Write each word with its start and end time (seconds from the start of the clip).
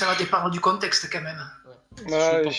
ça 0.00 0.06
va 0.06 0.14
dépendre 0.14 0.50
du 0.50 0.60
contexte 0.60 1.10
quand 1.12 1.20
même. 1.20 1.50
Ouais, 2.08 2.50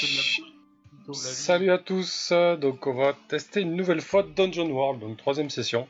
Salut 1.13 1.71
à 1.71 1.77
tous, 1.79 2.31
donc 2.59 2.85
on 2.85 2.93
va 2.93 3.15
tester 3.27 3.61
une 3.61 3.75
nouvelle 3.75 4.01
fois 4.01 4.23
Dungeon 4.23 4.69
World, 4.69 5.01
donc 5.01 5.17
troisième 5.17 5.49
session. 5.49 5.87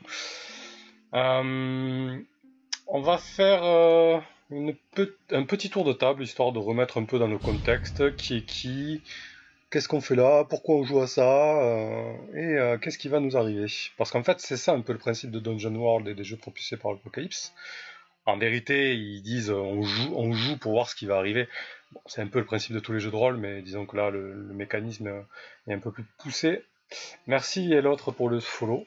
Euh, 1.14 2.18
on 2.86 3.00
va 3.02 3.18
faire 3.18 3.62
euh, 3.64 4.18
une 4.50 4.74
un 5.32 5.42
petit 5.42 5.68
tour 5.68 5.84
de 5.84 5.92
table, 5.92 6.22
histoire 6.22 6.52
de 6.52 6.58
remettre 6.58 6.98
un 6.98 7.04
peu 7.04 7.18
dans 7.18 7.26
le 7.26 7.38
contexte, 7.38 8.16
qui 8.16 8.38
est 8.38 8.46
qui, 8.46 9.02
qu'est-ce 9.70 9.88
qu'on 9.88 10.00
fait 10.00 10.16
là, 10.16 10.44
pourquoi 10.44 10.76
on 10.76 10.84
joue 10.84 11.00
à 11.00 11.06
ça, 11.06 11.60
euh, 11.60 12.14
et 12.34 12.80
qu'est-ce 12.80 12.98
qui 12.98 13.08
va 13.08 13.20
nous 13.20 13.36
arriver? 13.36 13.66
Parce 13.98 14.10
qu'en 14.10 14.22
fait 14.22 14.40
c'est 14.40 14.56
ça 14.56 14.72
un 14.72 14.80
peu 14.80 14.94
le 14.94 14.98
principe 14.98 15.30
de 15.30 15.38
Dungeon 15.38 15.74
World 15.74 16.08
et 16.08 16.14
des 16.14 16.24
jeux 16.24 16.38
propulsés 16.38 16.78
par 16.78 16.92
l'Apocalypse. 16.92 17.52
En 18.24 18.38
vérité, 18.38 18.94
ils 18.94 19.22
disent 19.22 19.50
on 19.50 19.82
joue, 19.82 20.14
on 20.14 20.32
joue 20.32 20.56
pour 20.58 20.72
voir 20.72 20.88
ce 20.88 20.94
qui 20.94 21.06
va 21.06 21.16
arriver 21.16 21.48
c'est 22.06 22.22
un 22.22 22.26
peu 22.26 22.38
le 22.38 22.44
principe 22.44 22.74
de 22.74 22.80
tous 22.80 22.92
les 22.92 23.00
jeux 23.00 23.10
de 23.10 23.16
rôle, 23.16 23.36
mais 23.36 23.62
disons 23.62 23.86
que 23.86 23.96
là, 23.96 24.10
le, 24.10 24.34
mécanisme 24.52 25.24
est 25.66 25.74
un 25.74 25.78
peu 25.78 25.90
plus 25.90 26.04
poussé. 26.18 26.64
Merci 27.26 27.72
et 27.72 27.80
l'autre 27.80 28.12
pour 28.12 28.28
le 28.28 28.40
follow. 28.40 28.86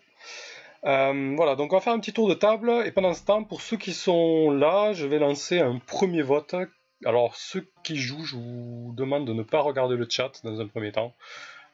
Euh, 0.85 1.33
voilà, 1.35 1.55
donc 1.55 1.73
on 1.73 1.77
va 1.77 1.81
faire 1.81 1.93
un 1.93 1.99
petit 1.99 2.13
tour 2.13 2.29
de 2.29 2.35
table, 2.35 2.83
et 2.85 2.91
pendant 2.91 3.13
ce 3.13 3.23
temps, 3.25 3.43
pour 3.43 3.61
ceux 3.61 3.77
qui 3.77 3.93
sont 3.93 4.51
là, 4.51 4.93
je 4.93 5.07
vais 5.07 5.19
lancer 5.19 5.59
un 5.59 5.79
premier 5.79 6.21
vote. 6.21 6.55
Alors, 7.05 7.35
ceux 7.35 7.67
qui 7.83 7.97
jouent, 7.97 8.23
je 8.23 8.35
vous 8.35 8.93
demande 8.95 9.25
de 9.25 9.33
ne 9.33 9.43
pas 9.43 9.61
regarder 9.61 9.95
le 9.95 10.07
chat 10.09 10.31
dans 10.43 10.61
un 10.61 10.67
premier 10.67 10.91
temps. 10.91 11.15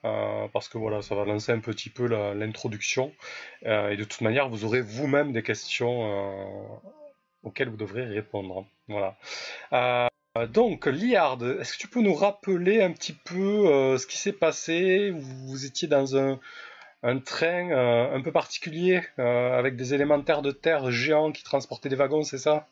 Euh, 0.04 0.48
parce 0.52 0.68
que 0.68 0.80
voilà, 0.80 1.04
ça 1.04 1.14
va 1.14 1.26
lancer 1.26 1.52
un 1.52 1.60
petit 1.60 1.90
peu 1.90 2.08
l'introduction. 2.34 3.12
Euh, 3.66 3.92
et 3.92 3.98
de 3.98 4.04
toute 4.04 4.22
manière, 4.22 4.50
vous 4.50 4.66
aurez 4.66 4.82
vous-même 4.82 5.32
des 5.32 5.44
questions 5.44 6.82
auxquelles 7.44 7.70
vous 7.70 7.78
devrez 7.78 8.06
répondre. 8.06 8.66
Voilà. 8.88 9.18
Euh, 9.74 10.08
donc, 10.48 10.86
Liard, 10.86 11.40
est-ce 11.60 11.74
que 11.74 11.78
tu 11.78 11.88
peux 11.88 12.02
nous 12.02 12.14
rappeler 12.14 12.82
un 12.82 12.92
petit 12.92 13.14
peu 13.14 13.68
euh, 13.68 13.98
ce 13.98 14.08
qui 14.08 14.18
s'est 14.18 14.34
passé? 14.34 15.12
Vous 15.12 15.66
étiez 15.66 15.88
dans 15.88 16.16
un, 16.18 16.40
train 17.26 17.72
euh, 17.72 18.16
un 18.16 18.22
peu 18.22 18.32
particulier 18.32 19.02
avec 19.18 19.76
des 19.76 19.94
élémentaires 19.94 20.42
de 20.42 20.52
terre 20.52 20.92
géants 20.92 21.32
qui 21.32 21.44
transportaient 21.44 21.90
des 21.90 21.96
wagons, 21.96 22.24
c'est 22.24 22.38
ça? 22.38 22.68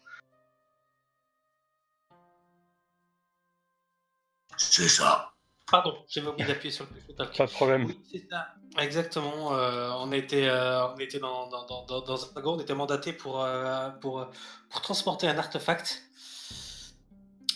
C'est 4.57 4.87
ça. 4.89 5.33
Pardon, 5.71 5.97
j'avais 6.07 6.27
oublié 6.27 6.47
d'appuyer 6.47 6.71
sur 6.71 6.85
le 6.85 6.91
plus 6.91 7.13
Pas 7.13 7.45
de 7.45 7.51
problème. 7.51 7.85
Oui, 7.85 7.99
c'est 8.11 8.27
ça. 8.29 8.47
Exactement. 8.79 9.49
on 9.49 10.11
était, 10.11 10.49
on 10.49 10.97
était 10.97 11.19
dans, 11.19 11.49
dans, 11.49 12.23
un 12.23 12.33
wagon, 12.35 12.53
on 12.53 12.59
était 12.59 12.75
mandaté 12.75 13.13
pour, 13.13 13.45
pour, 14.01 14.27
pour 14.69 14.81
transporter 14.81 15.27
un 15.27 15.37
artefact 15.37 16.03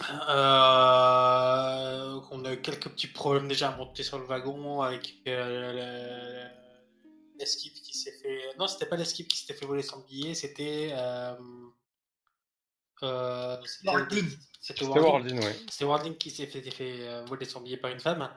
euh, 0.01 2.19
on 2.31 2.45
a 2.45 2.53
eu 2.53 2.61
quelques 2.61 2.89
petits 2.89 3.07
problèmes 3.07 3.47
déjà 3.47 3.69
à 3.69 3.77
monter 3.77 4.03
sur 4.03 4.17
le 4.17 4.25
wagon 4.25 4.81
avec 4.81 5.15
euh, 5.27 6.47
l'esquive 7.39 7.73
qui 7.73 7.97
s'est 7.97 8.11
fait. 8.11 8.57
Non, 8.57 8.67
c'était 8.67 8.87
pas 8.87 8.95
l'esquive 8.95 9.27
qui 9.27 9.37
s'était 9.37 9.53
fait 9.53 9.65
voler 9.65 9.83
son 9.83 9.99
billet, 9.99 10.33
c'était. 10.33 10.93
Euh, 13.03 13.57
euh, 13.57 14.21
c'était 14.61 14.85
Wardin, 14.85 15.37
oui. 15.37 15.65
C'était 15.69 15.85
Wardin 15.85 16.13
qui 16.13 16.31
s'est 16.31 16.47
fait, 16.47 16.61
fait, 16.61 17.23
voler 17.27 17.45
son 17.45 17.61
billet 17.61 17.77
par 17.77 17.91
une 17.91 17.99
femme. 17.99 18.29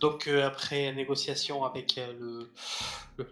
donc 0.00 0.28
après 0.28 0.92
négociation 0.92 1.64
avec 1.64 2.00
le, 2.18 2.50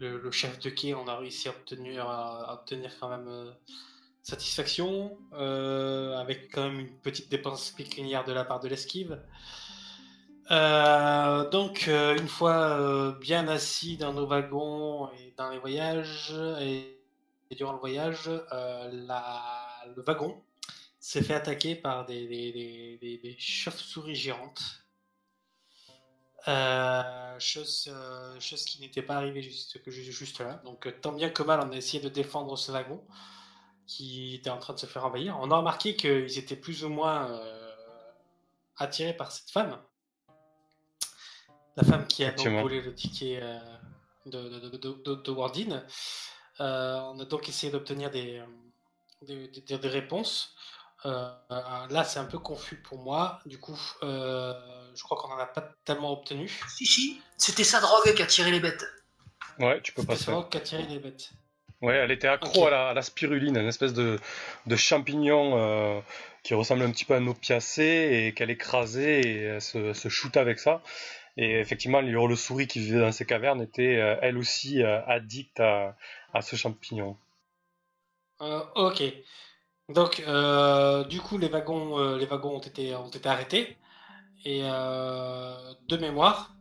le, 0.00 0.30
chef 0.30 0.58
de 0.58 0.70
quai, 0.70 0.94
on 0.94 1.08
a 1.08 1.16
réussi 1.16 1.48
à 1.48 1.52
obtenir, 1.52 2.08
à 2.08 2.54
obtenir 2.54 2.92
quand 3.00 3.08
même 3.08 3.54
satisfaction, 4.24 5.18
euh, 5.34 6.16
avec 6.16 6.50
quand 6.50 6.64
même 6.64 6.80
une 6.80 6.96
petite 7.02 7.30
dépense 7.30 7.70
pécuniaire 7.70 8.24
de 8.24 8.32
la 8.32 8.44
part 8.44 8.58
de 8.58 8.68
l'esquive. 8.68 9.20
Euh, 10.50 11.48
donc, 11.50 11.86
euh, 11.88 12.16
une 12.16 12.26
fois 12.26 13.16
bien 13.20 13.46
assis 13.48 13.96
dans 13.98 14.14
nos 14.14 14.26
wagons 14.26 15.10
et 15.10 15.34
dans 15.36 15.50
les 15.50 15.58
voyages, 15.58 16.34
et, 16.60 16.93
durant 17.52 17.72
le 17.72 17.78
voyage, 17.78 18.28
le 18.28 20.02
wagon 20.02 20.42
s'est 21.00 21.22
fait 21.22 21.34
attaquer 21.34 21.74
par 21.74 22.06
des, 22.06 22.26
des, 22.26 23.36
chauves-souris 23.38 24.16
géantes. 24.16 24.84
chose, 27.38 27.94
chose 28.40 28.64
qui 28.64 28.80
n'était 28.80 29.02
pas 29.02 29.16
arrivée 29.16 29.42
juste, 29.42 29.78
juste 29.90 30.40
là. 30.40 30.62
Donc, 30.64 30.88
tant 31.00 31.12
bien 31.12 31.30
que 31.30 31.42
mal, 31.42 31.60
on 31.60 31.72
a 31.72 31.76
essayé 31.76 32.02
de 32.02 32.08
défendre 32.08 32.56
ce 32.56 32.72
wagon 32.72 33.04
qui 33.86 34.34
était 34.34 34.50
en 34.50 34.58
train 34.58 34.74
de 34.74 34.78
se 34.78 34.86
faire 34.86 35.04
envahir. 35.04 35.36
On 35.40 35.50
a 35.50 35.56
remarqué 35.56 35.96
qu'ils 35.96 36.38
étaient 36.38 36.56
plus 36.56 36.84
ou 36.84 36.88
moins 36.88 37.30
euh, 37.30 37.70
attirés 38.76 39.14
par 39.14 39.32
cette 39.32 39.50
femme. 39.50 39.78
La 41.76 41.82
femme 41.82 42.06
qui 42.06 42.24
a 42.24 42.30
donc 42.30 42.46
volé 42.62 42.80
le 42.80 42.94
ticket 42.94 43.40
euh, 43.42 43.58
de, 44.26 44.48
de. 44.48 45.72
Euh, 45.72 45.80
on 46.58 47.18
a 47.18 47.24
donc 47.24 47.48
essayé 47.48 47.72
d'obtenir 47.72 48.10
des, 48.10 48.42
des, 49.22 49.48
des, 49.48 49.88
réponses. 49.88 50.54
là, 51.04 52.04
c'est 52.04 52.18
un 52.18 52.24
peu 52.24 52.38
confus 52.38 52.76
pour 52.76 52.98
moi. 52.98 53.40
Du 53.46 53.58
coup, 53.58 53.78
je 54.02 55.02
crois 55.02 55.16
qu'on 55.16 55.28
n'en 55.28 55.38
a 55.38 55.46
pas 55.46 55.72
tellement 55.84 56.12
obtenu. 56.12 56.48
Si, 56.68 56.86
si, 56.86 57.20
c'était 57.36 57.64
sa 57.64 57.80
drogue 57.80 58.14
qui 58.14 58.22
a 58.22 58.26
tiré 58.26 58.50
les 58.50 58.60
bêtes. 58.60 58.84
Ouais, 59.58 59.80
tu 59.82 59.92
peux 59.92 60.04
passer. 60.04 60.24
Sa 60.24 60.32
drogue 60.32 60.48
qui 60.48 60.56
a 60.56 60.60
tiré 60.60 60.82
les 60.84 60.98
bêtes. 60.98 61.30
Ouais, 61.84 61.96
elle 61.96 62.12
était 62.12 62.28
accro 62.28 62.66
à, 62.66 62.94
la, 62.94 63.02
spiruline, 63.02 63.58
une 63.58 63.68
espèce 63.68 63.92
de, 63.92 64.18
champignon 64.74 65.58
euh, 65.58 66.00
qui 66.42 66.54
ressemble 66.54 66.82
un 66.82 66.90
petit 66.90 67.04
peu 67.04 67.12
à 67.14 67.18
un 67.18 67.26
opiacé 67.26 67.82
et 68.26 68.32
qu'elle 68.32 68.50
écrasait 68.50 69.20
et 69.20 69.42
elle 69.42 69.60
se, 69.60 69.92
se 69.92 70.08
shoot 70.08 70.34
avec 70.36 70.58
ça. 70.58 70.80
Et 71.36 71.58
effectivement, 71.58 72.00
le 72.00 72.36
souris 72.36 72.66
qui 72.66 72.78
vivait 72.80 73.00
dans 73.00 73.12
ces 73.12 73.26
cavernes 73.26 73.60
était 73.60 73.96
euh, 73.96 74.16
elle 74.22 74.38
aussi 74.38 74.82
euh, 74.82 75.04
addict 75.06 75.58
à, 75.60 75.96
ce 76.40 76.56
champignon. 76.56 77.16
ok. 78.40 79.02
Donc, 79.88 80.22
du 81.08 81.20
coup, 81.20 81.38
les 81.38 81.48
wagons, 81.48 82.16
les 82.16 82.26
wagons 82.26 82.56
ont 82.56 82.60
été, 82.60 82.94
ont 82.94 83.10
été 83.10 83.28
arrêtés. 83.28 83.76
Et 84.44 84.62
de 84.62 85.96
mémoire, 85.96 86.54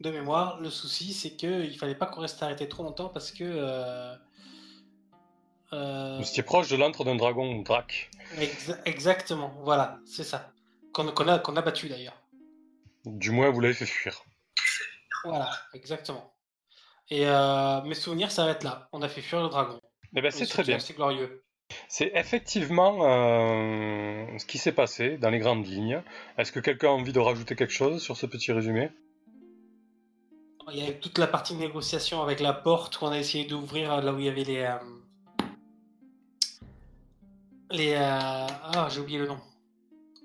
de 0.00 0.10
mémoire, 0.10 0.60
le 0.60 0.70
souci, 0.70 1.12
c'est 1.12 1.30
qu'il 1.30 1.76
fallait 1.76 1.94
pas 1.94 2.06
qu'on 2.06 2.20
reste 2.20 2.42
arrêté 2.42 2.68
trop 2.68 2.82
longtemps 2.82 3.08
parce 3.08 3.32
que. 3.32 3.44
Euh, 3.44 4.14
euh... 5.72 6.22
C'était 6.22 6.42
proche 6.42 6.68
de 6.68 6.76
l'antre 6.76 7.04
d'un 7.04 7.16
dragon, 7.16 7.62
Drac. 7.62 8.10
exactement, 8.84 9.52
voilà, 9.62 9.98
c'est 10.06 10.24
ça. 10.24 10.50
Qu'on 10.92 11.08
a, 11.08 11.38
qu'on 11.38 11.56
a 11.56 11.62
battu 11.62 11.88
d'ailleurs. 11.88 12.16
Du 13.16 13.30
moins, 13.30 13.50
vous 13.50 13.60
l'avez 13.60 13.74
fait 13.74 13.86
fuir. 13.86 14.22
Voilà, 15.24 15.50
exactement. 15.74 16.32
Et 17.10 17.26
euh, 17.26 17.82
mes 17.82 17.94
souvenirs 17.94 18.30
s'arrêtent 18.30 18.64
là. 18.64 18.88
On 18.92 19.02
a 19.02 19.08
fait 19.08 19.22
fuir 19.22 19.42
le 19.42 19.48
dragon. 19.48 19.80
Eh 20.14 20.20
ben, 20.20 20.30
c'est 20.30 20.46
très 20.46 20.62
bien. 20.62 20.78
C'est 20.78 20.94
glorieux. 20.94 21.42
C'est 21.88 22.12
effectivement 22.14 23.04
euh, 23.04 24.38
ce 24.38 24.46
qui 24.46 24.58
s'est 24.58 24.72
passé 24.72 25.18
dans 25.18 25.30
les 25.30 25.38
grandes 25.38 25.66
lignes. 25.66 26.02
Est-ce 26.36 26.52
que 26.52 26.60
quelqu'un 26.60 26.88
a 26.88 26.92
envie 26.92 27.12
de 27.12 27.18
rajouter 27.18 27.56
quelque 27.56 27.72
chose 27.72 28.02
sur 28.02 28.16
ce 28.16 28.26
petit 28.26 28.52
résumé? 28.52 28.90
Il 30.70 30.84
y 30.84 30.86
a 30.86 30.92
toute 30.92 31.16
la 31.18 31.26
partie 31.26 31.54
négociation 31.54 32.22
avec 32.22 32.40
la 32.40 32.52
porte 32.52 32.98
qu'on 32.98 33.08
a 33.08 33.18
essayé 33.18 33.46
d'ouvrir 33.46 34.02
là 34.02 34.12
où 34.12 34.18
il 34.18 34.26
y 34.26 34.28
avait 34.28 34.44
les. 34.44 34.58
Euh, 34.58 34.76
les. 37.70 37.94
Euh, 37.94 37.98
ah, 38.00 38.88
j'ai 38.90 39.00
oublié 39.00 39.18
le 39.18 39.28
nom. 39.28 39.38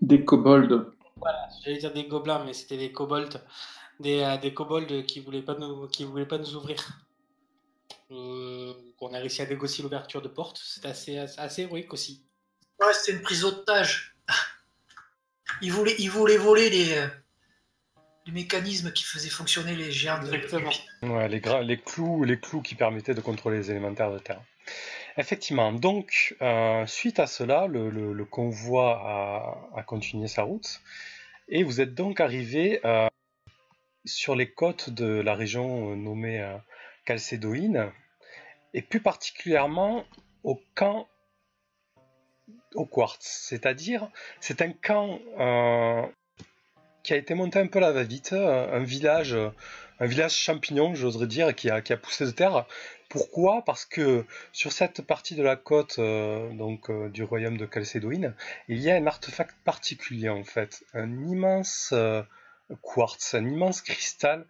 Des 0.02 0.26
kobolds. 0.26 0.92
Voilà, 1.18 1.48
j'allais 1.64 1.78
dire 1.78 1.94
des 1.94 2.06
gobelins, 2.06 2.44
mais 2.44 2.54
c'était 2.54 2.78
des 2.78 2.92
kobolds. 2.92 3.42
Des, 4.00 4.22
euh, 4.22 4.38
des 4.38 4.54
kobolds 4.54 5.06
qui 5.06 5.20
voulaient 5.20 5.42
pas 5.42 5.56
nous, 5.56 5.88
qui 5.88 6.04
voulaient 6.04 6.26
pas 6.26 6.38
nous 6.38 6.56
ouvrir. 6.56 7.00
on 8.10 9.14
a 9.14 9.20
réussi 9.20 9.42
à 9.42 9.46
négocier 9.46 9.84
l'ouverture 9.84 10.22
de 10.22 10.28
porte. 10.28 10.58
C'était 10.58 10.88
assez, 10.88 11.18
assez 11.18 11.64
héroïque 11.64 11.94
aussi. 11.94 12.26
Ouais, 12.80 12.94
c'était 12.94 13.18
une 13.18 13.24
prise 13.24 13.42
d'otage. 13.42 14.16
Ils 15.62 15.72
voulaient, 15.72 15.96
ils 16.00 16.10
voulaient 16.10 16.38
voler 16.38 16.70
les 16.70 17.08
les 18.26 18.32
mécanismes 18.32 18.92
qui 18.92 19.04
faisaient 19.04 19.30
fonctionner 19.30 19.76
les 19.76 19.92
géants 19.92 20.22
de 20.24 20.30
ouais, 20.30 21.28
les, 21.28 21.42
les, 21.64 21.78
clous, 21.78 22.24
les 22.24 22.40
clous 22.40 22.62
qui 22.62 22.76
permettaient 22.76 23.14
de 23.14 23.22
contrôler 23.22 23.58
les 23.58 23.72
élémentaires 23.72 24.12
de 24.12 24.20
terre. 24.20 24.42
Effectivement, 25.18 25.72
donc, 25.74 26.36
euh, 26.42 26.86
suite 26.88 27.20
à 27.20 27.28
cela, 27.28 27.68
le, 27.68 28.26
convoi 28.26 29.68
a, 29.76 29.84
continué 29.84 30.28
sa 30.28 30.44
route, 30.44 30.82
et 31.48 31.64
vous 31.64 31.82
êtes 31.82 31.94
donc 31.94 32.20
arrivé 32.20 32.80
euh, 32.86 33.08
sur 34.06 34.36
les 34.36 34.52
côtes 34.52 34.90
de 34.90 35.06
la 35.06 35.36
région 35.36 35.92
euh, 35.92 35.96
nommée 35.96 36.58
Calcédoïne, 37.06 37.92
et 38.74 38.82
plus 38.82 39.00
particulièrement 39.00 40.06
au 40.44 40.60
camp 40.76 41.08
au 42.76 42.86
quartz, 42.86 43.26
c'est-à-dire 43.48 44.10
c'est 44.40 44.62
un 44.62 44.72
camp 44.72 45.20
qui 47.04 47.14
a 47.14 47.18
été 47.18 47.34
monté 47.36 47.60
un 47.60 47.68
peu 47.68 47.80
la 47.80 47.92
va-vite, 47.92 48.34
un 48.34 48.84
village 48.84 49.38
un 50.00 50.06
village 50.06 50.36
champignon, 50.36 50.96
j'oserais 50.96 51.28
dire, 51.28 51.56
qui 51.56 51.70
a, 51.70 51.82
qui 51.82 51.94
a 51.94 51.98
poussé 51.98 52.26
de 52.26 52.32
terre. 52.32 52.66
Pourquoi? 53.14 53.64
Parce 53.64 53.86
que 53.86 54.26
sur 54.54 54.72
cette 54.72 55.04
partie 55.04 55.36
de 55.36 55.44
la 55.44 55.56
côte 55.56 56.00
donc 56.00 56.92
du 57.12 57.24
royaume 57.24 57.58
de 57.58 57.68
Calcédoine, 57.68 58.34
il 58.68 58.80
y 58.80 58.90
a 58.90 58.96
un 58.96 59.06
artefact 59.06 59.56
particulier 59.64 60.30
en 60.30 60.44
fait, 60.44 60.84
un 60.96 61.12
immense 61.28 61.94
quartz, 62.82 63.36
un 63.36 63.46
immense 63.46 63.84
cristal 63.84 64.48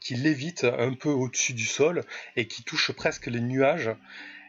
qui 0.00 0.14
lévite 0.14 0.64
un 0.64 0.94
peu 0.94 1.10
au-dessus 1.10 1.52
du 1.52 1.66
sol 1.66 2.02
et 2.34 2.48
qui 2.48 2.64
touche 2.64 2.92
presque 2.92 3.26
les 3.26 3.42
nuages. 3.42 3.90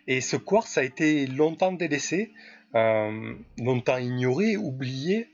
Et 0.08 0.22
ce 0.22 0.38
quartz 0.38 0.78
a 0.78 0.84
été 0.86 1.28
longtemps 1.28 1.74
délaissé, 1.74 2.32
longtemps 2.74 3.98
ignoré, 3.98 4.56
oublié, 4.56 5.30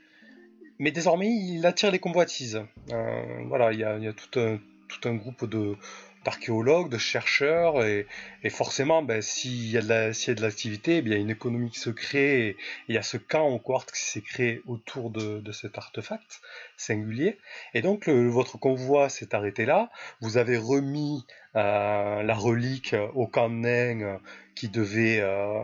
mais 0.79 0.89
désormais 0.89 1.29
il 1.29 1.63
attire 1.67 1.91
les 1.91 1.99
convoitises. 1.99 2.59
Euh, 2.91 3.43
voilà, 3.45 3.71
il 3.71 3.79
y 3.79 4.13
tout 4.15 5.09
un 5.09 5.15
groupe 5.15 5.47
de 5.47 5.75
d'archéologues, 6.23 6.89
de 6.89 6.97
chercheurs, 6.97 7.83
et, 7.83 8.07
forcément, 8.49 9.03
ben, 9.03 9.21
s'il 9.21 9.69
y 9.69 9.77
a 9.77 9.81
de 9.81 10.41
l'activité, 10.41 11.01
ben, 11.01 11.11
il 11.11 11.13
y 11.13 11.15
a 11.15 11.19
une 11.19 11.29
économie 11.29 11.69
qui 11.69 11.79
se 11.79 11.89
crée, 11.89 12.47
et 12.47 12.57
il 12.87 12.95
y 12.95 12.97
a 12.97 13.01
ce 13.01 13.17
camp 13.17 13.47
au 13.47 13.59
quartz 13.59 13.91
qui 13.91 14.01
s'est 14.01 14.21
créé 14.21 14.61
autour 14.67 15.09
de, 15.09 15.51
cet 15.51 15.77
artefact 15.77 16.41
singulier. 16.77 17.37
Et 17.73 17.81
donc, 17.81 18.07
votre 18.09 18.57
convoi 18.57 19.09
s'est 19.09 19.35
arrêté 19.35 19.65
là. 19.65 19.89
Vous 20.21 20.37
avez 20.37 20.57
remis 20.57 21.25
euh, 21.55 22.23
la 22.23 22.33
relique 22.33 22.95
au 23.13 23.27
camp 23.27 23.49
nain 23.49 24.19
qui 24.55 24.69
devait 24.69 25.19
euh, 25.21 25.63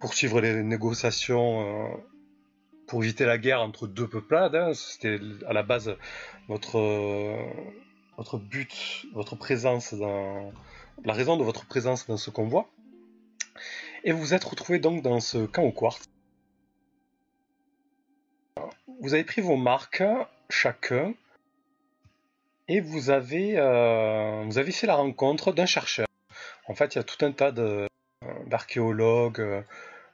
poursuivre 0.00 0.40
les 0.40 0.62
négociations 0.62 2.00
pour 2.86 3.04
éviter 3.04 3.24
la 3.24 3.38
guerre 3.38 3.62
entre 3.62 3.86
deux 3.86 4.08
peuplades. 4.08 4.54
Hein. 4.56 4.72
C'était 4.74 5.18
à 5.46 5.52
la 5.52 5.62
base 5.62 5.96
votre, 6.48 6.76
votre 8.20 8.36
but, 8.36 9.06
votre 9.14 9.34
présence 9.34 9.94
dans 9.94 10.52
la 11.06 11.14
raison 11.14 11.38
de 11.38 11.42
votre 11.42 11.64
présence 11.64 12.06
dans 12.06 12.18
ce 12.18 12.28
convoi. 12.28 12.68
Et 14.04 14.12
vous 14.12 14.34
êtes 14.34 14.44
retrouvé 14.44 14.78
donc 14.78 15.00
dans 15.00 15.20
ce 15.20 15.46
camp 15.46 15.62
au 15.62 15.72
quartz. 15.72 16.04
Vous 19.00 19.14
avez 19.14 19.24
pris 19.24 19.40
vos 19.40 19.56
marques 19.56 20.02
chacun 20.50 21.14
et 22.68 22.82
vous 22.82 23.08
avez, 23.08 23.56
euh, 23.56 24.50
fait 24.50 24.86
la 24.86 24.96
rencontre 24.96 25.52
d'un 25.52 25.64
chercheur. 25.64 26.06
En 26.68 26.74
fait, 26.74 26.94
il 26.94 26.98
y 26.98 27.00
a 27.00 27.04
tout 27.04 27.24
un 27.24 27.32
tas 27.32 27.52
d'archéologues, 28.46 29.40
euh, 29.40 29.62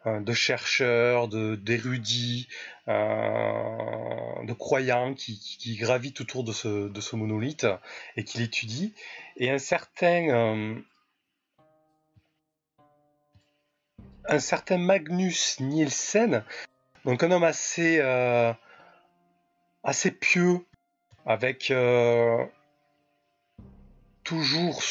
de 0.07 0.33
chercheurs, 0.33 1.29
d'érudits, 1.29 2.49
euh, 2.89 4.45
de 4.45 4.53
croyants 4.53 5.15
qui, 5.15 5.77
gravitent 5.81 6.21
autour 6.21 6.45
de 6.45 6.53
ce, 6.53 7.17
monolithe 7.17 7.67
et 8.17 8.25
qui 8.25 8.39
l'étudient. 8.39 8.91
Et 9.37 9.51
un 9.51 9.59
certain, 9.59 10.29
euh, 10.29 10.75
un 14.29 14.39
certain 14.39 14.79
Magnus 14.79 15.59
Nielsen, 15.61 16.45
donc 17.05 17.23
un 17.23 17.31
homme 17.33 17.45
assez, 17.45 18.01
assez 19.83 20.11
pieux, 20.13 20.65
avec 21.25 21.73
toujours 24.23 24.83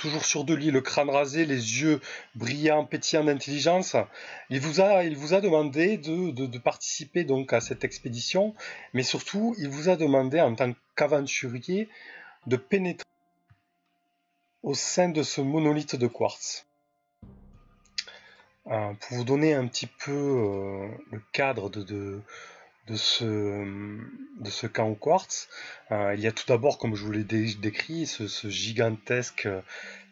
toujours 0.00 0.24
sur 0.24 0.44
de 0.44 0.54
lui, 0.54 0.70
le 0.70 0.80
crâne 0.80 1.10
rasé, 1.10 1.44
les 1.44 1.82
yeux 1.82 2.00
brillants, 2.34 2.86
pétillants 2.86 3.24
d'intelligence. 3.24 3.96
Il 4.48 4.58
vous 4.58 4.80
a, 4.80 5.04
il 5.04 5.14
vous 5.16 5.34
a 5.34 5.40
demandé 5.40 5.98
de, 5.98 6.58
participer 6.58 7.22
donc 7.24 7.52
à 7.52 7.60
cette 7.60 7.84
expédition, 7.84 8.54
mais 8.94 9.02
surtout, 9.02 9.54
il 9.58 9.68
vous 9.68 9.88
a 9.88 9.96
demandé 9.96 10.40
en 10.40 10.54
tant 10.54 10.72
qu'aventurier 10.96 11.88
de 12.46 12.56
pénétrer 12.56 13.04
au 14.62 14.74
sein 14.74 15.10
de 15.10 15.22
ce 15.22 15.42
monolithe 15.42 15.96
de 15.96 16.06
quartz. 16.06 16.66
Euh, 18.66 18.92
pour 18.94 19.16
vous 19.18 19.24
donner 19.24 19.54
un 19.54 19.66
petit 19.66 19.86
peu 19.86 20.12
euh, 20.12 20.88
le 21.12 21.20
cadre 21.32 21.68
de 21.70 22.20
ce, 22.96 23.24
de 24.40 24.50
ce 24.50 24.66
camp 24.66 24.88
au 24.88 24.94
quartz. 24.94 25.48
Euh, 25.90 26.14
il 26.14 26.20
y 26.20 26.26
a 26.26 26.32
tout 26.32 26.44
d'abord, 26.46 26.78
comme 26.78 26.94
je 26.94 27.04
vous 27.04 27.12
l'ai 27.12 27.24
décrit, 27.24 28.06
ce, 28.06 28.48
gigantesque 28.48 29.48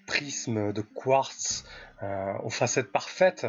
prisme 0.06 0.72
de 0.72 0.82
quartz 0.82 1.64
euh, 2.02 2.32
aux 2.42 2.50
facettes 2.50 2.90
parfaites 2.92 3.46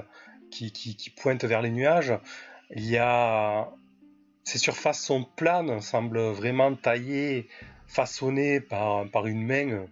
qui, 0.51 0.71
qui, 0.71 1.09
pointe 1.09 1.43
vers 1.45 1.61
les 1.61 1.71
nuages. 1.71 2.13
Il 2.75 2.85
y 2.85 2.97
a 2.97 3.69
ces 4.43 4.57
surfaces 4.57 5.01
sont 5.01 5.23
planes, 5.23 5.79
semblent 5.79 6.31
vraiment 6.31 6.75
taillées, 6.75 7.47
façonnées 7.87 8.59
par, 8.59 9.07
par 9.11 9.27
une 9.27 9.45
main 9.45 9.85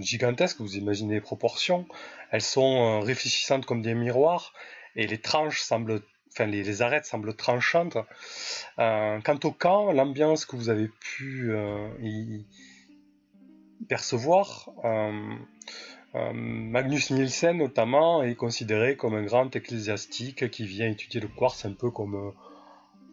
gigantesque, 0.00 0.60
vous 0.60 0.76
imaginez 0.76 1.14
les 1.14 1.20
proportions. 1.20 1.86
Elles 2.30 2.42
sont 2.42 2.76
euh, 2.76 2.98
réfléchissantes 3.00 3.66
comme 3.66 3.82
des 3.82 3.94
miroirs 3.94 4.52
et 4.96 5.06
les 5.06 5.18
tranches 5.18 5.60
semblent 5.60 6.02
les, 6.40 6.82
arêtes 6.82 7.04
semblent 7.04 7.34
tranchantes. 7.34 7.98
Euh, 8.78 9.20
quant 9.20 9.38
au 9.44 9.52
camp, 9.52 9.92
l'ambiance 9.92 10.44
que 10.44 10.56
vous 10.56 10.68
avez 10.68 10.88
pu 10.88 11.52
euh, 11.52 11.88
y 12.00 12.46
percevoir, 13.88 14.70
euh, 14.84 15.34
Magnus 16.34 17.10
Nielsen 17.10 17.56
notamment 17.56 18.22
est 18.22 18.34
considéré 18.34 18.96
comme 18.96 19.14
un 19.14 19.24
grand 19.24 19.54
ecclésiastique 19.56 20.50
qui 20.50 20.66
vient 20.66 20.88
étudier 20.88 21.20
le 21.20 21.28
quartz 21.28 21.64
un 21.64 21.72
peu 21.72 21.90
comme 21.90 22.32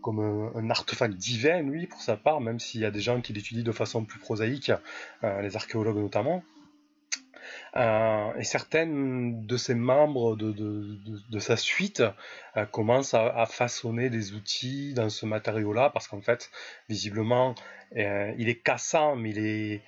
comme 0.01 0.51
un, 0.55 0.69
artefact 0.69 1.15
divin, 1.15 1.61
lui, 1.61 1.85
pour 1.85 2.01
sa 2.01 2.15
part, 2.15 2.39
même 2.39 2.57
s'il 2.57 2.79
y 2.79 2.85
a 2.85 2.91
des 2.91 3.01
gens 3.01 3.19
qui 3.19 3.33
l'étudient 3.33 3.65
de 3.65 3.71
façon 3.73 4.05
plus 4.05 4.17
prosaïque, 4.17 4.71
les 5.21 5.57
archéologues 5.57 5.97
notamment. 5.97 6.41
Euh, 7.75 8.33
et 8.35 8.43
certaines 8.43 9.45
de 9.45 9.57
ses 9.57 9.75
membres 9.75 10.35
de, 10.35 11.39
sa 11.39 11.55
suite 11.55 12.03
euh, 12.57 12.65
commencent 12.65 13.13
à, 13.13 13.45
façonner 13.45 14.09
des 14.09 14.33
outils 14.33 14.93
dans 14.93 15.09
ce 15.09 15.25
matériau-là, 15.25 15.89
parce 15.91 16.07
qu'en 16.07 16.21
fait, 16.21 16.49
visiblement, 16.89 17.55
euh, 17.97 18.33
il 18.37 18.49
est 18.49 18.61
cassant, 18.61 19.15
mais 19.15 19.29
il 19.31 19.81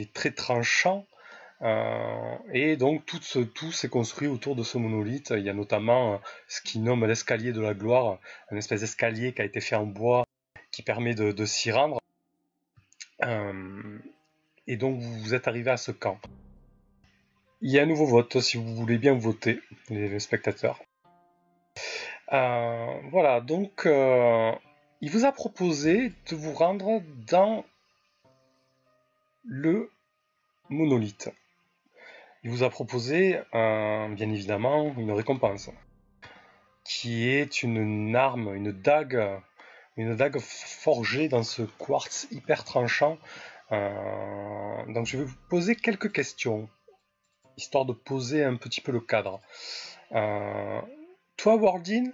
est, 0.00 0.12
très 0.12 0.32
tranchant. 0.32 1.06
et 2.52 2.76
donc 2.76 3.04
tout, 3.06 3.20
tout 3.54 3.72
s'est 3.72 3.88
construit 3.88 4.28
autour 4.28 4.56
de 4.56 4.62
ce 4.62 4.78
monolithe. 4.78 5.32
Il 5.36 5.44
y 5.44 5.50
a 5.50 5.54
notamment 5.54 6.20
ce 6.48 6.60
qu'il 6.62 6.82
nomme 6.82 7.06
l'escalier 7.06 7.52
de 7.52 7.60
la 7.60 7.74
gloire, 7.74 8.18
un 8.50 8.56
espèce 8.56 8.80
d'escalier 8.80 9.32
qui 9.32 9.42
a 9.42 9.44
été 9.44 9.60
fait 9.60 9.76
en 9.76 9.86
bois 9.86 10.24
qui 10.70 10.82
permet 10.82 11.14
de, 11.14 11.44
s'y 11.44 11.72
rendre. 11.72 12.00
et 14.66 14.76
donc 14.76 15.00
vous 15.00 15.34
êtes 15.34 15.48
arrivé 15.48 15.70
à 15.70 15.76
ce 15.76 15.90
camp. 15.92 16.20
Il 17.60 17.72
y 17.72 17.80
a 17.80 17.82
un 17.82 17.86
nouveau 17.86 18.06
vote 18.06 18.40
si 18.40 18.56
vous 18.56 18.72
voulez 18.76 18.98
bien 18.98 19.14
voter, 19.14 19.60
les 19.90 20.20
spectateurs. 20.20 20.80
Euh, 22.32 23.00
voilà, 23.10 23.40
donc 23.40 23.84
euh, 23.84 24.52
il 25.00 25.10
vous 25.10 25.24
a 25.24 25.32
proposé 25.32 26.12
de 26.30 26.36
vous 26.36 26.52
rendre 26.52 27.02
dans 27.26 27.64
le 29.44 29.90
monolithe. 30.68 31.30
Il 32.44 32.50
vous 32.50 32.62
a 32.62 32.70
proposé, 32.70 33.40
euh, 33.54 34.08
bien 34.08 34.30
évidemment, 34.30 34.94
une 34.96 35.10
récompense, 35.10 35.70
qui 36.84 37.28
est 37.28 37.64
une 37.64 38.14
arme, 38.14 38.54
une 38.54 38.70
dague, 38.70 39.20
une 39.96 40.14
dague 40.14 40.38
forgée 40.38 41.28
dans 41.28 41.42
ce 41.42 41.62
quartz 41.62 42.28
hyper 42.30 42.62
tranchant. 42.62 43.18
donc 43.70 45.06
je 45.06 45.16
vais 45.16 45.24
vous 45.24 45.36
poser 45.50 45.74
quelques 45.74 46.12
questions 46.12 46.68
histoire 47.58 47.84
de 47.84 47.92
poser 47.92 48.42
un 48.44 48.56
petit 48.56 48.80
peu 48.80 48.92
le 48.92 49.00
cadre. 49.00 49.40
Euh, 50.12 50.80
toi, 51.36 51.56
Wardin, 51.56 52.04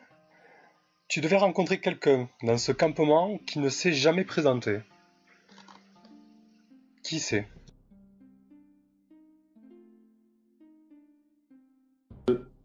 tu 1.07 1.21
devais 1.21 1.37
rencontrer 1.37 1.81
quelqu'un 1.81 2.29
dans 2.43 2.59
ce 2.59 2.73
campement 2.73 3.39
qui 3.47 3.61
ne 3.61 3.69
s'est 3.69 3.93
jamais 3.93 4.25
présenté. 4.25 4.81
Qui 7.03 7.21
c'est? 7.21 7.47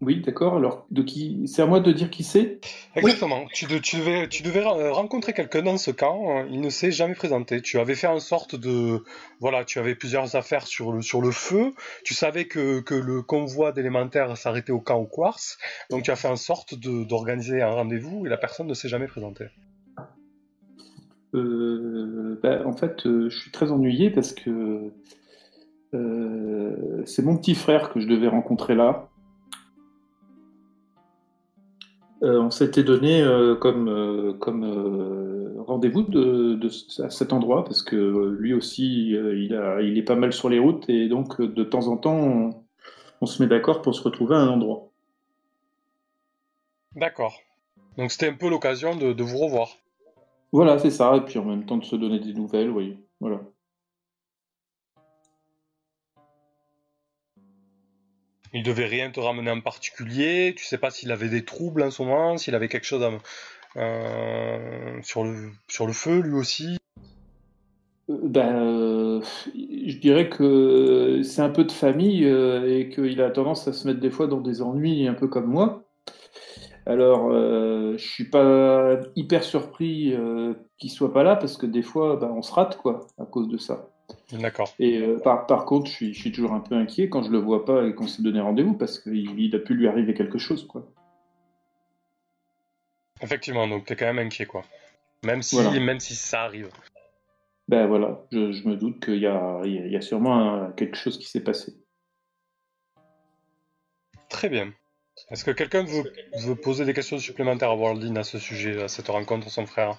Oui, 0.01 0.21
d'accord. 0.21 0.55
Alors, 0.55 0.85
de 0.91 1.01
qui 1.01 1.45
C'est 1.45 1.61
à 1.61 1.65
moi 1.65 1.81
de 1.81 1.91
dire 1.91 2.09
qui 2.09 2.23
c'est? 2.23 2.61
Exactement. 2.95 3.45
Tu, 3.53 3.65
devais, 3.65 4.29
tu 4.29 4.43
devais 4.43 4.63
rencontrer 4.63 5.33
quelqu'un 5.33 5.61
dans 5.61 5.77
ce 5.77 5.91
camp. 5.91 6.29
Hein. 6.29 6.47
Il 6.49 6.61
ne 6.61 6.69
s'est 6.69 6.91
jamais 6.91 7.15
présenté. 7.15 7.61
Tu 7.61 7.79
avais 7.79 7.95
fait 7.95 8.07
en 8.07 8.19
sorte 8.19 8.55
de, 8.55 9.03
voilà, 9.41 9.65
tu 9.65 9.77
avais 9.77 9.95
plusieurs 9.95 10.37
affaires 10.37 10.67
sur 10.67 10.93
le 10.93 11.01
sur 11.01 11.21
le 11.21 11.31
feu. 11.31 11.73
Tu 12.05 12.13
savais 12.13 12.45
que, 12.45 12.81
le 12.89 13.21
convoi 13.21 13.73
d'élémentaires 13.73 14.37
s'arrêtait 14.37 14.71
au 14.71 14.79
camp 14.79 14.99
au 14.99 15.05
quartz. 15.05 15.57
Donc, 15.89 16.03
tu 16.03 16.11
as 16.11 16.15
fait 16.15 16.29
en 16.29 16.37
sorte 16.37 16.75
d'organiser 16.75 17.61
un 17.61 17.71
rendez-vous 17.71 18.25
et 18.25 18.29
la 18.29 18.37
personne 18.37 18.67
ne 18.67 18.73
s'est 18.73 18.89
jamais 18.89 19.07
présentée. 19.07 19.47
Euh, 21.35 22.39
ben, 22.41 22.65
en 22.65 22.73
fait, 22.73 23.05
euh, 23.05 23.29
je 23.29 23.37
suis 23.37 23.51
très 23.51 23.71
ennuyé 23.71 24.09
parce 24.09 24.31
que 24.31 24.91
euh, 25.93 27.03
c'est 27.05 27.23
mon 27.23 27.37
petit 27.37 27.55
frère 27.55 27.91
que 27.91 27.99
je 27.99 28.07
devais 28.07 28.27
rencontrer 28.27 28.75
là. 28.75 29.08
Euh, 32.21 32.41
on 32.41 32.51
s'était 32.51 32.83
donné 32.83 33.21
euh, 33.21 33.55
comme, 33.55 33.87
euh, 33.87 34.33
comme 34.33 35.63
rendez-vous 35.65 36.03
de, 36.03 36.55
de, 36.55 36.67
à 37.03 37.09
cet 37.09 37.31
endroit 37.31 37.63
parce 37.63 37.81
que 37.81 38.35
lui 38.37 38.53
aussi, 38.53 39.11
il, 39.11 39.55
a, 39.55 39.81
il 39.81 39.97
est 39.97 40.03
pas 40.03 40.15
mal 40.15 40.33
sur 40.33 40.49
les 40.49 40.59
routes 40.59 40.89
et 40.89 41.07
donc 41.07 41.41
de 41.41 41.63
temps 41.63 41.87
en 41.87 41.97
temps, 41.97 42.17
on, 42.17 42.63
on 43.21 43.25
se 43.25 43.41
met 43.41 43.47
d'accord 43.47 43.81
pour 43.81 43.95
se 43.95 44.01
retrouver 44.01 44.35
à 44.35 44.39
un 44.39 44.49
endroit. 44.49 44.89
D'accord. 46.95 47.39
Donc 47.97 48.11
c'était 48.11 48.27
un 48.27 48.33
peu 48.33 48.49
l'occasion 48.49 48.95
de, 48.95 49.13
de, 49.13 49.23
vous 49.23 49.37
revoir. 49.37 49.77
Voilà, 50.51 50.79
c'est 50.79 50.89
ça. 50.89 51.15
Et 51.15 51.21
puis 51.21 51.39
en 51.39 51.45
même 51.45 51.65
temps 51.65 51.77
de 51.77 51.85
se 51.85 51.95
donner 51.95 52.19
des 52.19 52.33
nouvelles, 52.33 52.69
oui. 52.69 52.97
Voilà. 53.19 53.41
Il 58.53 58.63
devait 58.63 58.85
rien 58.85 59.11
te 59.11 59.19
ramener 59.19 59.51
en 59.51 59.61
particulier. 59.61 60.53
Tu 60.57 60.65
sais 60.65 60.77
pas 60.77 60.89
s'il 60.89 61.11
avait 61.11 61.29
des 61.29 61.45
troubles 61.45 61.83
en 61.83 61.91
ce 61.91 62.01
moment, 62.01 62.37
s'il 62.37 62.55
avait 62.55 62.67
quelque 62.67 62.85
chose 62.85 63.03
euh, 63.77 64.99
sur, 65.03 65.23
le, 65.23 65.93
feu 65.93 66.19
lui 66.21 66.33
aussi. 66.33 66.77
Euh, 68.09 68.17
ben, 68.23 68.55
euh, 68.55 69.21
je 69.53 69.97
dirais 69.97 70.29
que 70.29 71.21
c'est 71.23 71.41
un 71.41 71.49
peu 71.49 71.63
de 71.63 71.71
famille 71.71 72.25
et 72.25 72.89
qu'il 72.89 73.21
a 73.21 73.29
tendance 73.29 73.67
à 73.67 73.73
se 73.73 73.87
mettre 73.87 73.99
des 73.99 74.09
fois 74.09 74.27
dans 74.27 74.41
des 74.41 74.61
ennuis, 74.61 75.07
un 75.07 75.13
peu 75.13 75.27
comme 75.27 75.47
moi. 75.47 75.83
Alors, 76.85 77.31
je 77.31 77.97
suis 78.03 78.23
pas 78.23 78.99
hyper 79.15 79.43
surpris 79.43 80.15
qu'il 80.79 80.89
soit 80.89 81.13
pas 81.13 81.21
là 81.21 81.35
parce 81.35 81.55
que 81.55 81.67
des 81.67 81.83
fois, 81.83 82.15
ben, 82.15 82.31
on 82.35 82.41
se 82.41 82.51
rate 82.51 82.77
quoi 82.77 83.05
à 83.19 83.25
cause 83.25 83.47
de 83.47 83.57
ça. 83.57 83.89
D'accord. 84.33 84.73
Et 84.79 84.97
euh, 84.97 85.19
par, 85.19 85.47
par, 85.47 85.65
contre, 85.65 85.87
je 85.87 85.91
suis, 85.91 86.13
je 86.13 86.19
suis, 86.19 86.31
toujours 86.31 86.53
un 86.53 86.59
peu 86.59 86.75
inquiet 86.75 87.09
quand 87.09 87.23
je 87.23 87.31
le 87.31 87.39
vois 87.39 87.65
pas 87.65 87.85
et 87.85 87.95
qu'on 87.95 88.07
s'est 88.07 88.21
donné 88.21 88.39
rendez-vous 88.39 88.73
parce 88.73 88.99
qu'il 88.99 89.39
il 89.39 89.55
a 89.55 89.59
pu 89.59 89.73
lui 89.73 89.87
arriver 89.87 90.13
quelque 90.13 90.37
chose, 90.37 90.67
quoi. 90.67 90.87
Effectivement, 93.21 93.67
donc 93.67 93.85
tu 93.85 93.93
es 93.93 93.95
quand 93.95 94.05
même 94.05 94.19
inquiet, 94.19 94.45
quoi. 94.45 94.63
Même 95.23 95.41
si, 95.41 95.57
même 95.57 95.99
si 95.99 96.15
ça 96.15 96.43
arrive. 96.43 96.69
Ben 97.67 97.85
voilà, 97.87 98.25
je, 98.31 98.51
je 98.51 98.67
me 98.67 98.75
doute 98.75 99.03
qu'il 99.03 99.19
y 99.19 99.27
a, 99.27 99.61
il 99.63 99.91
y 99.91 99.95
a 99.95 100.01
sûrement 100.01 100.71
quelque 100.71 100.95
chose 100.95 101.17
qui 101.19 101.25
s'est 101.25 101.43
passé. 101.43 101.73
Très 104.29 104.49
bien. 104.49 104.71
Est-ce 105.31 105.43
que 105.43 105.51
quelqu'un 105.51 105.83
veut, 105.83 106.11
veut, 106.37 106.55
poser 106.55 106.85
des 106.85 106.93
questions 106.93 107.19
supplémentaires 107.19 107.69
à 107.69 107.75
Worldin 107.75 108.15
à 108.15 108.23
ce 108.23 108.39
sujet, 108.39 108.81
à 108.81 108.87
cette 108.87 109.09
rencontre, 109.09 109.49
son 109.49 109.65
frère? 109.65 109.97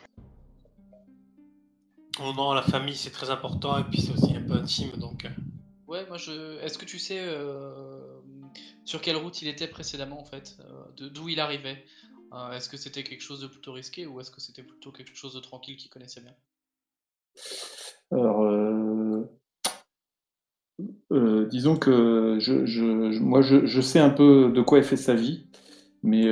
Oh 2.23 2.33
non, 2.37 2.53
la 2.53 2.63
famille 2.63 2.97
c'est 2.97 3.11
très 3.11 3.31
important 3.31 3.79
et 3.79 3.85
puis 3.85 4.01
c'est 4.01 4.13
aussi 4.13 4.37
un 4.37 4.43
peu 4.43 4.53
intime 4.53 4.91
donc. 4.99 5.25
Euh. 5.25 5.31
Ouais, 5.87 6.07
moi 6.07 6.19
je. 6.19 6.59
Est-ce 6.61 6.77
que 6.77 6.85
tu 6.85 6.99
sais 6.99 7.19
euh, 7.19 8.21
sur 8.85 9.01
quelle 9.01 9.17
route 9.17 9.41
il 9.41 9.49
était 9.49 9.67
précédemment 9.67 10.21
en 10.21 10.25
fait 10.25 10.59
euh, 10.61 11.09
D'où 11.09 11.29
il 11.31 11.41
arrivait 11.41 11.83
Est-ce 12.53 12.69
que 12.69 12.77
c'était 12.77 13.05
quelque 13.05 13.23
chose 13.23 13.41
de 13.41 13.47
plutôt 13.47 13.73
risqué 13.73 14.07
ou 14.07 14.21
est-ce 14.21 14.31
que 14.31 14.41
c'était 14.41 14.63
plutôt 14.63 14.93
quelque 14.93 15.17
chose 15.17 15.35
de 15.35 15.41
tranquille 15.41 15.77
qu'il 15.77 15.91
connaissait 15.91 16.21
bien? 16.21 16.35
Alors, 18.13 18.45
disons 21.49 21.77
que 21.77 22.37
je, 22.39 22.67
je, 22.67 23.19
moi 23.19 23.41
je, 23.41 23.67
je, 23.67 23.81
sais 23.81 23.99
un 24.01 24.11
peu 24.11 24.53
de 24.55 24.61
quoi 24.61 24.79
il 24.79 24.85
fait 24.85 24.97
sa 24.97 25.15
vie, 25.15 25.47
mais 26.03 26.27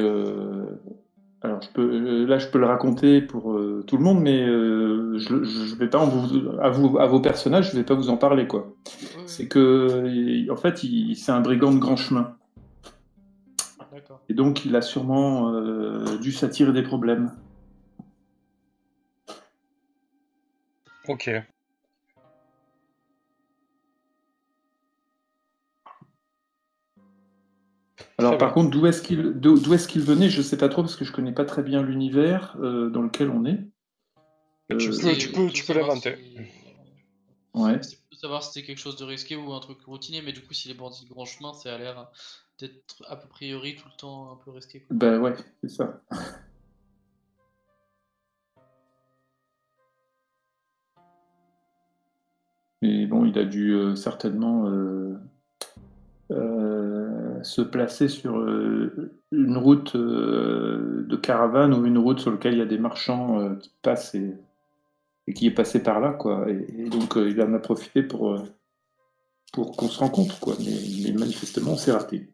alors, 1.40 1.62
je 1.62 1.68
peux, 1.68 1.82
euh, 1.82 2.26
là, 2.26 2.38
je 2.38 2.48
peux 2.48 2.58
le 2.58 2.66
raconter 2.66 3.20
pour 3.20 3.52
euh, 3.52 3.84
tout 3.86 3.96
le 3.96 4.02
monde, 4.02 4.20
mais 4.20 4.42
euh, 4.44 5.18
je, 5.18 5.44
je 5.44 5.74
vais 5.76 5.88
pas 5.88 6.04
vous, 6.04 6.48
à, 6.60 6.68
vous, 6.68 6.98
à 6.98 7.06
vos 7.06 7.20
personnages, 7.20 7.70
je 7.70 7.76
vais 7.76 7.84
pas 7.84 7.94
vous 7.94 8.10
en 8.10 8.16
parler, 8.16 8.48
quoi. 8.48 8.74
C'est 9.26 9.46
que, 9.46 10.50
en 10.50 10.56
fait, 10.56 10.80
c'est 11.14 11.32
un 11.32 11.40
brigand 11.40 11.72
de 11.72 11.78
grand 11.78 11.96
chemin. 11.96 12.36
Et 14.28 14.34
donc, 14.34 14.64
il 14.64 14.74
a 14.74 14.82
sûrement 14.82 15.52
dû 16.20 16.32
s'attirer 16.32 16.72
des 16.72 16.82
problèmes. 16.82 17.30
Ok. 21.06 21.30
Alors 28.18 28.36
par 28.36 28.52
contre, 28.52 28.70
d'où 28.70 28.84
est-ce 28.86 29.00
qu'il 29.00 29.32
d'où 29.34 29.72
est-ce 29.74 29.86
qu'il 29.86 30.02
venait, 30.02 30.28
je 30.28 30.38
ne 30.38 30.42
sais 30.42 30.58
pas 30.58 30.68
trop 30.68 30.82
parce 30.82 30.96
que 30.96 31.04
je 31.04 31.12
connais 31.12 31.32
pas 31.32 31.44
très 31.44 31.62
bien 31.62 31.82
l'univers 31.82 32.56
euh, 32.60 32.90
dans 32.90 33.02
lequel 33.02 33.30
on 33.30 33.44
est. 33.44 33.60
tu 34.76 34.90
peux, 34.90 35.16
tu 35.16 35.30
peux, 35.30 35.48
tu 35.48 35.64
peux 35.64 35.74
l'inventer. 35.74 36.16
Ouais. 37.54 37.80
savoir 38.12 38.42
si 38.42 38.52
c'était 38.52 38.66
quelque 38.66 38.80
chose 38.80 38.96
de 38.96 39.04
risqué 39.04 39.36
ou 39.36 39.52
un 39.52 39.60
truc 39.60 39.80
routinier, 39.84 40.22
mais 40.22 40.32
du 40.32 40.42
coup, 40.42 40.52
si 40.52 40.66
les 40.68 40.74
bandits 40.74 41.04
de 41.04 41.10
grand 41.10 41.24
chemin, 41.24 41.54
ça 41.54 41.74
a 41.74 41.78
l'air 41.78 42.08
d'être 42.58 43.04
à 43.06 43.16
peu 43.16 43.28
priori 43.28 43.76
tout 43.76 43.86
le 43.86 43.96
temps 43.96 44.32
un 44.32 44.36
peu 44.44 44.50
risqué. 44.50 44.84
Ben 44.90 45.20
ouais, 45.20 45.34
c'est 45.62 45.70
ça. 45.70 46.02
Mais 52.80 53.06
bon, 53.06 53.24
il 53.24 53.36
a 53.38 53.44
dû 53.44 53.72
euh, 53.72 53.96
certainement 53.96 54.68
euh, 56.30 57.42
se 57.42 57.62
placer 57.62 58.08
sur 58.08 58.36
euh, 58.36 59.14
une 59.32 59.56
route 59.56 59.96
euh, 59.96 61.06
de 61.08 61.16
caravane 61.16 61.72
ou 61.72 61.86
une 61.86 61.96
route 61.96 62.20
sur 62.20 62.30
laquelle 62.30 62.52
il 62.52 62.58
y 62.58 62.62
a 62.62 62.66
des 62.66 62.76
marchands 62.76 63.56
qui 63.56 63.72
passent 63.80 64.14
et, 64.14 64.36
qui 65.34 65.46
est 65.46 65.52
passé 65.52 65.82
par 65.82 66.00
là, 66.00 66.12
quoi. 66.12 66.46
Et, 66.50 66.88
donc 66.90 67.14
il 67.16 67.40
en 67.40 67.54
a 67.54 67.58
profité 67.58 68.02
pour, 68.02 68.42
pour 69.52 69.76
qu'on 69.76 69.88
se 69.88 69.98
rencontre, 70.00 70.38
quoi. 70.40 70.54
Mais, 70.58 71.12
manifestement, 71.12 71.72
on 71.72 71.76
s'est 71.76 71.92
raté. 71.92 72.28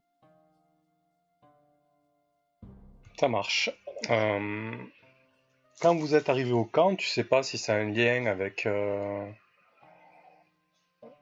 Ça 3.19 3.29
marche. 3.29 3.71
Quand 5.81 5.95
vous 5.95 6.15
êtes 6.17 6.29
arrivé 6.29 6.53
au 6.53 6.65
camp, 6.65 6.97
tu 6.97 7.09
sais 7.09 7.25
pas 7.25 7.45
si 7.45 7.59
c'est 7.59 7.73
un 7.73 7.91
lien 7.91 8.27
avec 8.27 8.67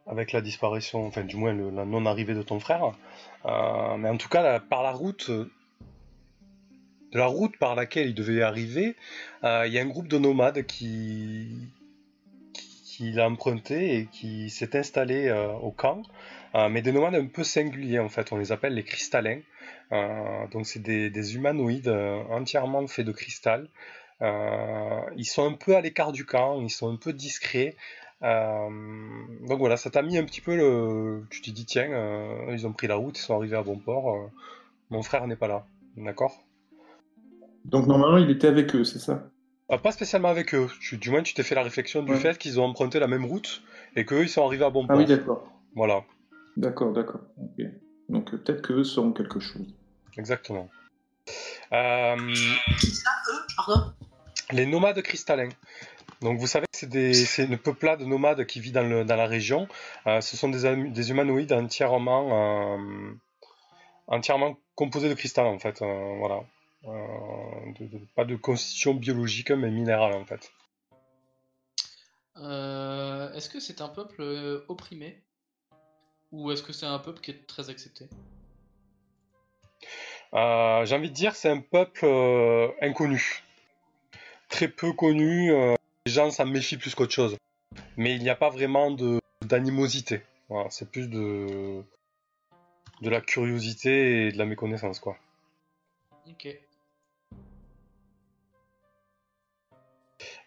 avec 0.06 0.32
la 0.32 0.40
disparition, 0.40 1.06
enfin 1.06 1.22
du 1.22 1.36
moins 1.36 1.54
la 1.54 1.84
non-arrivée 1.84 2.34
de 2.34 2.42
ton 2.42 2.60
frère. 2.60 2.92
Euh, 3.46 3.96
mais 3.96 4.08
en 4.08 4.16
tout 4.16 4.28
cas, 4.28 4.60
par 4.60 4.82
la 4.82 4.92
route, 4.92 5.30
la 7.12 7.26
route 7.26 7.56
par 7.58 7.74
laquelle 7.74 8.08
il 8.08 8.14
devait 8.14 8.42
arriver, 8.42 8.96
euh, 9.44 9.64
il 9.66 9.72
y 9.72 9.78
a 9.78 9.82
un 9.82 9.86
groupe 9.86 10.08
de 10.08 10.18
nomades 10.18 10.64
qui, 10.66 11.68
qui, 12.52 13.12
l'a 13.12 13.28
emprunté 13.28 13.96
et 13.96 14.06
qui 14.06 14.50
s'est 14.50 14.76
installé 14.76 15.28
euh, 15.28 15.52
au 15.52 15.70
camp. 15.70 16.02
mais 16.70 16.82
des 16.82 16.92
nomades 16.92 17.14
un 17.14 17.26
peu 17.26 17.44
singuliers 17.44 17.98
en 17.98 18.08
fait, 18.08 18.32
on 18.32 18.36
les 18.36 18.52
appelle 18.52 18.74
les 18.74 18.84
cristallins. 18.84 19.40
donc 20.50 20.66
c'est 20.66 20.82
des, 20.82 21.34
humanoïdes 21.34 21.88
entièrement 22.30 22.86
faits 22.86 23.06
de 23.06 23.12
cristal. 23.12 23.68
ils 24.20 25.24
sont 25.24 25.46
un 25.46 25.54
peu 25.54 25.76
à 25.76 25.80
l'écart 25.80 26.12
du 26.12 26.24
camp, 26.24 26.60
ils 26.60 26.70
sont 26.70 26.92
un 26.92 26.96
peu 26.96 27.12
discrets. 27.12 27.76
Euh, 28.22 28.68
donc 29.48 29.58
voilà, 29.58 29.76
ça 29.76 29.90
t'a 29.90 30.02
mis 30.02 30.16
un 30.16 30.24
petit 30.24 30.40
peu 30.40 30.56
le. 30.56 31.24
Tu 31.30 31.42
t'es 31.42 31.50
dit, 31.50 31.66
tiens, 31.66 31.90
euh, 31.90 32.46
ils 32.52 32.66
ont 32.66 32.72
pris 32.72 32.86
la 32.86 32.94
route, 32.94 33.18
ils 33.18 33.22
sont 33.22 33.36
arrivés 33.36 33.56
à 33.56 33.62
bon 33.62 33.78
port. 33.78 34.14
Euh, 34.14 34.26
mon 34.90 35.02
frère 35.02 35.26
n'est 35.26 35.36
pas 35.36 35.48
là. 35.48 35.66
D'accord? 35.96 36.44
Donc 37.64 37.86
normalement, 37.86 38.18
il 38.18 38.30
était 38.30 38.48
avec 38.48 38.74
eux, 38.74 38.84
c'est 38.84 38.98
ça? 38.98 39.28
Pas 39.82 39.92
spécialement 39.92 40.28
avec 40.28 40.54
eux. 40.54 40.68
du 40.92 41.10
moins, 41.10 41.22
tu 41.22 41.32
t'es 41.32 41.42
fait 41.42 41.54
la 41.54 41.62
réflexion 41.62 42.02
du 42.02 42.14
fait 42.16 42.36
qu'ils 42.36 42.60
ont 42.60 42.64
emprunté 42.64 42.98
la 42.98 43.06
même 43.06 43.24
route 43.24 43.62
et 43.96 44.04
qu'eux, 44.04 44.24
ils 44.24 44.28
sont 44.28 44.44
arrivés 44.44 44.66
à 44.66 44.70
bon 44.70 44.86
port. 44.86 44.96
Ah 44.96 44.98
oui, 44.98 45.06
d'accord. 45.06 45.50
Voilà. 45.74 46.04
D'accord, 46.58 46.92
d'accord. 46.92 47.22
Donc 48.10 48.30
peut-être 48.30 48.60
qu'eux 48.60 48.84
seront 48.84 49.12
quelque 49.12 49.40
chose. 49.40 49.74
Exactement. 50.18 50.68
Qui 51.24 52.90
ça, 52.90 53.10
eux 53.32 53.46
Pardon? 53.56 53.92
Les 54.50 54.66
nomades 54.66 55.00
cristallins. 55.00 55.48
Donc 56.20 56.38
vous 56.38 56.46
savez 56.46 56.66
c'est 56.90 57.44
une 57.44 57.58
peuplade 57.58 58.00
nomade 58.02 58.46
qui 58.46 58.60
vit 58.60 58.72
dans, 58.72 58.82
le, 58.82 59.04
dans 59.04 59.16
la 59.16 59.26
région. 59.26 59.68
Euh, 60.06 60.20
ce 60.20 60.36
sont 60.36 60.48
des, 60.48 60.90
des, 60.90 61.10
humanoïdes 61.10 61.52
entièrement, 61.52 62.76
euh, 62.76 63.12
entièrement 64.06 64.56
composés 64.74 65.08
de 65.08 65.14
cristal 65.14 65.46
en 65.46 65.58
fait. 65.58 65.82
Euh, 65.82 66.16
voilà. 66.18 66.42
pas 68.16 68.24
de 68.24 68.36
constitution 68.36 68.94
biologique 68.94 69.50
mais 69.50 69.70
minérale 69.70 70.14
en 70.14 70.24
fait. 70.24 70.52
est-ce 73.36 73.48
que 73.48 73.60
c'est 73.60 73.80
un 73.80 73.88
peuple 73.88 74.22
opprimé? 74.68 75.22
Ou 76.32 76.50
est-ce 76.50 76.62
que 76.62 76.72
c'est 76.72 76.86
un 76.86 76.98
peuple 76.98 77.20
qui 77.20 77.30
est 77.30 77.46
très 77.46 77.68
accepté? 77.68 78.08
J'ai 80.32 80.94
envie 80.96 81.10
de 81.10 81.14
dire 81.14 81.34
c'est 81.34 81.50
un 81.50 81.60
peuple 81.60 82.06
inconnu, 82.80 83.42
très 84.48 84.68
peu 84.68 84.94
connu 84.94 85.52
les 86.06 86.12
gens 86.12 86.30
s'en 86.30 86.46
méfient 86.46 86.76
plus 86.76 86.94
qu'autre 86.94 87.12
chose. 87.12 87.36
Mais 87.96 88.14
il 88.14 88.22
n'y 88.22 88.30
a 88.30 88.36
pas 88.36 88.50
vraiment 88.50 88.90
de 88.90 89.20
d'animosité. 89.42 90.22
Voilà, 90.48 90.70
c'est 90.70 90.90
plus 90.90 91.08
de 91.08 91.82
de 93.00 93.10
la 93.10 93.20
curiosité 93.20 94.26
et 94.26 94.32
de 94.32 94.38
la 94.38 94.46
méconnaissance, 94.46 95.00
quoi. 95.00 95.16
Ok. 96.28 96.48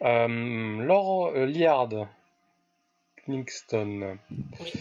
Euh, 0.01 0.83
Laure 0.83 1.27
euh, 1.35 1.45
Liard, 1.45 2.07
Kingston. 3.25 4.17
Oui. 4.59 4.71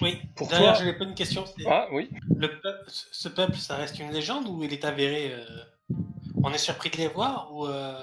oui. 0.00 0.22
Pour 0.34 0.48
D'ailleurs, 0.48 0.74
j'avais 0.74 0.96
pas 0.96 1.04
une 1.04 1.14
question. 1.14 1.44
Ah 1.66 1.88
oui. 1.92 2.10
Le 2.34 2.60
peuple, 2.60 2.84
ce 2.86 3.28
peuple, 3.28 3.56
ça 3.56 3.76
reste 3.76 3.98
une 3.98 4.10
légende 4.10 4.48
ou 4.48 4.62
il 4.62 4.72
est 4.72 4.84
avéré 4.84 5.32
euh, 5.32 5.44
On 6.42 6.52
est 6.52 6.58
surpris 6.58 6.90
de 6.90 6.96
les 6.96 7.08
voir 7.08 7.54
ou 7.54 7.66
euh, 7.66 8.00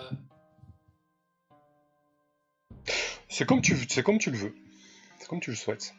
C'est 3.29 3.45
comme 3.45 3.61
tu, 3.61 3.75
c'est 3.89 4.03
comme 4.03 4.17
tu 4.17 4.31
le 4.31 4.37
veux. 4.37 4.55
C'est 5.19 5.27
comme 5.27 5.39
tu 5.39 5.49
le 5.51 5.55
souhaites. 5.55 5.93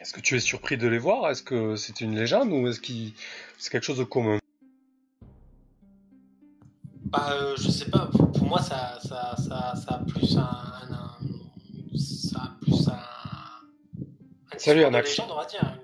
Est-ce 0.00 0.12
que 0.12 0.20
tu 0.20 0.36
es 0.36 0.40
surpris 0.40 0.76
de 0.76 0.88
les 0.88 0.98
voir? 0.98 1.30
Est-ce 1.30 1.42
que 1.42 1.76
c'est 1.76 2.00
une 2.00 2.14
légende 2.16 2.50
ou 2.52 2.66
est-ce 2.68 2.80
que 2.80 2.92
c'est 3.58 3.70
quelque 3.70 3.84
chose 3.84 3.98
de 3.98 4.04
commun? 4.04 4.38
Bah, 7.06 7.28
euh, 7.32 7.54
je 7.56 7.68
sais 7.70 7.90
pas. 7.90 8.06
Pour, 8.06 8.32
pour 8.32 8.46
moi, 8.46 8.60
ça, 8.62 8.98
ça, 9.02 9.36
ça, 9.36 9.74
ça 9.76 9.94
a 9.94 10.04
plus 10.04 10.36
un, 10.36 10.40
un- 10.40 11.18
ça 11.98 12.38
a 12.40 12.56
plus 12.64 12.88
un. 12.88 12.92
un 12.92 14.58
Salut, 14.58 14.84
Anax. 14.84 15.10
légende, 15.10 15.30
on 15.30 15.36
va 15.36 15.44
dire. 15.46 15.78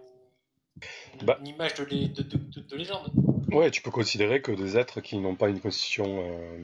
Une, 1.21 1.26
Bah. 1.26 1.37
une 1.40 1.49
image 1.49 1.75
de, 1.75 1.85
lé- 1.85 2.09
de, 2.09 2.23
de, 2.23 2.37
de- 2.38 2.61
de 2.61 2.76
légende. 2.76 3.11
Ouais, 3.52 3.71
tu 3.71 3.83
peux 3.83 3.90
considérer 3.90 4.40
que 4.42 4.52
des 4.52 4.76
êtres 4.76 5.00
qui 5.00 5.18
n'ont 5.18 5.35
pas 5.35 5.49
une 5.49 5.61
constitution 5.61 6.04
euh, 6.23 6.59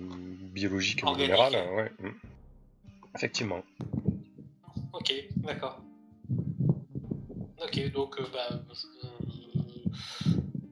biologique 0.53 1.03
Organique. 1.05 1.31
minérale, 1.31 1.55
euh, 1.57 1.77
ouais. 1.77 1.93
Effectivement. 3.15 3.63
Ok, 4.93 5.13
d'accord. 5.37 5.81
Ok, 7.63 7.93
donc 7.93 8.19
euh, 8.21 8.25
bah, 8.33 8.61
je, 8.73 8.87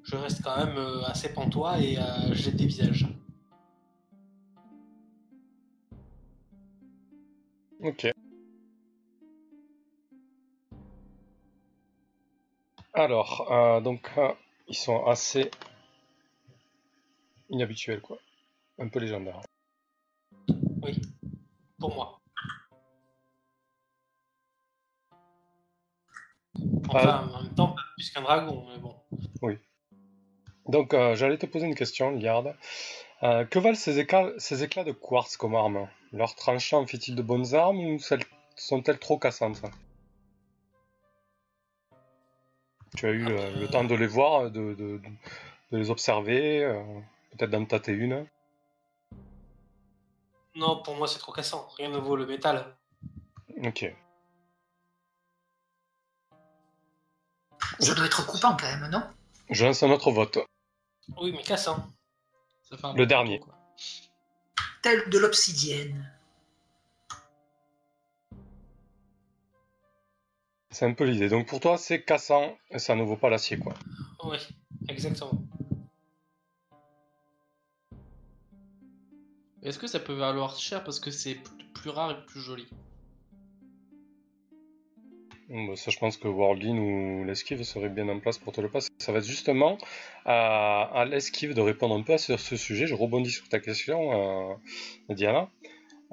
je 0.05 0.17
reste 0.17 0.43
quand 0.43 0.57
même 0.57 0.77
euh, 0.77 1.03
assez 1.05 1.33
pantois 1.33 1.79
et 1.81 1.99
euh, 1.99 2.03
j'ai 2.33 2.53
des 2.53 2.67
visages. 2.67 3.07
Ok. 7.81 8.13
Alors, 12.95 13.51
euh, 13.51 13.81
donc, 13.81 14.11
ils 14.69 14.77
sont 14.77 15.05
assez 15.07 15.51
inhabituels, 17.49 18.01
quoi. 18.01 18.19
Un 18.79 18.89
peu 18.89 19.01
légendaires. 19.01 19.41
Oui, 20.83 21.01
pour 21.79 21.95
moi. 21.95 22.22
Enfin, 26.89 27.29
en 27.35 27.43
même 27.43 27.55
temps, 27.55 27.69
pas 27.69 27.83
plus 27.97 28.11
qu'un 28.11 28.23
dragon, 28.23 28.67
mais 28.69 28.79
bon. 28.79 28.95
Donc, 30.67 30.95
euh, 30.95 31.15
j'allais 31.17 31.39
te 31.39 31.47
poser 31.47 31.67
une 31.67 31.75
question, 31.75 32.11
Liard. 32.13 32.55
Euh, 33.23 33.45
que 33.45 33.59
valent 33.59 33.75
ces 33.77 33.99
éclats, 33.99 34.31
ces 34.39 34.63
éclats 34.63 34.85
de 34.85 34.93
quartz 34.93 35.37
comme 35.37 35.55
arme 35.55 35.89
Leur 36.13 36.35
tranchant 36.35 36.87
fait-il 36.87 37.15
de 37.15 37.23
bonnes 37.23 37.55
armes 37.55 37.79
ou 37.79 37.99
sont-elles 38.57 38.99
trop 38.99 39.19
cassantes? 39.19 39.63
Tu 42.97 43.07
as 43.07 43.11
eu 43.11 43.27
euh, 43.27 43.61
le 43.61 43.69
temps 43.69 43.85
de 43.85 43.95
les 43.95 44.07
voir, 44.07 44.51
de, 44.51 44.75
de- 44.75 45.01
de 45.73 45.79
les 45.79 45.91
observer, 45.91 46.61
peut-être 47.31 47.51
d'en 47.51 47.65
tâter 47.65 47.93
une? 47.93 48.27
Non, 50.55 50.83
pour 50.83 50.97
moi, 50.97 51.09
c'est 51.09 51.19
trop 51.19 51.33
cassant. 51.33 51.67
Rien 51.79 51.89
ne 51.89 51.97
vaut 51.99 52.15
le 52.17 52.27
métal. 52.27 52.77
Ok. 53.65 53.95
Ça 57.83 57.95
doit 57.95 58.07
être 58.07 58.25
coupant 58.27 58.57
quand 58.57 58.67
même, 58.67 58.89
non? 58.91 59.03
Je 59.51 59.65
lance 59.67 59.83
un 59.83 59.91
autre 59.91 60.11
vote. 60.13 60.39
Oui, 61.21 61.33
mais 61.33 61.43
cassant. 61.43 61.85
Ça 62.63 62.77
fait 62.77 62.87
un 62.87 62.95
Le 62.95 63.07
dernier. 63.07 63.41
quoi. 63.41 63.59
Tel 64.83 65.09
de 65.11 65.19
l'obsidienne. 65.19 66.09
C'est 70.71 70.87
un 70.87 70.95
peu 70.95 71.05
l'idée. 71.05 71.29
Donc 71.29 71.49
pour 71.49 71.61
toi, 71.61 71.77
c'est 71.77 72.03
cassant 72.05 72.57
et 72.71 72.79
ça 72.79 72.95
ne 72.95 73.03
vaut 73.03 73.17
pas 73.17 73.29
l'acier, 73.29 73.59
quoi. 73.59 73.75
Oui, 74.25 74.39
exactement. 74.89 75.43
Est-ce 79.63 79.79
que 79.79 79.87
ça 79.87 80.01
peut 80.01 80.15
valoir 80.15 80.57
cher 80.57 80.83
parce 80.83 80.99
que 80.99 81.11
c'est 81.11 81.39
plus 81.75 81.91
rare 81.91 82.13
et 82.13 82.27
plus 82.27 82.41
joli? 82.41 82.67
Bon, 85.53 85.65
bah, 85.67 85.77
ça, 85.77 85.91
je 85.91 85.99
pense 85.99 86.17
que 86.17 86.29
Worldin 86.29 86.79
ou 86.79 87.25
l'esquive 87.25 87.63
serait 87.63 87.91
bien 87.91 88.09
en 88.09 88.19
place 88.21 88.39
pour 88.39 88.55
te 88.55 88.61
le 88.63 88.71
passer. 88.71 88.89
Ça 88.99 89.13
va 89.13 89.19
être 89.19 89.27
justement 89.27 89.77
à, 90.25 90.85
à 90.99 91.05
l'esquive 91.05 91.53
de 91.53 91.61
répondre 91.61 91.95
un 91.95 92.03
peu 92.03 92.15
à 92.15 92.19
ce, 92.19 92.39
ce 92.39 92.57
sujet. 92.57 92.87
Je 92.87 92.95
rebondis 92.95 93.31
sur 93.31 93.47
ta 93.51 93.61
question, 93.61 94.51
euh, 94.51 94.55
Diana. 95.15 95.51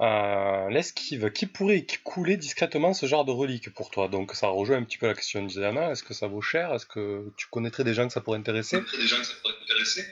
Euh, 0.00 0.68
l'esquive, 0.68 1.30
qui 1.30 1.46
pourrait 1.46 1.86
couler 2.04 2.36
discrètement 2.36 2.92
ce 2.92 3.06
genre 3.06 3.24
de 3.24 3.32
relique 3.32 3.72
pour 3.72 3.90
toi? 3.90 4.08
Donc 4.08 4.34
ça 4.34 4.48
rejoint 4.48 4.76
un 4.76 4.82
petit 4.84 4.98
peu 4.98 5.06
la 5.06 5.14
question 5.14 5.42
de 5.42 5.48
Diana. 5.48 5.90
Est-ce 5.90 6.02
que 6.02 6.12
ça 6.12 6.26
vaut 6.26 6.42
cher? 6.42 6.72
Est-ce 6.74 6.84
que 6.86 7.32
tu 7.38 7.46
connaîtrais 7.48 7.84
des 7.84 7.94
gens 7.94 8.06
que 8.06 8.12
ça 8.12 8.20
pourrait 8.20 8.38
intéresser? 8.38 8.78
Des 8.80 9.06
gens 9.06 9.16
que 9.16 9.24
ça 9.26 9.34
pourrait 9.42 9.54
intéresser. 9.64 10.04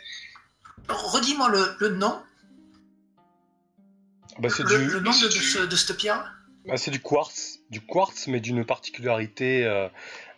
Redis-moi 0.89 1.51
le, 1.51 1.77
le 1.81 1.89
nom, 1.97 2.19
Bah, 4.39 4.49
c'est 4.49 4.63
le, 4.63 4.69
du, 4.79 4.87
le 4.91 5.01
nom 5.01 5.11
de, 5.11 5.17
ce- 5.29 5.67
de 5.67 5.77
cette 5.77 5.97
pierre. 5.99 6.35
Bah, 6.67 6.77
c'est 6.77 6.91
du 6.91 7.01
quartz, 7.01 7.61
du 7.71 7.81
quartz, 7.81 8.27
mais 8.27 8.41
d'une 8.41 8.65
particularité 8.65 9.65
euh, 9.65 9.89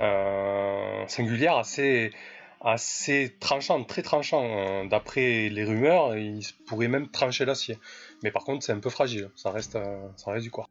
euh, 0.01 1.07
singulière, 1.09 1.57
assez, 1.57 2.13
assez 2.61 3.37
tranchante, 3.41 3.89
très 3.89 4.03
tranchant. 4.03 4.45
Euh, 4.45 4.87
D'après 4.89 5.49
les 5.49 5.65
rumeurs, 5.65 6.17
il 6.17 6.45
pourrait 6.67 6.89
même 6.89 7.09
trancher 7.11 7.45
l'acier. 7.45 7.79
Mais 8.23 8.31
par 8.31 8.45
contre, 8.45 8.65
c'est 8.65 8.73
un 8.73 8.81
peu 8.81 8.91
fragile. 8.91 9.31
Ça 9.37 9.51
reste, 9.51 9.79
ça 10.17 10.31
reste 10.31 10.45
du 10.45 10.51
quartz. 10.51 10.71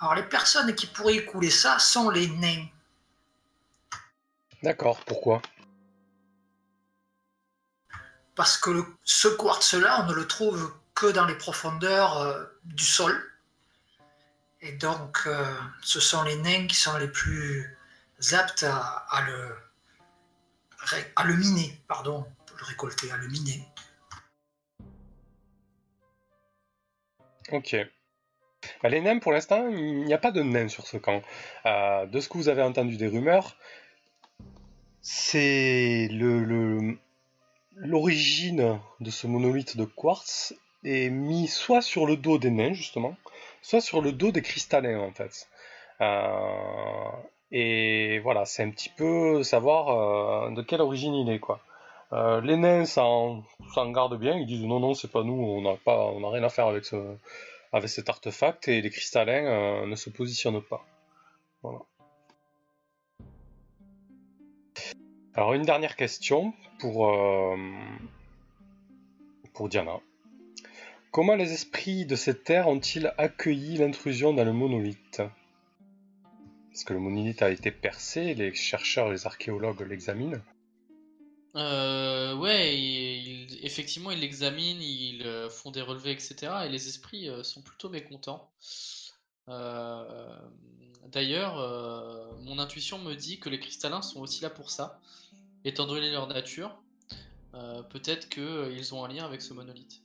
Alors 0.00 0.14
les 0.14 0.22
personnes 0.22 0.74
qui 0.74 0.86
pourraient 0.86 1.16
écouler 1.16 1.50
ça 1.50 1.78
sont 1.78 2.08
les 2.08 2.26
nains. 2.28 2.66
D'accord. 4.62 5.00
Pourquoi? 5.04 5.42
Parce 8.34 8.56
que 8.56 8.70
le- 8.70 8.86
ce 9.04 9.28
quartz-là, 9.28 10.02
on 10.04 10.08
ne 10.08 10.14
le 10.14 10.26
trouve 10.26 10.72
que 11.00 11.10
dans 11.10 11.24
les 11.24 11.34
profondeurs 11.34 12.18
euh, 12.18 12.44
du 12.64 12.84
sol. 12.84 13.14
Et 14.60 14.72
donc, 14.72 15.22
euh, 15.26 15.56
ce 15.80 15.98
sont 15.98 16.22
les 16.22 16.36
nains 16.36 16.66
qui 16.66 16.76
sont 16.76 16.96
les 16.98 17.08
plus 17.08 17.74
aptes 18.32 18.64
à, 18.64 19.24
le, 19.26 19.56
à 21.16 21.24
le 21.24 21.34
miner, 21.36 21.80
pardon, 21.88 22.26
le 22.58 22.64
récolter, 22.64 23.10
à 23.10 23.16
le 23.16 23.28
miner. 23.28 23.66
Ok. 27.50 27.74
Bah, 28.82 28.90
les 28.90 29.00
nains, 29.00 29.18
pour 29.20 29.32
l'instant, 29.32 29.66
il 29.68 30.04
n'y 30.04 30.12
a 30.12 30.18
pas 30.18 30.32
de 30.32 30.42
nains 30.42 30.68
sur 30.68 30.86
ce 30.86 30.98
camp. 30.98 31.22
Euh, 31.64 32.04
de 32.04 32.20
ce 32.20 32.28
que 32.28 32.36
vous 32.36 32.50
avez 32.50 32.62
entendu 32.62 32.98
des 32.98 33.06
rumeurs, 33.06 33.56
c'est 35.00 36.08
le- 36.12 36.98
l'origine 37.76 38.78
de 39.00 39.10
ce 39.10 39.26
monolithe 39.26 39.78
de 39.78 39.86
quartz 39.86 40.52
est 40.84 41.10
mis 41.10 41.46
soit 41.48 41.82
sur 41.82 42.06
le 42.06 42.16
dos 42.16 42.38
des 42.38 42.50
nains, 42.50 42.72
justement, 42.72 43.16
soit 43.62 43.80
sur 43.80 44.00
le 44.02 44.12
dos 44.12 44.32
des 44.32 44.42
cristallins, 44.42 45.00
en 45.00 45.12
fait. 45.12 45.48
Euh, 46.00 47.10
et 47.52 48.18
voilà, 48.20 48.44
c'est 48.44 48.62
un 48.62 48.70
petit 48.70 48.88
peu 48.88 49.42
savoir 49.42 49.88
euh, 49.88 50.50
de 50.50 50.62
quelle 50.62 50.80
origine 50.80 51.14
il 51.14 51.30
est, 51.30 51.40
quoi. 51.40 51.60
Euh, 52.12 52.40
les 52.40 52.56
nains 52.56 52.86
s'en, 52.86 53.44
s'en 53.74 53.90
gardent 53.90 54.18
bien, 54.18 54.36
ils 54.36 54.46
disent 54.46 54.64
non, 54.64 54.80
non, 54.80 54.94
c'est 54.94 55.10
pas 55.10 55.22
nous, 55.22 55.34
on 55.34 55.60
n'a 55.62 56.28
rien 56.30 56.42
à 56.42 56.48
faire 56.48 56.66
avec 56.66 56.84
ce, 56.84 56.96
avec 57.72 57.88
cet 57.88 58.08
artefact, 58.08 58.68
et 58.68 58.80
les 58.80 58.90
cristallins 58.90 59.86
ne 59.86 59.94
se 59.94 60.10
positionnent 60.10 60.62
pas. 60.62 60.84
Voilà. 61.62 61.80
Alors 65.34 65.52
une 65.52 65.62
dernière 65.62 65.94
question 65.94 66.52
pour 66.80 67.06
Diana. 69.68 70.00
Comment 71.10 71.34
les 71.34 71.52
esprits 71.52 72.06
de 72.06 72.14
cette 72.14 72.44
terre 72.44 72.68
ont-ils 72.68 73.12
accueilli 73.18 73.78
l'intrusion 73.78 74.32
dans 74.32 74.44
le 74.44 74.52
monolithe 74.52 75.22
Parce 76.70 76.84
que 76.84 76.92
le 76.92 77.00
monolithe 77.00 77.42
a 77.42 77.50
été 77.50 77.72
percé, 77.72 78.34
les 78.34 78.54
chercheurs, 78.54 79.10
les 79.10 79.26
archéologues 79.26 79.80
l'examinent. 79.80 80.40
Euh, 81.56 82.36
ouais, 82.36 83.48
effectivement, 83.62 84.12
ils 84.12 84.20
l'examinent, 84.20 84.80
ils 84.80 85.26
euh, 85.26 85.50
font 85.50 85.72
des 85.72 85.82
relevés, 85.82 86.12
etc. 86.12 86.36
Et 86.66 86.68
les 86.68 86.86
esprits 86.86 87.28
euh, 87.28 87.42
sont 87.42 87.62
plutôt 87.62 87.88
mécontents. 87.88 88.48
Euh, 89.48 90.36
D'ailleurs, 91.08 91.56
mon 92.42 92.60
intuition 92.60 92.98
me 92.98 93.14
dit 93.14 93.40
que 93.40 93.48
les 93.48 93.58
cristallins 93.58 94.02
sont 94.02 94.20
aussi 94.20 94.42
là 94.42 94.50
pour 94.50 94.70
ça. 94.70 95.00
Étant 95.64 95.86
donné 95.86 96.08
leur 96.08 96.28
nature, 96.28 96.80
peut-être 97.52 98.28
qu'ils 98.28 98.94
ont 98.94 99.04
un 99.04 99.08
lien 99.08 99.24
avec 99.24 99.42
ce 99.42 99.52
monolithe. 99.52 100.02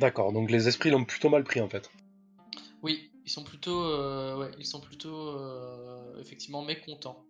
D'accord, 0.00 0.32
donc 0.32 0.50
les 0.50 0.68
esprits 0.68 0.90
l'ont 0.90 1.04
plutôt 1.04 1.28
mal 1.28 1.44
pris 1.44 1.60
en 1.60 1.68
fait. 1.68 1.90
Oui, 2.82 3.10
ils 3.24 3.30
sont 3.30 3.44
plutôt, 3.44 3.84
euh, 3.84 4.36
ouais, 4.38 4.50
ils 4.58 4.66
sont 4.66 4.80
plutôt 4.80 5.28
euh, 5.28 6.20
effectivement 6.20 6.62
mécontents 6.62 7.24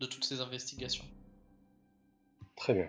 de 0.00 0.06
toutes 0.06 0.24
ces 0.24 0.40
investigations. 0.40 1.04
Très 2.56 2.74
bien. 2.74 2.88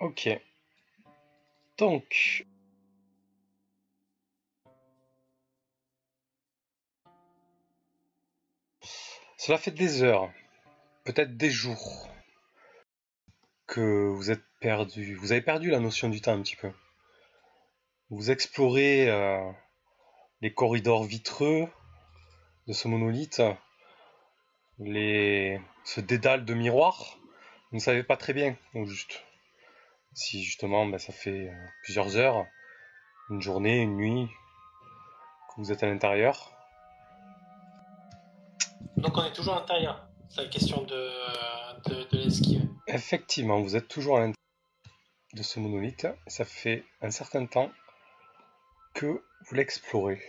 Ok. 0.00 0.28
Donc. 1.78 2.46
Cela 9.44 9.58
fait 9.58 9.72
des 9.72 10.02
heures, 10.02 10.32
peut-être 11.04 11.36
des 11.36 11.50
jours, 11.50 12.08
que 13.66 14.08
vous 14.08 14.30
êtes 14.30 14.42
perdu. 14.58 15.16
Vous 15.16 15.32
avez 15.32 15.42
perdu 15.42 15.68
la 15.68 15.80
notion 15.80 16.08
du 16.08 16.22
temps 16.22 16.32
un 16.32 16.40
petit 16.40 16.56
peu. 16.56 16.72
Vous 18.08 18.30
explorez 18.30 19.10
euh, 19.10 19.52
les 20.40 20.54
corridors 20.54 21.04
vitreux 21.04 21.68
de 22.68 22.72
ce 22.72 22.88
monolithe, 22.88 23.42
les... 24.78 25.60
ce 25.84 26.00
dédale 26.00 26.46
de 26.46 26.54
miroirs. 26.54 27.18
Vous 27.70 27.76
ne 27.76 27.82
savez 27.82 28.02
pas 28.02 28.16
très 28.16 28.32
bien, 28.32 28.56
juste. 28.86 29.24
Si 30.14 30.42
justement, 30.42 30.86
ben, 30.86 30.96
ça 30.96 31.12
fait 31.12 31.50
euh, 31.50 31.66
plusieurs 31.82 32.16
heures, 32.16 32.46
une 33.28 33.42
journée, 33.42 33.82
une 33.82 33.96
nuit, 33.96 34.26
que 35.50 35.60
vous 35.60 35.70
êtes 35.70 35.82
à 35.82 35.86
l'intérieur. 35.86 36.53
Donc 39.04 39.18
on 39.18 39.24
est 39.24 39.32
toujours 39.34 39.54
à 39.54 39.60
l'intérieur. 39.60 40.08
C'est 40.30 40.40
la 40.40 40.48
question 40.48 40.82
de, 40.82 41.10
de, 41.90 42.16
l'esquive. 42.16 42.66
Effectivement, 42.86 43.60
vous 43.60 43.76
êtes 43.76 43.86
toujours 43.86 44.16
à 44.16 44.20
l'intérieur 44.20 44.34
de 45.34 45.42
ce 45.42 45.60
monolithe. 45.60 46.08
Ça 46.26 46.46
fait 46.46 46.84
un 47.02 47.10
certain 47.10 47.44
temps 47.44 47.70
que 48.94 49.22
vous 49.46 49.54
l'explorez. 49.54 50.22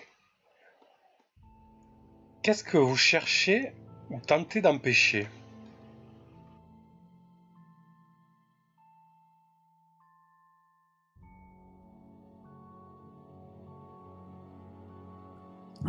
Qu'est-ce 2.44 2.66
que 2.66 2.78
vous 2.78 2.98
cherchez 2.98 3.72
ou 4.10 4.20
tentez 4.20 4.60
d'empêcher? 4.60 5.26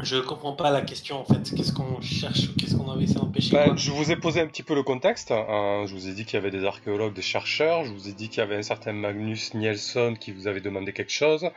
Je 0.02 0.16
comprends 0.18 0.52
pas 0.54 0.70
la 0.70 0.82
question 0.82 1.20
en 1.20 1.24
fait. 1.24 1.54
Qu'est-ce 1.54 1.72
qu'on 1.72 2.00
cherche 2.00 2.54
Qu'est-ce 2.56 2.76
qu'on 2.76 2.90
a 2.92 2.96
essayé 3.00 3.14
d'empêcher 3.18 3.50
Ben, 3.56 3.66
quoi 3.68 3.76
je 3.76 3.90
vous 3.90 4.10
ai 4.10 4.16
posé 4.16 4.40
un 4.40 4.46
petit 4.46 4.62
peu 4.62 4.74
le 4.74 4.82
contexte. 4.82 5.30
hein. 5.30 5.84
Je 5.86 5.94
vous 5.94 6.08
ai 6.08 6.12
dit 6.12 6.24
qu'il 6.24 6.34
y 6.34 6.36
avait 6.36 6.50
des 6.50 6.64
archéologues, 6.64 7.14
des 7.14 7.22
chercheurs. 7.22 7.84
Je 7.84 7.92
vous 7.92 8.08
ai 8.08 8.12
dit 8.12 8.28
qu'il 8.28 8.38
y 8.38 8.42
avait 8.42 8.56
un 8.56 8.62
certain 8.62 8.92
Magnus 8.92 9.54
Nielsen 9.54 10.18
qui 10.18 10.32
vous 10.32 10.46
avait 10.46 10.60
demandé 10.60 10.92
quelque 10.92 11.12
chose. 11.12 11.48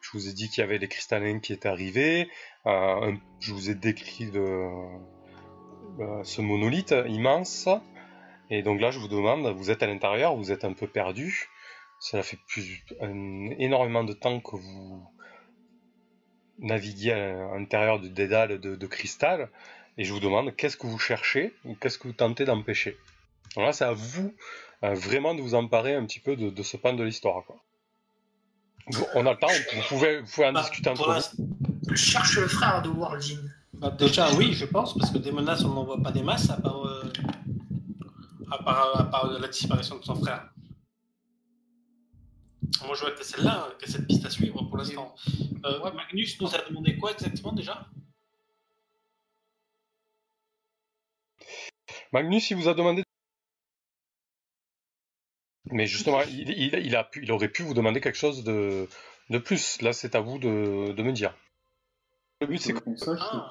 Je 0.00 0.10
vous 0.14 0.28
ai 0.28 0.32
dit 0.32 0.48
qu'il 0.48 0.62
y 0.62 0.64
avait 0.64 0.78
des 0.78 0.88
cristallins 0.88 1.38
qui 1.38 1.52
étaient 1.52 1.68
arrivés. 1.68 2.28
Euh, 2.66 3.12
je 3.40 3.52
vous 3.52 3.70
ai 3.70 3.74
décrit 3.74 4.30
de, 4.30 4.40
euh, 6.00 6.24
ce 6.24 6.40
monolithe 6.40 6.94
immense. 7.08 7.68
Et 8.50 8.62
donc 8.62 8.80
là, 8.80 8.90
je 8.90 8.98
vous 8.98 9.08
demande, 9.08 9.46
vous 9.56 9.70
êtes 9.70 9.82
à 9.82 9.86
l'intérieur, 9.86 10.34
vous 10.36 10.50
êtes 10.52 10.64
un 10.64 10.72
peu 10.72 10.86
perdu. 10.86 11.48
Cela 12.00 12.22
fait 12.24 12.38
plus, 12.48 12.84
un- 13.00 13.50
énormément 13.58 14.02
de 14.02 14.12
temps 14.12 14.40
que 14.40 14.56
vous 14.56 15.06
naviguez 16.62 17.12
à 17.12 17.54
l'intérieur 17.58 18.00
du 18.00 18.08
dédale 18.08 18.58
de, 18.60 18.74
de 18.76 18.86
cristal. 18.86 19.48
Et 19.98 20.04
je 20.04 20.12
vous 20.12 20.20
demande 20.20 20.56
qu'est-ce 20.56 20.76
que 20.78 20.86
vous 20.86 20.98
cherchez 20.98 21.52
ou 21.66 21.74
qu'est-ce 21.74 21.98
que 21.98 22.08
vous 22.08 22.14
tentez 22.14 22.44
d'empêcher? 22.46 22.96
Là, 23.56 23.72
c'est 23.74 23.84
à 23.84 23.92
vous 23.92 24.32
euh, 24.84 24.94
vraiment 24.94 25.34
de 25.34 25.42
vous 25.42 25.54
emparer 25.54 25.94
un 25.94 26.06
petit 26.06 26.20
peu 26.20 26.34
de, 26.36 26.48
de 26.48 26.62
ce 26.62 26.76
pan 26.78 26.94
de 26.94 27.02
l'histoire. 27.04 27.44
quoi. 27.44 27.56
Vous- 28.88 29.04
On 29.14 29.26
a 29.26 29.32
le 29.32 29.38
temps, 29.38 29.48
vous 29.48 29.82
pouvez, 29.88 30.20
vous 30.20 30.26
pouvez 30.32 30.46
en 30.46 30.52
Bah, 30.54 30.62
discuter 30.62 30.88
entre 30.90 31.12
vous. 31.12 31.44
Je 31.90 31.94
cherche 31.94 32.38
le 32.38 32.48
frère 32.48 32.80
de 32.82 32.88
Worldin. 32.88 33.36
bah, 33.74 33.90
déjà, 33.90 34.32
oui, 34.34 34.54
je 34.54 34.64
pense, 34.64 34.96
parce 34.96 35.10
que 35.10 35.18
des 35.18 35.30
menaces, 35.32 35.62
on 35.64 35.74
n'en 35.74 35.84
voit 35.84 36.00
pas 36.02 36.10
des 36.10 36.22
masses, 36.22 36.48
à 36.50 36.56
part, 36.56 36.86
euh, 36.86 37.12
à 38.50 38.62
part, 38.62 39.00
à 39.00 39.04
part 39.10 39.30
la 39.38 39.48
disparition 39.48 39.98
de 39.98 40.04
son 40.04 40.14
frère. 40.16 40.48
Moi, 42.86 42.94
je 42.96 43.00
vois 43.02 43.10
que 43.12 43.22
celle-là, 43.24 43.68
que 43.78 43.88
cette 43.88 44.06
piste 44.06 44.24
à 44.26 44.30
suivre 44.30 44.62
pour 44.64 44.76
l'instant. 44.76 45.14
Euh, 45.64 45.80
Ouais. 45.80 45.92
Magnus 45.92 46.40
nous 46.40 46.54
a 46.54 46.58
demandé 46.68 46.96
quoi 46.98 47.12
exactement 47.12 47.52
déjà? 47.52 47.86
Magnus, 52.12 52.50
il 52.50 52.56
vous 52.56 52.68
a 52.68 52.74
demandé. 52.74 53.02
Mais 55.66 55.86
justement, 55.86 56.20
il, 56.22 56.50
il- 56.50 56.74
il 56.86 56.96
a 56.96 57.04
pu, 57.04 57.22
il 57.22 57.32
aurait 57.32 57.48
pu 57.48 57.62
vous 57.62 57.74
demander 57.74 58.00
quelque 58.00 58.18
chose 58.18 58.44
de, 58.44 58.88
de 59.30 59.38
plus. 59.38 59.80
Là, 59.80 59.92
c'est 59.92 60.14
à 60.14 60.20
vous 60.20 60.38
de, 60.38 60.92
de 60.92 61.02
me 61.02 61.12
dire. 61.12 61.34
Le 62.40 62.46
but, 62.48 62.58
c'est 62.58 62.72
que. 62.72 62.78
qu'on 62.80 62.96
sache, 62.96 63.20
Ah. 63.20 63.48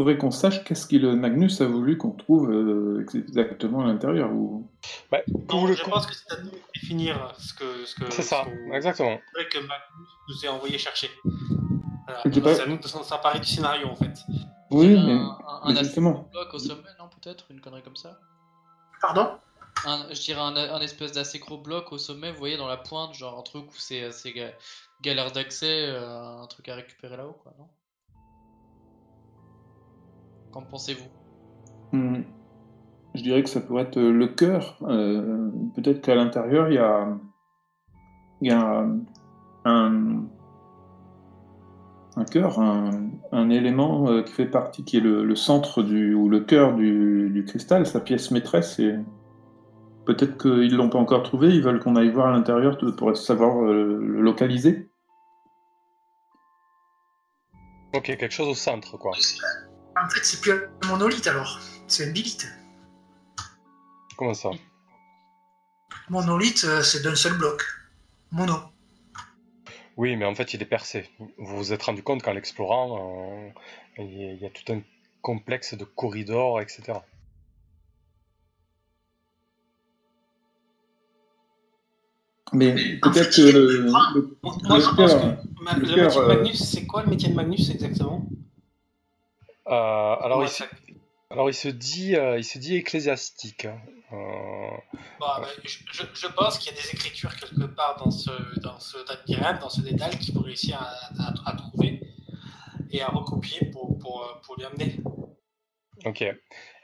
Faudrait 0.00 0.16
qu'on 0.18 0.30
sache 0.30 0.64
qu'est-ce 0.64 0.86
que 0.86 0.96
le 0.96 1.14
Magnus 1.14 1.60
a 1.60 1.66
voulu 1.66 1.98
qu'on 1.98 2.12
trouve 2.12 2.50
euh, 2.50 3.04
exactement 3.14 3.82
à 3.82 3.86
l'intérieur. 3.86 4.30
Ou... 4.32 4.66
bah, 5.10 5.18
Non, 5.50 5.66
je 5.66 5.82
pense 5.84 6.06
que 6.06 6.14
c'est 6.14 6.32
à 6.32 6.40
nous 6.40 6.50
de 6.50 6.56
définir 6.74 7.34
ce 7.38 7.52
que. 7.54 7.84
Ce 7.84 7.94
que 7.94 8.10
C'est 8.10 8.22
ça, 8.22 8.46
exactement. 8.72 9.18
C'est 9.34 9.40
vrai 9.42 9.48
que 9.50 9.58
Magnus 9.58 10.08
nous 10.28 10.48
a 10.48 10.52
envoyé 10.52 10.78
chercher. 10.78 11.10
Voilà. 12.06 12.22
Sais 12.32 12.40
pas. 12.40 12.54
C'est 12.54 12.62
à 12.62 12.66
nous 12.66 12.78
de 12.78 12.86
s'emparer 12.88 13.40
du 13.40 13.46
scénario 13.46 13.88
en 13.88 13.94
fait. 13.94 14.14
Oui, 14.70 14.96
un, 14.96 15.04
mais, 15.06 15.12
un, 15.12 15.38
mais 15.72 15.78
un 15.78 15.82
justement. 15.82 16.28
bloc 16.32 16.54
au 16.54 16.58
sommet, 16.58 16.82
non 16.98 17.08
peut-être 17.20 17.46
Une 17.50 17.60
connerie 17.60 17.82
comme 17.82 17.96
ça? 17.96 18.18
Pardon? 19.02 19.32
Un, 19.84 20.06
Je 20.14 20.20
dirais 20.20 20.40
un, 20.40 20.56
un 20.56 20.80
espèce 20.80 21.12
d'assez 21.12 21.38
gros 21.40 21.58
bloc 21.58 21.92
au 21.92 21.98
sommet, 21.98 22.30
vous 22.32 22.38
voyez, 22.38 22.56
dans 22.56 22.68
la 22.68 22.76
pointe, 22.76 23.14
genre 23.14 23.38
un 23.38 23.42
truc 23.42 23.64
où 23.66 23.76
c'est 23.78 24.04
assez 24.04 24.32
ga- 24.32 24.52
galère 25.02 25.32
d'accès, 25.32 25.86
euh, 25.88 26.42
un 26.42 26.46
truc 26.46 26.68
à 26.68 26.74
récupérer 26.74 27.16
là-haut, 27.16 27.36
quoi, 27.42 27.52
non? 27.58 27.66
Qu'en 30.52 30.62
pensez-vous? 30.62 31.08
Hmm. 31.92 32.22
Je 33.14 33.22
dirais 33.22 33.42
que 33.42 33.48
ça 33.48 33.60
pourrait 33.60 33.82
être 33.82 33.98
euh, 33.98 34.12
le 34.12 34.28
cœur. 34.28 34.78
Euh, 34.82 35.50
Peut-être 35.74 36.00
qu'à 36.00 36.14
l'intérieur, 36.14 36.68
il 36.68 36.74
y 36.74 36.78
a, 36.78 37.08
il 38.40 38.48
y 38.48 38.52
a 38.52 38.86
un, 39.64 40.24
un 42.16 42.24
cœur, 42.24 42.60
un, 42.60 43.10
un 43.32 43.50
élément 43.50 44.08
euh, 44.08 44.22
qui 44.22 44.32
fait 44.32 44.46
partie, 44.46 44.84
qui 44.84 44.96
est 44.96 45.00
le, 45.00 45.24
le 45.24 45.36
centre 45.36 45.82
du, 45.82 46.14
ou 46.14 46.28
le 46.28 46.40
cœur 46.40 46.74
du, 46.74 47.30
du 47.30 47.44
cristal, 47.44 47.86
sa 47.86 48.00
pièce 48.00 48.30
maîtresse. 48.30 48.78
Et 48.78 48.96
peut-être 50.06 50.38
qu'ils 50.38 50.76
l'ont 50.76 50.90
pas 50.90 50.98
encore 50.98 51.22
trouvé, 51.22 51.48
ils 51.48 51.62
veulent 51.62 51.80
qu'on 51.80 51.96
aille 51.96 52.10
voir 52.10 52.28
à 52.28 52.32
l'intérieur 52.32 52.78
pour 52.96 53.16
savoir 53.16 53.62
le 53.62 54.20
localiser. 54.20 54.88
Ok, 57.92 58.04
quelque 58.04 58.30
chose 58.30 58.48
au 58.48 58.54
centre, 58.54 58.96
quoi. 58.98 59.12
En 60.04 60.08
fait, 60.08 60.24
c'est 60.24 60.40
plus 60.40 60.52
un 60.52 60.86
monolithe 60.88 61.26
alors. 61.26 61.60
C'est 61.86 62.08
un 62.08 62.12
bilite. 62.12 62.46
Comment 64.16 64.34
ça 64.34 64.50
Monolithe, 66.08 66.64
euh, 66.64 66.82
c'est 66.82 67.02
d'un 67.02 67.14
seul 67.14 67.36
bloc. 67.38 67.62
Mono. 68.32 68.54
Oui, 69.96 70.16
mais 70.16 70.24
en 70.24 70.34
fait, 70.34 70.54
il 70.54 70.62
est 70.62 70.66
percé. 70.66 71.08
Vous 71.38 71.56
vous 71.56 71.72
êtes 71.72 71.82
rendu 71.82 72.02
compte 72.02 72.22
qu'en 72.22 72.32
l'explorant, 72.32 73.50
euh, 73.98 74.02
il 74.02 74.38
y 74.40 74.46
a- 74.46 74.50
tout 74.50 74.72
un 74.72 74.80
complexe 75.20 75.74
de 75.74 75.84
corridors, 75.84 76.60
etc. 76.60 76.98
Mais 82.52 82.98
En 83.02 83.10
peut-être 83.10 83.34
fait, 83.34 83.42
que 83.42 83.56
le, 83.56 83.66
le- 83.82 83.90
Moi, 83.90 84.80
je 84.80 84.94
pense 84.96 85.14
que 85.14 85.62
ma- 85.62 85.74
le 85.76 85.86
cœur, 85.86 86.06
métier 86.06 86.20
de 86.20 86.24
euh, 86.24 86.26
Magnus, 86.36 86.64
c'est 86.64 86.86
quoi 86.86 87.02
le 87.04 87.10
métier 87.10 87.28
de 87.28 87.34
Magnus 87.34 87.70
exactement? 87.70 88.26
Euh, 89.68 89.72
alors, 89.72 90.42
il, 90.42 90.48
se- 90.48 90.64
alors, 91.30 91.48
il 91.50 91.54
se 91.54 91.68
dit, 91.68 92.16
euh, 92.16 92.38
il 92.38 92.44
se 92.44 92.58
dit 92.58 92.76
ecclésiastique. 92.76 93.66
hein. 93.66 93.80
Euh, 94.12 94.70
bah, 95.20 95.40
je, 95.64 96.26
pense 96.28 96.58
qu'il 96.58 96.74
y 96.74 96.78
a 96.78 96.82
des 96.82 96.88
écritures 96.90 97.34
quelque 97.36 97.64
part 97.66 97.96
dans 98.04 98.10
ce, 98.10 98.30
dans 98.60 98.80
ce 98.80 98.96
dans 99.60 99.68
ce 99.68 99.80
dédale, 99.82 100.18
qu'il 100.18 100.34
faut 100.34 100.40
réussir 100.40 100.80
à, 100.80 100.90
à- 101.22 101.50
à 101.50 101.56
trouver 101.56 102.00
et 102.90 103.02
à 103.02 103.06
recopier 103.08 103.70
pour, 103.70 103.96
pour, 103.98 104.40
pour 104.44 104.56
lui 104.56 104.64
amener. 104.64 104.96
Ok. 106.04 106.24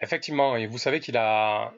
Effectivement, 0.02 0.56
et 0.56 0.66
vous 0.66 0.78
savez 0.78 1.00
qu'il 1.00 1.16
a. 1.16 1.72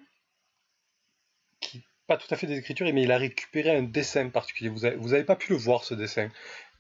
Pas 2.07 2.17
tout 2.17 2.33
à 2.33 2.37
fait 2.37 2.47
des 2.47 2.57
écritures, 2.57 2.87
mais 2.95 3.03
il 3.03 3.13
a 3.13 3.19
récupéré 3.19 3.77
un 3.77 3.83
dessin 3.83 4.31
particulier. 4.31 4.71
Vous 4.71 4.87
avez, 4.87 4.97
vous 4.97 5.13
avez 5.13 5.25
pas 5.25 5.37
pu 5.37 5.53
le 5.53 5.59
voir, 5.59 5.85
ce 5.85 5.93
dessin. 5.93 6.31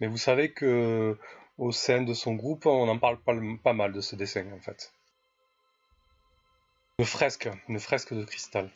Mais 0.00 0.06
vous 0.06 0.16
savez 0.16 0.52
que 0.52 1.18
au 1.58 1.72
sein 1.72 2.02
de 2.02 2.14
son 2.14 2.34
groupe, 2.34 2.66
on 2.66 2.88
en 2.88 2.98
parle 2.98 3.18
pas, 3.20 3.34
pas 3.62 3.72
mal 3.72 3.92
de 3.92 4.00
ce 4.00 4.16
dessin, 4.16 4.44
en 4.56 4.60
fait. 4.60 4.92
Une 7.00 7.04
fresque, 7.06 7.48
une 7.68 7.80
fresque 7.80 8.14
de 8.14 8.24
cristal. 8.24 8.70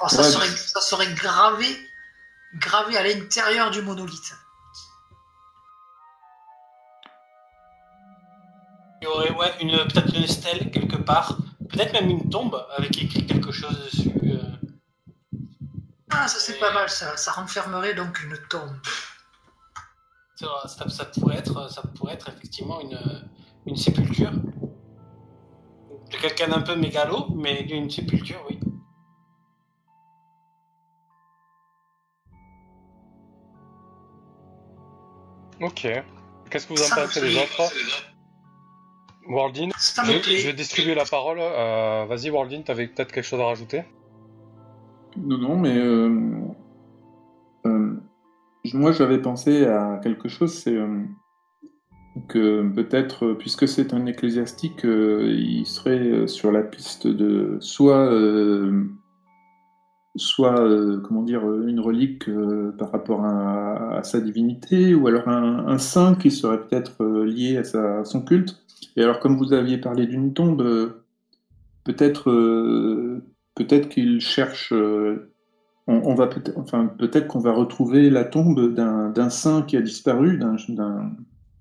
Oh, 0.00 0.08
ça, 0.08 0.22
Ouais. 0.22 0.28
serait, 0.30 0.48
ça 0.48 0.80
serait 0.80 1.12
gravé, 1.14 1.66
gravé 2.54 2.96
à 2.96 3.02
l'intérieur 3.02 3.70
du 3.70 3.82
monolithe. 3.82 4.34
Il 9.02 9.04
y 9.04 9.06
aurait 9.06 9.30
ouais, 9.32 9.52
une, 9.62 9.76
peut-être 9.88 10.14
une 10.14 10.26
stèle 10.26 10.70
quelque 10.70 10.96
part, 10.96 11.38
peut-être 11.70 11.92
même 11.94 12.10
une 12.10 12.28
tombe 12.28 12.66
avec 12.76 12.96
écrit 13.02 13.26
quelque 13.26 13.50
chose 13.52 13.78
dessus. 13.84 14.12
euh. 14.24 15.38
Ah, 16.10 16.28
ça 16.28 16.38
c'est 16.38 16.58
pas 16.58 16.72
mal, 16.72 16.88
ça. 16.90 17.16
Ça 17.16 17.32
renfermerait 17.32 17.94
donc 17.94 18.22
une 18.22 18.36
tombe 18.48 18.76
ça, 20.66 21.04
pourrait, 21.06 21.36
être, 21.36 21.70
ça 21.70 21.82
pourrait 21.82 22.14
être 22.14 22.28
effectivement 22.28 22.80
une, 22.80 22.98
une 23.66 23.76
sépulture. 23.76 24.32
De 26.10 26.16
quelqu'un 26.16 26.48
d'un 26.48 26.62
peu 26.62 26.76
mégalo, 26.76 27.28
mais 27.34 27.62
d'une 27.62 27.90
sépulture, 27.90 28.44
oui. 28.48 28.58
Ok. 35.60 35.86
Qu'est-ce 36.50 36.66
que 36.66 36.72
vous 36.72 36.82
en 36.82 36.94
pensez 36.94 37.20
les 37.20 37.36
autres 37.36 37.72
Worldin, 39.28 39.68
je, 39.78 40.46
vais 40.46 40.52
distribuer 40.54 40.94
la 40.94 41.04
parole. 41.04 41.38
Euh, 41.40 42.04
vas-y, 42.08 42.30
Worldin, 42.30 42.62
t'avais 42.62 42.88
peut-être 42.88 43.12
quelque 43.12 43.24
chose 43.24 43.40
à 43.40 43.44
rajouter? 43.44 43.84
Non, 45.16 45.38
non, 45.38 45.56
mais 45.56 45.76
euh, 45.76 46.48
moi 48.74 48.92
j'avais 48.92 49.20
pensé 49.20 49.64
à 49.66 50.00
quelque 50.02 50.28
chose, 50.28 50.52
c'est 50.52 50.78
que 52.28 52.68
peut-être, 52.68 53.34
puisque 53.34 53.66
c'est 53.66 53.94
un 53.94 54.06
ecclésiastique, 54.06 54.82
il 54.84 55.64
serait 55.66 56.26
sur 56.26 56.52
la 56.52 56.62
piste 56.62 57.06
de 57.06 57.56
soit 57.60 58.10
soit 60.16 60.56
comment 61.04 61.22
dire 61.22 61.42
une 61.62 61.80
relique 61.80 62.28
par 62.78 62.90
rapport 62.92 63.24
à, 63.24 64.02
sa 64.02 64.20
divinité, 64.20 64.94
ou 64.94 65.06
alors 65.06 65.28
un, 65.28 65.78
saint 65.78 66.14
qui 66.14 66.30
serait 66.30 66.60
peut-être 66.60 67.04
lié 67.04 67.58
à, 67.58 68.04
son 68.04 68.22
culte. 68.22 68.60
Et 68.96 69.02
alors, 69.02 69.20
comme 69.20 69.36
vous 69.36 69.52
aviez 69.52 69.78
parlé 69.78 70.06
d'une 70.06 70.32
tombe, 70.34 70.62
euh, 70.62 71.04
peut-être 71.84 72.30
euh, 72.30 73.22
peut-être 73.54 73.88
qu'il 73.88 74.20
cherche. 74.20 74.72
Euh, 75.88 76.00
on, 76.04 76.14
va 76.14 76.26
peut-être, 76.26 76.56
enfin, 76.58 76.86
peut-être 76.86 77.26
qu'on 77.26 77.38
va 77.38 77.52
retrouver 77.52 78.10
la 78.10 78.24
tombe 78.24 78.74
d'un 78.74 79.30
saint 79.30 79.62
qui 79.62 79.76
a 79.76 79.80
disparu, 79.80 80.38
d'un, 80.38 80.56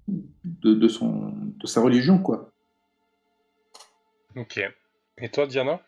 de, 0.08 0.73
de, 0.73 0.88
son, 0.88 1.34
de 1.34 1.67
sa 1.67 1.82
religion, 1.82 2.19
quoi. 2.19 2.51
Ok. 4.36 4.62
Et 5.17 5.29
toi, 5.29 5.47
Diana? 5.47 5.82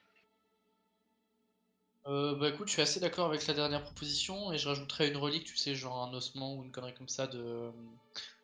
Bah 2.06 2.50
écoute, 2.50 2.68
je 2.68 2.74
suis 2.74 2.82
assez 2.82 3.00
d'accord 3.00 3.28
avec 3.28 3.46
la 3.48 3.54
dernière 3.54 3.84
proposition 3.84 4.52
et 4.52 4.58
je 4.58 4.68
rajouterais 4.68 5.08
une 5.10 5.18
relique, 5.18 5.46
tu 5.46 5.56
sais, 5.56 5.76
genre 5.76 6.04
un 6.04 6.14
ossement 6.14 6.56
ou 6.56 6.64
une 6.64 6.72
connerie 6.72 6.94
comme 6.94 7.08
ça 7.08 7.28
de, 7.28 7.70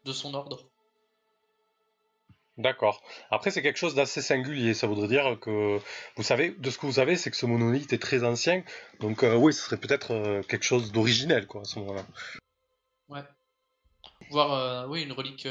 de 0.05 0.11
son 0.13 0.33
ordre. 0.35 0.69
D'accord. 2.57 3.03
Après, 3.29 3.51
c'est 3.51 3.61
quelque 3.61 3.77
chose 3.77 3.93
d'assez 3.93 4.21
singulier. 4.21 4.73
Ça 4.73 4.87
voudrait 4.87 5.07
dire 5.07 5.37
que, 5.39 5.79
vous 6.15 6.23
savez, 6.23 6.51
de 6.57 6.69
ce 6.71 6.79
que 6.79 6.87
vous 6.87 6.93
savez, 6.93 7.15
c'est 7.15 7.29
que 7.29 7.37
ce 7.37 7.45
monolithe 7.45 7.93
est 7.93 8.01
très 8.01 8.23
ancien. 8.23 8.63
Donc, 8.99 9.23
euh, 9.23 9.35
oui, 9.35 9.53
ce 9.53 9.61
serait 9.61 9.77
peut-être 9.77 10.11
euh, 10.11 10.41
quelque 10.41 10.65
chose 10.65 10.91
d'originel, 10.91 11.45
quoi, 11.45 11.61
à 11.61 11.65
ce 11.65 11.77
moment-là. 11.79 12.03
Ouais. 13.09 13.21
Voir, 14.31 14.53
euh, 14.53 14.87
oui, 14.87 15.03
une 15.03 15.11
relique 15.11 15.47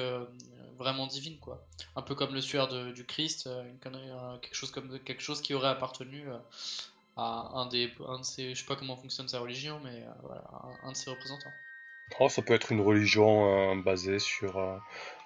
vraiment 0.76 1.06
divine, 1.06 1.38
quoi. 1.38 1.64
Un 1.94 2.02
peu 2.02 2.16
comme 2.16 2.34
le 2.34 2.40
suaire 2.40 2.66
du 2.92 3.06
Christ, 3.06 3.48
quelque 3.82 4.54
chose 4.54 4.72
comme 4.72 4.98
quelque 5.00 5.22
chose 5.22 5.40
qui 5.40 5.54
aurait 5.54 5.68
appartenu 5.68 6.24
à 7.16 7.50
un 7.54 7.66
des, 7.66 7.94
un 8.06 8.18
de 8.18 8.24
ses, 8.24 8.54
je 8.54 8.60
sais 8.60 8.66
pas 8.66 8.76
comment 8.76 8.96
fonctionne 8.96 9.28
sa 9.28 9.38
religion, 9.38 9.80
mais 9.82 10.04
voilà, 10.22 10.44
un, 10.82 10.90
de 10.90 10.96
ses 10.96 11.08
représentants. 11.08 11.52
Oh, 12.20 12.28
ça 12.28 12.42
peut 12.42 12.54
être 12.54 12.72
une 12.72 12.80
religion 12.80 13.76
basée 13.76 14.18
sur 14.18 14.60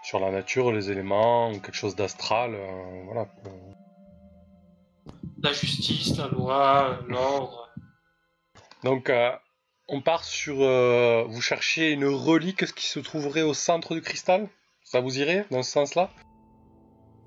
sur 0.02 0.18
la 0.18 0.30
nature, 0.30 0.72
les 0.72 0.90
éléments, 0.90 1.52
quelque 1.52 1.74
chose 1.74 1.94
d'astral, 1.94 2.54
euh, 2.54 3.02
voilà. 3.04 3.26
La 5.42 5.52
justice, 5.52 6.16
la 6.16 6.28
loi, 6.28 7.00
l'ordre. 7.08 7.70
Donc, 8.84 9.10
euh, 9.10 9.30
on 9.88 10.00
part 10.00 10.24
sur. 10.24 10.56
Euh, 10.60 11.24
vous 11.28 11.40
cherchez 11.40 11.92
une 11.92 12.06
relique 12.06 12.66
qui 12.74 12.86
se 12.86 12.98
trouverait 13.00 13.42
au 13.42 13.54
centre 13.54 13.94
du 13.94 14.00
cristal? 14.00 14.48
Ça 14.84 15.00
vous 15.00 15.18
irait 15.18 15.46
dans 15.50 15.62
ce 15.62 15.70
sens-là? 15.70 16.10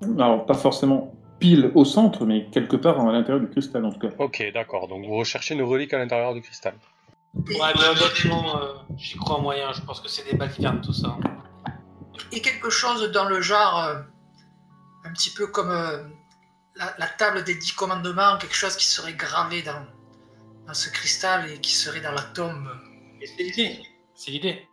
Alors, 0.02 0.44
pas 0.46 0.54
forcément 0.54 1.14
pile 1.38 1.70
au 1.74 1.84
centre, 1.84 2.24
mais 2.26 2.46
quelque 2.50 2.76
part 2.76 3.00
à 3.00 3.12
l'intérieur 3.12 3.40
du 3.40 3.50
cristal 3.50 3.84
en 3.84 3.92
tout 3.92 4.00
cas. 4.00 4.14
Ok, 4.18 4.44
d'accord. 4.52 4.88
Donc, 4.88 5.06
vous 5.06 5.16
recherchez 5.16 5.54
une 5.54 5.62
relique 5.62 5.92
à 5.94 5.98
l'intérieur 5.98 6.34
du 6.34 6.40
cristal. 6.40 6.74
Ouais, 7.34 7.72
mais 7.76 7.84
honnêtement, 7.84 8.60
j'y 8.96 9.16
crois 9.16 9.40
moyen. 9.40 9.72
Je 9.72 9.82
pense 9.82 10.00
que 10.00 10.08
c'est 10.08 10.24
des 10.30 10.36
balivernes 10.36 10.80
tout 10.80 10.92
ça 10.92 11.16
et 12.34 12.40
quelque 12.40 12.70
chose 12.70 13.10
dans 13.12 13.24
le 13.24 13.40
genre, 13.40 13.78
euh, 13.84 14.00
un 15.04 15.12
petit 15.12 15.30
peu 15.30 15.46
comme 15.46 15.70
euh, 15.70 16.02
la, 16.76 17.06
table 17.06 17.44
des 17.44 17.54
dix 17.54 17.72
commandements, 17.72 18.38
quelque 18.38 18.56
chose 18.56 18.76
qui 18.76 18.86
serait 18.86 19.14
gravé 19.14 19.62
dans, 19.62 19.86
dans 20.66 20.74
ce 20.74 20.90
cristal 20.90 21.50
et 21.50 21.60
qui 21.60 21.72
serait 21.72 22.00
dans 22.00 22.12
la 22.12 22.22
tombe. 22.22 22.68
c'est 23.24 23.42
l'idée. 23.42 23.82
C'est 24.14 24.30
l'idée. 24.30 24.68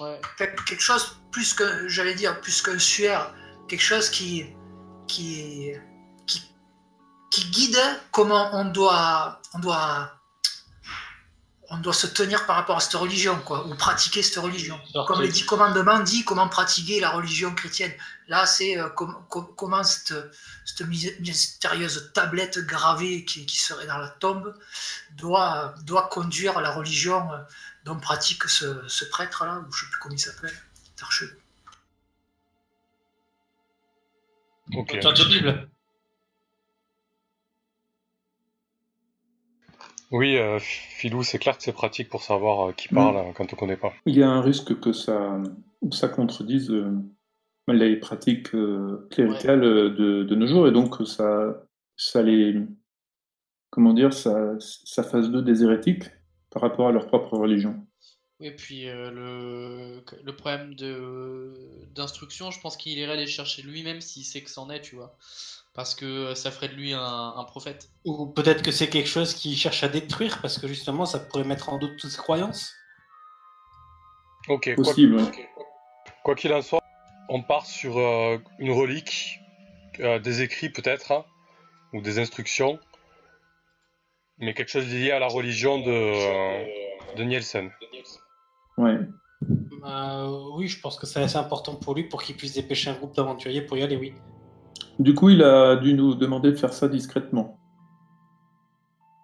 Ouais. 0.00 0.20
Quelque 0.38 0.80
chose 0.80 1.20
plus 1.30 1.54
que, 1.54 1.88
j'allais 1.88 2.14
dire, 2.14 2.40
plus 2.40 2.62
qu'un 2.62 2.78
suaire, 2.78 3.34
quelque 3.68 3.82
chose 3.82 4.10
qui, 4.10 4.46
qui, 5.06 5.72
qui, 7.34 7.50
qui 7.50 7.50
guide 7.50 7.80
comment 8.10 8.50
on 8.54 8.64
doit, 8.66 9.40
on 9.54 9.58
doit 9.58 10.10
on 11.70 11.78
doit 11.78 11.92
se 11.94 12.06
tenir 12.06 12.46
par 12.46 12.56
rapport 12.56 12.76
à 12.76 12.80
cette 12.80 12.94
religion, 12.94 13.38
quoi, 13.40 13.66
ou 13.66 13.74
pratiquer 13.74 14.22
cette 14.22 14.42
religion. 14.42 14.78
Comme 15.06 15.22
les 15.22 15.28
dix 15.28 15.44
commandements 15.44 16.00
dit 16.00 16.24
comment 16.24 16.48
pratiquer 16.48 17.00
la 17.00 17.10
religion 17.10 17.54
chrétienne. 17.54 17.92
Là, 18.28 18.46
c'est 18.46 18.78
euh, 18.78 18.88
comment 18.90 19.82
cette, 19.82 20.14
mystérieuse 20.86 22.12
tablette 22.14 22.58
gravée 22.60 23.24
qui, 23.24 23.48
serait 23.56 23.86
dans 23.86 23.98
la 23.98 24.08
tombe 24.08 24.54
doit, 25.16 25.74
doit 25.84 26.08
conduire 26.08 26.60
la 26.60 26.70
religion 26.70 27.32
euh, 27.32 27.38
dont 27.84 27.96
pratique 27.96 28.44
ce, 28.44 29.04
prêtre-là, 29.10 29.64
ou 29.66 29.72
je 29.72 29.84
ne 29.84 29.86
sais 29.86 29.90
plus 29.90 29.98
comment 30.00 30.14
il 30.14 30.18
s'appelle, 30.20 30.54
Ok. 34.76 34.98
de 35.00 35.24
Bible. 35.28 35.68
Oui, 40.14 40.36
euh, 40.36 40.60
Philou, 40.60 41.24
c'est 41.24 41.40
clair 41.40 41.58
que 41.58 41.64
c'est 41.64 41.72
pratique 41.72 42.08
pour 42.08 42.22
savoir 42.22 42.68
euh, 42.68 42.72
qui 42.72 42.86
parle 42.86 43.16
mm. 43.16 43.32
quand 43.34 43.52
on 43.52 43.56
ne 43.56 43.58
connaît 43.58 43.76
pas. 43.76 43.92
Il 44.06 44.16
y 44.16 44.22
a 44.22 44.30
un 44.30 44.40
risque 44.40 44.78
que 44.78 44.92
ça, 44.92 45.42
ça 45.90 46.06
contredise 46.06 46.70
euh, 46.70 46.92
les 47.66 47.96
pratiques 47.96 48.50
cléricales 49.10 49.60
de, 49.60 50.34
nos 50.36 50.46
jours, 50.46 50.68
et 50.68 50.70
donc 50.70 51.04
ça, 51.04 51.66
ça 51.96 52.22
les. 52.22 52.54
Comment 53.70 53.92
dire, 53.92 54.12
ça, 54.12 54.54
ça 54.60 55.02
fasse 55.02 55.30
d'eux 55.30 55.42
des 55.42 55.64
hérétiques 55.64 56.04
par 56.52 56.62
rapport 56.62 56.86
à 56.86 56.92
leur 56.92 57.08
propre 57.08 57.36
religion. 57.36 57.74
Et 58.38 58.54
puis 58.54 58.84
le, 58.84 60.00
le 60.22 60.36
problème 60.36 60.76
d'instruction, 61.92 62.52
je 62.52 62.60
pense 62.60 62.76
qu'il 62.76 62.96
irait 62.96 63.16
les 63.16 63.26
chercher 63.26 63.62
lui-même 63.62 64.00
s'il 64.00 64.24
sait 64.24 64.42
que 64.42 64.50
c'en 64.50 64.70
est, 64.70 64.80
tu 64.80 64.94
vois 64.94 65.16
parce 65.74 65.96
que 65.96 66.34
ça 66.34 66.50
ferait 66.50 66.68
de 66.68 66.74
lui 66.74 66.92
un, 66.94 67.44
prophète. 67.46 67.90
Ou 68.04 68.26
peut-être 68.26 68.62
que 68.62 68.70
c'est 68.70 68.88
quelque 68.88 69.08
chose 69.08 69.34
qu'il 69.34 69.56
cherche 69.56 69.82
à 69.82 69.88
détruire, 69.88 70.40
parce 70.40 70.58
que 70.58 70.68
justement, 70.68 71.04
ça 71.04 71.18
pourrait 71.18 71.44
mettre 71.44 71.68
en 71.68 71.78
doute 71.78 71.96
toutes 71.98 72.10
ses 72.10 72.16
croyances. 72.16 72.72
Ok, 74.48 74.74
possible. 74.76 75.20
Quoi 76.22 76.34
qu'il 76.36 76.52
en 76.52 76.62
soit, 76.62 76.82
on 77.28 77.42
part 77.42 77.66
sur 77.66 77.98
euh, 77.98 78.38
une 78.58 78.70
relique, 78.70 79.40
euh, 80.00 80.18
des 80.20 80.42
écrits 80.42 80.70
peut-être, 80.70 81.10
hein, 81.10 81.24
ou 81.92 82.00
des 82.00 82.18
instructions, 82.20 82.78
mais 84.38 84.54
quelque 84.54 84.70
chose 84.70 84.86
lié 84.86 85.10
à 85.10 85.18
la 85.18 85.28
religion 85.28 85.78
de, 85.78 85.90
euh, 85.90 86.64
de 87.16 87.24
Nielsen. 87.24 87.70
Ouais. 88.78 88.98
oui, 90.54 90.68
je 90.68 90.80
pense 90.80 90.98
que 90.98 91.06
c'est 91.06 91.22
assez 91.22 91.36
important 91.36 91.74
pour 91.74 91.94
lui 91.94 92.04
pour 92.04 92.22
qu'il 92.22 92.36
puisse 92.36 92.54
dépêcher 92.54 92.90
un 92.90 92.94
groupe 92.94 93.14
d'aventuriers 93.14 93.62
pour 93.62 93.76
y 93.76 93.82
aller, 93.82 93.96
oui. 93.96 94.14
Du 94.98 95.14
coup, 95.14 95.30
il 95.30 95.42
a 95.42 95.76
dû 95.76 95.94
nous 95.94 96.14
demander 96.14 96.50
de 96.50 96.56
faire 96.56 96.72
ça 96.72 96.88
discrètement. 96.88 97.58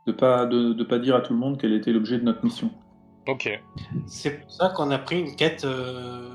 De 0.06 0.12
pas, 0.12 0.46
de, 0.46 0.82
pas 0.82 0.98
dire 0.98 1.14
à 1.14 1.20
tout 1.20 1.32
le 1.32 1.38
monde 1.38 1.58
quel 1.60 1.72
était 1.72 1.92
l'objet 1.92 2.18
de 2.18 2.24
notre 2.24 2.44
mission. 2.44 2.70
Ok. 3.28 3.48
C'est 4.06 4.40
pour 4.40 4.50
ça 4.50 4.70
qu'on 4.70 4.90
a 4.90 4.98
pris 4.98 5.20
une 5.20 5.36
quête 5.36 5.64
euh, 5.64 6.28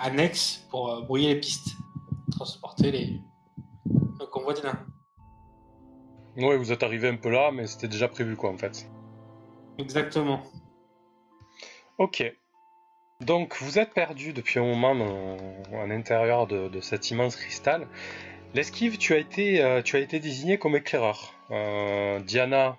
annexe 0.00 0.66
pour 0.70 0.90
euh, 0.90 1.02
brouiller 1.02 1.34
les 1.34 1.40
pistes. 1.40 1.76
Transporter 2.30 2.90
les... 2.90 3.20
le 4.20 4.26
convoi 4.26 4.54
des 4.54 4.62
nains. 4.62 4.86
Oui, 6.36 6.56
vous 6.56 6.70
êtes 6.72 6.82
arrivé 6.82 7.08
un 7.08 7.16
peu 7.16 7.30
là, 7.30 7.50
mais 7.52 7.66
c'était 7.66 7.88
déjà 7.88 8.08
prévu 8.08 8.36
quoi 8.36 8.50
en 8.50 8.56
fait. 8.56 8.88
Exactement. 9.78 10.42
Ok. 11.98 12.32
Donc 13.20 13.56
vous 13.60 13.80
êtes 13.80 13.92
perdu 13.92 14.32
depuis 14.32 14.60
un 14.60 14.64
moment 14.64 15.36
à 15.74 15.86
l'intérieur 15.86 16.46
de, 16.46 16.68
de, 16.68 16.80
cet 16.80 17.10
immense 17.10 17.34
cristal 17.34 17.88
L'esquive, 18.54 18.96
tu 18.96 19.12
as 19.12 19.18
été, 19.18 19.62
euh, 19.62 19.82
tu 19.82 19.96
as 19.96 19.98
été 19.98 20.20
désigné 20.20 20.58
comme 20.58 20.74
éclaireur. 20.74 21.34
Euh, 21.50 22.18
Diana, 22.20 22.78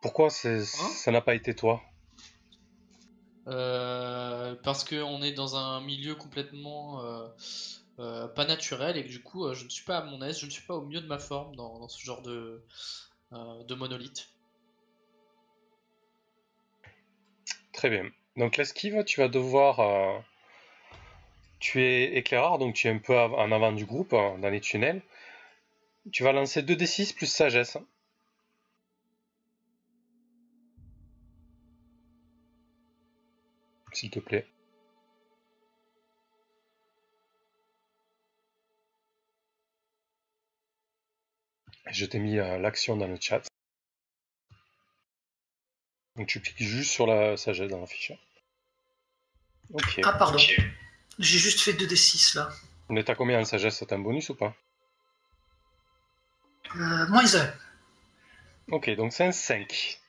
pourquoi 0.00 0.28
hein 0.28 0.62
ça 0.62 1.10
n'a 1.10 1.20
pas 1.20 1.34
été 1.34 1.54
toi? 1.54 1.82
Euh, 3.48 4.54
Parce 4.62 4.84
qu'on 4.84 5.22
est 5.22 5.32
dans 5.32 5.56
un 5.56 5.80
milieu 5.80 6.14
complètement 6.14 7.02
pas 7.96 8.44
naturel 8.46 8.96
et 8.96 9.04
que 9.04 9.08
du 9.08 9.22
coup, 9.22 9.52
je 9.54 9.64
ne 9.64 9.68
suis 9.68 9.84
pas 9.84 9.98
à 9.98 10.04
mon 10.04 10.22
aise, 10.22 10.38
je 10.38 10.46
ne 10.46 10.50
suis 10.50 10.64
pas 10.64 10.74
au 10.74 10.82
mieux 10.82 11.00
de 11.00 11.06
ma 11.06 11.18
forme 11.18 11.54
dans, 11.56 11.88
ce 11.88 12.00
genre 12.04 12.22
de, 12.22 12.64
de 13.32 13.74
monolithe. 13.74 14.28
Très 17.72 17.90
bien. 17.90 18.08
Donc 18.36 18.56
l'esquive, 18.56 19.02
tu 19.04 19.20
vas 19.20 19.28
devoir 19.28 20.24
tu 21.62 21.80
es 21.80 22.16
éclaireur, 22.16 22.58
donc 22.58 22.74
tu 22.74 22.88
es 22.88 22.90
un 22.90 22.98
peu 22.98 23.16
en 23.16 23.52
avant 23.52 23.70
du 23.70 23.86
groupe, 23.86 24.14
hein, 24.14 24.36
dans 24.40 24.50
les 24.50 24.60
tunnels. 24.60 25.00
Tu 26.10 26.24
vas 26.24 26.32
lancer 26.32 26.60
2d6 26.60 27.14
plus 27.14 27.26
sagesse. 27.26 27.78
S'il 33.92 34.10
te 34.10 34.18
plaît. 34.18 34.44
Je 41.92 42.04
t'ai 42.06 42.18
mis 42.18 42.40
euh, 42.40 42.58
l'action 42.58 42.96
dans 42.96 43.06
le 43.06 43.16
chat. 43.20 43.42
Donc 46.16 46.26
tu 46.26 46.40
cliques 46.40 46.60
juste 46.60 46.90
sur 46.90 47.06
la 47.06 47.36
sagesse 47.36 47.70
dans 47.70 47.80
la 47.80 47.86
fiche. 47.86 48.12
Ok. 49.72 50.00
Ah 50.02 50.14
pardon. 50.14 50.38
J'ai 51.18 51.38
juste 51.38 51.60
fait 51.60 51.72
2d6 51.72 52.36
là. 52.36 52.48
Mais 52.88 53.04
t'as 53.04 53.14
combien 53.14 53.40
en 53.40 53.44
sagesse 53.44 53.84
T'as 53.86 53.96
un 53.96 53.98
bonus 53.98 54.30
ou 54.30 54.34
pas? 54.34 54.54
Euh, 56.76 57.06
moins 57.08 57.34
1. 57.34 57.52
Ok, 58.70 58.90
donc 58.96 59.12
c'est 59.12 59.24
un 59.24 59.32
5. 59.32 60.00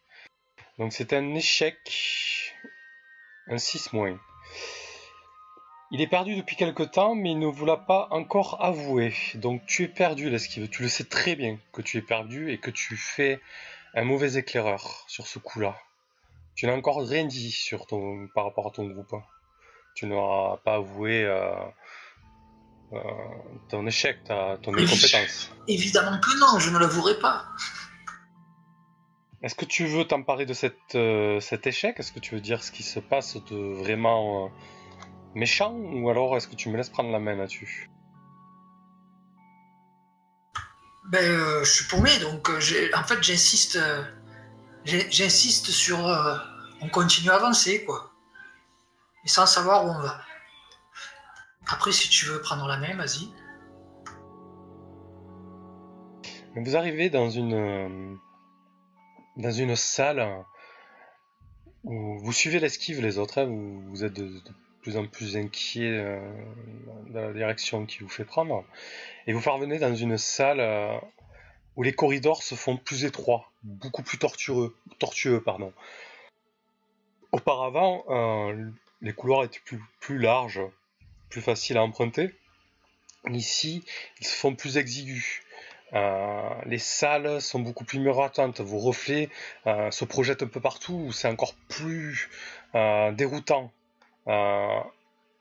Donc 0.79 0.93
c'est 0.93 1.13
un 1.13 1.35
échec. 1.35 2.53
Un 3.47 3.57
6 3.57 3.93
moins. 3.93 4.17
Il 5.91 6.01
est 6.01 6.07
perdu 6.07 6.35
depuis 6.35 6.55
quelque 6.55 6.83
temps, 6.83 7.13
mais 7.13 7.31
il 7.31 7.39
ne 7.39 7.47
vous 7.47 7.65
l'a 7.65 7.77
pas 7.77 8.07
encore 8.09 8.63
avoué. 8.63 9.13
Donc 9.35 9.65
tu 9.65 9.83
es 9.83 9.87
perdu, 9.87 10.29
l'esquive. 10.29 10.69
Tu 10.69 10.81
le 10.81 10.89
sais 10.89 11.03
très 11.03 11.35
bien 11.35 11.59
que 11.71 11.81
tu 11.81 11.97
es 11.97 12.01
perdu 12.01 12.51
et 12.51 12.57
que 12.57 12.71
tu 12.71 12.95
fais 12.95 13.39
un 13.93 14.03
mauvais 14.03 14.35
éclaireur 14.37 15.03
sur 15.07 15.27
ce 15.27 15.39
coup-là. 15.39 15.77
Tu 16.55 16.65
n'as 16.65 16.73
encore 16.73 17.07
rien 17.07 17.25
dit 17.25 17.51
sur 17.51 17.85
ton, 17.85 18.27
par 18.33 18.45
rapport 18.45 18.67
à 18.67 18.71
ton 18.71 18.87
groupe. 18.87 19.13
Tu 19.95 20.05
n'auras 20.07 20.57
pas 20.57 20.75
avoué 20.75 21.23
euh, 21.23 21.53
euh, 22.93 22.99
ton 23.69 23.87
échec, 23.87 24.23
ta, 24.23 24.57
ton 24.61 24.71
incompétence. 24.73 25.51
Évidemment 25.67 26.19
que 26.19 26.39
non, 26.39 26.59
je 26.59 26.69
ne 26.69 26.77
l'avouerai 26.77 27.17
pas. 27.19 27.45
Est-ce 29.41 29.55
que 29.55 29.65
tu 29.65 29.85
veux 29.85 30.05
t'emparer 30.05 30.45
de 30.45 30.53
cette, 30.53 30.95
euh, 30.95 31.39
cet 31.39 31.65
échec? 31.65 31.95
Est-ce 31.99 32.11
que 32.11 32.19
tu 32.19 32.35
veux 32.35 32.41
dire 32.41 32.63
ce 32.63 32.71
qui 32.71 32.83
se 32.83 32.99
passe 32.99 33.35
de 33.45 33.73
vraiment 33.81 34.45
euh, 34.45 34.49
méchant? 35.33 35.73
Ou 35.73 36.09
alors 36.09 36.37
est-ce 36.37 36.47
que 36.47 36.55
tu 36.55 36.69
me 36.69 36.77
laisses 36.77 36.89
prendre 36.89 37.11
la 37.11 37.19
main 37.19 37.35
là-dessus? 37.35 37.89
Ben, 41.09 41.63
je 41.63 41.69
suis 41.69 41.85
paumé, 41.87 42.11
donc 42.19 42.49
en 42.49 43.03
fait, 43.03 43.21
j'insiste, 43.21 43.77
j'insiste 44.85 45.69
sur, 45.69 45.99
on 46.81 46.89
continue 46.89 47.29
à 47.29 47.35
avancer, 47.35 47.83
quoi, 47.83 48.12
et 49.23 49.27
sans 49.27 49.45
savoir 49.45 49.85
où 49.85 49.89
on 49.89 49.99
va. 49.99 50.21
Après, 51.67 51.91
si 51.91 52.09
tu 52.09 52.25
veux 52.25 52.41
prendre 52.41 52.67
la 52.67 52.77
main, 52.77 52.95
vas-y. 52.95 53.29
Vous 56.55 56.75
arrivez 56.75 57.09
dans 57.09 57.29
une, 57.29 57.53
euh, 57.53 58.15
dans 59.37 59.51
une 59.51 59.75
salle 59.75 60.45
où 61.83 62.19
vous 62.19 62.31
suivez 62.31 62.59
l'esquive 62.59 63.01
les 63.01 63.17
autres, 63.17 63.39
hein, 63.39 63.45
vous, 63.45 63.81
vous 63.89 64.03
êtes 64.03 64.13
de, 64.13 64.29
plus 64.83 64.97
en 64.97 65.07
plus 65.07 65.35
inquiet 65.37 65.97
euh, 65.97 66.19
dans 67.07 67.21
la 67.21 67.33
direction 67.33 67.85
qui 67.85 67.99
vous 67.99 68.09
fait 68.09 68.25
prendre, 68.25 68.63
et 69.25 69.33
vous 69.33 69.41
parvenez 69.41 69.79
dans 69.79 69.95
une 69.95 70.17
salle 70.17 70.59
euh, 70.59 70.95
où 71.75 71.83
les 71.83 71.93
corridors 71.93 72.43
se 72.43 72.53
font 72.53 72.77
plus 72.77 73.05
étroits, 73.05 73.49
beaucoup 73.63 74.03
plus 74.03 74.19
tortueux, 74.19 74.75
tortueux 74.99 75.41
pardon. 75.41 75.73
Auparavant, 77.31 78.03
euh, 78.09 78.69
les 79.03 79.13
couloirs 79.13 79.43
étaient 79.43 79.61
plus, 79.99 80.17
larges, 80.17 80.61
plus 81.29 81.41
faciles 81.41 81.77
à 81.77 81.83
emprunter. 81.83 82.33
Ici, 83.29 83.83
ils 84.19 84.25
se 84.25 84.35
font 84.35 84.55
plus 84.55 84.77
exigus. 84.77 85.41
Euh, 85.93 86.49
les 86.65 86.79
salles 86.79 87.39
sont 87.41 87.59
beaucoup 87.59 87.83
plus 87.83 87.99
miroitantes, 87.99 88.61
vos 88.61 88.79
reflets 88.79 89.29
euh, 89.67 89.91
se 89.91 90.05
projettent 90.05 90.41
un 90.41 90.47
peu 90.47 90.59
partout, 90.59 91.11
c'est 91.11 91.27
encore 91.27 91.53
plus 91.69 92.29
euh, 92.73 93.11
déroutant. 93.11 93.71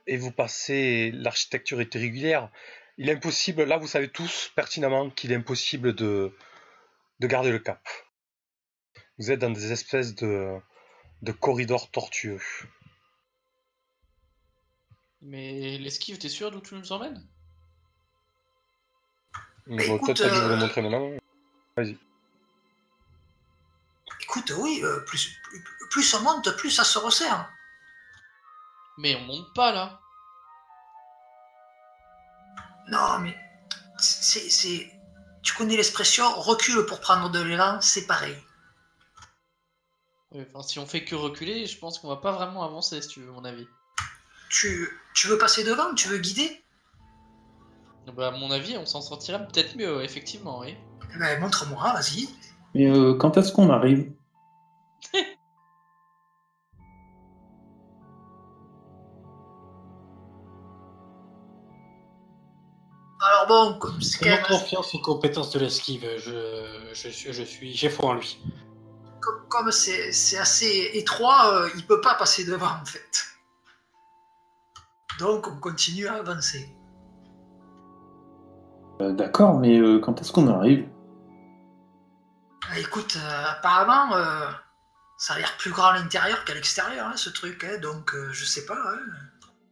Et 0.08 0.16
vous 0.16 0.32
passez, 0.32 1.12
l'architecture 1.14 1.80
est 1.80 1.94
irrégulière. 1.94 2.50
Il 2.98 3.08
est 3.08 3.12
impossible, 3.12 3.62
là 3.62 3.78
vous 3.78 3.86
savez 3.86 4.08
tous 4.08 4.52
pertinemment 4.56 5.08
qu'il 5.10 5.30
est 5.30 5.36
impossible 5.36 5.94
de, 5.94 6.36
de 7.20 7.26
garder 7.28 7.52
le 7.52 7.60
cap. 7.60 7.80
Vous 9.18 9.30
êtes 9.30 9.38
dans 9.38 9.50
des 9.50 9.70
espèces 9.70 10.16
de, 10.16 10.58
de 11.22 11.32
corridors 11.32 11.88
tortueux. 11.90 12.40
Mais 15.22 15.78
l'esquive, 15.78 16.18
t'es 16.18 16.28
sûr 16.28 16.50
d'où 16.50 16.60
tu 16.60 16.74
nous 16.74 16.92
emmènes? 16.92 17.24
Bon, 19.66 19.78
écoute, 19.78 20.16
Peut-être 20.16 20.22
pas 20.22 20.28
que 20.28 20.34
je 20.34 20.40
vous 20.40 20.48
le 20.48 20.54
euh, 20.54 20.56
montrer 20.56 20.82
maintenant. 20.82 21.10
Écoute, 24.20 24.52
oui, 24.58 24.80
euh, 24.82 25.00
plus, 25.00 25.38
plus, 25.44 25.64
plus 25.90 26.14
on 26.14 26.20
monte, 26.22 26.56
plus 26.56 26.70
ça 26.70 26.84
se 26.84 26.98
resserre. 26.98 27.48
Mais 28.98 29.14
on 29.16 29.20
monte 29.20 29.54
pas 29.54 29.72
là. 29.72 30.00
Non, 32.88 33.20
mais 33.20 33.36
c'est, 33.98 34.50
c'est, 34.50 34.90
tu 35.42 35.54
connais 35.54 35.76
l'expression 35.76 36.28
recule 36.40 36.84
pour 36.86 37.00
prendre 37.00 37.30
de 37.30 37.40
l'élan, 37.40 37.80
c'est 37.80 38.06
pareil. 38.06 38.36
Ouais, 40.32 40.46
Enfin, 40.48 40.66
si 40.66 40.78
on 40.80 40.86
fait 40.86 41.04
que 41.04 41.14
reculer, 41.14 41.66
je 41.66 41.78
pense 41.78 41.98
qu'on 41.98 42.08
va 42.08 42.16
pas 42.16 42.32
vraiment 42.32 42.64
avancer, 42.64 43.00
si 43.00 43.08
tu 43.08 43.20
veux, 43.20 43.30
mon 43.30 43.44
avis. 43.44 43.68
Tu, 44.52 44.86
tu 45.14 45.28
veux 45.28 45.38
passer 45.38 45.64
devant, 45.64 45.94
tu 45.94 46.08
veux 46.08 46.18
guider? 46.18 46.62
Bah, 48.14 48.28
à 48.28 48.30
mon 48.32 48.50
avis, 48.50 48.76
on 48.76 48.84
s'en 48.84 49.00
sortirait 49.00 49.46
peut-être 49.46 49.76
mieux, 49.76 50.02
effectivement, 50.04 50.60
oui. 50.60 50.76
Eh 51.14 51.18
ben, 51.18 51.40
montre-moi, 51.40 51.92
vas-y. 51.94 52.28
Mais 52.74 52.86
euh, 52.90 53.14
quand 53.14 53.36
est-ce 53.38 53.50
qu'on 53.52 53.70
arrive? 53.70 54.12
Alors 63.20 63.46
bon, 63.46 63.78
comme 63.78 64.00
c'est 64.02 64.18
quand 64.18 64.30
même- 64.30 64.42
confiance 64.42 64.94
aux 64.94 64.98
compétences 65.00 65.50
de 65.52 65.60
l'esquive. 65.60 66.04
Je, 66.18 66.90
je, 66.92 67.08
suis- 67.08 67.32
je 67.32 67.42
suis, 67.42 67.72
j'ai 67.74 67.88
foi 67.88 68.10
en 68.10 68.14
lui. 68.14 68.38
comme 69.48 69.70
c'est 69.70 70.38
assez 70.38 70.90
étroit, 70.94 71.54
euh, 71.54 71.70
il 71.76 71.86
peut 71.86 72.00
pas 72.00 72.14
passer 72.14 72.44
devant 72.44 72.66
en 72.66 72.84
fait. 72.84 73.26
Donc 75.18 75.46
on 75.48 75.56
continue 75.60 76.06
à 76.06 76.14
avancer. 76.14 76.68
Euh, 79.00 79.12
D'accord, 79.12 79.58
mais 79.58 79.78
euh, 79.78 79.98
quand 80.00 80.20
est-ce 80.20 80.32
qu'on 80.32 80.48
arrive? 80.48 80.88
Ah, 82.70 82.78
écoute, 82.78 83.16
euh, 83.16 83.44
apparemment, 83.50 84.14
euh, 84.14 84.46
ça 85.18 85.34
a 85.34 85.38
l'air 85.38 85.56
plus 85.58 85.70
grand 85.70 85.88
à 85.88 85.98
l'intérieur 85.98 86.44
qu'à 86.44 86.54
l'extérieur, 86.54 87.06
hein, 87.08 87.16
ce 87.16 87.30
truc, 87.30 87.64
hein, 87.64 87.78
donc 87.80 88.14
euh, 88.14 88.30
je 88.32 88.44
sais 88.44 88.64
pas. 88.64 88.74
hein. 88.76 88.98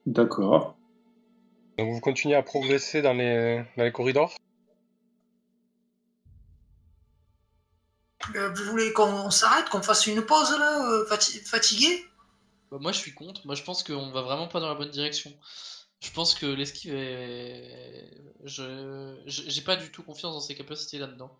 D'accord. 0.07 0.77
Donc 1.79 1.93
vous 1.93 2.01
continuez 2.01 2.35
à 2.35 2.43
progresser 2.43 3.01
dans 3.01 3.13
les, 3.13 3.65
dans 3.77 3.85
les 3.85 3.93
corridors? 3.93 4.35
Euh, 8.37 8.51
vous 8.55 8.65
voulez 8.65 8.93
qu'on 8.93 9.31
s'arrête, 9.31 9.69
qu'on 9.71 9.83
fasse 9.83 10.07
une 10.07 10.23
pause 10.23 10.57
là, 10.59 10.85
euh, 10.87 11.07
fati- 11.09 11.43
fatigué? 11.45 12.05
Bah, 12.71 12.79
moi, 12.81 12.93
je 12.93 12.99
suis 12.99 13.15
contre. 13.15 13.47
Moi, 13.47 13.55
je 13.55 13.63
pense 13.65 13.83
qu'on 13.85 14.11
va 14.11 14.23
vraiment 14.23 14.49
pas 14.49 14.61
dans 14.61 14.69
la 14.69 14.75
bonne 14.75 14.91
direction. 14.91 15.33
Je 16.01 16.11
pense 16.13 16.35
que 16.35 16.47
l'esquive 16.47 16.95
est. 16.95 18.11
Je. 18.45 19.23
J'ai 19.27 19.63
pas 19.63 19.77
du 19.77 19.91
tout 19.93 20.03
confiance 20.03 20.35
dans 20.35 20.41
ses 20.41 20.55
capacités 20.57 20.99
là-dedans. 20.99 21.31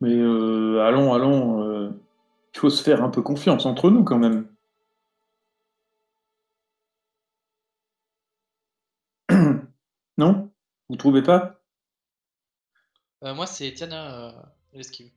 Mais 0.00 0.14
euh, 0.14 0.82
allons, 0.84 1.12
allons. 1.14 1.62
euh, 1.62 1.90
Il 2.54 2.58
faut 2.60 2.70
se 2.70 2.82
faire 2.82 3.02
un 3.04 3.10
peu 3.10 3.22
confiance 3.22 3.66
entre 3.66 3.90
nous 3.90 4.04
quand 4.04 4.18
même. 4.18 4.48
Non? 10.18 10.50
Vous 10.88 10.96
trouvez 10.96 11.22
pas? 11.22 11.60
Euh, 13.24 13.34
moi, 13.34 13.46
c'est 13.46 13.72
Tiana, 13.74 14.28
euh, 14.28 14.42
l'esquive. 14.72 15.10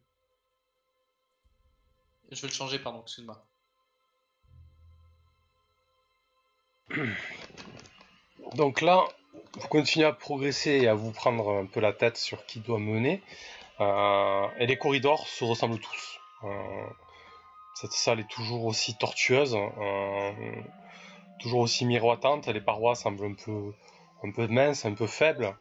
Je 2.31 2.41
vais 2.41 2.47
le 2.47 2.53
changer, 2.53 2.79
pardon, 2.79 3.01
excuse-moi. 3.01 3.45
Donc 8.55 8.81
là, 8.81 9.07
vous 9.59 9.67
continuez 9.67 10.05
à 10.05 10.13
progresser 10.13 10.71
et 10.71 10.87
à 10.87 10.93
vous 10.93 11.11
prendre 11.11 11.51
un 11.51 11.65
peu 11.65 11.79
la 11.79 11.93
tête 11.93 12.17
sur 12.17 12.45
qui 12.45 12.59
doit 12.59 12.79
mener. 12.79 13.21
Euh, 13.79 14.47
et 14.59 14.67
les 14.67 14.77
corridors 14.77 15.27
se 15.27 15.43
ressemblent 15.43 15.79
tous. 15.79 16.19
Euh, 16.43 16.87
cette 17.75 17.91
salle 17.91 18.19
est 18.19 18.29
toujours 18.29 18.65
aussi 18.65 18.95
tortueuse, 18.97 19.55
euh, 19.55 20.31
toujours 21.39 21.61
aussi 21.61 21.85
miroitante. 21.85 22.47
Les 22.47 22.61
parois 22.61 22.95
semblent 22.95 23.25
un 23.25 23.33
peu, 23.33 23.73
un 24.23 24.31
peu 24.31 24.47
minces, 24.47 24.85
un 24.85 24.93
peu 24.93 25.07
faibles. 25.07 25.55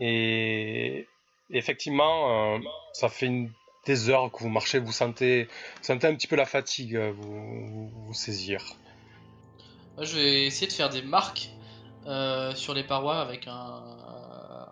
Et 0.00 1.08
effectivement, 1.58 2.54
euh, 2.56 2.58
ça 2.92 3.08
fait 3.08 3.26
une- 3.26 3.52
des 3.84 4.10
heures 4.10 4.30
que 4.30 4.38
vous 4.38 4.48
marchez, 4.48 4.78
vous 4.78 4.92
sentez, 4.92 5.44
vous 5.44 5.82
sentez 5.84 6.06
un 6.06 6.14
petit 6.14 6.28
peu 6.28 6.36
la 6.36 6.46
fatigue 6.46 6.94
euh, 6.94 7.12
vous, 7.16 7.66
vous, 7.66 7.88
vous 8.06 8.14
saisir. 8.14 8.62
Moi, 9.96 10.06
je 10.06 10.14
vais 10.14 10.46
essayer 10.46 10.68
de 10.68 10.72
faire 10.72 10.88
des 10.88 11.02
marques 11.02 11.50
euh, 12.06 12.54
sur 12.54 12.74
les 12.74 12.84
parois 12.84 13.20
avec 13.20 13.48
un, 13.48 13.52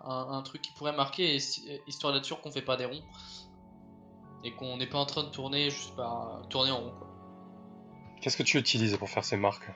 un, 0.05 0.27
un 0.31 0.41
truc 0.43 0.61
qui 0.61 0.71
pourrait 0.71 0.95
marquer, 0.95 1.35
his- 1.35 1.61
histoire 1.87 2.13
d'être 2.13 2.25
sûr 2.25 2.39
qu'on 2.41 2.51
fait 2.51 2.61
pas 2.61 2.77
des 2.77 2.85
ronds. 2.85 3.03
Et 4.43 4.53
qu'on 4.53 4.77
n'est 4.77 4.87
pas 4.87 4.97
en 4.97 5.05
train 5.05 5.23
de 5.23 5.29
tourner, 5.29 5.69
je 5.69 5.75
sais 5.75 5.95
pas, 5.95 6.41
tourner 6.49 6.71
en 6.71 6.79
rond. 6.79 6.93
Qu'est-ce 8.21 8.37
que 8.37 8.43
tu 8.43 8.57
utilises 8.57 8.95
pour 8.97 9.09
faire 9.09 9.23
ces 9.25 9.37
marques? 9.37 9.69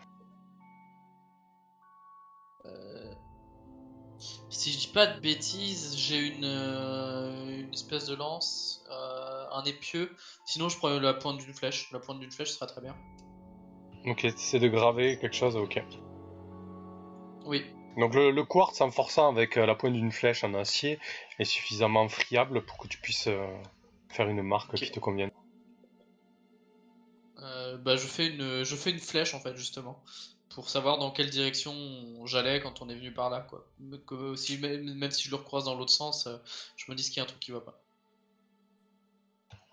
Si 4.49 4.71
je 4.71 4.79
dis 4.79 4.87
pas 4.87 5.07
de 5.07 5.19
bêtises, 5.19 5.95
j'ai 5.97 6.19
une, 6.19 6.45
euh, 6.45 7.59
une 7.59 7.73
espèce 7.73 8.05
de 8.05 8.15
lance, 8.15 8.83
euh, 8.89 9.45
un 9.51 9.63
épieu. 9.65 10.15
Sinon, 10.45 10.69
je 10.69 10.77
prends 10.77 10.89
la 10.89 11.13
pointe 11.13 11.37
d'une 11.37 11.53
flèche. 11.53 11.91
La 11.91 11.99
pointe 11.99 12.19
d'une 12.19 12.31
flèche 12.31 12.51
sera 12.51 12.65
très 12.65 12.81
bien. 12.81 12.95
Ok, 14.05 14.27
c'est 14.37 14.59
de 14.59 14.67
graver 14.67 15.19
quelque 15.19 15.35
chose, 15.35 15.55
ok. 15.55 15.83
Oui. 17.45 17.65
Donc 17.97 18.13
le, 18.13 18.31
le 18.31 18.43
quartz 18.43 18.81
en 18.81 18.91
forçant 18.91 19.29
avec 19.29 19.57
euh, 19.57 19.65
la 19.65 19.75
pointe 19.75 19.93
d'une 19.93 20.11
flèche 20.11 20.43
en 20.43 20.53
acier 20.53 20.99
est 21.39 21.45
suffisamment 21.45 22.07
friable 22.07 22.65
pour 22.65 22.77
que 22.77 22.87
tu 22.87 22.97
puisses 22.99 23.29
faire 24.09 24.29
une 24.29 24.41
marque 24.41 24.75
qui 24.75 24.91
te 24.91 24.99
convienne. 24.99 25.31
Bah, 27.83 27.95
je 27.97 28.07
fais 28.07 28.27
une, 28.27 28.63
je 28.63 28.75
fais 28.75 28.89
une 28.89 28.99
flèche 28.99 29.33
en 29.35 29.39
fait 29.39 29.55
justement 29.55 30.03
pour 30.49 30.69
savoir 30.69 30.97
dans 30.97 31.11
quelle 31.11 31.29
direction 31.29 31.73
j'allais 32.25 32.61
quand 32.61 32.81
on 32.81 32.89
est 32.89 32.95
venu 32.95 33.11
par 33.11 33.29
là 33.29 33.41
quoi. 33.41 33.65
Que, 34.07 34.35
si, 34.35 34.57
même, 34.57 34.93
même 34.93 35.11
si 35.11 35.23
je 35.23 35.29
le 35.31 35.35
recroise 35.37 35.65
dans 35.65 35.75
l'autre 35.75 35.91
sens, 35.91 36.27
euh, 36.27 36.37
je 36.77 36.89
me 36.91 36.95
dis 36.95 37.03
qu'il 37.03 37.17
y 37.17 37.19
a 37.19 37.23
un 37.23 37.27
truc 37.27 37.39
qui 37.39 37.51
va 37.51 37.61
pas. 37.61 37.79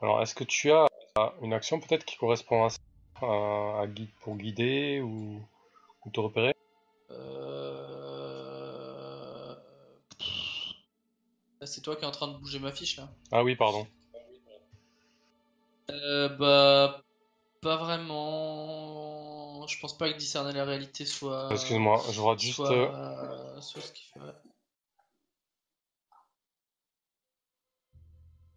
Alors 0.01 0.21
est-ce 0.23 0.35
que 0.35 0.45
tu 0.45 0.73
as 0.73 0.87
euh, 1.19 1.29
une 1.43 1.53
action 1.53 1.79
peut-être 1.81 2.05
qui 2.05 2.17
correspond 2.17 2.65
à 2.65 2.71
ça 2.71 2.79
à, 3.21 3.81
à 3.83 3.87
guide 3.87 4.11
pour 4.21 4.37
guider 4.37 5.01
ou, 5.01 5.41
ou 6.05 6.11
te 6.11 6.21
repérer? 6.21 6.55
Euh... 7.11 7.63
C'est 11.65 11.81
toi 11.81 11.95
qui 11.95 12.03
es 12.03 12.07
en 12.07 12.11
train 12.11 12.27
de 12.27 12.37
bouger 12.39 12.59
ma 12.59 12.73
fiche 12.73 12.97
là. 12.97 13.09
Ah 13.31 13.45
oui, 13.45 13.55
pardon. 13.55 13.87
Euh, 15.91 16.29
bah 16.31 17.03
pas 17.61 17.77
vraiment. 17.77 19.02
Je 19.67 19.79
pense 19.81 19.97
pas 19.97 20.13
que 20.13 20.19
discerner 20.19 20.53
la 20.53 20.65
réalité 20.65 21.05
soit. 21.05 21.49
Excuse-moi, 21.53 22.03
je 22.11 22.21
rate 22.21 22.41
juste. 22.41 22.57
soit, 22.57 22.73
euh, 22.73 23.57
euh, 23.57 23.61
soit 23.61 23.81
ce 23.83 23.93
qui 23.93 24.05
fait. 24.13 24.21
ouais. 24.21 24.33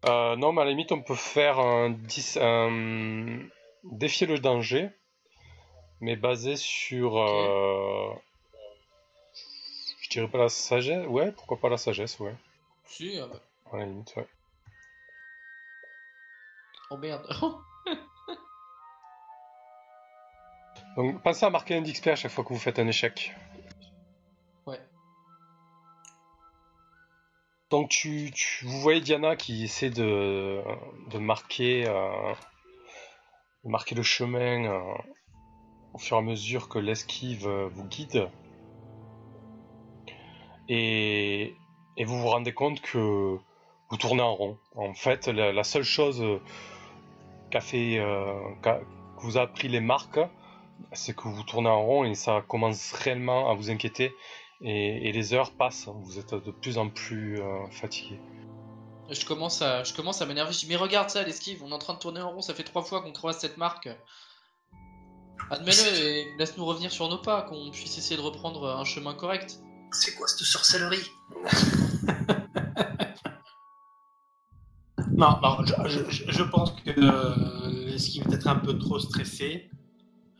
Euh, 0.06 0.36
non, 0.36 0.52
mais 0.52 0.62
à 0.62 0.64
la 0.64 0.70
limite, 0.70 0.92
on 0.92 1.02
peut 1.02 1.14
faire 1.16 1.58
un, 1.58 1.90
dis- 1.90 2.38
un- 2.40 3.40
défier 3.84 4.26
le 4.26 4.38
danger, 4.38 4.90
mais 6.00 6.16
basé 6.16 6.56
sur. 6.56 7.12
Je 10.02 10.10
dirais 10.10 10.28
pas 10.28 10.38
la 10.38 10.48
sagesse. 10.48 11.06
Ouais, 11.08 11.32
pourquoi 11.32 11.58
pas 11.58 11.68
la 11.68 11.76
sagesse, 11.76 12.20
ouais. 12.20 12.34
Si, 12.84 13.18
ah 13.18 13.26
bah. 13.26 13.40
À 13.72 13.78
la 13.78 13.86
limite, 13.86 14.14
ouais. 14.16 14.28
Oh 16.90 16.96
merde. 16.96 17.26
Donc, 20.96 21.22
pensez 21.22 21.44
à 21.44 21.50
marquer 21.50 21.74
un 21.76 21.82
d'XP 21.82 22.08
à 22.08 22.16
chaque 22.16 22.30
fois 22.32 22.42
que 22.44 22.50
vous 22.52 22.58
faites 22.58 22.78
un 22.78 22.86
échec. 22.86 23.34
ouais. 24.66 24.80
Donc, 27.70 27.90
tu, 27.90 28.30
tu- 28.32 28.64
vous 28.64 28.80
voyez 28.80 29.00
Diana 29.00 29.36
qui 29.36 29.64
essaie 29.64 29.90
de, 29.90 30.62
de 31.10 31.18
marquer, 31.18 31.86
euh, 31.86 32.32
de 33.64 33.68
marquer 33.70 33.94
le 33.94 34.02
chemin 34.02 34.64
euh, 34.64 34.94
au 35.92 35.98
fur 35.98 36.16
et 36.16 36.20
à 36.20 36.22
mesure 36.22 36.68
que 36.68 36.78
l'esquive 36.78 37.46
euh, 37.46 37.68
vous 37.72 37.84
guide. 37.84 38.28
Et, 40.68 41.54
et 41.96 42.04
vous 42.04 42.18
vous 42.18 42.28
rendez 42.28 42.52
compte 42.54 42.80
que 42.80 43.36
vous 43.90 43.96
tournez 43.98 44.22
en 44.22 44.34
rond. 44.34 44.58
En 44.74 44.94
fait, 44.94 45.28
la, 45.28 45.52
la 45.52 45.64
seule 45.64 45.84
chose 45.84 46.24
qu'a 47.50 47.60
fait, 47.60 47.98
euh, 47.98 48.32
qu'a- 48.62 48.80
que 48.80 49.22
vous 49.22 49.38
a 49.38 49.42
appris 49.42 49.68
les 49.68 49.80
marques, 49.80 50.18
c'est 50.92 51.14
que 51.14 51.28
vous 51.28 51.42
tournez 51.42 51.68
en 51.68 51.82
rond 51.82 52.04
et 52.04 52.14
ça 52.14 52.42
commence 52.48 52.92
réellement 52.92 53.50
à 53.50 53.54
vous 53.54 53.70
inquiéter. 53.70 54.14
Et, 54.62 55.08
et 55.08 55.12
les 55.12 55.34
heures 55.34 55.52
passent, 55.52 55.88
vous 55.88 56.18
êtes 56.18 56.34
de 56.34 56.50
plus 56.50 56.78
en 56.78 56.88
plus 56.88 57.40
euh, 57.40 57.70
fatigué. 57.70 58.18
Je 59.10 59.24
commence 59.26 59.60
à, 59.62 59.84
je 59.84 59.92
commence 59.94 60.22
à 60.22 60.26
m'énerver. 60.26 60.52
Je 60.52 60.60
dis, 60.60 60.66
mais 60.66 60.76
regarde 60.76 61.10
ça, 61.10 61.22
l'esquive, 61.22 61.62
on 61.62 61.68
est 61.68 61.74
en 61.74 61.78
train 61.78 61.94
de 61.94 61.98
tourner 61.98 62.20
en 62.20 62.30
rond, 62.30 62.40
ça 62.40 62.54
fait 62.54 62.64
trois 62.64 62.82
fois 62.82 63.02
qu'on 63.02 63.12
croise 63.12 63.38
cette 63.38 63.56
marque. 63.58 63.88
Admets-le 65.50 65.98
et 65.98 66.26
laisse-nous 66.38 66.64
revenir 66.64 66.90
sur 66.90 67.08
nos 67.08 67.18
pas, 67.18 67.42
qu'on 67.42 67.70
puisse 67.70 67.98
essayer 67.98 68.16
de 68.16 68.22
reprendre 68.22 68.66
un 68.68 68.84
chemin 68.84 69.14
correct. 69.14 69.60
C'est 69.92 70.14
quoi 70.14 70.26
cette 70.26 70.40
sorcellerie? 70.40 71.06
Non, 75.12 75.38
non, 75.40 75.58
je, 75.64 75.74
je- 75.88 76.10
je- 76.10 76.32
je 76.32 76.42
pense 76.42 76.72
que 76.72 76.90
euh, 76.98 77.86
l'esquive 77.86 78.22
est 78.22 78.28
peut-être 78.28 78.48
un 78.48 78.56
peu 78.56 78.76
trop 78.78 78.98
stressé. 78.98 79.70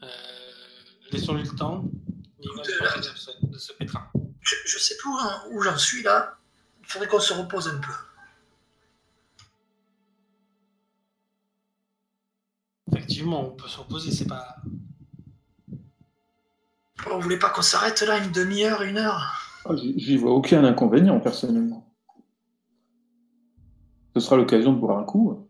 Euh, 0.03 0.07
Laissons-lui 1.13 1.43
le 1.45 1.55
temps. 1.57 1.85
De 2.39 2.49
ce, 2.65 3.31
de 3.47 3.59
ce 3.59 3.73
pétrin. 3.73 4.09
je, 4.41 4.55
je 4.67 4.79
sais 4.79 4.97
plus 4.99 5.09
où, 5.11 5.17
où 5.57 5.63
j'en 5.63 5.77
suis 5.79 6.03
là. 6.03 6.39
Il 6.81 6.87
faudrait 6.87 7.09
qu'on 7.09 7.21
se 7.21 7.33
repose 7.33 7.69
un 7.69 7.79
peu. 7.79 7.93
Effectivement, 12.93 13.49
on 13.49 13.57
peut 13.57 13.69
se 13.69 13.79
reposer, 13.79 14.11
c'est 14.13 14.27
pas. 14.29 14.57
Vous 17.09 17.21
voulez 17.21 17.39
pas 17.39 17.51
qu'on 17.51 17.63
s'arrête 17.63 18.01
là 18.03 18.19
une 18.19 18.33
demi-heure, 18.33 18.83
une 18.83 18.99
heure 18.99 19.41
Ah, 19.65 19.75
j'y 19.77 19.99
j'y 19.99 20.17
vois 20.17 20.33
aucun 20.33 20.65
inconvénient, 20.65 21.21
personnellement. 21.21 21.93
Ce 24.15 24.21
sera 24.21 24.37
l'occasion 24.37 24.73
de 24.73 24.79
boire 24.79 24.99
un 24.99 25.05
coup. 25.05 25.46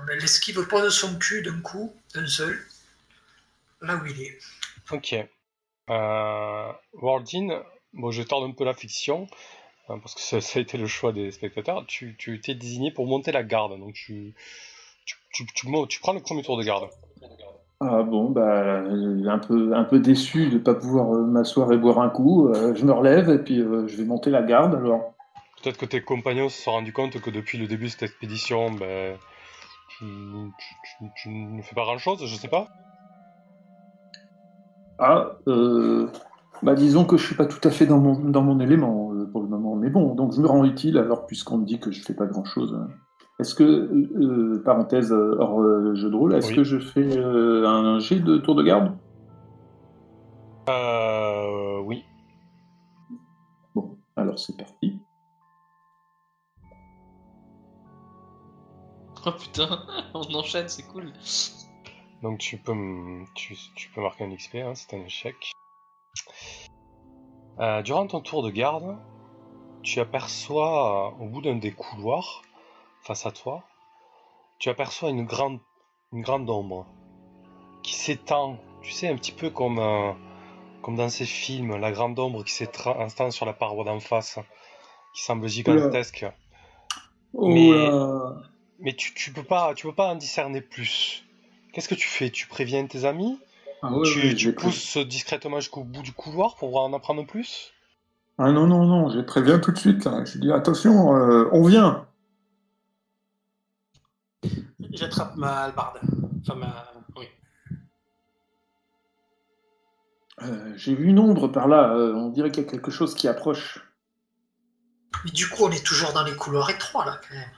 On 0.00 0.04
l'esquive 0.06 0.66
pas 0.68 0.82
de 0.82 0.90
son 0.90 1.18
cul 1.18 1.42
d'un 1.42 1.60
coup, 1.60 1.92
d'un 2.14 2.26
seul, 2.26 2.58
là 3.80 3.96
où 3.96 4.06
il 4.06 4.20
est. 4.22 4.38
Ok. 4.90 5.14
Euh, 5.90 6.72
Wardin, 6.94 7.62
bon, 7.94 8.10
je 8.10 8.22
torde 8.22 8.44
un 8.44 8.52
peu 8.52 8.64
la 8.64 8.74
fiction, 8.74 9.26
hein, 9.88 9.98
parce 10.00 10.14
que 10.14 10.20
ça, 10.20 10.40
ça 10.40 10.58
a 10.58 10.62
été 10.62 10.76
le 10.76 10.86
choix 10.86 11.12
des 11.12 11.30
spectateurs. 11.30 11.84
Tu, 11.86 12.16
tu 12.18 12.40
t'es 12.40 12.54
désigné 12.54 12.90
pour 12.90 13.06
monter 13.06 13.32
la 13.32 13.42
garde, 13.42 13.78
donc 13.78 13.94
tu, 13.94 14.34
tu, 15.06 15.16
tu, 15.32 15.46
tu, 15.54 15.68
mo- 15.68 15.86
tu 15.86 16.00
prends 16.00 16.12
le 16.12 16.20
premier 16.20 16.42
tour 16.42 16.58
de 16.58 16.64
garde. 16.64 16.88
Ah 17.80 18.02
bon, 18.02 18.30
bah, 18.30 18.42
euh, 18.42 19.28
un 19.28 19.38
peu, 19.38 19.72
un 19.74 19.84
peu 19.84 20.00
déçu 20.00 20.48
de 20.48 20.54
ne 20.54 20.58
pas 20.58 20.74
pouvoir 20.74 21.14
euh, 21.14 21.24
m'asseoir 21.24 21.72
et 21.72 21.76
boire 21.78 22.00
un 22.00 22.10
coup. 22.10 22.48
euh, 22.48 22.74
je 22.74 22.84
me 22.84 22.92
relève 22.92 23.30
et 23.30 23.38
puis 23.38 23.60
euh, 23.60 23.86
je 23.86 23.96
vais 23.96 24.04
monter 24.04 24.30
la 24.30 24.42
garde 24.42 24.74
alors. 24.74 25.14
Peut-être 25.62 25.78
que 25.78 25.86
tes 25.86 26.02
compagnons 26.02 26.48
se 26.48 26.60
sont 26.60 26.72
rendus 26.72 26.92
compte 26.92 27.20
que 27.20 27.30
depuis 27.30 27.56
le 27.56 27.66
début 27.68 27.84
de 27.86 27.90
cette 27.90 28.02
expédition, 28.02 28.70
ben, 28.72 29.16
tu, 29.88 30.54
tu, 30.58 30.76
tu- 30.82 31.12
tu 31.14 31.28
ne 31.30 31.62
fais 31.62 31.74
pas 31.74 31.84
grand-chose, 31.84 32.24
je 32.24 32.36
sais 32.36 32.48
pas. 32.48 32.68
Ah, 34.98 35.36
euh, 35.46 36.08
bah 36.62 36.74
disons 36.74 37.04
que 37.04 37.16
je 37.16 37.24
suis 37.24 37.36
pas 37.36 37.46
tout 37.46 37.60
à 37.66 37.70
fait 37.70 37.86
dans 37.86 37.98
mon, 38.00 38.18
dans 38.30 38.42
mon 38.42 38.58
élément 38.60 39.12
euh, 39.14 39.26
pour 39.26 39.42
le 39.42 39.48
moment, 39.48 39.76
mais 39.76 39.90
bon, 39.90 40.14
donc 40.14 40.34
je 40.34 40.40
me 40.40 40.46
rends 40.48 40.64
utile 40.64 40.98
alors 40.98 41.26
puisqu'on 41.26 41.58
me 41.58 41.64
dit 41.64 41.78
que 41.78 41.90
je 41.92 42.02
fais 42.02 42.14
pas 42.14 42.26
grand-chose. 42.26 42.74
hein. 42.74 42.88
Est-ce 43.38 43.54
que, 43.54 43.62
euh, 43.62 44.60
parenthèse 44.64 45.12
hors 45.12 45.62
jeu 45.94 46.10
de 46.10 46.16
rôle, 46.16 46.34
est-ce 46.34 46.48
Oui. 46.48 46.56
que 46.56 46.64
je 46.64 46.78
fais 46.80 47.18
un 47.18 48.00
jet 48.00 48.18
de 48.18 48.38
tour 48.38 48.56
de 48.56 48.64
garde? 48.64 48.98
Euh, 50.68 51.78
oui. 51.84 52.04
Bon, 53.76 53.96
alors 54.16 54.38
c'est 54.40 54.56
parti. 54.56 55.00
Oh 59.28 59.32
putain, 59.38 59.86
on 60.14 60.22
enchaîne, 60.34 60.68
c'est 60.68 60.84
cool. 60.84 61.12
Donc 62.22 62.38
tu 62.38 62.56
peux, 62.56 62.72
m- 62.72 63.26
tu, 63.34 63.56
tu 63.76 63.90
peux 63.90 64.00
marquer 64.00 64.24
un 64.24 64.34
XP, 64.34 64.56
hein, 64.56 64.74
c'est 64.74 64.94
un 64.96 65.04
échec. 65.04 65.52
Euh, 67.60 67.82
durant 67.82 68.06
ton 68.06 68.20
tour 68.20 68.42
de 68.42 68.50
garde, 68.50 68.96
tu 69.82 70.00
aperçois 70.00 71.12
euh, 71.18 71.24
au 71.24 71.28
bout 71.28 71.42
d'un 71.42 71.56
des 71.56 71.72
couloirs, 71.72 72.42
face 73.02 73.26
à 73.26 73.30
toi, 73.32 73.64
tu 74.58 74.68
aperçois 74.70 75.10
une 75.10 75.24
grande, 75.24 75.60
une 76.12 76.22
grande 76.22 76.48
ombre 76.48 76.86
qui 77.82 77.94
s'étend, 77.94 78.58
tu 78.82 78.92
sais, 78.92 79.08
un 79.08 79.16
petit 79.16 79.32
peu 79.32 79.50
comme, 79.50 79.78
euh, 79.78 80.12
comme 80.82 80.96
dans 80.96 81.08
ces 81.10 81.26
films, 81.26 81.76
la 81.76 81.92
grande 81.92 82.18
ombre 82.18 82.44
qui 82.44 82.52
s'étend 82.52 83.30
sur 83.30 83.44
la 83.46 83.52
paroi 83.52 83.84
d'en 83.84 84.00
face, 84.00 84.38
qui 85.14 85.22
semble 85.22 85.48
gigantesque. 85.48 86.24
Mais- 87.54 87.90
Mais 88.80 88.94
tu, 88.94 89.12
tu 89.14 89.32
peux 89.32 89.42
pas, 89.42 89.74
tu 89.74 89.86
peux 89.86 89.94
pas 89.94 90.06
en 90.08 90.14
discerner 90.16 90.60
plus. 90.60 91.24
Qu'est-ce 91.72 91.88
que 91.88 91.94
tu 91.94 92.08
fais? 92.08 92.30
Tu 92.30 92.46
préviens 92.46 92.86
tes 92.86 93.04
amis? 93.04 93.38
Ah 93.82 93.92
ouais, 93.92 94.08
Tu, 94.08 94.18
ouais, 94.20 94.34
tu 94.34 94.36
j'ai 94.38 94.52
pré- 94.52 94.66
pousses 94.66 94.96
discrètement 94.98 95.60
jusqu'au 95.60 95.84
bout 95.84 96.02
du 96.02 96.12
couloir 96.12 96.56
pour 96.56 96.80
en 96.80 96.92
apprendre 96.92 97.26
plus? 97.26 97.72
Ah 98.38 98.52
non, 98.52 98.66
non, 98.66 98.84
non, 98.86 99.10
je 99.10 99.20
préviens 99.20 99.58
tout 99.58 99.72
de 99.72 99.78
suite. 99.78 100.04
Là. 100.04 100.24
Je 100.24 100.38
dis 100.38 100.52
attention, 100.52 101.14
euh, 101.16 101.48
on 101.52 101.62
vient. 101.64 102.06
J'attrape 104.92 105.36
ma 105.36 105.64
hallebarde. 105.64 106.00
Enfin, 106.40 106.54
ma. 106.54 106.92
Oui. 107.16 107.26
Euh, 110.42 110.72
J'ai 110.76 110.94
vu 110.94 111.06
une 111.06 111.18
ombre 111.18 111.48
par 111.48 111.66
là, 111.66 111.94
euh, 111.94 112.14
on 112.14 112.28
dirait 112.30 112.50
qu'il 112.52 112.64
y 112.64 112.66
a 112.66 112.70
quelque 112.70 112.92
chose 112.92 113.14
qui 113.16 113.26
approche. 113.26 113.84
Mais 115.24 115.32
du 115.32 115.48
coup, 115.48 115.64
on 115.64 115.70
est 115.72 115.84
toujours 115.84 116.12
dans 116.12 116.22
les 116.22 116.34
couloirs 116.36 116.70
étroits 116.70 117.04
là 117.04 117.20
quand 117.28 117.34
même. 117.34 117.50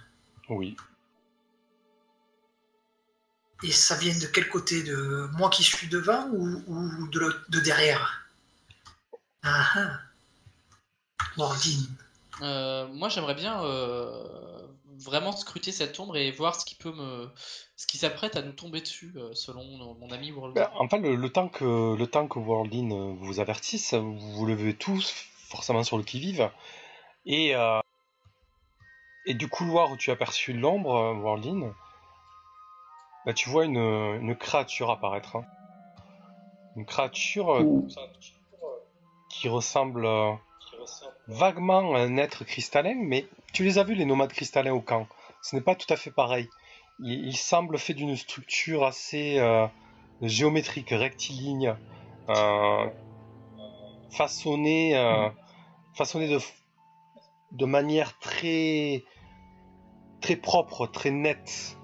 Oui. 0.59 0.77
Et 3.62 3.72
ça 3.72 3.96
vient 3.96 4.16
de 4.16 4.26
quel 4.26 4.48
côté 4.48 4.82
De 4.82 5.28
moi 5.36 5.50
qui 5.50 5.62
suis 5.62 5.88
devant 5.88 6.28
ou, 6.32 6.62
ou 6.66 7.08
de, 7.08 7.61
derrière? 7.61 8.26
Ah 9.42 9.66
ah. 9.74 10.00
Euh, 12.42 12.86
moi, 12.88 13.08
j'aimerais 13.08 13.34
bien 13.34 13.62
euh, 13.62 14.26
vraiment 14.98 15.32
scruter 15.32 15.72
cette 15.72 15.98
ombre 16.00 16.16
et 16.16 16.30
voir 16.30 16.54
ce 16.54 16.64
qui 16.64 16.74
peut 16.74 16.92
me, 16.92 17.28
ce 17.76 17.86
qui 17.86 17.98
s'apprête 17.98 18.36
à 18.36 18.42
nous 18.42 18.52
tomber 18.52 18.80
dessus, 18.80 19.12
euh, 19.16 19.30
selon 19.34 19.64
mon 19.64 20.11
ami 20.11 20.32
World. 20.32 20.54
Ben, 20.54 20.70
en 20.74 20.88
fait, 20.88 20.98
le, 20.98 21.14
le 21.16 21.30
temps 21.30 21.48
que 21.48 21.96
le 21.96 22.06
temps 22.06 22.28
que 22.28 22.38
Worldin 22.38 23.14
vous 23.20 23.40
avertisse, 23.40 23.94
vous 23.94 24.18
vous 24.18 24.46
levez 24.46 24.74
tous 24.74 25.14
forcément 25.48 25.84
sur 25.84 25.98
le 25.98 26.04
qui-vive 26.04 26.50
et 27.26 27.54
euh, 27.54 27.80
et 29.26 29.34
du 29.34 29.48
couloir 29.48 29.90
où 29.90 29.96
tu 29.96 30.11
as 30.11 30.14
aperçu 30.14 30.52
l'ombre, 30.52 30.94
euh, 30.94 31.14
Worldin, 31.14 31.74
ben, 33.25 33.35
tu 33.35 33.49
vois 33.49 33.64
une, 33.64 33.77
une 33.77 34.37
créature 34.37 34.91
apparaître. 34.91 35.37
hein. 35.37 35.45
Une 36.77 36.87
créature 36.87 37.51
euh, 37.51 37.62
Ouh. 37.64 37.89
qui 39.29 39.49
ressemble 39.49 40.07
euh, 40.07 40.33
vaguement 41.27 41.95
à 41.95 42.01
un 42.01 42.16
être 42.16 42.45
cristallin, 42.45 42.95
mais 42.97 43.29
tu 43.53 43.64
les 43.64 43.79
as 43.79 43.85
vus 43.85 43.95
les 43.95 44.05
nomades 44.05 44.33
cristallins 44.33 44.73
au 44.73 44.81
camp. 44.81 45.07
Ce 45.43 45.57
n'est 45.57 45.62
pas 45.62 45.75
tout 45.75 45.93
à 45.93 45.97
fait 45.97 46.11
pareil. 46.11 46.49
Il, 47.01 47.27
il 47.27 47.37
semble 47.37 47.79
fait 47.79 47.95
d'une 47.95 48.16
structure 48.16 48.85
assez 48.85 49.39
euh, 49.39 49.66
géométrique, 50.23 50.91
rectiligne, 50.91 51.75
euh, 52.29 52.87
façonnée, 54.11 54.97
euh, 54.97 55.29
façonnée 55.95 56.29
de, 56.29 56.39
de 57.53 57.64
manière 57.64 58.18
très, 58.18 59.03
très 60.21 60.37
propre, 60.37 60.87
très 60.87 61.11
nette. 61.11 61.77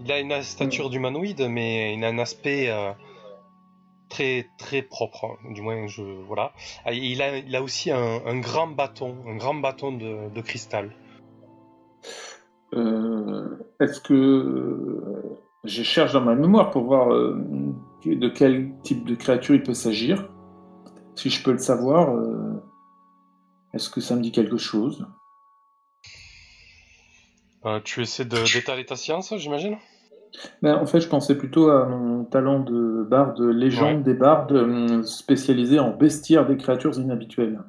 Il 0.00 0.10
a 0.10 0.18
une 0.18 0.42
stature 0.42 0.90
d'humanoïde, 0.90 1.46
mais 1.48 1.94
il 1.94 2.04
a 2.04 2.08
un 2.08 2.18
aspect 2.18 2.68
euh, 2.70 2.92
très 4.08 4.46
très 4.58 4.82
propre. 4.82 5.38
Du 5.50 5.62
moins, 5.62 5.86
je 5.86 6.02
voilà. 6.02 6.52
Ah, 6.84 6.92
Il 6.92 7.22
a, 7.22 7.38
il 7.38 7.54
a 7.54 7.62
aussi 7.62 7.90
un, 7.90 8.20
un 8.26 8.38
grand 8.38 8.66
bâton, 8.66 9.16
un 9.26 9.36
grand 9.36 9.54
bâton 9.54 9.92
de, 9.92 10.28
de 10.34 10.40
cristal. 10.40 10.90
Euh, 12.74 13.56
Est-ce 13.80 14.00
que 14.00 14.14
euh, 14.14 15.38
je 15.64 15.82
cherche 15.82 16.12
dans 16.12 16.20
ma 16.20 16.34
mémoire 16.34 16.70
pour 16.70 16.84
voir 16.84 17.12
euh, 17.12 17.40
de 18.04 18.28
quel 18.28 18.72
type 18.82 19.04
de 19.04 19.14
créature 19.14 19.54
il 19.54 19.62
peut 19.62 19.74
s'agir 19.74 20.28
Si 21.14 21.30
je 21.30 21.42
peux 21.42 21.52
le 21.52 21.58
savoir, 21.58 22.20
est-ce 23.72 23.88
que 23.88 24.00
ça 24.00 24.16
me 24.16 24.20
dit 24.22 24.32
quelque 24.32 24.56
chose? 24.58 25.06
Euh, 27.66 27.80
tu 27.82 28.02
essaies 28.02 28.24
de- 28.24 28.52
d'étaler 28.52 28.84
ta 28.84 28.96
science, 28.96 29.34
j'imagine? 29.36 29.76
Ben, 30.62 30.74
en 30.76 30.86
fait, 30.86 31.00
je 31.00 31.08
pensais 31.08 31.36
plutôt 31.38 31.70
à 31.70 31.86
mon 31.86 32.24
talent 32.24 32.60
de 32.60 33.04
barde, 33.08 33.40
légende 33.40 33.98
Ouais. 33.98 34.02
des 34.02 34.14
bardes, 34.14 34.52
euh, 34.52 35.02
spécialisé 35.04 35.78
en 35.78 35.90
bestiaire 35.90 36.46
des 36.46 36.56
créatures 36.56 36.98
inhabituelles. 36.98 37.60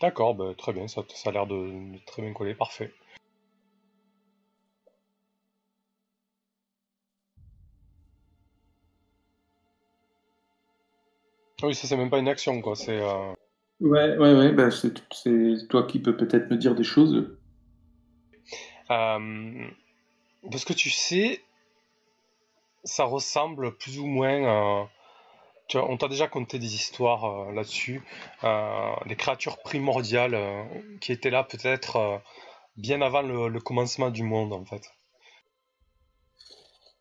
D'accord, 0.00 0.34
bah, 0.34 0.52
très 0.56 0.72
bien, 0.72 0.86
ça, 0.88 1.02
ça 1.08 1.30
a 1.30 1.32
l'air 1.32 1.46
de, 1.46 1.54
de 1.94 1.98
très 2.06 2.22
bien 2.22 2.32
coller, 2.34 2.54
parfait. 2.54 2.92
Ah 11.62 11.66
Oui, 11.66 11.74
ça 11.74 11.88
c'est 11.88 11.96
même 11.96 12.10
pas 12.10 12.18
une 12.18 12.28
action, 12.28 12.60
quoi. 12.60 12.76
C'est 12.76 13.00
euh, 13.00 13.32
Ouais, 13.80 14.16
ouais, 14.18 14.34
ouais, 14.34 14.52
ben, 14.52 14.70
c'est 14.70 14.92
c'est 15.12 15.66
toi 15.68 15.84
qui 15.84 15.98
peux 15.98 16.16
peut-être 16.16 16.50
me 16.50 16.56
dire 16.56 16.74
des 16.74 16.84
choses. 16.84 17.36
Euh, 18.90 19.66
de 20.44 20.58
ce 20.58 20.64
que 20.66 20.72
tu 20.72 20.90
sais, 20.90 21.42
ça 22.84 23.04
ressemble 23.04 23.76
plus 23.76 23.98
ou 23.98 24.06
moins. 24.06 24.82
euh, 24.82 24.84
tu 25.68 25.78
vois, 25.78 25.90
on 25.90 25.96
t'a 25.96 26.08
déjà 26.08 26.28
conté 26.28 26.58
des 26.58 26.74
histoires 26.74 27.24
euh, 27.24 27.52
là-dessus, 27.52 28.02
euh, 28.44 28.94
des 29.06 29.16
créatures 29.16 29.58
primordiales 29.62 30.34
euh, 30.34 30.64
qui 31.00 31.12
étaient 31.12 31.30
là 31.30 31.44
peut-être 31.44 31.96
euh, 31.96 32.18
bien 32.76 33.00
avant 33.02 33.22
le, 33.22 33.48
le 33.48 33.60
commencement 33.60 34.10
du 34.10 34.22
monde, 34.22 34.52
en 34.52 34.64
fait. 34.64 34.90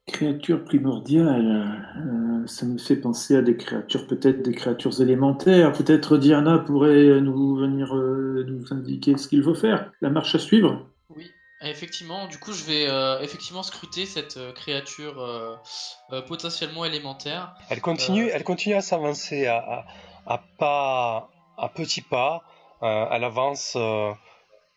Créatures 0.08 0.64
primordiales, 0.64 1.84
euh, 1.98 2.48
ça 2.48 2.66
me 2.68 2.78
fait 2.78 2.96
penser 2.96 3.36
à 3.36 3.42
des 3.42 3.58
créatures, 3.58 4.06
peut-être 4.06 4.44
des 4.44 4.54
créatures 4.54 5.02
élémentaires. 5.02 5.74
Peut-être 5.74 6.18
Diana 6.18 6.60
pourrait 6.60 7.22
nous 7.22 7.56
venir 7.56 7.96
euh, 7.96 8.44
nous 8.48 8.72
indiquer 8.72 9.18
ce 9.18 9.28
qu'il 9.28 9.44
faut 9.44 9.56
faire, 9.56 9.92
la 10.02 10.12
marche 10.12 10.36
à 10.36 10.40
suivre? 10.40 10.88
Oui, 11.10 11.32
effectivement. 11.62 12.28
Du 12.28 12.38
coup, 12.38 12.54
je 12.54 12.64
vais 12.64 12.88
euh, 12.88 13.20
effectivement 13.22 13.64
scruter 13.64 14.06
cette 14.06 14.38
euh, 14.38 14.54
créature 14.54 15.20
euh, 15.20 16.22
potentiellement 16.28 16.86
élémentaire. 16.86 17.56
Elle 17.70 17.82
continue, 17.82 18.30
elle 18.30 18.44
continue 18.44 18.76
à 18.76 18.82
s'avancer 18.82 19.48
à, 19.48 19.58
à, 19.58 19.86
à 20.34 20.44
pas, 20.58 21.30
à 21.58 21.70
petits 21.70 22.02
pas. 22.02 22.44
Elle 22.82 23.24
avance 23.24 23.78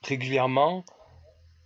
régulièrement 0.03 0.85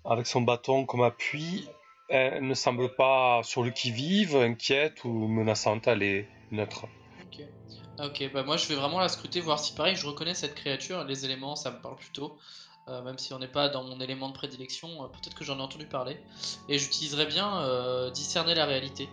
avec 0.05 0.27
son 0.27 0.41
bâton 0.41 0.87
comme 0.87 1.03
appui. 1.03 1.69
Elle 2.09 2.47
ne 2.47 2.55
semble 2.55 2.95
pas 2.95 3.43
sur 3.45 3.63
le 3.63 3.71
qui-vive, 3.71 4.37
inquiète 4.37 5.05
ou 5.05 5.29
menaçante. 5.29 5.87
Elle 5.87 6.03
est 6.03 6.29
neutre. 6.51 6.87
Ok. 7.23 7.45
Ok, 8.03 8.31
bah 8.33 8.43
moi 8.43 8.57
je 8.57 8.67
vais 8.67 8.75
vraiment 8.75 8.99
la 8.99 9.09
scruter, 9.09 9.41
voir 9.41 9.59
si 9.61 9.75
pareil 9.75 9.95
je 9.95 10.07
reconnais 10.07 10.35
cette 10.35 10.55
créature. 10.55 11.05
Les 11.05 11.25
éléments, 11.25 11.55
ça 11.55 11.71
me 11.71 11.81
parle 11.81 11.97
plutôt. 11.97 12.37
Euh, 12.89 13.01
même 13.03 13.17
si 13.17 13.33
on 13.33 13.39
n'est 13.39 13.49
pas 13.49 13.69
dans 13.69 13.85
mon 13.85 14.01
élément 14.01 14.29
de 14.29 14.35
prédilection, 14.35 15.05
euh, 15.05 15.07
peut-être 15.07 15.35
que 15.35 15.45
j'en 15.45 15.59
ai 15.59 15.63
entendu 15.63 15.87
parler. 15.87 16.17
Et 16.69 16.79
j'utiliserai 16.79 17.27
bien 17.27 17.61
euh, 17.63 18.11
discerner 18.11 18.55
la 18.55 18.65
réalité. 18.65 19.09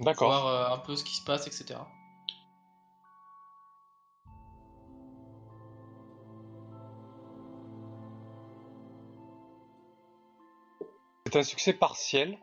D'accord. 0.00 0.28
Voir 0.28 0.72
un 0.72 0.78
peu 0.78 0.96
ce 0.96 1.04
qui 1.04 1.14
se 1.14 1.24
passe, 1.24 1.46
etc. 1.46 1.78
C'est 11.26 11.36
un 11.36 11.42
succès 11.42 11.72
partiel. 11.72 12.38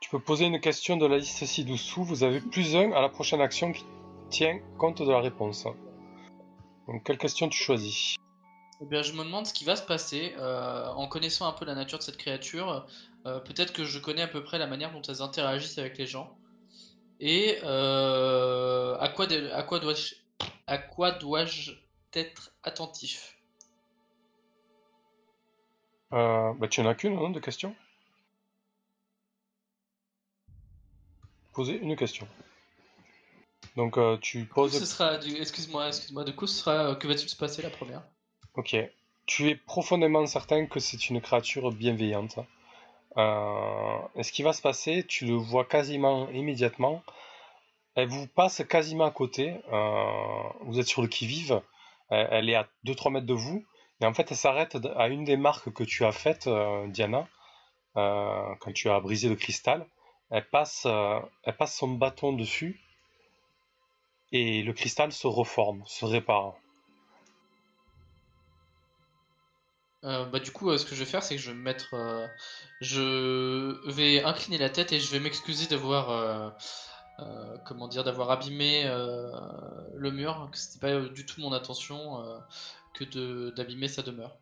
Tu 0.00 0.10
peux 0.10 0.20
poser 0.20 0.44
une 0.46 0.60
question 0.60 0.96
de 0.96 1.06
la 1.06 1.18
liste 1.18 1.44
ci-dessous. 1.44 2.04
Vous 2.04 2.22
avez 2.22 2.40
plus 2.40 2.76
un 2.76 2.92
à 2.92 3.00
la 3.00 3.08
prochaine 3.08 3.40
action 3.40 3.72
qui 3.72 3.84
tient 4.30 4.60
compte 4.78 5.02
de 5.02 5.10
la 5.10 5.20
réponse. 5.20 5.64
Donc, 6.86 7.02
quelle 7.04 7.18
question 7.18 7.48
tu 7.48 7.58
choisis? 7.58 8.16
Eh 8.80 8.86
bien, 8.86 9.02
je 9.02 9.12
me 9.12 9.24
demande 9.24 9.46
ce 9.46 9.52
qui 9.52 9.64
va 9.64 9.74
se 9.76 9.82
passer 9.82 10.34
euh, 10.38 10.86
en 10.90 11.08
connaissant 11.08 11.48
un 11.48 11.52
peu 11.52 11.64
la 11.64 11.74
nature 11.74 11.98
de 11.98 12.02
cette 12.04 12.16
créature. 12.16 12.86
euh, 13.26 13.40
Peut-être 13.40 13.72
que 13.72 13.84
je 13.84 13.98
connais 13.98 14.22
à 14.22 14.28
peu 14.28 14.42
près 14.44 14.58
la 14.58 14.66
manière 14.66 14.92
dont 14.92 15.02
elles 15.02 15.20
interagissent 15.22 15.78
avec 15.78 15.98
les 15.98 16.06
gens. 16.06 16.36
Et 17.20 17.58
euh, 17.64 18.96
à 18.98 19.08
quoi, 19.08 19.26
de- 19.26 19.50
à 19.50 19.62
quoi 19.64 19.80
dois-je 19.80 20.14
à 20.68 20.78
quoi 20.78 21.10
dois-je 21.12 21.72
être 22.14 22.52
attentif? 22.62 23.36
Bah, 26.10 26.54
Tu 26.70 26.80
en 26.80 26.86
as 26.86 26.94
qu'une, 26.94 27.14
non, 27.16 27.30
de 27.30 27.40
questions? 27.40 27.74
Poser 31.52 31.78
une 31.80 31.96
question. 31.96 32.28
Donc, 33.76 33.98
tu 34.20 34.44
poses. 34.44 34.78
ce 34.78 34.86
sera 34.86 35.16
du... 35.18 35.36
Excuse-moi, 35.36 35.88
excuse-moi. 35.88 36.24
Du 36.24 36.34
coup, 36.34 36.46
ce 36.46 36.58
sera 36.60 36.94
que 36.94 37.08
va-t-il 37.08 37.28
se 37.28 37.36
passer 37.36 37.62
la 37.62 37.70
première? 37.70 38.02
Ok. 38.58 38.74
Tu 39.26 39.50
es 39.50 39.54
profondément 39.54 40.26
certain 40.26 40.66
que 40.66 40.80
c'est 40.80 41.10
une 41.10 41.20
créature 41.20 41.70
bienveillante. 41.70 42.40
Euh, 43.16 43.98
et 44.16 44.24
ce 44.24 44.32
qui 44.32 44.42
va 44.42 44.52
se 44.52 44.60
passer, 44.60 45.04
tu 45.06 45.26
le 45.26 45.34
vois 45.34 45.64
quasiment 45.64 46.28
immédiatement. 46.30 47.04
Elle 47.94 48.08
vous 48.08 48.26
passe 48.26 48.64
quasiment 48.68 49.04
à 49.04 49.12
côté. 49.12 49.54
Euh, 49.72 50.42
vous 50.62 50.80
êtes 50.80 50.88
sur 50.88 51.02
le 51.02 51.08
qui-vive. 51.08 51.62
Elle, 52.10 52.28
elle 52.32 52.50
est 52.50 52.56
à 52.56 52.66
2-3 52.84 53.12
mètres 53.12 53.26
de 53.26 53.32
vous. 53.32 53.64
Et 54.00 54.06
en 54.06 54.12
fait, 54.12 54.28
elle 54.32 54.36
s'arrête 54.36 54.76
à 54.96 55.06
une 55.06 55.22
des 55.22 55.36
marques 55.36 55.72
que 55.72 55.84
tu 55.84 56.04
as 56.04 56.10
faites, 56.10 56.48
euh, 56.48 56.88
Diana, 56.88 57.28
euh, 57.96 58.42
quand 58.58 58.72
tu 58.72 58.90
as 58.90 58.98
brisé 58.98 59.28
le 59.28 59.36
cristal. 59.36 59.86
Euh, 60.32 60.40
elle 61.44 61.56
passe 61.56 61.76
son 61.76 61.88
bâton 61.90 62.32
dessus. 62.32 62.80
Et 64.32 64.62
le 64.64 64.72
cristal 64.72 65.12
se 65.12 65.28
reforme, 65.28 65.84
se 65.86 66.04
répare. 66.04 66.56
Euh, 70.04 70.24
bah, 70.26 70.38
du 70.40 70.52
coup, 70.52 70.70
euh, 70.70 70.78
ce 70.78 70.86
que 70.86 70.94
je 70.94 71.00
vais 71.04 71.10
faire, 71.10 71.22
c'est 71.22 71.36
que 71.36 71.42
je 71.42 71.50
vais 71.50 71.56
me 71.56 71.62
mettre. 71.62 71.94
euh, 71.94 72.26
je 72.80 73.90
vais 73.90 74.22
incliner 74.24 74.58
la 74.58 74.70
tête 74.70 74.92
et 74.92 75.00
je 75.00 75.10
vais 75.10 75.20
m'excuser 75.20 75.66
d'avoir. 75.66 76.10
euh, 76.10 76.50
euh, 77.20 77.58
comment 77.66 77.88
dire, 77.88 78.04
d'avoir 78.04 78.30
abîmé 78.30 78.86
euh, 78.86 79.30
le 79.94 80.10
mur, 80.12 80.48
que 80.52 80.58
c'était 80.58 80.78
pas 80.78 80.92
euh, 80.92 81.08
du 81.08 81.26
tout 81.26 81.40
mon 81.40 81.52
intention 81.52 82.24
euh, 82.24 82.38
que 82.94 83.04
de 83.04 83.50
d'abîmer 83.56 83.88
sa 83.88 84.02
demeure. 84.02 84.36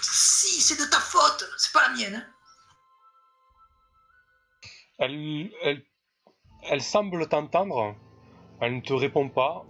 Si, 0.00 0.60
c'est 0.60 0.78
de 0.80 0.88
ta 0.88 0.98
faute, 1.00 1.44
c'est 1.58 1.72
pas 1.72 1.88
la 1.88 1.94
mienne. 1.94 2.14
hein. 2.14 2.26
Elle, 4.98 5.50
elle, 5.62 5.82
elle 6.70 6.82
semble 6.82 7.28
t'entendre, 7.28 7.96
elle 8.60 8.76
ne 8.76 8.80
te 8.80 8.92
répond 8.92 9.28
pas, 9.28 9.64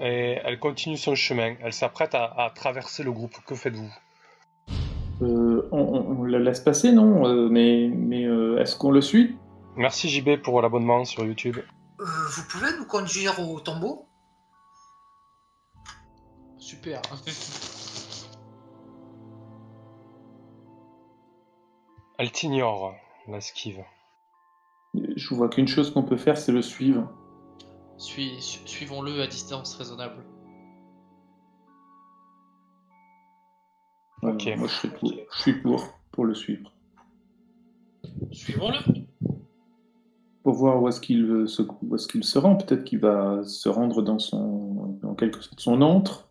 et 0.00 0.38
elle 0.44 0.58
continue 0.58 0.98
son 0.98 1.14
chemin. 1.14 1.56
Elle 1.62 1.72
s'apprête 1.72 2.14
à, 2.14 2.24
à 2.26 2.50
traverser 2.50 3.02
le 3.02 3.12
groupe. 3.12 3.36
Que 3.46 3.54
faites-vous? 3.54 3.94
On, 5.20 5.68
on- 5.72 6.20
on 6.20 6.24
la 6.24 6.38
laisse 6.38 6.60
passer, 6.60 6.92
non? 6.92 7.26
Euh, 7.26 7.48
Mais, 7.48 7.90
mais 7.94 8.24
euh, 8.24 8.58
est-ce 8.60 8.76
qu'on 8.76 8.90
le 8.90 9.00
suit? 9.00 9.36
Merci 9.76 10.08
JB 10.08 10.42
pour 10.42 10.60
l'abonnement 10.62 11.04
sur 11.04 11.24
YouTube. 11.24 11.56
Euh, 12.00 12.04
vous 12.04 12.42
pouvez 12.48 12.68
nous 12.78 12.84
conduire 12.86 13.38
au 13.40 13.60
tombeau? 13.60 14.06
Super. 16.58 17.00
Elle 22.18 22.32
t'ignore, 22.32 22.94
l'esquive. 23.28 23.84
Je 24.94 25.34
vois 25.34 25.48
qu'une 25.48 25.68
chose 25.68 25.92
qu'on 25.92 26.02
peut 26.02 26.16
faire, 26.16 26.36
c'est 26.36 26.50
le 26.52 26.62
suivre. 26.62 27.08
Suis- 27.96 28.40
su- 28.40 28.66
Suivons-le 28.66 29.20
à 29.22 29.26
distance 29.26 29.76
raisonnable. 29.76 30.24
Voilà, 34.22 34.36
Ok. 34.36 34.46
Moi, 34.56 34.68
je 34.68 34.74
suis 34.74 34.88
pour, 34.88 35.12
je 35.12 35.40
suis 35.40 35.52
pour, 35.60 35.84
pour 36.12 36.24
le 36.24 36.34
suivre. 36.34 36.72
Suivons-le. 38.32 38.78
Pour 40.42 40.54
voir 40.54 40.82
où 40.82 40.88
est-ce 40.88 41.00
qu'il 41.00 41.24
euh, 41.24 41.46
se, 41.46 41.62
où 41.82 41.94
est-ce 41.94 42.08
qu'il 42.08 42.24
se 42.24 42.38
rend. 42.38 42.56
Peut-être 42.56 42.84
qu'il 42.84 43.00
va 43.00 43.42
se 43.44 43.68
rendre 43.68 44.02
dans 44.02 44.18
son, 44.18 44.98
en 45.02 45.14
quelque 45.14 45.40
sorte, 45.42 45.60
son 45.60 45.82
antre, 45.82 46.30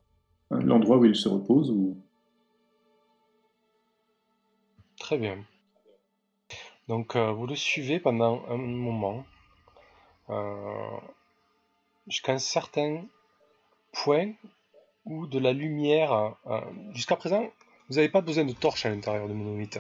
hein, 0.52 0.60
l'endroit 0.60 0.98
où 0.98 1.06
il 1.06 1.16
se 1.16 1.30
repose. 1.30 1.72
Ou... 1.72 1.98
Très 5.00 5.18
bien. 5.18 5.38
Donc 6.88 7.16
euh, 7.16 7.32
vous 7.32 7.46
le 7.48 7.56
suivez 7.56 8.00
pendant 8.00 8.44
un 8.50 8.58
moment, 8.58 9.26
euh, 10.30 10.98
jusqu'à 12.08 12.34
un 12.34 12.38
certain 12.40 13.04
point 13.92 14.32
où 15.06 15.28
de 15.28 15.38
la 15.40 15.54
lumière... 15.54 16.36
euh, 16.48 16.62
jusqu'à 16.92 17.18
présent, 17.18 17.52
vous 17.90 17.96
n'avez 17.96 18.10
pas 18.10 18.22
besoin 18.22 18.44
de 18.44 18.54
torche 18.54 18.86
à 18.86 18.90
l'intérieur 18.90 19.28
du 19.28 19.34
monolithe. 19.34 19.80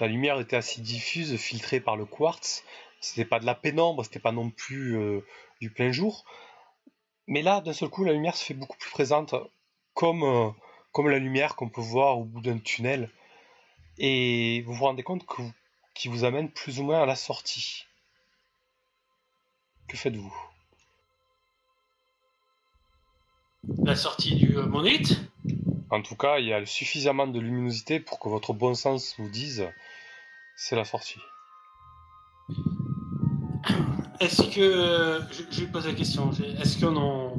La 0.00 0.06
lumière 0.06 0.38
était 0.40 0.56
assez 0.56 0.80
diffuse, 0.80 1.36
filtrée 1.36 1.80
par 1.80 1.96
le 1.96 2.04
quartz. 2.04 2.64
C'était 3.00 3.24
pas 3.24 3.40
de 3.40 3.46
la 3.46 3.54
pénombre, 3.54 4.04
c'était 4.04 4.18
pas 4.18 4.32
non 4.32 4.50
plus 4.50 4.96
euh, 4.96 5.24
du 5.60 5.70
plein 5.70 5.92
jour. 5.92 6.24
Mais 7.26 7.42
là, 7.42 7.60
d'un 7.60 7.72
seul 7.72 7.88
coup, 7.88 8.04
la 8.04 8.12
lumière 8.12 8.36
se 8.36 8.44
fait 8.44 8.54
beaucoup 8.54 8.76
plus 8.76 8.90
présente, 8.90 9.34
comme, 9.94 10.22
euh, 10.22 10.50
comme 10.92 11.08
la 11.08 11.18
lumière 11.18 11.56
qu'on 11.56 11.68
peut 11.68 11.80
voir 11.80 12.18
au 12.18 12.24
bout 12.24 12.40
d'un 12.40 12.58
tunnel. 12.58 13.10
Et 13.98 14.62
vous 14.62 14.74
vous 14.74 14.84
rendez 14.84 15.02
compte 15.02 15.24
que 15.26 15.42
vous, 15.42 15.52
qui 15.94 16.08
vous 16.08 16.24
amène 16.24 16.50
plus 16.50 16.78
ou 16.78 16.84
moins 16.84 17.02
à 17.02 17.06
la 17.06 17.16
sortie. 17.16 17.86
Que 19.88 19.96
faites-vous? 19.96 20.34
La 23.82 23.96
sortie 23.96 24.36
du 24.36 24.56
euh, 24.56 24.66
monolithe? 24.66 25.20
En 25.90 26.02
tout 26.02 26.16
cas, 26.16 26.38
il 26.38 26.46
y 26.46 26.52
a 26.52 26.64
suffisamment 26.66 27.26
de 27.26 27.38
luminosité 27.38 28.00
pour 28.00 28.18
que 28.18 28.28
votre 28.28 28.52
bon 28.52 28.74
sens 28.74 29.14
vous 29.18 29.28
dise 29.28 29.68
c'est 30.56 30.74
la 30.76 30.84
sortie. 30.84 31.20
Est-ce 34.20 34.42
que 34.54 35.20
je, 35.30 35.42
je 35.50 35.60
lui 35.60 35.70
pose 35.70 35.86
la 35.86 35.92
question. 35.94 36.30
Est-ce 36.32 36.80
qu'on 36.80 36.96
en- 36.96 37.36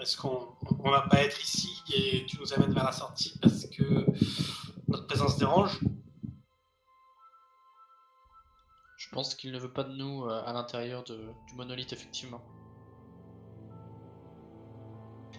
est-ce 0.00 0.16
qu'on 0.16 0.56
on 0.82 0.90
va 0.90 1.02
pas 1.02 1.22
être 1.22 1.40
ici 1.42 1.68
et 1.94 2.24
tu 2.26 2.38
nous 2.40 2.52
amènes 2.54 2.72
vers 2.72 2.84
la 2.84 2.92
sortie 2.92 3.38
parce 3.42 3.66
que 3.66 4.06
notre 4.88 5.06
présence 5.06 5.36
dérange? 5.38 5.78
Je 8.96 9.08
pense 9.10 9.34
qu'il 9.34 9.52
ne 9.52 9.58
veut 9.58 9.72
pas 9.72 9.84
de 9.84 9.92
nous 9.94 10.24
euh, 10.24 10.42
à 10.44 10.52
l'intérieur 10.52 11.04
de- 11.04 11.30
du 11.48 11.54
monolithe, 11.54 11.92
effectivement. 11.92 12.42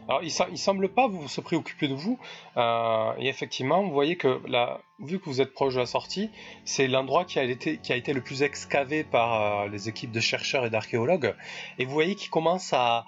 Alors, 0.10 0.24
il, 0.24 0.32
il 0.52 0.58
semble 0.58 0.90
pas 0.90 1.08
vous 1.08 1.28
se 1.28 1.40
préoccuper 1.40 1.88
de 1.88 1.94
vous. 1.94 2.18
euh, 2.58 3.14
et 3.20 3.28
effectivement, 3.28 3.84
vous 3.84 3.92
voyez 3.92 4.18
que 4.18 4.42
là, 4.48 4.82
vu 4.98 5.20
que 5.20 5.26
vous 5.26 5.40
êtes 5.40 5.54
proche 5.54 5.76
de 5.76 5.80
la 5.80 5.86
sortie, 5.86 6.32
c'est 6.66 6.88
l'endroit 6.88 7.26
qui 7.26 7.38
a 7.38 7.44
été 7.44 7.78
qui 7.78 7.94
a 7.94 7.96
été 7.96 8.14
le 8.14 8.22
plus 8.22 8.42
excavé 8.42 9.04
par 9.04 9.66
euh, 9.66 9.68
les 9.68 9.88
équipes 9.88 10.12
de 10.12 10.20
chercheurs 10.20 10.66
et 10.66 10.72
d'archéologues. 10.72 11.36
Et 11.78 11.86
vous 11.86 11.94
voyez 11.94 12.16
qu'il 12.16 12.32
commence 12.32 12.74
à, 12.74 13.06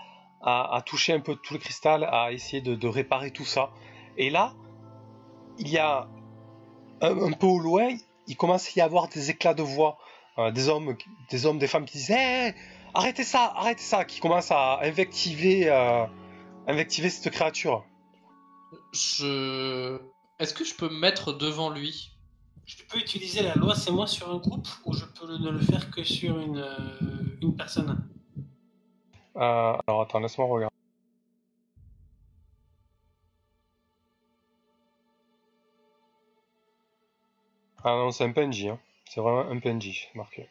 toucher 0.86 1.14
un 1.14 1.20
peu 1.20 1.36
tout 1.36 1.56
le 1.56 1.60
cristal, 1.60 2.04
à 2.04 2.32
essayer 2.32 2.62
de, 2.62 2.88
réparer 2.88 3.32
tout 3.32 3.46
ça. 3.46 3.72
Et 4.18 4.30
là, 4.30 4.54
il 5.58 5.70
y 5.70 5.80
a 5.80 6.08
un, 7.02 7.32
peu 7.32 7.48
au 7.48 7.60
loin, 7.60 7.90
il 8.28 8.38
commence 8.38 8.68
à 8.68 8.72
y 8.80 8.82
avoir 8.82 9.08
des 9.08 9.32
éclats 9.32 9.56
de 9.56 9.64
voix, 9.64 9.98
euh, 10.38 10.52
des 10.52 10.70
hommes, 10.70 10.96
des 11.32 11.46
hommes, 11.48 11.58
des 11.58 11.68
femmes 11.68 11.86
qui 11.86 11.98
disent 11.98 12.12
Hé, 12.12 12.54
arrêtez 12.94 13.24
ça, 13.24 13.54
arrêtez 13.56 13.82
ça, 13.82 14.06
qui 14.06 14.20
commencent 14.20 14.52
à 14.52 14.80
invectiver. 14.84 15.68
Euh, 16.68 16.72
invectiver 16.72 17.10
cette 17.10 17.32
créature. 17.34 17.86
Je... 18.94 20.00
Est-ce 20.40 20.54
que 20.54 20.64
je 20.64 20.76
peux 20.76 20.90
me 20.90 21.00
mettre 21.00 21.34
devant 21.34 21.70
lui? 21.70 22.12
Je 22.66 22.84
peux 22.90 23.00
utiliser 23.00 23.42
la 23.42 23.56
loi 23.56 23.76
c'est 23.76 23.92
moi 23.92 24.08
sur 24.08 24.30
un 24.32 24.38
groupe 24.38 24.68
ou 24.86 24.94
je 24.94 25.06
peux 25.06 25.38
ne 25.38 25.50
le 25.50 25.60
faire 25.60 25.92
que 25.92 26.04
sur 26.04 26.40
une, 26.40 26.58
euh, 26.58 27.38
une 27.42 27.56
personne? 27.56 28.08
Euh, 29.36 29.78
alors 29.88 30.02
attends, 30.02 30.20
laisse-moi 30.20 30.48
regarder. 30.48 30.76
Ah 37.84 37.96
non, 37.96 38.12
c'est 38.12 38.24
un 38.24 38.32
PNJ, 38.32 38.68
hein. 38.68 38.80
c'est 39.10 39.22
vraiment 39.22 39.50
un 39.50 39.60
PNJ, 39.60 40.10
marqué. 40.14 40.48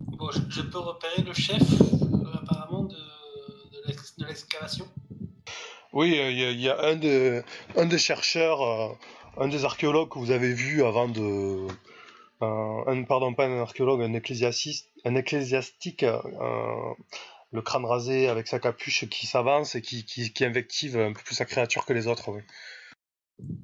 Bon, 0.00 0.28
je, 0.32 0.40
je 0.48 0.62
peux 0.62 0.78
repérer 0.78 1.22
le 1.22 1.32
chef 1.32 1.62
euh, 1.80 2.34
apparemment 2.34 2.82
de, 2.84 2.96
de 3.92 3.96
l'ex- 3.98 4.16
de 4.16 4.26
l'excavation. 4.26 4.86
Oui, 5.92 6.18
euh, 6.18 6.30
il 6.30 6.38
y, 6.38 6.44
a- 6.44 6.50
il 6.50 6.60
y 6.60 6.68
a 6.68 6.80
un 6.82 6.96
des, 6.96 7.42
un 7.76 7.86
des 7.86 7.98
chercheurs, 7.98 8.62
euh, 8.62 8.88
un 9.36 9.48
des 9.48 9.64
archéologues 9.64 10.08
que 10.10 10.18
vous 10.18 10.30
avez 10.30 10.52
vu 10.52 10.82
avant 10.84 11.08
de... 11.08 11.66
euh, 12.42 12.84
un, 12.86 13.04
pardon, 13.04 13.34
pas 13.34 13.46
un 13.46 13.60
archéologue, 13.60 14.02
un 14.02 14.14
ecclésiastique, 14.14 14.86
un 15.04 15.14
ecclésiastique 15.14 16.04
le 17.54 17.60
crâne 17.60 17.84
rasé 17.84 18.28
avec 18.28 18.48
sa 18.48 18.58
capuche 18.58 19.06
qui 19.10 19.26
s'avance 19.26 19.74
et 19.74 19.82
qui, 19.82 20.04
qui, 20.06 20.32
qui 20.32 20.44
invective 20.44 20.96
un 20.96 21.12
peu 21.12 21.20
plus 21.22 21.34
sa 21.34 21.44
créature 21.44 21.84
que 21.84 21.92
les 21.92 22.06
autres. 22.06 22.30
oui. 22.30 22.40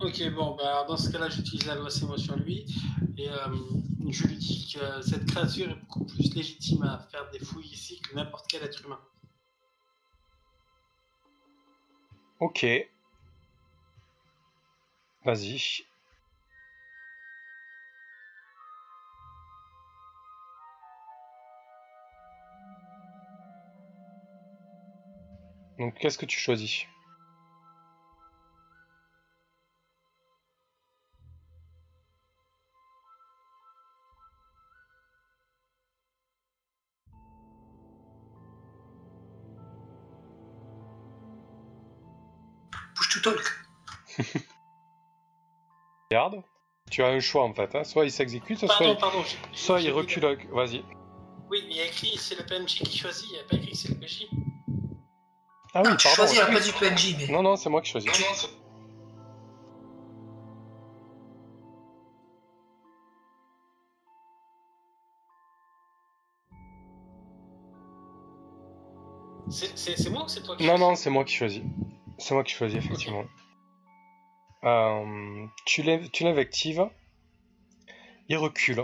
Ok, 0.01 0.23
bon, 0.35 0.57
bah, 0.57 0.85
dans 0.87 0.97
ce 0.97 1.11
cas-là, 1.11 1.29
j'utilise 1.31 1.67
la 1.67 1.77
loi 1.77 1.89
moi 2.07 2.19
sur 2.19 2.37
lui 2.37 2.67
et 3.17 3.29
euh, 3.31 3.35
je 4.11 4.25
lui 4.27 4.37
dis 4.37 4.75
que 4.75 5.01
cette 5.03 5.25
créature 5.25 5.71
est 5.71 5.81
beaucoup 5.81 6.05
plus 6.05 6.35
légitime 6.35 6.83
à 6.83 6.99
faire 7.11 7.31
des 7.31 7.39
fouilles 7.39 7.73
ici 7.73 8.01
que 8.03 8.15
n'importe 8.15 8.47
quel 8.49 8.63
être 8.63 8.85
humain. 8.85 9.01
Ok. 12.41 12.65
Vas-y. 15.25 15.87
Donc, 25.79 25.95
qu'est-ce 25.95 26.19
que 26.19 26.27
tu 26.27 26.39
choisis? 26.39 26.85
Talk. 43.31 44.27
Regarde. 46.11 46.43
Tu 46.91 47.03
as 47.03 47.09
un 47.09 47.21
choix 47.21 47.45
en 47.45 47.53
fait. 47.53 47.75
hein. 47.75 47.85
Soit 47.85 48.05
il 48.07 48.11
s'exécute, 48.11 48.59
soit, 48.59 48.69
Pardon, 48.69 48.93
il- 48.95 48.99
pardon. 48.99 49.23
soit 49.53 49.81
recule. 49.91 50.25
Vas-y. 50.53 50.83
Oui, 51.51 51.63
mais 51.67 51.71
il 51.71 51.77
y 51.77 51.81
a 51.81 51.87
écrit 51.87 52.17
c'est 52.19 52.35
le 52.37 52.45
PNJ 52.45 52.83
qui 52.83 52.99
choisit, 52.99 53.27
il 53.31 53.33
n'y 53.35 53.39
a 53.41 53.45
pas 53.45 53.57
écrit 53.57 53.75
c'est 53.77 53.89
le 53.89 53.95
PJ. 53.97 54.27
Ah 55.75 55.83
oui, 55.85 55.91
Non, 55.91 55.97
tu 55.97 56.05
pardon. 56.09 56.17
choisis 56.17 56.39
peu 56.47 56.61
du 56.61 56.73
PNJ, 56.73 57.17
mais 57.19 57.27
Non, 57.33 57.43
non, 57.43 57.57
c'est 57.57 57.69
moi 57.71 57.83
qui 57.83 57.91
choisis. 57.91 58.11
C'est 69.51 70.11
moi 70.11 70.25
ou 70.25 70.29
c'est 70.29 70.43
toi 70.43 70.57
qui 70.57 70.63
Non, 70.65 70.71
choisis 70.77 70.87
non, 70.89 70.95
c'est 70.97 71.11
moi 71.11 71.25
qui 71.25 71.35
choisis. 71.35 71.63
C'est 72.19 72.35
moi 72.35 72.45
qui 72.45 72.53
choisis, 72.55 72.79
effectivement. 72.79 73.25
Euh, 74.65 75.47
tu 75.65 75.83
l'in- 75.83 76.07
tu 76.13 76.25
l'invectives. 76.25 76.89
Il 78.29 78.37
recule. 78.37 78.81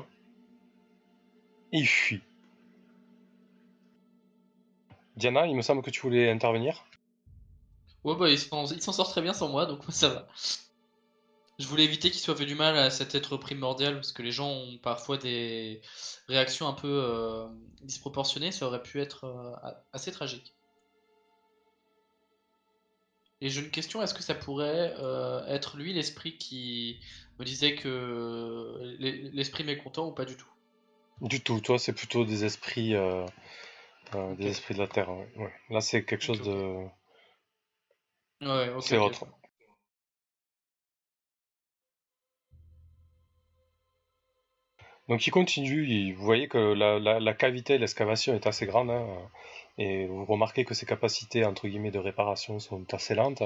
Et 1.72 1.78
il 1.78 1.86
fuit. 1.86 2.22
Diana, 5.16 5.46
il 5.46 5.54
me 5.56 5.62
semble 5.62 5.82
que 5.82 5.90
tu 5.90 6.00
voulais 6.00 6.30
intervenir. 6.30 6.84
Ouais, 8.04 8.16
bah, 8.16 8.28
il 8.30 8.38
s'en 8.38 8.66
sort 8.92 9.08
très 9.10 9.22
bien 9.22 9.32
sans 9.32 9.48
moi, 9.48 9.66
donc 9.66 9.80
ça 9.90 10.08
va. 10.08 10.28
Je 11.58 11.66
voulais 11.68 11.84
éviter 11.84 12.10
qu'il 12.10 12.20
soit 12.20 12.34
fait 12.34 12.46
du 12.46 12.56
mal 12.56 12.76
à 12.76 12.90
cet 12.90 13.14
être 13.14 13.36
primordial, 13.36 13.94
parce 13.94 14.12
que 14.12 14.22
les 14.22 14.32
gens 14.32 14.50
ont 14.50 14.78
parfois 14.78 15.18
des 15.18 15.80
réactions 16.28 16.66
un 16.66 16.72
peu 16.72 16.88
euh, 16.88 17.46
disproportionnées, 17.82 18.50
ça 18.50 18.66
aurait 18.66 18.82
pu 18.82 19.00
être 19.00 19.24
euh, 19.24 19.70
assez 19.92 20.10
tragique. 20.10 20.53
Et 23.44 23.50
j'ai 23.50 23.60
une 23.60 23.70
question, 23.70 24.02
est-ce 24.02 24.14
que 24.14 24.22
ça 24.22 24.34
pourrait 24.34 24.94
euh, 24.98 25.46
être 25.48 25.76
lui 25.76 25.92
l'esprit 25.92 26.38
qui 26.38 26.98
me 27.38 27.44
disait 27.44 27.74
que 27.74 28.96
l'e- 28.98 29.30
l'esprit 29.34 29.64
mécontent 29.64 30.08
ou 30.08 30.12
pas 30.12 30.24
du 30.24 30.34
tout? 30.34 30.48
Du 31.20 31.42
tout, 31.42 31.60
toi, 31.60 31.78
c'est 31.78 31.92
plutôt 31.92 32.24
des 32.24 32.46
esprits, 32.46 32.94
euh, 32.94 33.26
euh, 34.14 34.34
des 34.36 34.48
esprits 34.48 34.74
de 34.74 34.80
la 34.80 34.88
Terre. 34.88 35.10
ouais. 35.10 35.28
Ouais. 35.36 35.52
Là, 35.70 35.80
c'est 35.80 36.04
quelque 36.04 36.24
chose 36.24 36.42
de. 36.42 36.86
Ouais, 38.40 38.70
c'est 38.80 38.96
autre. 38.98 39.26
Donc 45.08 45.26
il 45.26 45.30
continue, 45.30 45.86
il- 45.86 46.14
vous 46.14 46.24
voyez 46.24 46.48
que 46.48 46.58
la, 46.58 46.98
la- 46.98 47.20
la 47.20 47.34
cavité, 47.34 47.78
l'excavation 47.78 48.34
est 48.34 48.46
assez 48.46 48.66
grande, 48.66 48.90
hein, 48.90 49.06
et 49.78 50.06
vous 50.06 50.24
remarquez 50.24 50.64
que 50.64 50.74
ses 50.74 50.86
capacités 50.86 51.44
entre 51.44 51.68
guillemets 51.68 51.90
de 51.90 51.98
réparation 51.98 52.58
sont 52.58 52.92
assez 52.94 53.14
lentes, 53.14 53.42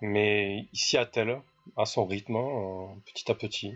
mais 0.00 0.66
il 0.72 0.78
s'y 0.78 0.96
attelle 0.96 1.40
à 1.76 1.84
son 1.84 2.06
rythme, 2.06 2.36
euh, 2.36 2.86
petit 3.06 3.30
à 3.30 3.34
petit. 3.34 3.74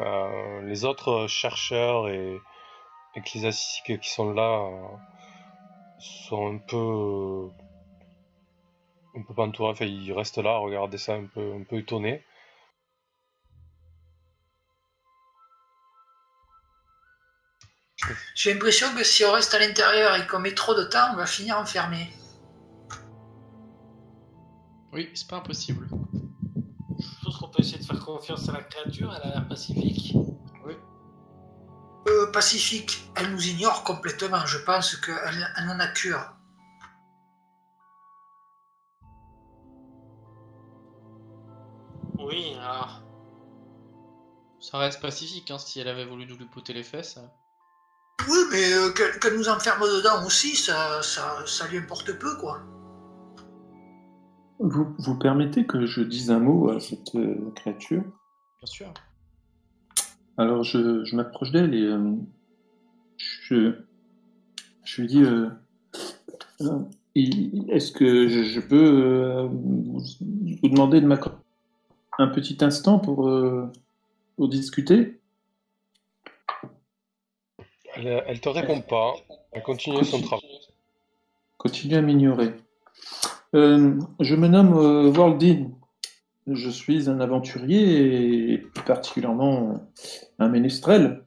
Euh, 0.00 0.62
les 0.62 0.84
autres 0.84 1.26
chercheurs 1.26 2.08
et 2.08 2.38
ecclésiastiques 3.16 4.00
qui 4.00 4.10
sont 4.10 4.32
là 4.32 4.60
euh, 4.60 4.96
sont 5.98 6.54
un 6.54 6.58
peu 6.58 7.50
un 9.16 9.22
peu 9.22 9.34
pantois, 9.34 9.70
enfin 9.70 9.86
ils 9.86 10.12
restent 10.12 10.38
là 10.38 10.52
à 10.52 10.58
regarder 10.58 10.96
ça 10.98 11.14
un 11.14 11.26
peu 11.26 11.52
un 11.54 11.64
peu 11.64 11.78
étonnés. 11.78 12.22
J'ai 18.34 18.52
l'impression 18.52 18.94
que 18.94 19.04
si 19.04 19.24
on 19.24 19.32
reste 19.32 19.54
à 19.54 19.58
l'intérieur 19.58 20.16
et 20.16 20.26
qu'on 20.26 20.38
met 20.38 20.54
trop 20.54 20.74
de 20.74 20.84
temps, 20.84 21.12
on 21.12 21.16
va 21.16 21.26
finir 21.26 21.58
enfermé. 21.58 22.10
Oui, 24.92 25.10
c'est 25.14 25.28
pas 25.28 25.36
impossible. 25.36 25.88
Je 26.98 27.24
pense 27.24 27.36
qu'on 27.38 27.48
peut 27.48 27.60
essayer 27.62 27.78
de 27.78 27.84
faire 27.84 28.00
confiance 28.00 28.48
à 28.48 28.52
la 28.52 28.62
créature, 28.62 29.14
elle 29.14 29.30
a 29.30 29.34
l'air 29.34 29.48
pacifique. 29.48 30.14
Oui. 30.66 30.74
Euh, 32.08 32.30
Pacifique, 32.32 33.08
elle 33.14 33.30
nous 33.30 33.48
ignore 33.48 33.84
complètement. 33.84 34.44
Je 34.46 34.58
pense 34.58 34.96
qu'elle 34.96 35.48
elle 35.56 35.68
en 35.68 35.78
a 35.78 35.86
cure. 35.88 36.34
Oui, 42.18 42.54
alors. 42.54 43.02
Ça 44.60 44.78
reste 44.78 45.00
pacifique, 45.00 45.50
hein, 45.50 45.58
si 45.58 45.80
elle 45.80 45.88
avait 45.88 46.04
voulu 46.04 46.26
nous 46.26 46.36
lui 46.36 46.46
poter 46.46 46.72
les 46.72 46.82
fesses. 46.82 47.18
Oui, 48.28 48.38
mais 48.52 48.72
euh, 48.72 48.90
qu'elle 48.90 49.18
qu'elle 49.18 49.36
nous 49.36 49.48
enferme 49.48 49.82
dedans 49.82 50.24
aussi, 50.26 50.56
ça, 50.56 51.02
ça, 51.02 51.38
ça 51.46 51.66
lui 51.68 51.78
importe 51.78 52.12
peu, 52.18 52.36
quoi. 52.36 52.60
Vous, 54.58 54.94
vous 54.98 55.14
permettez 55.16 55.66
que 55.66 55.86
je 55.86 56.02
dise 56.02 56.30
un 56.30 56.38
mot 56.38 56.70
à 56.70 56.80
cette 56.80 57.14
euh, 57.14 57.50
créature? 57.56 58.02
Bien 58.58 58.66
sûr. 58.66 58.92
Alors 60.36 60.62
je, 60.64 61.04
je 61.04 61.16
m'approche 61.16 61.50
d'elle 61.50 61.74
et 61.74 61.86
euh, 61.86 62.14
je, 63.16 63.72
je 64.84 65.00
lui 65.00 65.08
dis 65.08 65.22
euh, 65.22 65.48
euh, 66.60 66.78
Est-ce 67.14 67.92
que 67.92 68.28
je, 68.28 68.42
je 68.42 68.60
peux 68.60 68.76
euh, 68.76 69.48
vous, 69.50 70.02
vous 70.62 70.68
demander 70.68 71.00
de 71.00 71.06
m'accorder 71.06 71.38
un 72.18 72.28
petit 72.28 72.58
instant 72.62 72.98
pour, 72.98 73.28
euh, 73.28 73.70
pour 74.36 74.48
discuter? 74.48 75.19
Elle, 78.00 78.22
elle 78.26 78.40
te 78.40 78.48
répond 78.48 78.80
pas, 78.80 79.14
elle 79.52 79.62
continue 79.62 80.04
son 80.04 80.22
travail. 80.22 80.48
Continue 81.58 81.96
à 81.96 82.00
m'ignorer. 82.00 82.54
Euh, 83.54 83.98
je 84.20 84.34
me 84.36 84.48
nomme 84.48 84.72
euh, 84.74 85.12
Waldin. 85.12 85.72
Je 86.46 86.70
suis 86.70 87.10
un 87.10 87.20
aventurier 87.20 88.52
et 88.52 88.58
plus 88.58 88.84
particulièrement 88.84 89.86
un 90.38 90.48
ménestrel. 90.48 91.24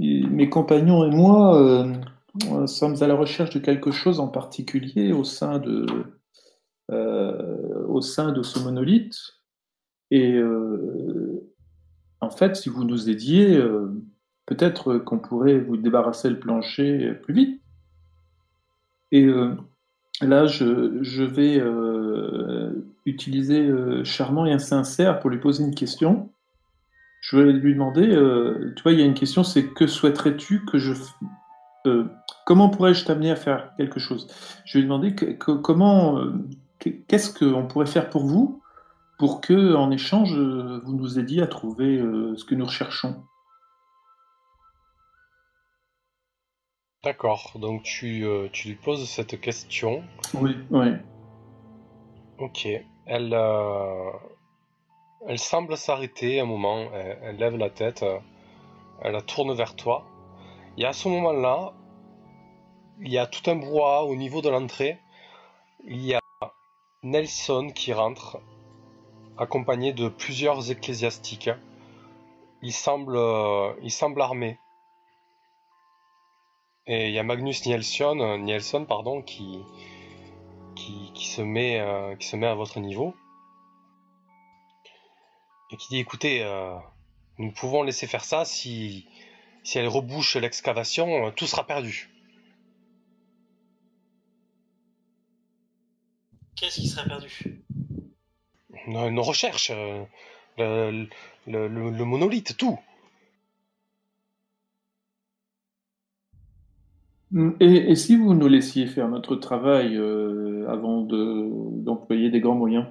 Et 0.00 0.26
mes 0.26 0.48
compagnons 0.48 1.04
et 1.04 1.14
moi 1.14 1.56
euh, 1.62 1.94
euh, 2.50 2.66
sommes 2.66 3.00
à 3.00 3.06
la 3.06 3.14
recherche 3.14 3.50
de 3.50 3.60
quelque 3.60 3.92
chose 3.92 4.18
en 4.18 4.26
particulier 4.26 5.12
au 5.12 5.22
sein 5.22 5.60
de, 5.60 5.86
euh, 6.90 7.86
au 7.86 8.00
sein 8.00 8.32
de 8.32 8.42
ce 8.42 8.58
monolithe. 8.58 9.16
Et 10.10 10.32
euh, 10.32 11.48
en 12.20 12.30
fait, 12.30 12.56
si 12.56 12.68
vous 12.68 12.82
nous 12.82 13.08
aidiez, 13.08 13.56
euh, 13.56 13.92
peut-être 14.46 14.98
qu'on 14.98 15.18
pourrait 15.18 15.58
vous 15.58 15.76
débarrasser 15.76 16.30
le 16.30 16.38
plancher 16.38 17.12
plus 17.22 17.34
vite. 17.34 17.60
Et 19.12 19.24
euh, 19.24 19.54
là, 20.20 20.46
je, 20.46 21.22
vais 21.22 21.58
euh, 21.60 22.86
utiliser 23.06 23.66
euh, 23.66 24.04
charmant 24.04 24.46
et 24.46 24.52
insincère 24.52 25.20
pour 25.20 25.30
lui 25.30 25.38
poser 25.38 25.64
une 25.64 25.74
question. 25.74 26.30
Je 27.20 27.38
vais 27.38 27.52
lui 27.52 27.74
demander, 27.74 28.08
euh, 28.10 28.72
tu 28.76 28.82
vois, 28.82 28.92
il 28.92 29.00
y 29.00 29.02
a 29.02 29.06
une 29.06 29.14
question, 29.14 29.44
c'est 29.44 29.66
que 29.68 29.86
souhaiterais-tu 29.86 30.64
que 30.66 30.78
je... 30.78 30.92
euh, 31.86 32.04
comment 32.44 32.68
pourrais-je 32.68 33.04
t'amener 33.04 33.30
à 33.30 33.36
faire 33.36 33.70
quelque 33.76 34.00
chose? 34.00 34.26
Je 34.66 34.74
vais 34.74 34.82
lui 34.82 34.88
demander 34.88 35.14
comment, 35.38 36.18
euh, 36.18 36.32
que- 36.80 36.90
qu'est-ce 36.90 37.32
qu'on 37.38 37.66
pourrait 37.66 37.86
faire 37.86 38.10
pour 38.10 38.26
vous 38.26 38.60
pour 39.16 39.40
que, 39.40 39.74
en 39.74 39.90
échange, 39.92 40.36
euh, 40.36 40.80
vous 40.84 40.94
nous 40.94 41.18
aidiez 41.18 41.40
à 41.40 41.46
trouver 41.46 41.98
euh, 41.98 42.34
ce 42.36 42.44
que 42.44 42.54
nous 42.54 42.66
recherchons? 42.66 43.22
D'accord, 47.04 47.52
donc 47.56 47.82
tu, 47.82 48.24
euh, 48.24 48.48
tu 48.50 48.68
lui 48.68 48.74
poses 48.76 49.06
cette 49.06 49.38
question. 49.38 50.02
Oui, 50.32 50.56
oui. 50.70 50.86
Ok, 52.38 52.66
elle, 53.04 53.34
euh, 53.34 54.10
elle 55.28 55.38
semble 55.38 55.76
s'arrêter 55.76 56.40
un 56.40 56.46
moment, 56.46 56.88
elle, 56.94 57.18
elle 57.22 57.36
lève 57.36 57.56
la 57.58 57.68
tête, 57.68 58.02
euh, 58.02 58.18
elle 59.02 59.12
la 59.12 59.20
tourne 59.20 59.52
vers 59.52 59.76
toi. 59.76 60.06
Et 60.78 60.86
à 60.86 60.94
ce 60.94 61.08
moment-là, 61.08 61.74
il 63.00 63.12
y 63.12 63.18
a 63.18 63.26
tout 63.26 63.50
un 63.50 63.56
brouhaha 63.56 64.04
au 64.04 64.16
niveau 64.16 64.40
de 64.40 64.48
l'entrée. 64.48 64.98
Il 65.84 66.02
y 66.02 66.14
a 66.14 66.20
Nelson 67.02 67.70
qui 67.74 67.92
rentre, 67.92 68.40
accompagné 69.36 69.92
de 69.92 70.08
plusieurs 70.08 70.70
ecclésiastiques. 70.70 71.50
Il 72.62 72.72
semble, 72.72 73.16
euh, 73.16 73.74
il 73.82 73.90
semble 73.90 74.22
armé. 74.22 74.58
Et 76.86 77.08
il 77.08 77.12
y 77.14 77.18
a 77.18 77.22
Magnus 77.22 77.64
Nielsen, 77.66 78.20
euh, 78.20 78.36
Nielsen 78.38 78.86
pardon, 78.86 79.22
qui, 79.22 79.58
qui, 80.76 81.12
qui 81.14 81.26
se 81.26 81.42
met, 81.42 81.80
euh, 81.80 82.14
qui 82.16 82.26
se 82.26 82.36
met 82.36 82.46
à 82.46 82.54
votre 82.54 82.80
niveau. 82.80 83.14
Et 85.72 85.76
qui 85.76 85.88
dit 85.88 85.98
écoutez, 85.98 86.42
euh, 86.42 86.76
nous 87.38 87.50
pouvons 87.52 87.82
laisser 87.82 88.06
faire 88.06 88.24
ça 88.24 88.44
si, 88.44 89.06
si 89.62 89.78
elle 89.78 89.88
rebouche 89.88 90.36
l'excavation, 90.36 91.26
euh, 91.26 91.30
tout 91.30 91.46
sera 91.46 91.66
perdu. 91.66 92.10
Qu'est-ce 96.56 96.80
qui 96.80 96.88
serait 96.88 97.06
perdu? 97.08 97.62
Nos, 98.86 99.22
recherches, 99.22 99.70
le, 99.70 100.06
le, 100.58 101.08
le- 101.46 101.90
le 101.90 102.04
monolithe, 102.04 102.56
tout. 102.56 102.78
Et, 107.60 107.90
et 107.90 107.96
si 107.96 108.16
vous 108.16 108.32
nous 108.32 108.48
laissiez 108.48 108.86
faire 108.86 109.08
notre 109.08 109.36
travail 109.36 109.94
euh, 109.96 110.66
avant 110.70 111.02
de, 111.02 111.50
d'employer 111.82 112.30
des 112.30 112.40
grands 112.40 112.54
moyens? 112.54 112.86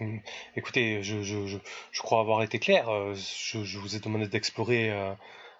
Hmm. 0.00 0.18
Écoutez, 0.56 1.02
je, 1.02 1.22
je, 1.22 1.46
je, 1.46 1.58
je 1.92 2.00
crois 2.02 2.20
avoir 2.20 2.42
été 2.42 2.58
clair. 2.58 2.88
euh, 2.88 3.14
Je, 3.14 3.62
je 3.64 3.78
vous 3.78 3.94
ai 3.96 4.00
demandé 4.00 4.26
d'explorer 4.28 4.90
euh, 4.90 5.12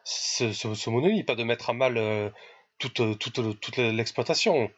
ce, 0.04 0.52
ce, 0.52 0.74
ce 0.74 0.90
monolithe, 0.90 1.26
pas 1.26 1.36
de 1.36 1.44
mettre 1.44 1.70
à 1.70 1.72
mal 1.74 1.96
euh, 1.98 2.30
toute, 2.78 3.00
toute, 3.18 3.60
toute 3.60 3.76
l'exploitation. 3.78 4.70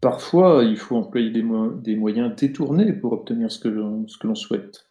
Parfois, 0.00 0.64
il 0.64 0.78
faut 0.78 0.96
employer 0.96 1.28
des, 1.28 1.42
mo- 1.42 1.74
des 1.74 1.96
moyens 1.96 2.34
détournés 2.34 2.94
pour 2.94 3.12
obtenir 3.12 3.50
ce 3.52 3.58
que 3.58 3.68
l'on, 3.68 4.08
ce 4.08 4.16
que 4.16 4.26
l'on 4.26 4.34
souhaite. 4.34 4.88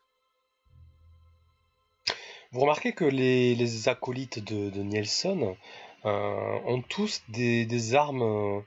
Vous 2.56 2.62
remarquez 2.62 2.94
que 2.94 3.04
les, 3.04 3.90
acolytes 3.90 4.40
de, 4.40 4.82
Nielsen 4.82 5.58
euh, 6.06 6.60
ont 6.66 6.82
tous 6.82 7.22
des, 7.28 7.96
armes 7.96 8.22
euh, 8.22 8.62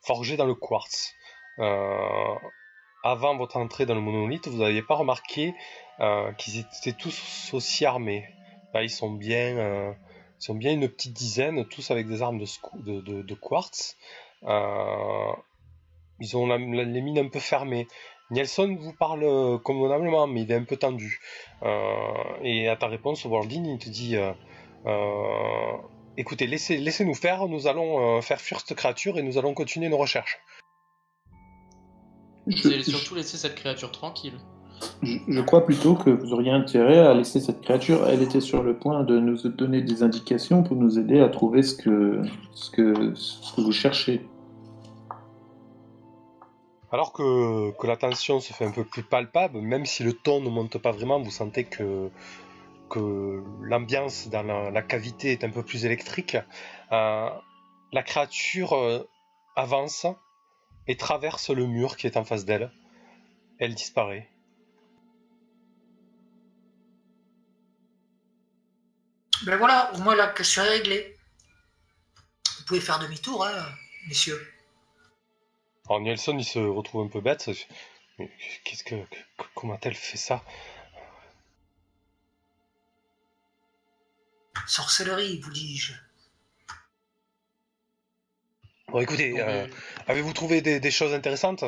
forgées 0.00 0.38
dans 0.38 0.46
le 0.46 0.54
quartz. 0.54 1.12
Euh, 1.58 2.34
avant 3.02 3.36
votre 3.36 3.58
entrée 3.58 3.84
dans 3.84 3.94
le 3.94 4.00
monolithe, 4.00 4.48
vous 4.48 4.62
n'aviez 4.62 4.80
pas 4.80 4.94
remarqué 4.94 5.52
qu'ils 6.38 6.60
étaient 6.60 6.96
tous 6.98 7.50
aussi 7.52 7.84
armés. 7.84 8.24
Ils 8.76 8.88
sont 8.88 9.10
bien, 9.10 9.90
ils 9.90 10.42
sont 10.42 10.54
bien 10.54 10.72
une 10.72 10.88
petite 10.88 11.12
dizaine, 11.12 11.66
tous 11.66 11.90
avec 11.90 12.08
des 12.08 12.22
armes 12.22 12.42
de, 12.76 13.00
de, 13.02 13.34
quartz. 13.34 13.98
Ils 14.42 16.34
ont 16.34 16.46
les 16.46 17.02
mines 17.02 17.18
un 17.18 17.28
peu 17.28 17.40
fermées. 17.40 17.88
Nielsen 18.34 18.76
vous 18.76 18.92
parle 18.92 19.24
convenablement, 19.62 20.26
mais 20.26 20.42
il 20.42 20.50
est 20.52 20.56
un 20.56 20.64
peu 20.64 20.76
tendu. 20.76 21.20
Euh, 21.62 21.88
et 22.42 22.68
à 22.68 22.76
ta 22.76 22.88
réponse, 22.88 23.24
Waldin, 23.24 23.64
il 23.64 23.78
te 23.78 23.88
dit 23.88 24.16
euh, 24.16 24.32
euh, 24.86 25.72
Écoutez, 26.16 26.46
laissez, 26.46 26.76
laissez-nous 26.76 27.14
faire, 27.14 27.46
nous 27.48 27.66
allons 27.66 28.18
euh, 28.18 28.20
faire 28.20 28.40
fuir 28.40 28.60
cette 28.60 28.76
créature 28.76 29.18
et 29.18 29.22
nous 29.22 29.38
allons 29.38 29.54
continuer 29.54 29.88
nos 29.88 29.96
recherches. 29.98 30.38
Vous 32.46 32.52
Je- 32.56 32.68
allez 32.68 32.82
je- 32.82 32.90
surtout 32.90 33.14
laisser 33.14 33.36
cette 33.36 33.54
créature 33.54 33.90
tranquille. 33.90 34.34
Je, 35.02 35.16
je 35.28 35.40
crois 35.40 35.64
plutôt 35.64 35.94
que 35.94 36.10
vous 36.10 36.32
auriez 36.32 36.50
intérêt 36.50 36.98
à 36.98 37.14
laisser 37.14 37.40
cette 37.40 37.60
créature. 37.62 38.06
Elle 38.08 38.22
était 38.22 38.40
sur 38.40 38.62
le 38.62 38.76
point 38.76 39.02
de 39.04 39.18
nous 39.18 39.48
donner 39.48 39.80
des 39.82 40.02
indications 40.02 40.62
pour 40.62 40.76
nous 40.76 40.98
aider 40.98 41.20
à 41.20 41.28
trouver 41.28 41.62
ce 41.62 41.74
que, 41.74 42.20
ce 42.52 42.70
que, 42.70 43.14
ce 43.14 43.54
que 43.56 43.60
vous 43.62 43.72
cherchez. 43.72 44.26
Alors 46.94 47.12
que, 47.12 47.72
que 47.72 47.88
la 47.88 47.96
tension 47.96 48.38
se 48.38 48.52
fait 48.52 48.64
un 48.64 48.70
peu 48.70 48.84
plus 48.84 49.02
palpable, 49.02 49.60
même 49.60 49.84
si 49.84 50.04
le 50.04 50.12
ton 50.12 50.40
ne 50.40 50.48
monte 50.48 50.78
pas 50.78 50.92
vraiment, 50.92 51.20
vous 51.20 51.32
sentez 51.32 51.64
que, 51.64 52.08
l'ambiance 53.60 54.28
dans 54.28 54.44
la, 54.44 54.70
la 54.70 54.82
cavité 54.82 55.32
est 55.32 55.42
un 55.42 55.50
peu 55.50 55.64
plus 55.64 55.86
électrique. 55.86 56.36
Euh, 56.92 57.30
la 57.90 58.02
créature 58.04 58.74
euh, 58.74 59.02
avance 59.56 60.06
et 60.86 60.96
traverse 60.96 61.50
le 61.50 61.66
mur 61.66 61.96
qui 61.96 62.06
est 62.06 62.16
en 62.16 62.22
face 62.22 62.44
d'elle. 62.44 62.70
Elle 63.58 63.74
disparaît. 63.74 64.30
Ben 69.46 69.56
voilà, 69.56 69.92
au 69.94 69.98
moins 69.98 70.14
la 70.14 70.28
question 70.28 70.62
est 70.62 70.68
réglée. 70.68 71.16
Vous 72.58 72.64
pouvez 72.66 72.80
faire 72.80 73.00
demi-tour, 73.00 73.44
hein, 73.44 73.66
messieurs. 74.06 74.53
Alors 75.88 76.00
Nielsen, 76.00 76.38
il 76.38 76.44
se 76.44 76.58
retrouve 76.58 77.04
un 77.04 77.08
peu 77.08 77.20
bête. 77.20 77.48
Mais 78.18 78.30
Qu'est-ce 78.64 78.84
que, 78.84 78.94
que- 78.94 79.44
comment 79.54 79.74
a-t-elle 79.74 79.94
fait 79.94 80.16
ça? 80.16 80.42
Sorcellerie, 84.66 85.38
vous 85.40 85.50
dis-je. 85.50 85.92
Bon, 88.88 89.00
écoutez, 89.00 89.40
euh, 89.40 89.64
euh, 89.64 89.66
avez-vous 90.06 90.32
trouvé 90.32 90.60
des, 90.62 90.78
des 90.80 90.90
choses 90.90 91.12
intéressantes? 91.12 91.64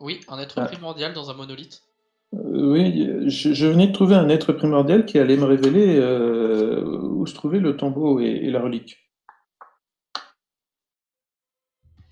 Oui, 0.00 0.20
un 0.28 0.38
être 0.38 0.60
Ah. 0.60 0.66
primordial 0.66 1.12
dans 1.12 1.30
un 1.30 1.34
monolithe. 1.34 1.82
Euh, 2.34 2.72
oui, 2.72 3.28
je, 3.30 3.52
je 3.52 3.66
venais 3.66 3.86
de 3.88 3.92
trouver 3.92 4.16
un 4.16 4.28
être 4.28 4.52
primordial 4.52 5.04
qui 5.04 5.18
allait 5.18 5.36
me 5.36 5.44
révéler 5.44 5.96
euh, 5.96 6.82
où 6.84 7.26
se 7.26 7.34
trouvait 7.34 7.60
le 7.60 7.76
tombeau 7.76 8.18
et, 8.20 8.24
et 8.26 8.50
la 8.50 8.60
relique. 8.60 8.98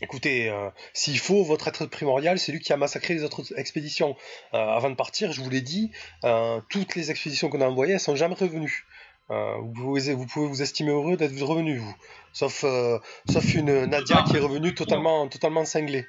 Écoutez, 0.03 0.51
euh, 0.51 0.69
s'il 0.93 1.17
faut, 1.21 1.45
votre 1.45 1.69
être 1.69 1.87
primordial, 1.87 2.37
c'est 2.37 2.51
lui 2.51 2.59
qui 2.59 2.73
a 2.73 2.77
massacré 2.77 3.15
les 3.15 3.23
autres 3.23 3.57
expéditions. 3.57 4.17
Euh, 4.53 4.59
avant 4.59 4.91
de 4.91 4.97
partir, 4.97 5.31
je 5.31 5.41
vous 5.41 5.49
l'ai 5.49 5.61
dit, 5.61 5.93
euh, 6.25 6.61
toutes 6.69 6.97
les 6.97 7.13
expéditions 7.13 7.49
qu'on 7.49 7.61
a 7.61 7.69
envoyées, 7.69 7.95
elles 7.95 8.01
sont 8.01 8.17
jamais 8.17 8.35
revenues. 8.35 8.85
Vous, 9.29 9.73
pouvez, 9.73 10.13
vous 10.13 10.27
pouvez 10.27 10.47
vous 10.47 10.61
estimer 10.61 10.91
heureux 10.91 11.17
d'être 11.17 11.41
revenu, 11.43 11.79
vous. 11.79 11.97
Sauf, 12.35 12.67
sauf 13.31 13.55
une 13.55 13.87
Nadia 13.87 14.25
qui 14.29 14.37
est 14.37 14.41
revenue 14.41 14.75
totalement, 14.75 15.27
totalement 15.27 15.65
cinglée. 15.65 16.07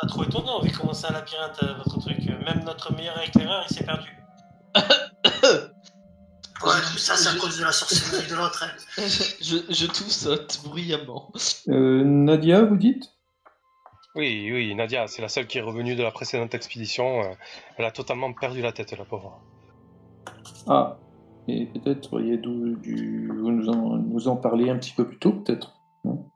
Pas 0.00 0.06
trop 0.06 0.22
étonnant, 0.22 0.60
vu 0.60 0.70
comment 0.70 0.92
un 0.92 1.12
labyrinthe, 1.12 1.64
votre 1.78 1.98
truc. 1.98 2.18
Même 2.28 2.62
notre 2.64 2.94
meilleur 2.94 3.20
éclaireur, 3.20 3.66
il 3.68 3.74
s'est 3.74 3.82
perdu. 3.82 4.08
Ouais, 6.66 6.72
mais 6.92 6.98
ça, 6.98 7.16
c'est 7.16 7.28
à 7.28 7.38
cause 7.38 7.58
de 7.58 7.64
la 7.64 7.72
sorcellerie 7.72 8.28
de 8.28 8.34
l'autre. 8.34 8.64
hein. 8.64 9.02
je, 9.40 9.56
je 9.72 9.86
toussote 9.86 10.60
bruyamment. 10.64 11.30
Euh, 11.68 12.02
Nadia, 12.04 12.64
vous 12.64 12.76
dites? 12.76 13.12
Oui, 14.16 14.50
oui, 14.52 14.74
Nadia, 14.74 15.06
c'est 15.06 15.22
la 15.22 15.28
seule 15.28 15.46
qui 15.46 15.58
est 15.58 15.62
revenue 15.62 15.94
de 15.94 16.02
la 16.02 16.10
précédente 16.10 16.54
expédition. 16.54 17.20
euh, 17.22 17.34
elle 17.76 17.84
a 17.84 17.90
totalement 17.90 18.32
perdu 18.32 18.62
la 18.62 18.72
tête, 18.72 18.92
la 18.98 19.04
pauvre. 19.04 19.40
Ah, 20.66 20.96
et 21.48 21.66
peut-être 21.66 22.14
auriez 22.14 22.38
dû 22.38 23.30
nous 23.32 23.68
en, 23.68 23.96
nous 23.98 24.26
en 24.28 24.36
parler 24.36 24.68
un 24.70 24.76
petit 24.76 24.92
peu 24.92 25.06
plus 25.06 25.18
tôt, 25.18 25.32
peut-être. 25.32 25.74
non 26.04 26.26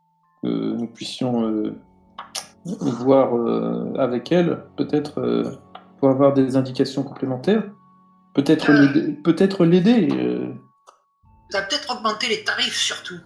que 0.43 0.49
nous 0.49 0.87
puissions 0.87 1.43
euh, 1.43 1.79
voir 2.65 3.37
euh, 3.37 3.93
avec 3.99 4.33
elle, 4.33 4.65
peut-être 4.77 5.21
euh, 5.21 5.53
pour 5.99 6.09
avoir 6.09 6.33
des 6.33 6.57
indications 6.57 7.03
complémentaires. 7.03 7.65
Peut-être 8.43 8.73
l'aider. 8.73 9.13
Peut-être 9.13 9.65
l'aider. 9.65 10.09
euh. 10.13 10.53
Vous 11.51 11.57
avez 11.57 11.67
peut-être 11.69 11.95
augmenté 11.97 12.29
les 12.29 12.45
tarifs, 12.45 12.77
surtout. 12.77 13.17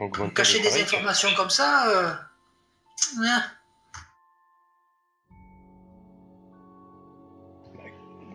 Augmenter 0.00 0.34
cachez 0.34 0.58
les 0.58 0.64
des 0.64 0.70
tarifs. 0.70 0.84
informations 0.94 1.28
comme 1.36 1.50
ça. 1.50 1.88
euh. 1.90 2.12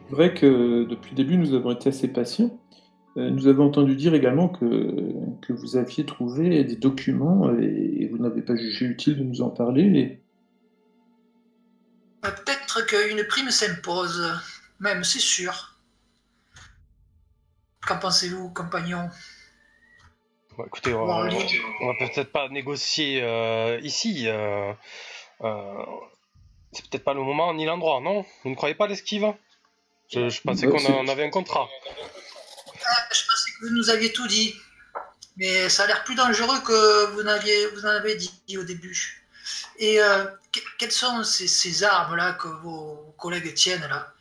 C'est 0.09 0.15
vrai 0.15 0.34
que 0.34 0.84
depuis 0.84 1.11
le 1.11 1.15
début, 1.15 1.38
nous 1.38 1.53
avons 1.53 1.71
été 1.71 1.89
assez 1.89 2.07
patients. 2.07 2.59
Euh, 3.17 3.29
Nous 3.29 3.47
avons 3.47 3.65
entendu 3.67 3.95
dire 3.95 4.13
également 4.13 4.47
que, 4.49 5.13
que 5.41 5.53
vous 5.53 5.75
aviez 5.77 6.05
trouvé 6.05 6.63
des 6.63 6.75
documents 6.75 7.49
et, 7.59 7.97
et 8.01 8.07
vous 8.07 8.17
n'avez 8.17 8.41
pas 8.41 8.55
jugé 8.55 8.86
utile 8.86 9.17
de 9.17 9.23
nous 9.23 9.41
en 9.41 9.49
parler. 9.49 9.84
Et 9.84 10.21
Euh, 12.25 12.29
Peut-être 12.74 12.88
qu'une 12.88 13.24
prime 13.26 13.51
s'impose. 13.51 14.39
Même, 14.80 15.03
c'est 15.03 15.19
sûr. 15.19 15.76
Qu'en 17.86 17.97
pensez-vous, 17.97 18.49
compagnon? 18.51 19.09
Écoutez, 20.67 20.93
on, 20.93 21.05
va- 21.07 21.24
va 21.30 21.30
peut-être 21.99 22.32
pas 22.32 22.49
négocier 22.49 23.22
euh, 23.24 23.80
ici. 23.82 24.28
euh, 24.28 24.74
euh, 25.41 25.86
c'est 26.72 26.88
peut-être 26.89 27.03
pas 27.03 27.13
le 27.13 27.22
moment 27.22 27.53
ni 27.53 27.65
l'endroit, 27.65 27.99
non? 28.01 28.26
Vous 28.43 28.49
ne 28.51 28.55
croyez 28.55 28.76
pas 28.76 28.88
l'esquive? 28.88 29.34
Je, 30.09 30.30
je 30.30 30.41
pensais 30.41 30.67
qu'on 30.67 30.86
on 30.86 31.07
avait 31.07 31.26
un 31.26 31.30
contrat. 31.30 31.67
Ah, 32.86 33.07
Je 33.11 33.22
pensais 33.28 33.51
que 33.51 33.65
vous 33.67 33.74
nous 33.76 33.89
aviez 33.89 34.11
tout 34.13 34.28
dit. 34.28 34.55
Mais 35.38 35.69
ça 35.69 35.84
a 35.86 35.88
l'air 35.88 36.03
plus 36.03 36.15
dangereux 36.15 36.59
que 36.61 37.11
vous 37.13 37.24
n'aviez 37.24 37.65
vous 37.67 37.86
en 37.86 37.89
avez 37.89 38.15
dit 38.15 38.57
au 38.57 38.63
début. 38.63 39.20
Et 39.82 39.99
euh, 40.01 40.25
que- 40.53 40.61
quelles 40.77 40.93
sont 40.93 41.23
ces, 41.25 41.47
ces 41.49 41.84
armes-là 41.84 42.34
que 42.34 42.47
vos 42.47 43.13
collègues 43.17 43.53
tiennent 43.53 43.86
là? 43.88 44.13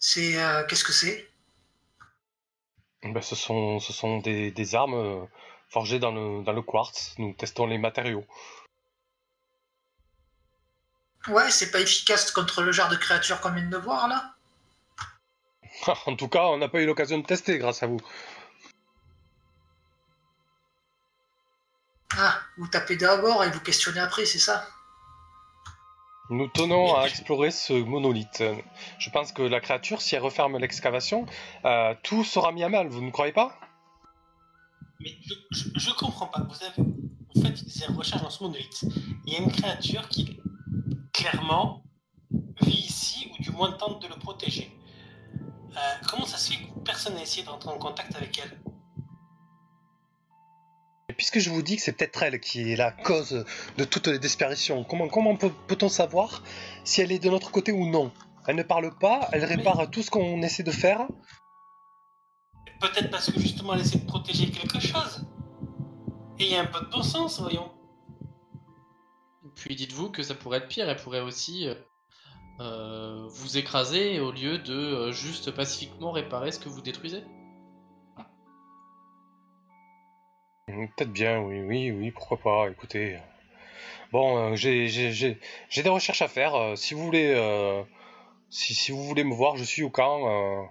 C'est 0.00 0.42
euh, 0.42 0.64
Qu'est-ce 0.66 0.84
que 0.84 0.92
c'est? 0.92 1.30
Ben, 3.04 3.20
ce 3.22 3.36
sont, 3.36 3.78
ce 3.78 3.92
sont 3.92 4.18
des, 4.18 4.50
des 4.50 4.74
armes 4.74 4.94
euh, 4.94 5.24
forgées 5.68 6.00
dans 6.00 6.10
le, 6.10 6.42
dans 6.42 6.52
le 6.52 6.62
quartz. 6.62 7.14
Nous 7.18 7.32
testons 7.34 7.66
les 7.66 7.78
matériaux. 7.78 8.24
Ouais, 11.28 11.50
c'est 11.50 11.70
pas 11.70 11.80
efficace 11.80 12.30
contre 12.30 12.62
le 12.62 12.72
genre 12.72 12.88
de 12.88 12.96
créature 12.96 13.38
qu'on 13.42 13.50
vient 13.52 13.68
de 13.68 13.76
voir 13.76 14.08
là? 14.08 14.34
En 16.06 16.16
tout 16.16 16.28
cas, 16.28 16.44
on 16.46 16.56
n'a 16.58 16.68
pas 16.68 16.80
eu 16.80 16.86
l'occasion 16.86 17.18
de 17.18 17.26
tester 17.26 17.58
grâce 17.58 17.82
à 17.82 17.86
vous. 17.86 18.00
Ah, 22.16 22.40
vous 22.56 22.66
tapez 22.66 22.96
d'abord 22.96 23.44
et 23.44 23.50
vous 23.50 23.60
questionnez 23.60 24.00
après, 24.00 24.24
c'est 24.24 24.38
ça? 24.38 24.66
Nous 26.30 26.48
tenons 26.48 26.96
à 26.96 27.06
explorer 27.06 27.50
ce 27.50 27.74
monolithe. 27.74 28.42
Je 28.98 29.10
pense 29.10 29.32
que 29.32 29.42
la 29.42 29.60
créature, 29.60 30.00
si 30.00 30.14
elle 30.14 30.22
referme 30.22 30.56
l'excavation, 30.58 31.26
euh, 31.64 31.94
tout 32.02 32.24
sera 32.24 32.50
mis 32.50 32.62
à 32.62 32.68
mal, 32.68 32.88
vous 32.88 33.02
ne 33.02 33.10
croyez 33.10 33.32
pas? 33.32 33.58
Mais 35.00 35.10
je, 35.50 35.68
je 35.76 35.90
comprends 35.92 36.26
pas. 36.26 36.40
Vous 36.48 36.64
avez 36.64 36.88
vous 37.34 37.42
faites 37.42 37.64
des 37.64 37.94
recherches 37.94 38.22
dans 38.22 38.30
ce 38.30 38.42
monolithe. 38.42 38.84
Il 39.26 39.32
y 39.32 39.36
a 39.36 39.40
une 39.40 39.52
créature 39.52 40.08
qui, 40.08 40.40
clairement, 41.12 41.82
vit 42.62 42.72
ici, 42.72 43.30
ou 43.32 43.42
du 43.42 43.50
moins 43.50 43.72
tente 43.72 44.00
de 44.02 44.08
le 44.08 44.14
protéger. 44.14 44.70
Euh, 45.76 45.78
comment 46.08 46.24
ça 46.24 46.38
se 46.38 46.52
fait 46.52 46.64
que 46.64 46.78
personne 46.84 47.14
n'a 47.14 47.22
essayé 47.22 47.44
d'entrer 47.44 47.70
en 47.70 47.78
contact 47.78 48.14
avec 48.14 48.38
elle? 48.38 48.73
Et 51.14 51.16
puisque 51.16 51.38
je 51.38 51.48
vous 51.48 51.62
dis 51.62 51.76
que 51.76 51.82
c'est 51.82 51.92
peut-être 51.92 52.24
elle 52.24 52.40
qui 52.40 52.72
est 52.72 52.74
la 52.74 52.90
cause 52.90 53.44
de 53.78 53.84
toutes 53.84 54.08
les 54.08 54.18
disparitions, 54.18 54.82
comment, 54.82 55.06
comment 55.06 55.36
peut- 55.36 55.52
peut-on 55.68 55.88
savoir 55.88 56.42
si 56.82 57.02
elle 57.02 57.12
est 57.12 57.20
de 57.20 57.30
notre 57.30 57.52
côté 57.52 57.70
ou 57.70 57.88
non? 57.88 58.10
Elle 58.48 58.56
ne 58.56 58.64
parle 58.64 58.92
pas, 58.98 59.28
elle 59.30 59.44
répare 59.44 59.88
tout 59.92 60.02
ce 60.02 60.10
qu'on 60.10 60.42
essaie 60.42 60.64
de 60.64 60.72
faire. 60.72 61.06
Peut-être 62.80 63.10
parce 63.12 63.30
que 63.30 63.38
justement 63.38 63.74
elle 63.74 63.82
essaie 63.82 63.98
de 63.98 64.06
protéger 64.06 64.50
quelque 64.50 64.80
chose. 64.80 65.24
Et 66.40 66.46
il 66.46 66.50
y 66.50 66.56
a 66.56 66.62
un 66.62 66.66
peu 66.66 66.84
de 66.84 66.90
bon 66.90 67.04
sens, 67.04 67.40
voyons. 67.40 67.70
Puis 69.54 69.76
dites-vous 69.76 70.10
que 70.10 70.24
ça 70.24 70.34
pourrait 70.34 70.58
être 70.58 70.66
pire, 70.66 70.88
elle 70.90 70.96
pourrait 70.96 71.20
aussi 71.20 71.68
euh, 71.68 71.76
euh, 72.58 73.24
vous 73.28 73.56
écraser 73.56 74.18
au 74.18 74.32
lieu 74.32 74.58
de 74.58 74.74
euh, 74.74 75.12
juste 75.12 75.52
pacifiquement 75.52 76.10
réparer 76.10 76.50
ce 76.50 76.58
que 76.58 76.68
vous 76.68 76.80
détruisez. 76.80 77.22
Peut-être 80.66 81.12
bien, 81.12 81.40
oui, 81.40 81.60
oui, 81.60 81.90
oui, 81.90 82.10
pourquoi 82.10 82.38
pas, 82.38 82.70
écoutez. 82.70 83.18
Bon, 84.12 84.52
euh, 84.52 84.56
j'ai 84.56 84.88
j'ai- 84.88 85.12
j'ai- 85.12 85.40
j'ai 85.68 85.82
des 85.82 85.88
recherches 85.90 86.22
à 86.22 86.28
faire. 86.28 86.54
euh, 86.54 86.76
si 86.76 86.94
vous 86.94 87.04
voulez 87.04 87.32
euh, 87.34 87.82
si, 88.50 88.74
si 88.74 88.92
vous 88.92 89.04
voulez 89.04 89.24
me 89.24 89.34
voir, 89.34 89.56
je 89.56 89.64
suis 89.64 89.82
au 89.82 89.90
camp. 89.90 90.28
euh, 90.28 90.64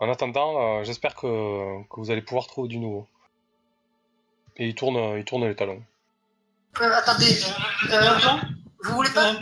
en 0.00 0.10
attendant, 0.10 0.80
euh, 0.80 0.84
j'espère 0.84 1.14
que, 1.14 1.82
que 1.88 1.96
vous 2.00 2.10
allez 2.10 2.22
pouvoir 2.22 2.46
trouver 2.48 2.68
du 2.68 2.78
nouveau. 2.78 3.06
Et 4.56 4.66
il 4.68 4.74
tourne, 4.74 4.96
il 5.18 5.24
tourne 5.24 5.46
les 5.46 5.54
talons. 5.56 5.82
Euh, 6.80 6.92
Attendez, 6.94 7.26
Vous 8.84 8.94
voulez 8.94 9.10
pas, 9.10 9.32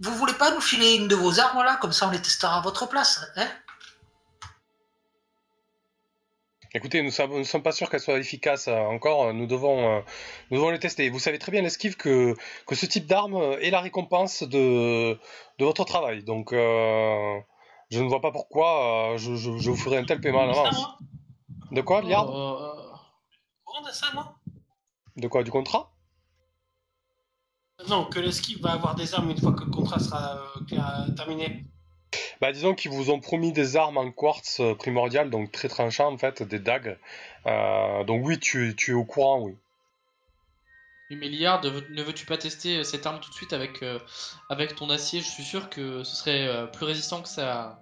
vous 0.00 0.14
voulez 0.16 0.34
pas 0.34 0.52
nous 0.54 0.60
filer 0.60 0.94
une 0.96 1.08
de 1.08 1.16
vos 1.16 1.40
armes 1.40 1.62
là? 1.64 1.76
Comme 1.80 1.92
ça 1.92 2.06
on 2.08 2.10
les 2.10 2.22
testera 2.22 2.58
à 2.58 2.60
votre 2.62 2.88
place, 2.88 3.20
hein? 3.36 3.48
Écoutez, 6.72 7.02
nous 7.02 7.10
ne 7.10 7.42
sommes 7.42 7.62
pas 7.62 7.72
sûrs 7.72 7.90
qu'elle 7.90 8.00
soit 8.00 8.18
efficace 8.18 8.68
euh, 8.68 8.78
encore. 8.78 9.34
Nous 9.34 9.46
devons, 9.46 9.96
euh, 9.96 10.00
nous 10.50 10.58
devons 10.58 10.70
les 10.70 10.78
tester. 10.78 11.10
Vous 11.10 11.18
savez 11.18 11.38
très 11.38 11.50
bien, 11.50 11.62
l'esquive, 11.62 11.96
que, 11.96 12.36
que 12.66 12.74
ce 12.76 12.86
type 12.86 13.06
d'arme 13.06 13.34
est 13.60 13.70
la 13.70 13.80
récompense 13.80 14.44
de, 14.44 15.18
de 15.58 15.64
votre 15.64 15.84
travail. 15.84 16.22
Donc, 16.22 16.52
euh, 16.52 17.40
je 17.90 18.00
ne 18.00 18.08
vois 18.08 18.20
pas 18.20 18.30
pourquoi 18.30 19.14
je, 19.16 19.34
je, 19.34 19.50
vous 19.50 19.76
ferai 19.76 19.96
un 19.96 20.04
tel 20.04 20.20
paiement 20.20 20.42
à 20.42 20.46
l'avance. 20.46 20.86
De 21.72 21.80
quoi, 21.80 22.02
Liard 22.02 22.28
de 22.28 23.90
ça, 23.92 24.06
non 24.14 24.24
De 25.16 25.26
quoi 25.26 25.42
Du 25.42 25.50
contrat? 25.50 25.92
Non, 27.88 28.04
que 28.04 28.20
l'esquive 28.20 28.60
va 28.60 28.72
avoir 28.72 28.94
des 28.94 29.14
armes 29.14 29.30
une 29.30 29.40
fois 29.40 29.52
que 29.54 29.64
le 29.64 29.70
contrat 29.70 29.98
sera 29.98 30.38
terminé. 31.16 31.64
Bah, 32.40 32.52
disons 32.52 32.74
qu'ils 32.74 32.90
vous 32.90 33.10
ont 33.10 33.20
promis 33.20 33.52
des 33.52 33.76
armes 33.76 33.98
en 33.98 34.10
quartz 34.10 34.60
euh, 34.60 34.74
primordial, 34.74 35.28
donc 35.28 35.52
très 35.52 35.68
tranchant 35.68 36.10
en 36.10 36.16
fait, 36.16 36.42
des 36.42 36.58
dagues. 36.58 36.96
Euh, 37.46 38.02
donc 38.04 38.24
oui, 38.24 38.38
tu, 38.38 38.74
tu, 38.76 38.92
es 38.92 38.94
au 38.94 39.04
courant, 39.04 39.42
oui. 39.42 39.54
Milliard, 41.10 41.60
ne 41.62 42.02
veux-tu 42.02 42.24
pas 42.24 42.38
tester 42.38 42.78
euh, 42.78 42.84
cette 42.84 43.04
arme 43.04 43.20
tout 43.20 43.28
de 43.28 43.34
suite 43.34 43.52
avec, 43.52 43.84
avec 44.48 44.74
ton 44.74 44.88
acier? 44.88 45.20
Je 45.20 45.28
suis 45.28 45.42
sûr 45.42 45.68
que 45.68 46.02
ce 46.02 46.16
serait 46.16 46.70
plus 46.72 46.86
résistant 46.86 47.20
que 47.20 47.28
sa, 47.28 47.78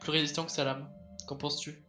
plus 0.00 0.10
résistant 0.10 0.44
que 0.44 0.52
sa 0.52 0.64
lame. 0.64 0.86
Qu'en 1.26 1.36
penses-tu? 1.36 1.80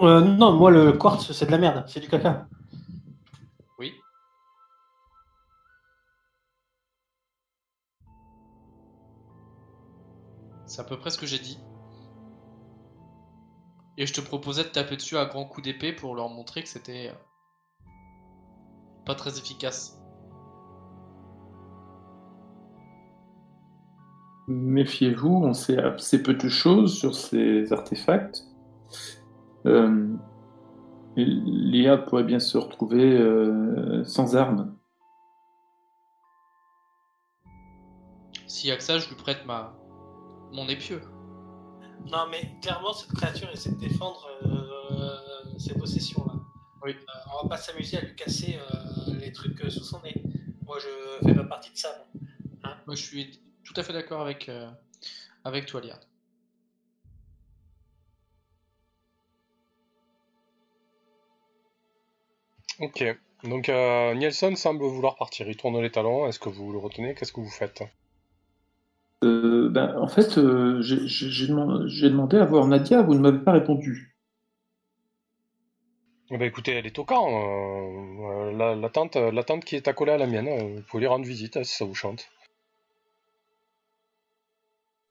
Non, 0.00 0.52
moi 0.52 0.70
le 0.70 0.92
quartz 0.92 1.32
c'est 1.32 1.46
de 1.46 1.50
la 1.50 1.58
merde, 1.58 1.84
c'est 1.88 1.98
du 1.98 2.08
caca. 2.08 2.46
C'est 10.78 10.84
à 10.84 10.86
peu 10.86 10.96
près 10.96 11.10
ce 11.10 11.18
que 11.18 11.26
j'ai 11.26 11.40
dit. 11.40 11.58
Et 13.96 14.06
je 14.06 14.12
te 14.12 14.20
proposais 14.20 14.62
de 14.62 14.68
taper 14.68 14.94
dessus 14.94 15.16
à 15.16 15.24
grands 15.24 15.44
coups 15.44 15.64
d'épée 15.64 15.92
pour 15.92 16.14
leur 16.14 16.28
montrer 16.28 16.62
que 16.62 16.68
c'était 16.68 17.08
euh, 17.08 17.88
pas 19.04 19.16
très 19.16 19.36
efficace. 19.38 20.00
Méfiez-vous, 24.46 25.42
on 25.42 25.52
sait 25.52 25.78
assez 25.78 26.22
peu 26.22 26.34
de 26.34 26.48
choses 26.48 26.96
sur 26.96 27.16
ces 27.16 27.72
artefacts. 27.72 28.44
Euh, 29.66 30.14
L'IA 31.16 31.96
pourrait 31.96 32.22
bien 32.22 32.38
se 32.38 32.56
retrouver 32.56 33.18
euh, 33.18 34.04
sans 34.04 34.36
armes. 34.36 34.76
S'il 38.46 38.70
y 38.70 38.72
a 38.72 38.76
que 38.76 38.84
ça, 38.84 38.98
je 38.98 39.08
lui 39.08 39.16
prête 39.16 39.44
ma, 39.44 39.77
mon 40.52 40.68
épieu. 40.68 41.00
Non, 42.06 42.26
mais 42.30 42.54
clairement, 42.62 42.92
cette 42.92 43.12
créature 43.12 43.50
essaie 43.50 43.72
de 43.72 43.78
défendre 43.78 44.26
euh, 44.46 45.58
ses 45.58 45.74
possessions-là. 45.74 46.34
Oui. 46.82 46.92
Euh, 46.92 47.12
on 47.34 47.42
va 47.42 47.48
pas 47.50 47.56
s'amuser 47.56 47.98
à 47.98 48.00
lui 48.00 48.14
casser 48.14 48.58
euh, 48.58 49.14
les 49.20 49.32
trucs 49.32 49.60
sous 49.70 49.84
son 49.84 50.00
nez. 50.02 50.22
Moi, 50.64 50.78
je 50.78 51.26
fais 51.26 51.34
pas 51.34 51.44
partie 51.44 51.70
de 51.72 51.76
ça. 51.76 52.06
Hein? 52.64 52.76
Moi, 52.86 52.94
je 52.94 53.02
suis 53.02 53.40
tout 53.64 53.74
à 53.76 53.82
fait 53.82 53.92
d'accord 53.92 54.20
avec, 54.20 54.50
avec 55.44 55.66
toi, 55.66 55.80
Liard. 55.80 56.00
Ok. 62.80 63.04
Donc, 63.44 63.68
Nielsen 63.68 64.56
semble 64.56 64.84
vouloir 64.84 65.16
partir. 65.16 65.48
Il 65.48 65.56
tourne 65.56 65.80
les 65.80 65.90
talons. 65.90 66.26
Est-ce 66.26 66.38
que 66.38 66.48
vous 66.48 66.72
le 66.72 66.78
retenez? 66.78 67.14
Qu'est-ce 67.14 67.32
que 67.32 67.40
vous 67.40 67.50
faites? 67.50 67.82
Euh, 69.24 69.68
ben, 69.68 69.96
en 69.96 70.06
fait, 70.06 70.38
euh, 70.38 70.80
j'ai 70.80 71.48
demandé, 71.48 72.36
à 72.38 72.44
voir 72.44 72.66
Nadia, 72.66 73.02
vous 73.02 73.14
ne 73.14 73.20
m'avez 73.20 73.38
pas 73.38 73.52
répondu. 73.52 74.16
Eh 76.30 76.38
ben, 76.38 76.44
écoutez, 76.44 76.72
elle 76.72 76.86
est 76.86 76.98
au 76.98 77.04
camp. 77.04 77.26
Euh, 77.28 78.76
la, 78.76 78.88
tante, 78.90 79.16
la 79.16 79.42
tante 79.42 79.64
qui 79.64 79.76
est 79.76 79.88
accolée 79.88 80.12
à 80.12 80.18
la 80.18 80.26
mienne, 80.26 80.76
vous 80.76 80.82
pouvez 80.82 81.00
lui 81.00 81.06
rendre 81.08 81.24
visite 81.24 81.56
hein, 81.56 81.64
si 81.64 81.74
ça 81.74 81.84
vous 81.84 81.94
chante. 81.94 82.28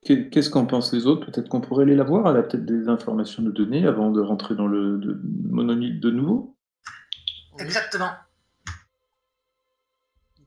Qu'est-ce 0.03 0.49
qu'en 0.49 0.65
pensent 0.65 0.93
les 0.93 1.05
autres? 1.05 1.25
Peut-être 1.25 1.49
qu'on 1.49 1.59
pourrait 1.59 1.83
aller 1.83 1.95
la 1.95 2.05
voir. 2.05 2.29
Elle 2.29 2.37
a 2.37 2.43
peut-être 2.43 2.65
des 2.65 2.87
informations 2.87 3.45
à 3.45 3.49
donner 3.49 3.85
avant 3.85 4.11
de 4.11 4.21
rentrer 4.21 4.55
dans 4.55 4.67
le 4.67 4.99
de, 4.99 5.19
monolithe 5.49 5.99
de 5.99 6.11
nouveau. 6.11 6.55
Exactement. 7.59 8.11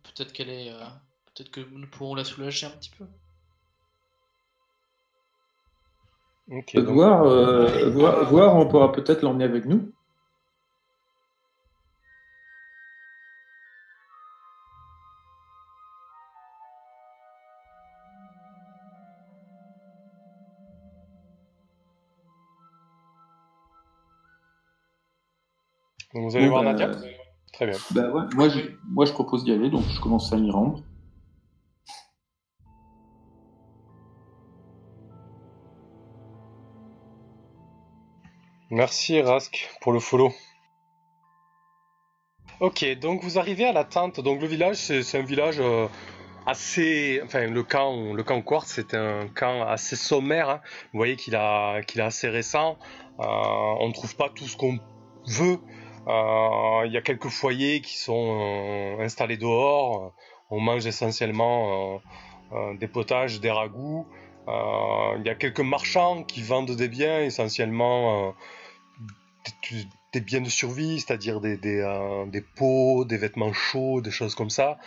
Peut-être 0.03 0.33
qu'elle 0.33 0.49
est. 0.49 0.73
Peut-être 1.35 1.51
que 1.51 1.61
nous 1.61 1.87
pourrons 1.89 2.15
la 2.15 2.25
soulager 2.25 2.67
un 2.67 2.71
petit 2.71 2.91
peu. 2.97 3.05
Voir, 6.83 7.23
euh, 7.25 7.91
voir, 7.91 8.57
on 8.57 8.67
pourra 8.67 8.91
peut-être 8.93 9.23
l'emmener 9.23 9.45
avec 9.45 9.67
nous. 9.67 9.93
vous 26.13 26.37
allez 26.37 26.49
voir 26.49 26.65
bah, 26.65 26.73
Nadia 26.73 26.91
Très 27.53 27.67
bien. 27.67 27.77
Bah 27.93 28.29
moi, 28.35 28.49
je, 28.49 28.61
moi, 28.89 29.05
je 29.05 29.13
propose 29.13 29.45
d'y 29.45 29.53
aller, 29.53 29.71
donc 29.71 29.85
je 29.89 30.01
commence 30.01 30.33
à 30.33 30.37
m'y 30.37 30.51
rendre. 30.51 30.83
Merci 38.73 39.21
Rask 39.21 39.69
pour 39.81 39.93
le 39.93 39.99
follow. 39.99 40.33
Ok, 42.61 42.87
donc 43.01 43.25
vous 43.25 43.37
arrivez 43.37 43.65
à 43.65 43.73
la 43.73 43.83
tente. 43.83 44.21
Donc 44.21 44.41
le 44.41 44.47
village, 44.47 44.77
c'est 44.77 45.19
un 45.19 45.25
village 45.25 45.57
euh, 45.59 45.89
assez, 46.47 47.21
enfin 47.25 47.49
le 47.49 47.65
camp, 47.65 48.13
le 48.15 48.23
camp 48.23 48.41
Quartz, 48.43 48.69
c'est 48.69 48.95
un 48.95 49.27
camp 49.27 49.67
assez 49.67 49.97
sommaire. 49.97 50.49
Hein. 50.49 50.61
Vous 50.93 50.99
voyez 50.99 51.17
qu'il 51.17 51.35
a, 51.35 51.81
assez 51.99 52.29
récent. 52.29 52.79
Euh, 53.19 53.25
on 53.25 53.89
ne 53.89 53.93
trouve 53.93 54.15
pas 54.15 54.29
tout 54.29 54.47
ce 54.47 54.57
qu'on 54.57 54.79
veut. 55.27 55.59
Euh, 56.07 56.87
il 56.87 56.93
y 56.93 56.97
a 56.97 57.03
quelques 57.03 57.29
foyers 57.29 57.81
qui 57.81 57.99
sont 57.99 58.99
installés 59.01 59.37
dehors. 59.37 60.13
On 60.49 60.61
mange 60.61 60.87
essentiellement 60.87 62.01
des 62.79 62.89
potages, 62.89 63.41
des 63.41 63.51
ragoûts. 63.51 64.07
Il 64.47 65.23
y 65.25 65.29
a 65.29 65.35
quelques 65.35 65.59
marchands 65.59 66.23
qui 66.23 66.43
vendent 66.43 66.77
des 66.77 66.89
biens, 66.89 67.21
essentiellement 67.21 68.33
des, 70.13 70.21
biens 70.21 70.41
de 70.41 70.49
survie, 70.49 71.01
c'est-à-dire 71.01 71.41
des, 71.41 71.57
des, 71.57 71.81
euh, 71.81 72.27
des, 72.27 72.41
pots, 72.41 73.05
des 73.05 73.17
vêtements 73.17 73.53
chauds, 73.53 74.01
des 74.01 74.11
choses 74.11 74.35
comme 74.35 74.51
ça. 74.51 74.79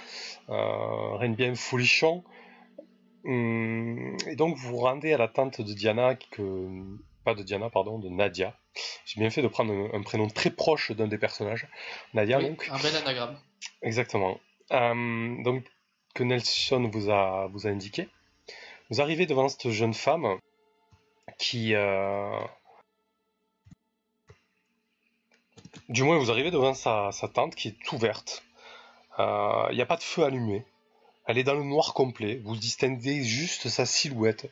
Euh, 0.49 1.15
rien 1.17 1.29
de 1.29 1.35
bien 1.35 1.55
folichon. 1.55 2.23
Hum, 3.25 4.17
et 4.27 4.35
donc 4.35 4.57
vous 4.57 4.69
vous 4.69 4.77
rendez 4.77 5.13
à 5.13 5.17
la 5.17 5.27
tente 5.27 5.61
de 5.61 5.73
Diana, 5.73 6.15
que, 6.15 6.69
pas 7.23 7.35
de 7.35 7.43
Diana, 7.43 7.69
pardon, 7.69 7.99
de 7.99 8.09
Nadia. 8.09 8.57
J'ai 9.05 9.19
bien 9.19 9.29
fait 9.29 9.41
de 9.41 9.47
prendre 9.47 9.73
un, 9.93 10.01
prénom 10.01 10.27
très 10.27 10.49
proche 10.49 10.91
d'un 10.91 11.07
des 11.07 11.17
personnages. 11.17 11.67
Nadia, 12.13 12.41
donc. 12.41 12.67
Un 12.71 12.79
bel 12.79 12.95
anagramme. 12.95 13.37
Exactement. 13.81 14.39
Hum, 14.71 15.41
donc, 15.43 15.63
que 16.15 16.23
Nelson 16.23 16.89
vous 16.91 17.09
a, 17.09 17.47
vous 17.47 17.65
a 17.67 17.69
indiqué. 17.69 18.09
Vous 18.89 19.01
arrivez 19.01 19.25
devant 19.25 19.47
cette 19.47 19.69
jeune 19.69 19.93
femme 19.93 20.37
qui, 21.39 21.73
euh, 21.73 22.39
Du 25.89 26.03
moins, 26.03 26.17
vous 26.17 26.31
arrivez 26.31 26.51
devant 26.51 26.73
sa, 26.73 27.11
tente 27.33 27.55
qui 27.55 27.69
est 27.69 27.91
ouverte. 27.91 28.43
Il 29.17 29.21
euh, 29.21 29.73
n'y 29.73 29.81
a 29.81 29.85
pas 29.85 29.97
de 29.97 30.03
feu 30.03 30.23
allumé. 30.23 30.65
Elle 31.25 31.37
est 31.37 31.43
dans 31.43 31.53
le 31.55 31.63
noir 31.63 31.93
complet. 31.93 32.41
Vous 32.43 32.55
distinguez 32.55 33.23
juste 33.23 33.69
sa 33.69 33.85
silhouette. 33.85 34.51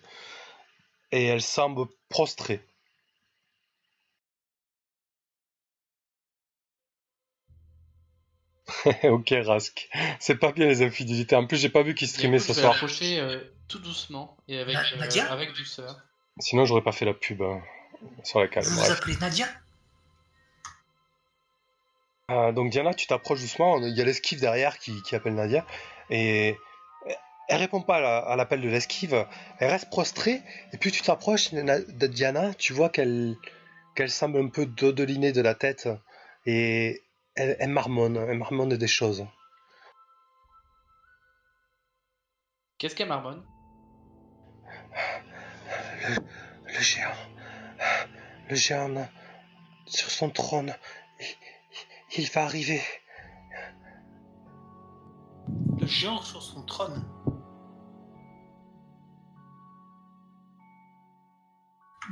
Et 1.11 1.25
elle 1.25 1.41
semble 1.41 1.87
prostrée. 2.09 2.61
ok, 9.03 9.33
Rask. 9.45 9.89
C'est 10.19 10.35
pas 10.35 10.51
bien 10.51 10.67
les 10.67 10.81
infidélités. 10.81 11.35
En 11.35 11.45
plus, 11.45 11.57
j'ai 11.57 11.69
pas 11.69 11.83
vu 11.83 11.93
qu'il 11.93 12.07
streamait 12.07 12.39
ce 12.39 12.53
soir. 12.53 12.75
Je 12.75 12.99
vais 12.99 13.19
euh, 13.19 13.39
tout 13.67 13.79
doucement 13.79 14.37
et 14.47 14.59
avec, 14.59 14.77
euh, 14.77 15.21
avec 15.29 15.53
douceur. 15.53 15.99
Sinon, 16.39 16.65
j'aurais 16.65 16.83
pas 16.83 16.93
fait 16.93 17.05
la 17.05 17.13
pub 17.13 17.43
sur 18.23 18.39
la 18.39 18.47
cale. 18.47 18.63
Vous 18.63 18.79
vous 18.79 18.91
appelez 18.91 19.17
Nadia? 19.17 19.47
Euh, 22.31 22.51
donc 22.51 22.69
Diana, 22.69 22.93
tu 22.93 23.07
t'approches 23.07 23.41
doucement, 23.41 23.77
il 23.79 23.95
y 23.95 24.01
a 24.01 24.05
l'esquive 24.05 24.39
derrière 24.39 24.79
qui, 24.79 25.01
appelle 25.13 25.35
Nadia, 25.35 25.65
et 26.09 26.55
elle 27.49 27.57
répond 27.57 27.81
pas 27.81 28.19
à 28.19 28.35
l'appel 28.35 28.61
de 28.61 28.69
l'esquive, 28.69 29.25
elle 29.59 29.69
reste 29.69 29.89
prostrée, 29.89 30.41
et 30.71 30.77
puis 30.77 30.91
tu 30.91 31.01
t'approches 31.01 31.53
de 31.53 32.07
Diana, 32.07 32.53
tu 32.53 32.73
vois 32.73 32.89
qu'elle 32.89 33.35
qu'elle 33.95 34.09
semble 34.09 34.39
un 34.39 34.47
peu 34.47 34.65
dodelinée 34.65 35.33
de 35.33 35.41
la 35.41 35.53
tête, 35.53 35.89
et 36.45 37.01
elle, 37.35 37.69
marmonne, 37.69 38.17
elle 38.17 38.37
marmonne 38.37 38.75
des 38.77 38.87
choses. 38.87 39.25
Qu'est-ce 42.77 42.95
qu'elle 42.95 43.09
marmonne? 43.09 43.43
Le, 46.65 46.79
géant, 46.79 47.11
le 48.49 48.55
géant 48.55 49.07
sur 49.85 50.09
son 50.09 50.29
trône. 50.29 50.73
Il, 52.17 52.29
va 52.31 52.43
arriver. 52.43 52.81
Le 55.79 55.87
géant 55.87 56.21
sur 56.21 56.41
son 56.41 56.63
trône 56.63 57.03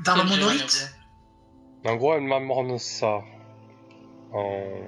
Dans 0.06 0.16
le 0.16 0.24
monolithe 0.24 0.96
En 1.86 1.96
gros, 1.98 2.14
elle 2.14 2.24
m'amorne 2.24 2.78
ça. 2.80 3.22
En... 4.32 4.82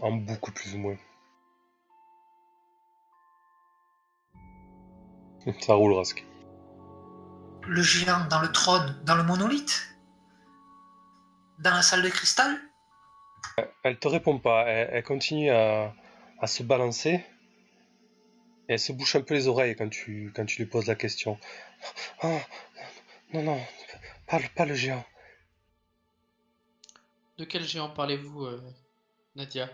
en 0.00 0.12
beaucoup 0.12 0.50
plus 0.50 0.74
ou 0.74 0.78
moins. 0.78 0.96
Ça 5.60 5.74
roule, 5.74 5.92
Rask. 5.94 6.24
Le 7.62 7.82
géant 7.82 8.26
dans 8.28 8.40
le 8.40 8.50
trône, 8.50 9.00
dans 9.04 9.14
le 9.14 9.22
monolithe 9.22 9.96
Dans 11.60 11.70
la 11.70 11.82
salle 11.82 12.02
de 12.02 12.08
cristal 12.08 12.58
Elle 13.82 13.98
te 13.98 14.08
répond 14.08 14.38
pas. 14.38 14.66
Elle, 14.66 15.02
continue 15.02 15.50
à, 15.50 15.94
se 16.46 16.62
balancer. 16.62 17.24
Et 18.68 18.74
elle 18.74 18.78
se 18.78 18.92
bouche 18.92 19.16
un 19.16 19.22
peu 19.22 19.34
les 19.34 19.48
oreilles 19.48 19.76
quand 19.76 19.88
tu, 19.88 20.32
quand 20.34 20.44
tu 20.46 20.62
lui 20.62 20.68
poses 20.68 20.86
la 20.86 20.94
question. 20.94 21.38
Oh, 22.22 22.38
non, 23.32 23.42
non, 23.42 23.60
pas, 24.26 24.38
pas 24.54 24.64
le 24.64 24.74
géant. 24.74 25.04
De 27.38 27.44
quel 27.44 27.64
géant 27.64 27.90
parlez-vous, 27.90 28.44
euh, 28.44 28.62
Nadia? 29.34 29.68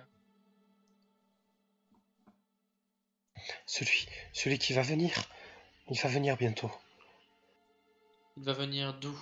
Celui, 3.66 4.08
celui 4.32 4.58
qui 4.58 4.72
va 4.72 4.82
venir. 4.82 5.12
Il 5.90 5.98
va 6.00 6.08
venir 6.08 6.36
bientôt. 6.36 6.70
Il 8.36 8.44
va 8.44 8.52
venir 8.52 8.98
d'où? 8.98 9.18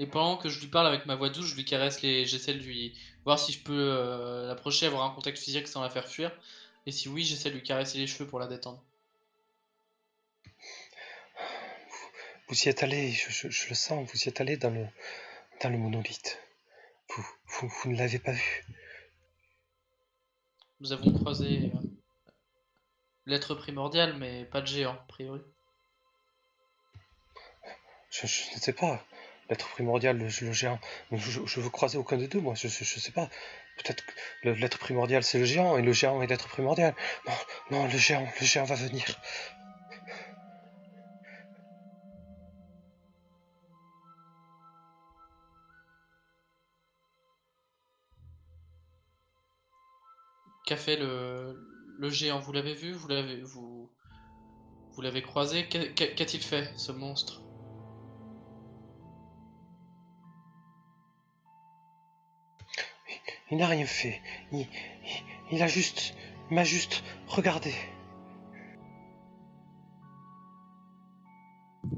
Et 0.00 0.06
pendant 0.06 0.38
que 0.38 0.48
je 0.48 0.58
lui 0.60 0.68
parle 0.68 0.86
avec 0.86 1.04
ma 1.04 1.14
voix 1.14 1.28
douce, 1.28 1.44
je 1.44 1.54
lui 1.54 1.66
caresse 1.66 2.00
les. 2.00 2.24
J'essaie 2.24 2.54
de 2.54 2.60
lui. 2.60 2.98
voir 3.26 3.38
si 3.38 3.52
je 3.52 3.62
peux 3.62 3.92
euh, 3.92 4.46
l'approcher, 4.46 4.86
avoir 4.86 5.04
un 5.04 5.14
contact 5.14 5.36
physique 5.36 5.68
sans 5.68 5.82
la 5.82 5.90
faire 5.90 6.08
fuir. 6.08 6.32
Et 6.86 6.90
si 6.90 7.10
oui, 7.10 7.22
j'essaie 7.22 7.50
de 7.50 7.56
lui 7.56 7.62
caresser 7.62 7.98
les 7.98 8.06
cheveux 8.06 8.26
pour 8.26 8.38
la 8.38 8.46
détendre. 8.46 8.82
Vous, 12.48 12.58
y 12.64 12.70
êtes 12.70 12.82
allé, 12.82 13.12
je, 13.12 13.68
le 13.68 13.74
sens, 13.74 14.10
vous 14.10 14.18
y 14.24 14.28
êtes 14.30 14.40
allé 14.40 14.56
dans 14.56 14.70
le, 14.70 14.86
dans 15.62 15.68
le 15.68 15.76
monolithe. 15.76 16.40
Vous, 17.10 17.68
vous, 17.68 17.90
ne 17.90 17.98
l'avez 17.98 18.18
pas 18.18 18.32
vu. 18.32 18.64
Nous 20.80 20.92
avons 20.92 21.12
croisé. 21.12 21.70
Euh, 21.74 21.78
L'être 23.26 23.54
primordial, 23.54 24.16
mais 24.16 24.46
pas 24.46 24.62
de 24.62 24.66
géant, 24.66 24.94
a 24.94 25.04
priori. 25.08 25.42
Je, 28.10 28.24
ne 28.24 28.60
sais 28.60 28.72
pas. 28.72 29.04
L'être 29.50 29.68
primordial, 29.70 30.16
le, 30.16 30.28
géant. 30.28 30.78
Je, 31.10 31.40
je, 31.44 31.60
veux 31.60 31.70
croiser 31.70 31.98
aucun 31.98 32.16
des 32.16 32.28
deux, 32.28 32.40
moi. 32.40 32.54
Je, 32.54 32.68
ne 32.68 32.70
sais 32.70 33.10
pas. 33.10 33.28
Peut-être 33.78 34.04
que 34.06 34.48
l'être 34.48 34.78
primordial, 34.78 35.24
c'est 35.24 35.40
le 35.40 35.44
géant, 35.44 35.76
et 35.76 35.82
le 35.82 35.92
géant 35.92 36.22
est 36.22 36.28
l'être 36.28 36.48
primordial. 36.48 36.94
Non, 37.26 37.34
non, 37.72 37.84
le 37.88 37.98
géant, 37.98 38.26
le 38.40 38.46
géant 38.46 38.64
va 38.64 38.76
venir. 38.76 39.04
Qu'a 50.64 50.76
fait 50.76 50.96
le, 50.96 51.58
le 51.98 52.08
géant, 52.08 52.38
vous 52.38 52.52
l'avez 52.52 52.74
vu? 52.74 52.92
Vous 52.92 53.08
l'avez 53.08 53.42
vous, 53.42 53.90
vous 54.92 55.02
l'avez 55.02 55.22
croisé? 55.22 55.66
Qu'a-t-il 55.68 56.42
fait, 56.42 56.70
ce 56.76 56.92
monstre? 56.92 57.49
Il 63.50 63.58
n'a 63.58 63.66
rien 63.66 63.86
fait. 63.86 64.20
Il, 65.50 65.62
a 65.62 65.66
juste, 65.66 66.14
m'a 66.50 66.64
juste 66.64 67.02
regardé. 67.26 67.74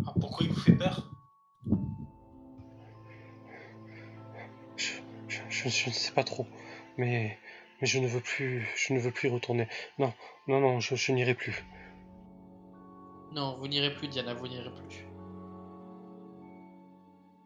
Ah, 0.07 0.15
pourquoi 0.21 0.47
il 0.47 0.53
vous 0.53 0.61
fait 0.61 0.77
peur? 0.77 1.11
Je, 4.77 4.93
je 5.69 5.89
ne 5.89 5.93
sais 5.93 6.13
pas 6.13 6.25
trop, 6.25 6.47
mais 6.97 7.39
mais 7.83 7.89
je 7.89 7.99
ne 7.99 8.07
veux 8.07 8.21
plus, 8.21 8.65
je 8.77 8.95
ne 8.95 9.01
veux 9.01 9.11
plus 9.11 9.29
y 9.29 9.33
retourner. 9.33 9.67
Non, 9.99 10.15
non, 10.47 10.61
non, 10.61 10.79
je, 10.79 11.13
n'irai 11.13 11.35
plus. 11.35 11.65
Non, 13.33 13.59
vous 13.59 13.67
n'irez 13.67 13.93
plus, 13.93 14.07
Diana, 14.07 14.35
vous 14.35 14.47
n'irez 14.47 14.71
plus. 14.71 15.05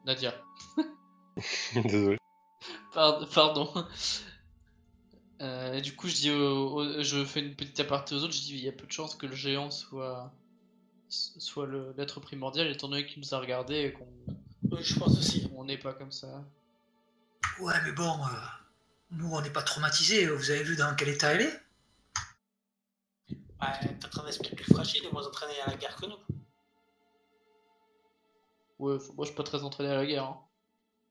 Nadia. 0.05 0.35
Désolé. 1.85 2.19
Pardon. 2.93 3.73
Euh, 5.43 5.81
du 5.81 5.95
coup, 5.95 6.09
je 6.09 6.15
dis, 6.15 6.29
je 7.05 7.25
fais 7.25 7.41
une 7.41 7.55
petite 7.55 7.79
aparté 7.81 8.15
aux 8.15 8.23
autres. 8.23 8.33
Je 8.33 8.41
dis, 8.41 8.55
il 8.55 8.65
y 8.65 8.69
a 8.69 8.73
peu 8.73 8.87
de 8.87 8.93
chances 8.93 9.15
que 9.15 9.27
le 9.27 9.35
géant 9.35 9.71
soit, 9.71 10.33
soit 11.09 11.67
l'être 11.97 12.21
primordial, 12.21 12.69
étant 12.69 12.89
donné 12.89 13.07
qu'il 13.07 13.21
nous 13.21 13.35
a 13.35 13.39
regardé 13.39 13.77
et 13.77 13.93
qu'on. 13.93 14.09
Oui, 14.71 14.83
je 14.83 14.99
pense 14.99 15.17
aussi. 15.19 15.51
On 15.55 15.65
n'est 15.65 15.79
pas 15.79 15.93
comme 15.93 16.13
ça. 16.13 16.45
Ouais, 17.61 17.75
mais 17.85 17.93
bon. 17.93 18.13
Euh, 18.25 18.29
nous, 19.11 19.31
on 19.33 19.41
n'est 19.41 19.51
pas 19.51 19.63
traumatisés. 19.63 20.27
Vous 20.27 20.51
avez 20.51 20.63
vu 20.63 20.77
dans 20.77 20.95
quel 20.97 21.11
état 21.11 21.33
elle 21.35 21.43
est? 21.43 21.63
Ouais, 23.61 23.97
t'as 24.01 24.23
un 24.23 24.27
esprit 24.27 24.55
plus 24.55 24.65
fragile 24.73 25.05
et 25.05 25.11
moins 25.13 25.27
entraîné 25.27 25.55
à 25.65 25.71
la 25.71 25.77
guerre 25.77 25.97
que 25.97 26.07
nous. 26.07 26.17
Ouais, 28.79 28.99
moi 29.15 29.25
je 29.25 29.27
suis 29.27 29.35
pas 29.35 29.43
très 29.43 29.63
entraîné 29.63 29.91
à 29.91 29.95
la 29.95 30.05
guerre. 30.05 30.25
Hein. 30.25 30.39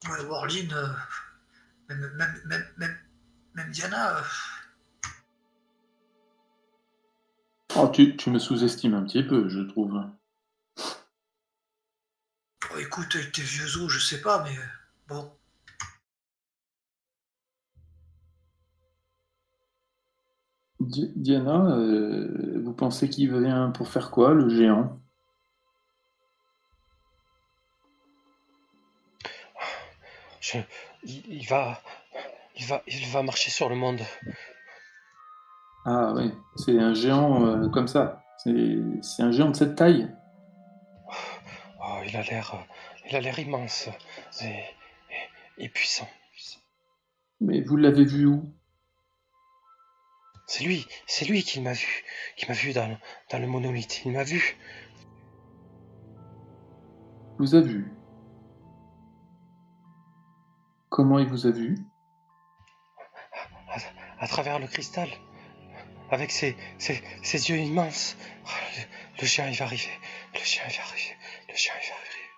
Ouais, 0.10 0.24
Warline, 0.26 0.72
euh, 0.72 0.88
même, 1.90 2.12
même, 2.16 2.42
même, 2.46 2.66
même, 2.78 2.98
même 3.54 3.72
Diana. 3.72 4.18
Euh. 4.18 4.22
Oh, 7.78 7.90
tu, 7.90 8.16
tu 8.16 8.30
me 8.30 8.40
sous-estimes 8.40 8.94
un 8.94 9.04
petit 9.04 9.24
peu, 9.24 9.50
je 9.50 9.60
trouve. 9.60 10.02
Oh, 12.72 12.78
écoute, 12.78 13.18
tes 13.32 13.42
vieux 13.42 13.78
os, 13.78 13.92
je 13.92 14.00
sais 14.00 14.22
pas, 14.22 14.44
mais 14.44 14.58
bon. 15.08 15.32
Diana, 20.80 21.66
euh, 21.78 22.62
vous 22.64 22.74
pensez 22.74 23.10
qu'il 23.10 23.36
vient 23.38 23.72
pour 23.72 23.88
faire 23.88 24.12
quoi, 24.12 24.34
le 24.34 24.50
géant? 24.50 25.00
Il, 31.06 31.46
va, 31.48 31.82
il, 32.56 32.66
va, 32.66 32.84
il 32.88 33.08
va 33.08 33.24
marcher 33.24 33.52
sur 33.52 33.70
le 33.70 33.76
monde. 33.76 34.02
Ah 35.86 36.14
oui, 36.16 36.32
c'est 36.56 36.78
un 36.80 36.94
géant 36.94 37.46
euh, 37.46 37.70
comme 37.70 37.88
ça. 37.88 38.24
C'est 38.38 39.24
un 39.24 39.32
géant 39.32 39.50
de 39.50 39.56
cette 39.56 39.76
taille. 39.76 40.12
Oh, 41.80 42.00
il 42.06 42.16
a 42.18 42.22
l'air, 42.24 42.66
il 43.10 43.16
a 43.16 43.22
l'air 43.22 43.38
immense 43.40 43.90
et 45.58 45.70
puissant. 45.70 46.08
Mais 47.42 47.62
vous 47.62 47.78
l'avez 47.78 48.06
vu 48.06 48.26
où? 48.26 48.44
C'est 50.48 50.64
lui, 50.64 50.88
c'est 51.08 51.26
lui 51.26 51.44
qui 51.44 51.60
m'a 51.60 51.74
vu, 51.74 52.04
qui 52.38 52.48
m'a 52.48 52.54
vu 52.54 52.72
dans, 52.72 52.98
dans 53.32 53.40
le 53.40 53.48
monolithe. 53.48 54.06
Il 54.06 54.12
m'a 54.12 54.24
vu. 54.24 54.58
Vous 57.40 57.56
a 57.56 57.62
vu 57.62 57.92
Comment 60.96 61.20
il 61.20 61.28
vous 61.28 61.46
a 61.46 61.52
vu? 61.52 61.76
À, 64.18 64.30
travers 64.30 64.60
le 64.60 64.68
cristal, 64.68 65.10
avec 66.10 66.32
ses, 66.32 66.56
ses, 66.78 67.04
ses 67.22 67.50
yeux 67.50 67.58
immenses. 67.58 68.16
Oh, 68.46 68.50
le, 69.20 69.28
chien 69.28 69.50
il 69.50 69.58
va 69.58 69.66
arriver. 69.66 69.92
Le 70.34 70.40
chien 70.40 70.64
il 70.70 70.78
va 70.78 70.84
arriver. 70.84 71.18
Le 71.50 71.54
chien 71.54 71.74
il 71.84 71.90
va 71.90 71.96
arriver. 71.96 72.30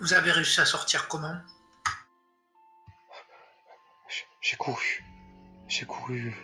Vous 0.00 0.12
avez 0.12 0.32
réussi 0.32 0.60
à 0.60 0.66
sortir 0.66 1.08
comment? 1.08 1.38
J'ai 4.42 4.56
couru. 4.58 5.02
J'ai 5.68 5.86
couru. 5.86 6.36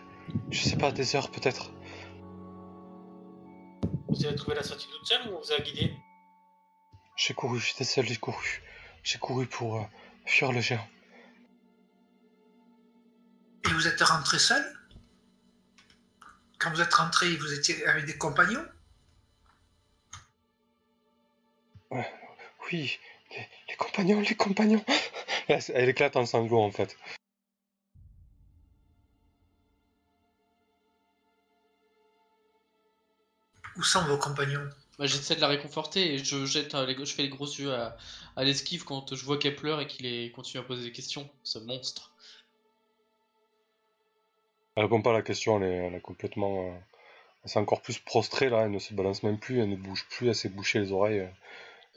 Je 0.49 0.63
sais 0.63 0.79
pas, 0.79 0.91
des 0.91 1.15
heures 1.17 1.31
peut-être. 1.31 1.71
Vous 4.09 4.25
avez 4.25 4.37
trouvé 4.37 4.57
la 4.57 4.63
sortie 4.63 4.89
toute 4.89 5.07
seule 5.07 5.29
ou 5.29 5.37
on 5.37 5.41
vous 5.41 5.53
a 5.53 5.61
guidé? 5.61 5.95
J'ai 7.23 7.35
couru, 7.35 7.61
j'étais 7.61 7.85
seul, 7.85 8.07
j'ai 8.07 8.17
couru. 8.17 8.63
J'ai 9.03 9.19
couru 9.19 9.47
pour 9.47 9.77
euh, 9.77 9.85
fuir 10.25 10.53
le 10.53 10.63
géant. 10.63 10.89
Et 13.67 13.69
vous 13.69 13.87
êtes 13.87 14.01
rentré 14.01 14.39
seul? 14.39 14.65
Quand 16.59 16.71
vous 16.71 16.81
êtes 16.81 16.95
rentré, 16.95 17.37
vous 17.37 17.53
étiez 17.53 17.87
avec 17.87 18.07
des 18.07 18.17
compagnons? 18.17 18.65
Oui, 22.73 22.99
les, 23.69 23.77
compagnons, 23.77 24.21
les 24.23 24.35
compagnons. 24.35 24.85
Elle, 25.49 25.91
éclate 25.91 26.17
en 26.17 26.25
sanglots 26.25 26.63
en 26.63 26.73
fait. 26.73 26.97
Où 33.77 33.83
sont 33.83 34.05
vos 34.07 34.17
compagnons? 34.17 34.71
Bah, 35.01 35.07
J'essaie 35.07 35.35
de 35.35 35.41
la 35.41 35.49
réconforter 35.49 36.13
et 36.13 36.19
je, 36.19 36.45
jette, 36.45 36.75
euh, 36.75 36.95
je 36.99 37.15
fais 37.15 37.23
les 37.23 37.31
gros 37.31 37.47
yeux 37.47 37.73
à, 37.73 37.97
l'esquive 38.37 38.85
quand 38.85 39.15
je 39.15 39.25
vois 39.25 39.39
qu'elle 39.39 39.57
pleure 39.57 39.81
et 39.81 39.87
qu'il 39.87 40.31
continue 40.33 40.61
à 40.61 40.63
poser 40.63 40.83
des 40.83 40.93
questions, 40.93 41.27
ce 41.43 41.59
monstre. 41.59 42.13
Elle 44.77 44.83
répond 44.85 45.01
pas 45.01 45.11
à 45.11 45.15
la 45.15 45.23
question, 45.23 45.61
elle 45.63 45.95
est, 45.95 46.01
complètement. 46.03 46.69
Euh, 46.69 46.79
elle 47.43 47.51
s'est 47.51 47.59
encore 47.59 47.81
plus 47.81 47.99
prostrée 47.99 48.51
là, 48.51 48.65
elle 48.65 48.71
ne 48.73 48.79
se 48.79 48.93
balance 48.93 49.23
même 49.23 49.39
plus, 49.39 49.61
elle 49.61 49.71
ne 49.71 49.77
bouge 49.77 50.07
plus, 50.11 50.29
elle 50.29 50.35
s'est 50.35 50.51
bouché 50.51 50.81
les 50.81 50.93
oreilles. 50.93 51.27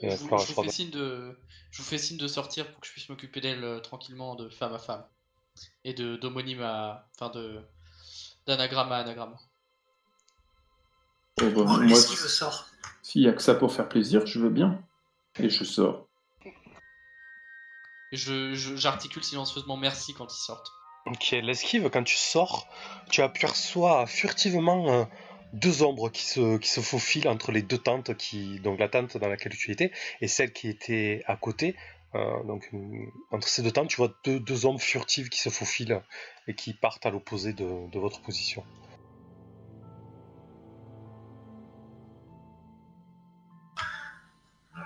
je, 0.02 0.08
vous, 0.08 0.38
fais 0.38 0.70
signe 0.70 0.88
de, 0.88 1.38
je 1.70 1.82
vous 1.82 1.88
fais 1.88 1.98
signe 1.98 2.16
de 2.16 2.26
sortir 2.26 2.72
pour 2.72 2.80
que 2.80 2.86
je 2.86 2.92
puisse 2.92 3.10
m'occuper 3.10 3.42
d'elle 3.42 3.82
tranquillement 3.82 4.34
de 4.34 4.48
femme 4.48 4.72
à 4.72 4.78
femme 4.78 5.04
et 5.84 5.92
de 5.92 6.16
d'homonyme 6.16 6.62
à. 6.62 7.06
enfin 7.14 7.28
de 7.28 7.60
d'anagramme 8.46 8.92
à 8.92 8.96
anagramme. 8.96 9.36
Oh, 11.42 11.50
bah, 11.50 11.64
moi, 11.64 11.96
sort. 11.96 12.66
S'il 13.02 13.22
n'y 13.22 13.28
a 13.28 13.32
que 13.32 13.42
ça 13.42 13.54
pour 13.54 13.72
faire 13.72 13.88
plaisir, 13.88 14.26
je 14.26 14.38
veux 14.38 14.50
bien. 14.50 14.82
Et 15.38 15.48
je 15.48 15.64
sors. 15.64 16.06
Je, 18.12 18.54
j'articule 18.76 19.24
silencieusement 19.24 19.76
merci 19.76 20.14
quand 20.14 20.32
ils 20.32 20.42
sortent. 20.42 20.70
Ok, 21.06 21.32
l'esquive, 21.32 21.90
quand 21.90 22.04
tu 22.04 22.16
sors, 22.16 22.66
tu 23.10 23.20
aperçois 23.20 24.06
furtivement 24.06 24.90
euh, 24.90 25.04
deux 25.52 25.82
ombres 25.82 26.08
qui 26.08 26.22
se, 26.22 26.56
qui 26.58 26.68
se 26.68 26.80
faufilent 26.80 27.28
entre 27.28 27.52
les 27.52 27.62
deux 27.62 27.78
tentes, 27.78 28.16
qui, 28.16 28.58
donc 28.60 28.78
la 28.78 28.88
tente 28.88 29.16
dans 29.18 29.28
laquelle 29.28 29.54
tu 29.56 29.70
étais 29.70 29.92
et 30.20 30.28
celle 30.28 30.52
qui 30.52 30.68
était 30.68 31.22
à 31.26 31.36
côté. 31.36 31.76
Euh, 32.14 32.42
donc 32.44 32.70
entre 33.32 33.48
ces 33.48 33.62
deux 33.62 33.72
tentes, 33.72 33.88
tu 33.88 33.96
vois 33.96 34.14
deux, 34.24 34.38
deux 34.40 34.66
ombres 34.66 34.80
furtives 34.80 35.28
qui 35.28 35.40
se 35.40 35.50
faufilent 35.50 36.00
et 36.46 36.54
qui 36.54 36.72
partent 36.72 37.04
à 37.04 37.10
l'opposé 37.10 37.52
de, 37.52 37.90
de 37.90 37.98
votre 37.98 38.20
position. 38.20 38.64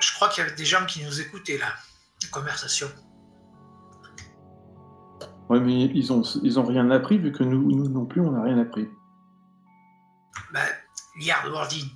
Je 0.00 0.14
crois 0.14 0.28
qu'il 0.28 0.44
y 0.44 0.46
avait 0.46 0.56
des 0.56 0.64
gens 0.64 0.84
qui 0.86 1.04
nous 1.04 1.20
écoutaient 1.20 1.58
là, 1.58 1.74
la 2.22 2.28
conversation. 2.28 2.88
Oui, 5.48 5.60
mais 5.60 5.84
ils 5.86 6.12
ont, 6.12 6.22
ils 6.42 6.58
ont 6.60 6.64
rien 6.64 6.90
appris 6.90 7.18
vu 7.18 7.32
que 7.32 7.42
nous, 7.42 7.72
nous 7.72 7.88
non 7.88 8.04
plus, 8.04 8.20
on 8.20 8.32
n'a 8.32 8.42
rien 8.42 8.58
appris. 8.58 8.88
Ben, 10.52 10.66
garde 11.20 11.50
Wardin, 11.50 11.86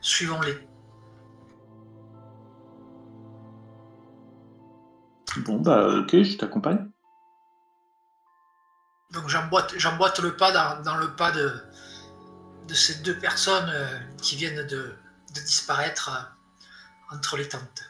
suivons-les. 0.00 0.56
Bon, 5.44 5.60
bah, 5.60 5.98
ok, 5.98 6.22
je 6.22 6.36
t'accompagne. 6.36 6.90
Donc 9.12 9.28
j'emboîte, 9.28 9.74
j'emboîte 9.76 10.18
le 10.18 10.36
pas 10.36 10.50
dans, 10.82 10.96
le 10.96 11.14
pas 11.14 11.30
de, 11.30 11.52
de 12.66 12.74
ces 12.74 13.02
deux 13.02 13.16
personnes 13.18 13.70
euh, 13.72 13.98
qui 14.20 14.36
viennent 14.36 14.66
de, 14.66 14.94
disparaître 15.32 16.10
euh, 16.10 16.35
entre 17.10 17.36
les 17.36 17.48
tentes. 17.48 17.84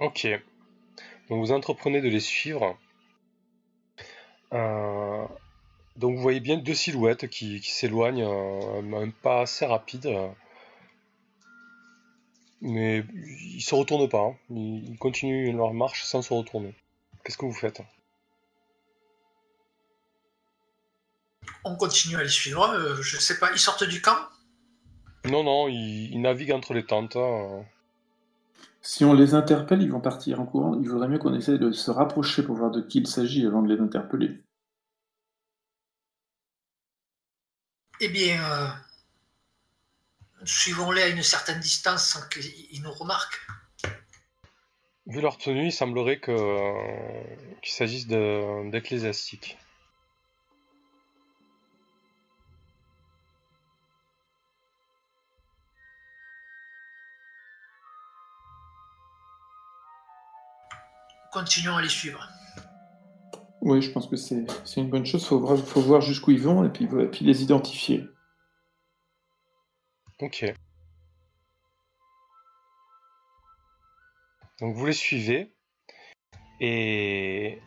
Ok. 0.00 0.26
Donc 1.28 1.44
vous 1.44 1.52
entreprenez 1.52 2.00
de 2.00 2.08
les 2.08 2.20
suivre. 2.20 2.78
Euh, 4.52 5.26
donc 5.96 6.14
vous 6.14 6.22
voyez 6.22 6.40
bien 6.40 6.56
deux 6.56 6.74
silhouettes 6.74 7.28
qui, 7.28 7.60
s'éloignent 7.62 8.24
un 8.24 9.10
pas 9.10 9.42
assez 9.42 9.66
rapide. 9.66 10.08
Mais 12.60 13.04
ils 13.54 13.60
se 13.60 13.74
retournent 13.74 14.08
pas. 14.08 14.22
Hein. 14.22 14.36
Ils, 14.50 14.96
continuent 14.98 15.54
leur 15.56 15.74
marche 15.74 16.04
sans 16.04 16.22
se 16.22 16.32
retourner. 16.32 16.74
Qu'est-ce 17.24 17.38
que 17.38 17.46
vous 17.46 17.52
faites? 17.52 17.82
On 21.64 21.76
continue 21.76 22.16
à 22.16 22.22
les 22.22 22.28
suivre. 22.28 22.68
Euh, 22.70 23.00
je 23.02 23.18
sais 23.18 23.38
pas, 23.38 23.52
ils 23.52 23.58
sortent 23.58 23.84
du 23.84 24.00
camp? 24.00 24.16
Non, 25.24 25.42
non, 25.42 25.68
ils, 25.68 26.20
naviguent 26.20 26.52
entre 26.52 26.74
les 26.74 26.86
tentes. 26.86 27.16
Hein. 27.16 27.64
Si 28.80 29.04
on 29.04 29.12
les 29.12 29.34
interpelle, 29.34 29.82
ils 29.82 29.90
vont 29.90 30.00
partir 30.00 30.40
en 30.40 30.46
courant. 30.46 30.78
Il 30.80 30.88
vaudrait 30.88 31.08
mieux 31.08 31.18
qu'on 31.18 31.34
essaie 31.34 31.58
de 31.58 31.72
se 31.72 31.90
rapprocher 31.90 32.42
pour 32.42 32.56
voir 32.56 32.70
de 32.70 32.80
qui 32.80 32.98
il 32.98 33.06
s'agit 33.06 33.46
avant 33.46 33.62
de 33.62 33.72
les 33.72 33.80
interpeller. 33.80 34.40
Eh 38.00 38.08
bien, 38.08 38.40
euh, 38.42 38.68
suivons-les 40.44 41.02
à 41.02 41.08
une 41.08 41.22
certaine 41.22 41.58
distance 41.58 42.06
sans 42.06 42.28
qu'ils 42.28 42.80
nous 42.82 42.92
remarquent. 42.92 43.46
Vu 45.06 45.20
leur 45.20 45.38
tenue, 45.38 45.66
il 45.66 45.72
semblerait 45.72 46.20
qu'il 46.20 47.72
s'agisse 47.72 48.06
d'ecclésiastiques. 48.06 49.58
Continuons 61.32 61.76
à 61.76 61.82
les 61.82 61.88
suivre. 61.88 62.28
Oui, 63.60 63.82
je 63.82 63.90
pense 63.90 64.06
que 64.06 64.16
c'est 64.16 64.46
une 64.76 64.88
bonne 64.88 65.04
chose. 65.04 65.22
Il 65.22 65.26
faut, 65.26 65.56
faut, 65.56 65.80
voir 65.80 66.00
jusqu'où 66.00 66.30
ils 66.30 66.40
vont 66.40 66.64
et 66.64 66.68
puis, 66.68 66.84
et 66.84 67.06
puis 67.06 67.24
les 67.24 67.42
identifier. 67.42 68.04
Ok. 70.20 70.52
Donc 74.60 74.74
vous 74.74 74.86
les 74.86 74.92
suivez 74.92 75.52
et 76.60 77.60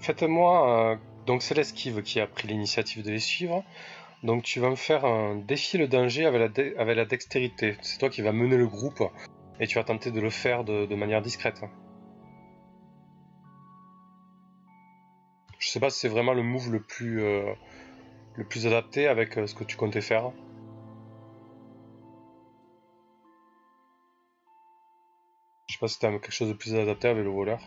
faites-moi 0.00 0.98
donc 1.26 1.42
c'est 1.42 1.54
l'esquive 1.54 2.02
qui 2.02 2.20
a 2.20 2.26
pris 2.26 2.48
l'initiative 2.48 3.02
de 3.02 3.10
les 3.10 3.18
suivre. 3.18 3.64
Donc 4.22 4.42
tu 4.42 4.60
vas 4.60 4.70
me 4.70 4.76
faire 4.76 5.04
un 5.04 5.36
défi 5.36 5.78
le 5.78 5.88
danger 5.88 6.26
avec 6.26 6.56
la, 6.56 6.80
avec 6.80 6.96
la 6.96 7.04
dextérité. 7.04 7.76
C'est 7.80 7.98
toi 7.98 8.10
qui 8.10 8.22
vas 8.22 8.32
mener 8.32 8.56
le 8.56 8.66
groupe 8.66 9.02
et 9.60 9.66
tu 9.66 9.76
vas 9.76 9.84
tenter 9.84 10.10
de 10.10 10.20
le 10.20 10.30
faire 10.30 10.64
de, 10.64 10.94
manière 10.94 11.22
discrète. 11.22 11.62
Je 15.62 15.68
sais 15.68 15.80
pas 15.80 15.90
si 15.90 16.00
c'est 16.00 16.08
vraiment 16.08 16.34
le 16.34 16.42
move 16.42 16.72
le 16.72 16.80
plus 16.80 17.22
euh, 17.22 17.54
le 18.34 18.44
plus 18.44 18.66
adapté 18.66 19.06
avec 19.06 19.38
euh, 19.38 19.46
ce 19.46 19.54
que 19.54 19.64
tu 19.64 19.76
comptais 19.76 20.00
faire. 20.00 20.32
pas 25.82 25.88
si 25.88 25.98
t'as 25.98 26.10
quelque 26.12 26.30
chose 26.30 26.48
de 26.48 26.54
plus 26.54 26.76
adapté 26.76 27.08
avec 27.08 27.24
le 27.24 27.30
voleur. 27.30 27.60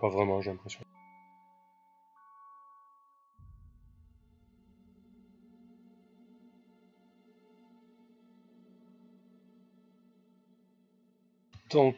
pas 0.00 0.08
vraiment, 0.08 0.40
j'ai 0.40 0.50
l'impression. 0.50 0.80
Donc, 11.70 11.96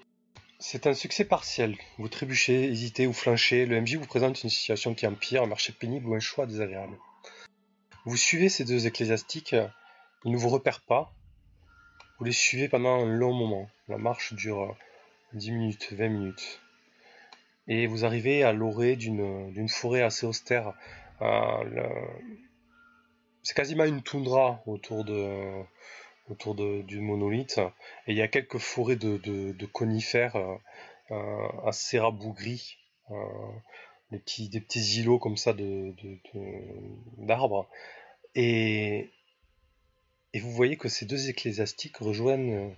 c'est 0.63 0.87
un 0.87 0.95
succès 0.95 1.25
partiel. 1.25 1.77
Vous 1.99 2.09
trébuchez, 2.09 2.65
hésitez 2.65 3.09
ou 3.09 3.13
flanchez. 3.13 3.67
Le 3.67 3.81
MJ 3.81 3.97
vous 3.97 4.07
présente 4.07 4.43
une 4.45 4.49
situation 4.49 4.95
qui 4.95 5.09
empire, 5.09 5.43
un 5.43 5.47
marché 5.47 5.73
pénible 5.73 6.09
ou 6.09 6.15
un 6.15 6.21
choix 6.21 6.47
désagréable. 6.47 6.97
Vous 8.05 8.17
suivez 8.17 8.49
ces 8.49 8.65
deux 8.65 8.87
ecclésiastiques 8.87 9.57
ils 10.25 10.31
ne 10.31 10.37
vous 10.37 10.49
repèrent 10.49 10.83
pas. 10.83 11.13
Vous 12.19 12.25
les 12.25 12.33
suivez 12.33 12.69
pendant 12.69 13.03
un 13.03 13.07
long 13.07 13.33
moment. 13.33 13.69
La 13.89 13.99
marche 13.99 14.35
dure 14.35 14.77
10 15.33 15.51
minutes, 15.51 15.93
20 15.93 16.09
minutes. 16.09 16.61
Et 17.67 17.89
vous 17.89 18.05
arrivez 18.05 18.45
à 18.45 18.53
l'orée 18.53 18.95
d'une 18.95 19.69
forêt 19.69 20.03
assez 20.03 20.27
austère. 20.27 20.75
Euh, 21.23 21.89
c'est 23.43 23.57
quasiment 23.57 23.85
une 23.85 24.03
toundra 24.03 24.63
autour 24.67 25.05
de 25.05 25.65
autour 26.29 26.55
du 26.55 27.01
monolithe. 27.01 27.59
Et 28.07 28.13
il 28.13 28.17
y 28.17 28.23
a 28.23 28.29
quelques 28.29 28.59
forêts 28.59 28.97
de, 28.97 29.67
conifères 29.67 30.37
euh, 31.11 31.49
assez 31.67 31.99
rabougris. 31.99 32.79
Euh, 33.11 33.15
des, 34.13 34.19
petits, 34.19 34.49
des 34.49 34.61
petits 34.61 35.01
îlots 35.01 35.19
comme 35.19 35.37
ça 35.37 35.55
d'arbres. 37.19 37.69
Et, 38.35 39.11
et 40.33 40.41
vous 40.41 40.53
voyez 40.53 40.77
que 40.77 40.89
ces 40.89 41.07
deux 41.07 41.29
ecclésiastiques 41.29 41.99
rejoignent 41.99 42.55
euh, 42.55 42.71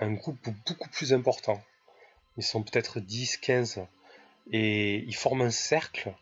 un 0.00 0.12
groupe 0.12 0.48
beaucoup 0.66 0.88
plus 0.90 1.12
important. 1.12 1.62
Ils 2.36 2.42
sont 2.42 2.62
peut-être 2.62 3.00
10, 3.00 3.38
15. 3.38 3.86
Et 4.50 4.96
ils 4.96 5.16
forment 5.16 5.42
un 5.42 5.50
cercle. 5.50 6.14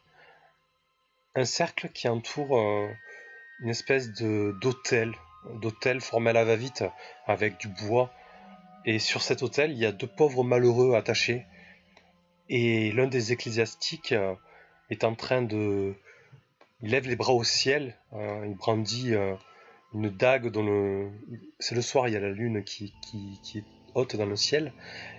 Un 1.34 1.44
cercle 1.44 1.90
qui 1.90 2.08
entoure 2.08 2.58
euh, 2.58 2.88
une 3.60 3.68
espèce 3.68 4.12
de. 4.12 4.56
D'hôtel 5.54 6.00
formé 6.00 6.30
à 6.30 6.32
la 6.32 6.44
va-vite 6.44 6.84
avec 7.26 7.58
du 7.58 7.68
bois. 7.68 8.10
Et 8.84 8.98
sur 8.98 9.22
cet 9.22 9.42
hôtel, 9.42 9.72
il 9.72 9.78
y 9.78 9.86
a 9.86 9.92
deux 9.92 10.06
pauvres 10.06 10.44
malheureux 10.44 10.94
attachés. 10.94 11.44
Et 12.48 12.92
l'un 12.92 13.06
des 13.06 13.32
ecclésiastiques 13.32 14.12
euh, 14.12 14.34
est 14.90 15.04
en 15.04 15.14
train 15.14 15.42
de... 15.42 15.94
Il 16.82 16.90
lève 16.90 17.08
les 17.08 17.16
bras 17.16 17.32
au 17.32 17.42
ciel. 17.42 17.96
il 18.12 18.54
brandit 18.54 19.14
une 19.94 20.10
dague 20.10 20.48
dont 20.50 20.62
le. 20.62 21.10
C'est 21.58 21.74
le 21.74 21.82
soir, 21.82 22.08
il 22.08 22.14
y 22.14 22.16
a 22.16 22.20
la 22.20 22.30
lune 22.30 22.62
qui, 22.64 22.92
qui, 23.02 23.58
est 23.58 23.64
haute 23.94 24.16
dans 24.16 24.26
le 24.26 24.36
ciel, 24.36 24.72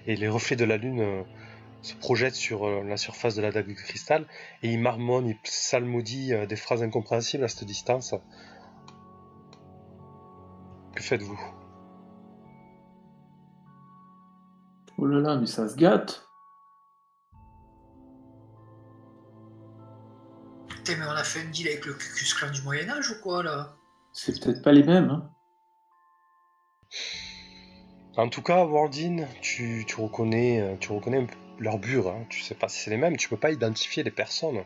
et 0.05 0.15
les 0.15 0.27
reflets 0.27 0.55
de 0.55 0.65
la 0.65 0.77
lune 0.77 1.01
euh, 1.01 1.23
se 1.81 1.95
projette 1.95 2.35
sur 2.35 2.67
euh, 2.67 2.83
la 2.83 2.95
surface 2.95 3.35
de 3.35 3.41
la 3.41 3.51
dague 3.51 3.67
de 3.67 3.73
cristal 3.73 4.27
et 4.61 4.71
il 4.71 4.79
marmonne, 4.79 5.27
il 5.27 5.37
psalmodie 5.37 6.33
euh, 6.33 6.45
des 6.45 6.55
phrases 6.55 6.83
incompréhensibles 6.83 7.43
à 7.43 7.47
cette 7.47 7.63
distance. 7.63 8.13
Que 10.97 11.03
faites-vous? 11.03 11.39
Oh 14.97 15.05
là 15.05 15.19
là, 15.19 15.35
mais 15.35 15.45
ça 15.45 15.69
se 15.69 15.75
gâte. 15.75 16.27
Putain, 20.67 20.95
mais 20.97 21.05
on 21.05 21.11
a 21.11 21.23
fait 21.23 21.41
un 21.41 21.51
deal 21.51 21.67
avec 21.67 21.85
le 21.85 21.93
Cucus 21.93 22.33
Clan 22.33 22.49
du 22.49 22.63
Moyen-Âge 22.63 23.11
ou 23.11 23.21
quoi 23.21 23.43
là? 23.43 23.75
C'est 24.11 24.43
peut-être 24.43 24.63
pas 24.63 24.71
les 24.71 24.81
mêmes. 24.81 25.11
Hein. 25.11 25.29
En 28.15 28.29
tout 28.29 28.41
cas, 28.41 28.65
Wardin, 28.65 29.27
tu, 29.43 29.85
tu 29.87 30.01
reconnais, 30.01 30.61
euh, 30.61 30.77
tu 30.77 30.91
reconnais 30.91 31.27
leur 31.59 31.77
bure. 31.77 32.07
Hein. 32.07 32.25
Tu 32.31 32.41
sais 32.41 32.55
pas 32.55 32.69
si 32.69 32.79
c'est 32.79 32.89
les 32.89 32.97
mêmes, 32.97 33.17
tu 33.17 33.29
peux 33.29 33.37
pas 33.37 33.51
identifier 33.51 34.01
les 34.01 34.09
personnes. 34.09 34.65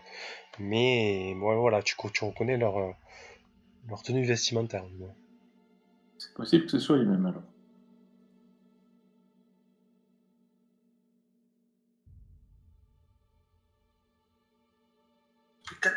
Mais 0.60 1.36
ouais, 1.36 1.58
voilà, 1.58 1.84
tu, 1.84 1.98
tu 2.14 2.24
reconnais 2.24 2.56
leur, 2.56 2.78
euh, 2.78 2.92
leur 3.90 4.02
tenue 4.02 4.24
vestimentaire. 4.24 4.86
C'est 6.32 6.38
possible 6.38 6.66
que 6.66 6.72
ce 6.72 6.80
soit 6.80 6.98
les 6.98 7.06
mêmes 7.06 7.26
alors. 7.26 7.44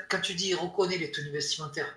quand, 0.09 0.21
tu 0.21 0.35
dis 0.35 0.55
reconnaît 0.55 0.99
les 0.99 1.11
tenues 1.11 1.31
vestimentaires, 1.31 1.97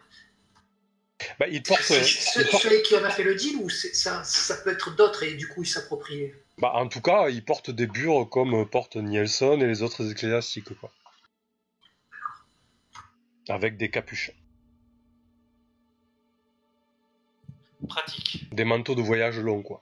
Bah, 1.39 1.47
ils 1.47 1.63
portent, 1.63 1.81
c'est 1.81 2.39
euh, 2.39 2.81
qui 2.81 2.93
on 2.95 3.03
a 3.03 3.09
fait 3.09 3.23
le 3.23 3.33
deal 3.33 3.57
ou 3.57 3.69
c'est- 3.69 3.93
ça, 3.95 4.23
ça 4.23 4.57
peut 4.57 4.71
être 4.71 4.95
d'autres 4.95 5.23
et 5.23 5.33
du 5.33 5.47
coup 5.47 5.63
ils 5.63 5.67
s'approprient 5.67 6.31
bah, 6.59 6.71
en 6.73 6.87
tout 6.87 7.01
cas, 7.01 7.29
ils 7.29 7.43
portent 7.45 7.69
des 7.69 7.85
bures 7.85 8.27
comme 8.29 8.67
portent 8.67 8.95
Nielsen 8.95 9.61
et 9.61 9.67
les 9.67 9.83
autres 9.83 10.09
ecclésiastiques, 10.11 10.73
quoi. 10.79 10.91
Avec 13.47 13.77
des 13.77 13.91
capuches. 13.91 14.31
Pratique. 17.89 18.47
Des 18.53 18.63
manteaux 18.65 18.95
de 18.95 19.01
voyage 19.01 19.39
longs, 19.39 19.61
quoi. 19.63 19.81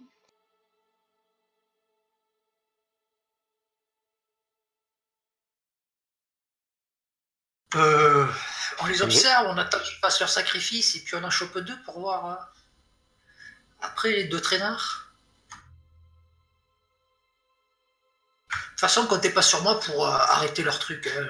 Euh, 7.76 8.28
on 8.82 8.86
les 8.88 9.02
observe, 9.02 9.48
on 9.48 9.58
attend 9.58 9.80
qu'ils 9.80 9.98
fassent 9.98 10.20
leur 10.20 10.30
sacrifice 10.30 10.96
et 10.96 11.04
puis 11.04 11.16
on 11.16 11.24
en 11.24 11.30
chope 11.30 11.58
deux 11.60 11.80
pour 11.84 12.00
voir. 12.00 12.26
euh, 12.26 12.36
Après 13.82 14.12
les 14.12 14.26
deux 14.26 14.42
traînards. 14.42 15.12
De 18.50 18.56
toute 18.72 18.80
façon, 18.80 19.08
comptez 19.08 19.30
pas 19.30 19.42
sur 19.42 19.62
moi 19.64 19.80
pour 19.80 20.06
euh, 20.06 20.10
arrêter 20.12 20.64
leur 20.64 20.80
truc. 20.80 21.08
hein. 21.08 21.28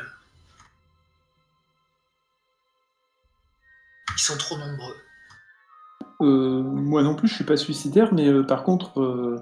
Ils 4.18 4.20
sont 4.22 4.38
trop 4.38 4.58
nombreux. 4.58 5.05
Euh, 6.22 6.62
moi 6.62 7.04
non 7.04 7.16
plus, 7.16 7.28
je 7.28 7.36
suis 7.36 7.44
pas 7.44 7.58
suicidaire, 7.58 8.14
mais 8.14 8.28
euh, 8.28 8.44
par 8.44 8.64
contre, 8.64 9.00
euh, 9.02 9.40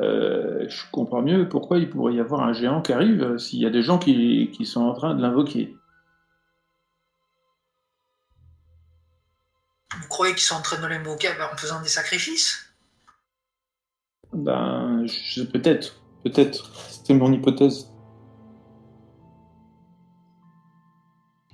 euh, 0.00 0.66
je 0.68 0.82
comprends 0.92 1.22
mieux 1.22 1.48
pourquoi 1.48 1.78
il 1.78 1.88
pourrait 1.88 2.14
y 2.14 2.20
avoir 2.20 2.42
un 2.42 2.52
géant 2.52 2.82
qui 2.82 2.92
arrive 2.92 3.22
euh, 3.22 3.38
s'il 3.38 3.58
y 3.60 3.66
a 3.66 3.70
des 3.70 3.82
gens 3.82 3.98
qui, 3.98 4.50
qui 4.52 4.66
sont 4.66 4.82
en 4.82 4.92
train 4.92 5.14
de 5.14 5.22
l'invoquer. 5.22 5.74
Vous 9.92 10.08
croyez 10.08 10.34
qu'ils 10.34 10.42
sont 10.44 10.54
en 10.56 10.62
train 10.62 10.80
de 10.80 10.86
l'invoquer 10.86 11.28
ben, 11.38 11.48
en 11.52 11.56
faisant 11.56 11.80
des 11.82 11.88
sacrifices? 11.88 12.66
Ben, 14.32 15.04
je- 15.06 15.42
peut-être, 15.42 16.00
peut-être. 16.22 16.70
C'était 16.90 17.14
mon 17.14 17.32
hypothèse. 17.32 17.88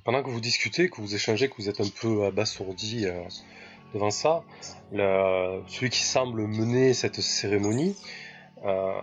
Pendant 0.04 0.22
que 0.22 0.28
vous 0.30 0.40
discutez, 0.40 0.90
que 0.90 1.00
vous 1.00 1.14
échangez, 1.14 1.48
que 1.48 1.54
vous 1.56 1.68
êtes 1.68 1.80
un 1.80 1.88
peu 2.00 2.24
abasourdi 2.26 3.06
euh, 3.06 3.22
devant 3.94 4.10
ça, 4.10 4.42
celui 4.92 5.90
qui 5.90 6.02
semble 6.02 6.46
mener 6.46 6.94
cette 6.94 7.20
cérémonie 7.20 7.96
euh, 8.64 9.00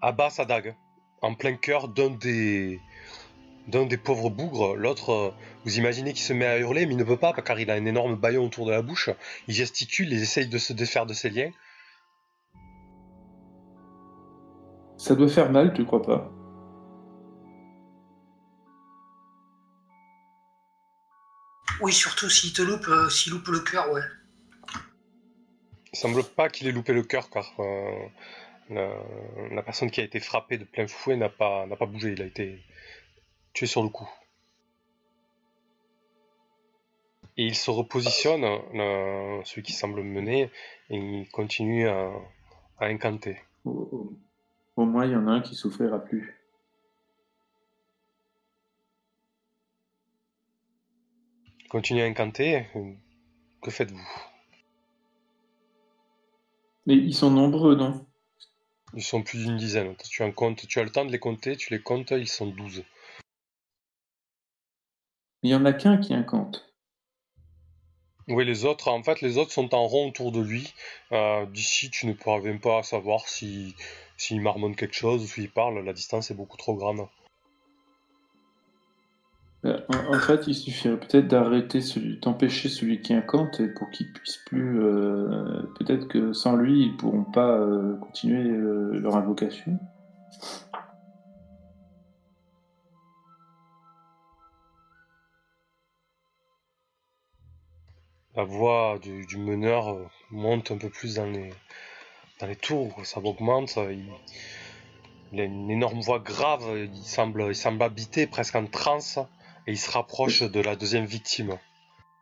abat 0.00 0.30
sa 0.30 0.44
dague 0.44 0.74
en 1.22 1.34
plein 1.34 1.54
cœur 1.54 1.88
d'un 1.88 2.10
des 2.10 2.80
d'un 3.68 3.84
des 3.84 3.96
pauvres 3.96 4.30
bougres. 4.30 4.76
L'autre, 4.76 5.10
euh, 5.10 5.30
vous 5.64 5.78
imaginez 5.78 6.12
qu'il 6.12 6.22
se 6.22 6.32
met 6.32 6.46
à 6.46 6.58
hurler, 6.58 6.86
mais 6.86 6.94
il 6.94 6.96
ne 6.96 7.04
peut 7.04 7.16
pas 7.16 7.32
car 7.32 7.58
il 7.58 7.68
a 7.70 7.74
un 7.74 7.84
énorme 7.84 8.14
baillon 8.14 8.44
autour 8.44 8.64
de 8.64 8.70
la 8.70 8.80
bouche. 8.80 9.10
Il 9.48 9.54
gesticule, 9.54 10.12
il 10.12 10.22
essaye 10.22 10.46
de 10.46 10.58
se 10.58 10.72
défaire 10.72 11.04
de 11.04 11.14
ses 11.14 11.30
liens. 11.30 11.50
Ça 14.96 15.16
doit 15.16 15.28
faire 15.28 15.50
mal, 15.50 15.72
tu 15.74 15.84
crois 15.84 16.02
pas? 16.02 16.30
Oui, 21.80 21.92
surtout 21.92 22.28
s'il 22.30 22.52
te 22.52 22.62
loupe, 22.62 22.88
euh, 22.88 23.08
s'il 23.10 23.32
loupe 23.32 23.48
le 23.48 23.60
cœur, 23.60 23.90
ouais. 23.92 24.02
Il 25.92 25.98
semble 25.98 26.24
pas 26.24 26.48
qu'il 26.48 26.66
ait 26.66 26.72
loupé 26.72 26.92
le 26.92 27.02
cœur 27.02 27.30
car 27.30 27.54
euh, 27.58 28.06
la, 28.70 28.90
la 29.50 29.62
personne 29.62 29.90
qui 29.90 30.00
a 30.00 30.04
été 30.04 30.20
frappée 30.20 30.58
de 30.58 30.64
plein 30.64 30.86
fouet 30.86 31.16
n'a 31.16 31.28
pas, 31.28 31.66
n'a 31.66 31.76
pas 31.76 31.86
bougé, 31.86 32.12
il 32.12 32.22
a 32.22 32.26
été 32.26 32.62
tué 33.52 33.66
sur 33.66 33.82
le 33.82 33.88
coup. 33.88 34.08
Et 37.38 37.44
il 37.44 37.54
se 37.54 37.70
repositionne, 37.70 38.44
euh, 38.44 39.40
celui 39.44 39.62
qui 39.62 39.72
semble 39.72 40.02
mener, 40.02 40.50
et 40.88 40.96
il 40.96 41.28
continue 41.30 41.86
à, 41.86 42.10
à 42.78 42.86
incanter. 42.86 43.38
au, 43.64 43.70
au- 43.70 44.18
au 44.76 44.84
moins, 44.84 45.06
il 45.06 45.12
y 45.12 45.16
en 45.16 45.26
a 45.28 45.32
un 45.32 45.40
qui 45.40 45.54
souffrira 45.54 45.98
plus. 46.04 46.35
Continue 51.68 52.02
à 52.02 52.06
incanter. 52.06 52.66
Que 53.62 53.70
faites-vous? 53.70 54.08
Mais 56.86 56.94
ils 56.94 57.14
sont 57.14 57.30
nombreux, 57.30 57.74
non? 57.74 58.06
Ils 58.94 59.02
sont 59.02 59.22
plus 59.22 59.44
d'une 59.44 59.56
dizaine. 59.56 59.94
Tu 60.08 60.22
en 60.22 60.30
comptes, 60.32 60.66
tu 60.66 60.78
as 60.78 60.84
le 60.84 60.90
temps 60.90 61.04
de 61.04 61.10
les 61.12 61.18
compter, 61.18 61.56
tu 61.56 61.72
les 61.72 61.82
comptes, 61.82 62.12
ils 62.12 62.28
sont 62.28 62.46
12. 62.46 62.84
Il 65.42 65.50
y 65.50 65.54
en 65.54 65.64
a 65.64 65.72
qu'un 65.72 65.98
qui 65.98 66.14
incante. 66.14 66.72
Oui, 68.28 68.44
les 68.44 68.64
autres, 68.64 68.88
en 68.88 69.02
fait, 69.02 69.20
les 69.20 69.38
autres 69.38 69.52
sont 69.52 69.72
en 69.74 69.86
rond 69.86 70.08
autour 70.08 70.32
de 70.32 70.40
lui. 70.40 70.72
Euh, 71.12 71.46
D'ici, 71.46 71.90
tu 71.90 72.06
ne 72.06 72.12
parviens 72.12 72.56
pas 72.56 72.78
à 72.78 72.82
savoir 72.82 73.28
si 73.28 73.76
s'il 74.16 74.40
marmonne 74.40 74.74
quelque 74.74 74.94
chose 74.94 75.22
ou 75.22 75.26
s'il 75.26 75.50
parle. 75.50 75.84
La 75.84 75.92
distance 75.92 76.30
est 76.30 76.34
beaucoup 76.34 76.56
trop 76.56 76.74
grande. 76.74 77.06
Euh, 79.66 79.78
En, 79.88 80.18
fait, 80.18 80.46
il 80.46 80.54
suffirait 80.54 80.98
peut-être 80.98 81.28
d'arrêter 81.28 81.80
d'empêcher 82.22 82.68
celui 82.68 83.00
qui 83.00 83.14
incante 83.14 83.60
pour 83.74 83.90
qu'il 83.90 84.12
puisse 84.12 84.38
plus. 84.46 84.80
euh, 84.80 85.62
peut-être 85.78 86.08
que 86.08 86.32
sans 86.32 86.56
lui, 86.56 86.82
ils 86.86 86.96
pourront 86.96 87.24
pas 87.24 87.58
euh, 87.58 87.96
continuer 87.96 88.44
leur 89.00 89.16
invocation. 89.16 89.78
La 98.36 98.44
voix 98.44 98.98
du, 99.02 99.38
meneur 99.38 99.96
monte 100.30 100.70
un 100.70 100.76
peu 100.76 100.90
plus 100.90 101.14
dans 101.14 101.26
les, 101.26 101.50
dans 102.40 102.46
les 102.46 102.56
tours. 102.56 102.94
Ça 103.04 103.20
augmente. 103.20 103.76
Il, 103.76 104.04
il 105.32 105.40
a 105.40 105.44
une 105.44 105.70
énorme 105.70 106.00
voix 106.00 106.18
grave. 106.20 106.62
Il 106.76 107.02
semble, 107.02 107.46
il 107.48 107.56
semble 107.56 107.82
habité, 107.82 108.26
presque 108.26 108.54
en 108.54 108.66
transe. 108.66 109.18
Et 109.66 109.72
il 109.72 109.78
se 109.78 109.90
rapproche 109.90 110.42
de 110.42 110.60
la 110.60 110.76
deuxième 110.76 111.04
victime. 111.06 111.56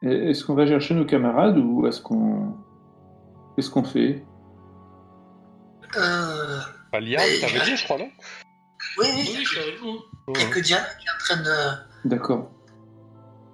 Est-ce 0.03 0.45
qu'on 0.45 0.55
va 0.55 0.67
chercher 0.67 0.95
nos 0.95 1.05
camarades 1.05 1.59
ou 1.59 1.87
est-ce 1.87 2.01
qu'on. 2.01 2.55
Qu'est-ce 3.57 3.71
qu'on 3.71 3.85
fait? 3.85 4.25
Euh, 5.97 6.61
Pas 6.91 7.01
Liam, 7.01 7.21
t'avais 7.41 7.61
dit, 7.65 7.77
je 7.77 7.85
crois, 7.85 7.99
non? 7.99 8.09
Oui, 8.99 9.07
oui, 9.15 9.29
Oui, 9.37 9.45
je 9.45 9.49
suis 9.49 9.61
avec 9.61 9.79
vous. 9.81 9.99
il 10.35 10.41
y 10.41 10.45
a 10.45 10.49
que 10.49 10.61
Diana 10.61 10.87
qui 10.99 11.07
est 11.07 11.11
en 11.11 11.19
train 11.19 11.43
de. 11.43 12.09
D'accord. 12.09 12.51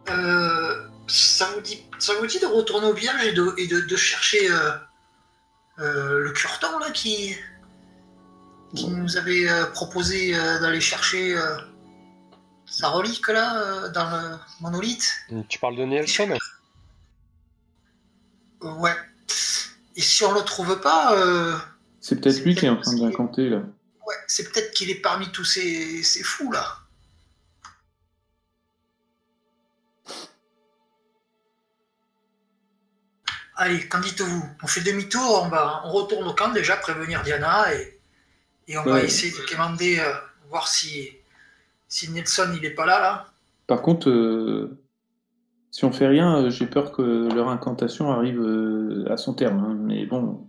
Euh, 0.08 0.88
ça, 1.06 1.46
vous 1.54 1.60
dit, 1.60 1.82
ça 1.98 2.12
vous 2.18 2.26
dit 2.26 2.40
de 2.40 2.46
retourner 2.46 2.86
au 2.88 2.94
village 2.94 3.24
et 3.26 3.32
de, 3.32 3.54
et 3.58 3.66
de, 3.66 3.80
de 3.80 3.96
chercher 3.96 4.50
euh, 4.50 4.70
euh, 5.80 6.18
le 6.18 6.32
curton 6.32 6.78
là 6.80 6.90
qui, 6.90 7.36
qui 8.74 8.88
nous 8.88 9.16
avait 9.16 9.48
euh, 9.48 9.66
proposé 9.66 10.34
euh, 10.34 10.58
d'aller 10.60 10.80
chercher 10.80 11.36
euh, 11.36 11.56
sa 12.70 12.88
relique 12.88 13.28
là 13.28 13.56
euh, 13.56 13.88
dans 13.90 14.08
le 14.10 14.36
monolithe 14.60 15.12
Tu 15.48 15.58
parles 15.58 15.76
de 15.76 15.84
Nielsen 15.84 16.32
Euh, 16.32 16.38
Ouais. 18.62 18.94
Et 19.96 20.02
si 20.02 20.22
on 20.24 20.32
le 20.32 20.42
trouve 20.42 20.80
pas, 20.80 21.14
euh, 21.16 21.56
C'est 22.00 22.20
peut-être 22.20 22.44
lui 22.44 22.54
qui 22.54 22.66
est 22.66 22.68
en 22.68 22.76
train 22.76 22.94
d'incanter 22.94 23.48
là. 23.48 23.58
ouais, 24.06 24.14
c'est 24.26 24.50
peut-être 24.52 24.72
qu'il 24.72 24.90
est 24.90 25.00
parmi 25.00 25.30
tous 25.32 25.44
ces, 25.44 26.02
ces 26.02 26.22
fous 26.22 26.52
là. 26.52 26.76
Allez, 33.56 33.86
qu'en 33.88 34.00
dites-vous? 34.00 34.48
On 34.62 34.66
fait 34.66 34.80
demi-tour, 34.80 35.42
on, 35.44 35.48
va, 35.48 35.82
on 35.84 35.90
retourne 35.90 36.26
au 36.26 36.32
camp 36.34 36.48
déjà, 36.50 36.76
prévenir 36.76 37.22
Diana 37.22 37.74
et, 37.74 38.00
et 38.68 38.78
on 38.78 38.84
va 38.84 39.02
essayer 39.02 39.32
de 39.32 39.44
quémander, 39.44 39.98
euh, 40.00 40.12
voir 40.48 40.66
si, 40.68 41.10
si 41.90 42.10
Nelson 42.10 42.50
il 42.56 42.64
est 42.64 42.70
pas 42.74 42.86
là 42.86 42.98
là. 43.00 43.26
Par 43.66 43.82
contre, 43.82 44.08
euh, 44.08 44.78
si 45.70 45.84
on 45.84 45.92
fait 45.92 46.06
rien, 46.06 46.44
euh, 46.44 46.50
j'ai 46.50 46.66
peur 46.66 46.92
que 46.92 47.28
leur 47.34 47.48
incantation 47.50 48.10
arrive 48.10 48.40
euh, 48.40 49.04
à 49.12 49.16
son 49.18 49.34
terme. 49.34 49.58
hein. 49.62 49.74
Mais 49.78 50.06
bon, 50.06 50.48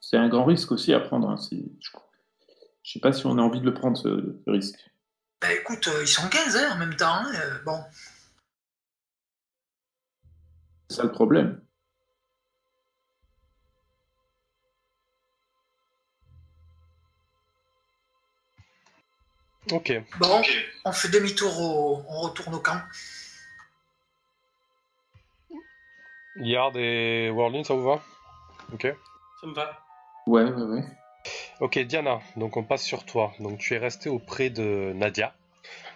c'est 0.00 0.16
un 0.16 0.28
grand 0.28 0.44
risque 0.44 0.70
aussi 0.70 0.94
à 0.94 1.00
prendre. 1.00 1.28
hein. 1.28 1.36
C'est- 1.36 1.64
Je 1.80 1.90
je 2.82 2.92
sais 2.92 3.00
pas 3.00 3.12
si 3.12 3.26
on 3.26 3.36
a 3.38 3.42
envie 3.42 3.58
de 3.60 3.64
le 3.66 3.74
prendre, 3.74 3.96
ce, 3.98 4.38
ce 4.44 4.50
risque. 4.50 4.78
Bah 5.42 5.52
écoute, 5.52 5.88
euh, 5.88 6.02
ils 6.02 6.06
sont 6.08 6.28
15 6.28 6.56
hein, 6.56 6.70
en 6.74 6.78
même 6.78 6.94
temps. 6.94 7.12
hein, 7.12 7.32
euh, 7.34 7.58
bon, 7.64 7.78
C'est 10.88 10.96
ça 10.98 11.02
le 11.02 11.10
problème. 11.10 11.60
Ok. 19.72 19.92
bon, 20.20 20.42
on 20.84 20.92
fait 20.92 21.08
demi-tour, 21.08 21.60
au- 21.60 22.04
on 22.08 22.20
retourne 22.20 22.54
au 22.54 22.60
camp. 22.60 22.80
Yard 26.36 26.76
et 26.76 27.30
Worldin, 27.30 27.64
ça 27.64 27.74
vous 27.74 27.82
va? 27.84 28.02
Ok. 28.72 28.86
Ça 29.40 29.46
me 29.46 29.54
va. 29.54 29.80
Ouais, 30.26 30.44
ouais, 30.44 30.62
ouais. 30.62 30.84
Ok, 31.60 31.78
Diana, 31.80 32.20
donc 32.36 32.56
on 32.56 32.62
passe 32.62 32.82
sur 32.84 33.04
toi. 33.04 33.32
Donc 33.40 33.58
tu 33.58 33.74
es 33.74 33.78
resté 33.78 34.08
auprès 34.08 34.50
de 34.50 34.92
Nadia. 34.94 35.34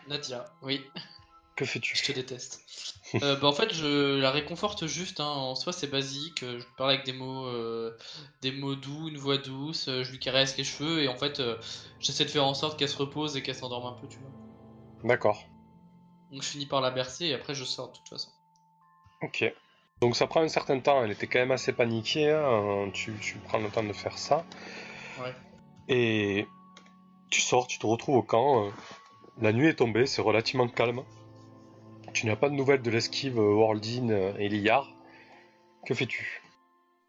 Nadia, 0.09 0.45
oui, 0.63 0.85
Que 1.61 1.67
fais-tu 1.67 1.95
je 1.95 2.03
te 2.05 2.13
déteste. 2.13 2.65
Euh, 3.23 3.37
bah, 3.37 3.47
en 3.49 3.53
fait, 3.53 3.75
je 3.75 4.19
la 4.19 4.31
réconforte 4.31 4.87
juste. 4.87 5.21
hein. 5.21 5.27
En 5.27 5.55
soi, 5.55 5.75
c'est 5.75 5.89
basique. 5.89 6.43
euh, 6.43 6.59
Je 6.59 6.65
parle 6.79 6.93
avec 6.93 7.05
des 7.05 7.13
mots, 7.13 7.45
euh, 7.49 7.95
des 8.41 8.51
mots 8.51 8.77
doux, 8.77 9.09
une 9.09 9.19
voix 9.19 9.37
douce. 9.37 9.91
Je 9.91 10.11
lui 10.11 10.19
caresse 10.19 10.57
les 10.57 10.65
cheveux 10.65 11.03
et 11.03 11.09
en 11.09 11.17
fait, 11.17 11.39
euh, 11.39 11.59
j'essaie 11.99 12.25
de 12.25 12.31
faire 12.31 12.47
en 12.47 12.55
sorte 12.55 12.79
qu'elle 12.79 12.89
se 12.89 12.97
repose 12.97 13.37
et 13.37 13.43
qu'elle 13.43 13.55
s'endorme 13.55 13.85
un 13.85 13.93
peu, 13.93 14.09
tu 14.09 14.17
vois. 14.21 14.31
D'accord. 15.05 15.45
Donc, 16.33 16.43
je 16.43 16.49
finis 16.49 16.65
par 16.65 16.81
la 16.81 16.91
bercer 16.91 17.27
et 17.27 17.35
après, 17.35 17.55
je 17.55 17.65
sors 17.65 17.89
de 17.89 17.97
toute 17.99 18.09
façon. 18.09 18.31
Ok. 19.21 19.45
Donc 20.01 20.17
ça 20.17 20.27
prend 20.27 20.41
un 20.41 20.49
certain 20.49 20.81
temps, 20.81 21.05
elle 21.05 21.11
était 21.11 21.27
quand 21.27 21.41
même 21.41 21.51
assez 21.51 21.75
paniquée, 21.75 22.31
hein, 22.31 22.89
tu, 22.95 23.13
tu 23.21 23.37
prends 23.37 23.59
le 23.59 23.69
temps 23.69 23.83
de 23.83 23.93
faire 23.93 24.17
ça. 24.17 24.47
Ouais. 25.21 25.35
Et 25.89 26.47
tu 27.31 27.43
sors, 27.43 27.67
tu 27.67 27.79
te 27.79 27.87
retrouves 27.87 28.17
au 28.17 28.23
camp, 28.23 28.73
la 29.43 29.53
nuit 29.53 29.69
est 29.69 29.75
tombée, 29.75 30.07
c'est 30.07 30.23
relativement 30.23 30.69
calme. 30.69 31.03
Tu 32.13 32.27
n'as 32.27 32.37
pas 32.37 32.49
de 32.49 32.55
nouvelles 32.55 32.83
de 32.83 32.91
l'esquive 32.91 33.39
euh, 33.39 33.55
Worldin 33.55 34.11
euh, 34.11 34.33
et 34.39 34.49
Liard. 34.49 34.89
Que 35.87 35.95
fais-tu? 35.95 36.43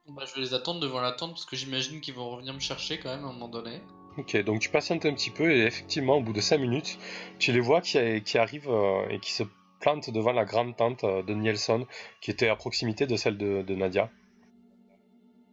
Bah, 0.08 0.24
je 0.28 0.36
vais 0.36 0.42
les 0.42 0.54
attendre 0.54 0.80
devant 0.80 1.02
la 1.02 1.12
tente 1.12 1.32
parce 1.32 1.46
que 1.46 1.56
j'imagine 1.56 2.02
qu'ils 2.02 2.14
vont 2.14 2.30
revenir 2.30 2.54
me 2.54 2.60
chercher 2.60 3.00
quand 3.00 3.10
même 3.10 3.26
à 3.26 3.30
un 3.30 3.34
moment 3.34 3.48
donné. 3.48 3.82
Ok, 4.18 4.36
donc 4.44 4.60
tu 4.60 4.70
patientes 4.70 5.06
un 5.06 5.14
petit 5.14 5.30
peu 5.30 5.52
et 5.52 5.66
effectivement, 5.66 6.18
au 6.18 6.22
bout 6.22 6.34
de 6.34 6.42
5 6.42 6.58
minutes, 6.58 6.98
tu 7.40 7.52
les 7.52 7.62
vois 7.62 7.82
qui, 7.82 7.98
qui 8.24 8.38
arrivent 8.38 8.70
euh, 8.70 9.08
et 9.10 9.20
qui 9.20 9.32
se 9.32 9.44
plantent 9.80 10.10
devant 10.10 10.34
la 10.34 10.46
grande 10.46 10.76
tente 10.76 11.04
euh, 11.04 11.24
de 11.24 11.34
Nielsen, 11.34 11.86
qui 12.20 12.32
était 12.32 12.50
à 12.50 12.56
proximité 12.56 13.08
de 13.08 13.16
celle 13.16 13.38
de, 13.38 13.62
de 13.62 13.76
Nadia. 13.76 14.10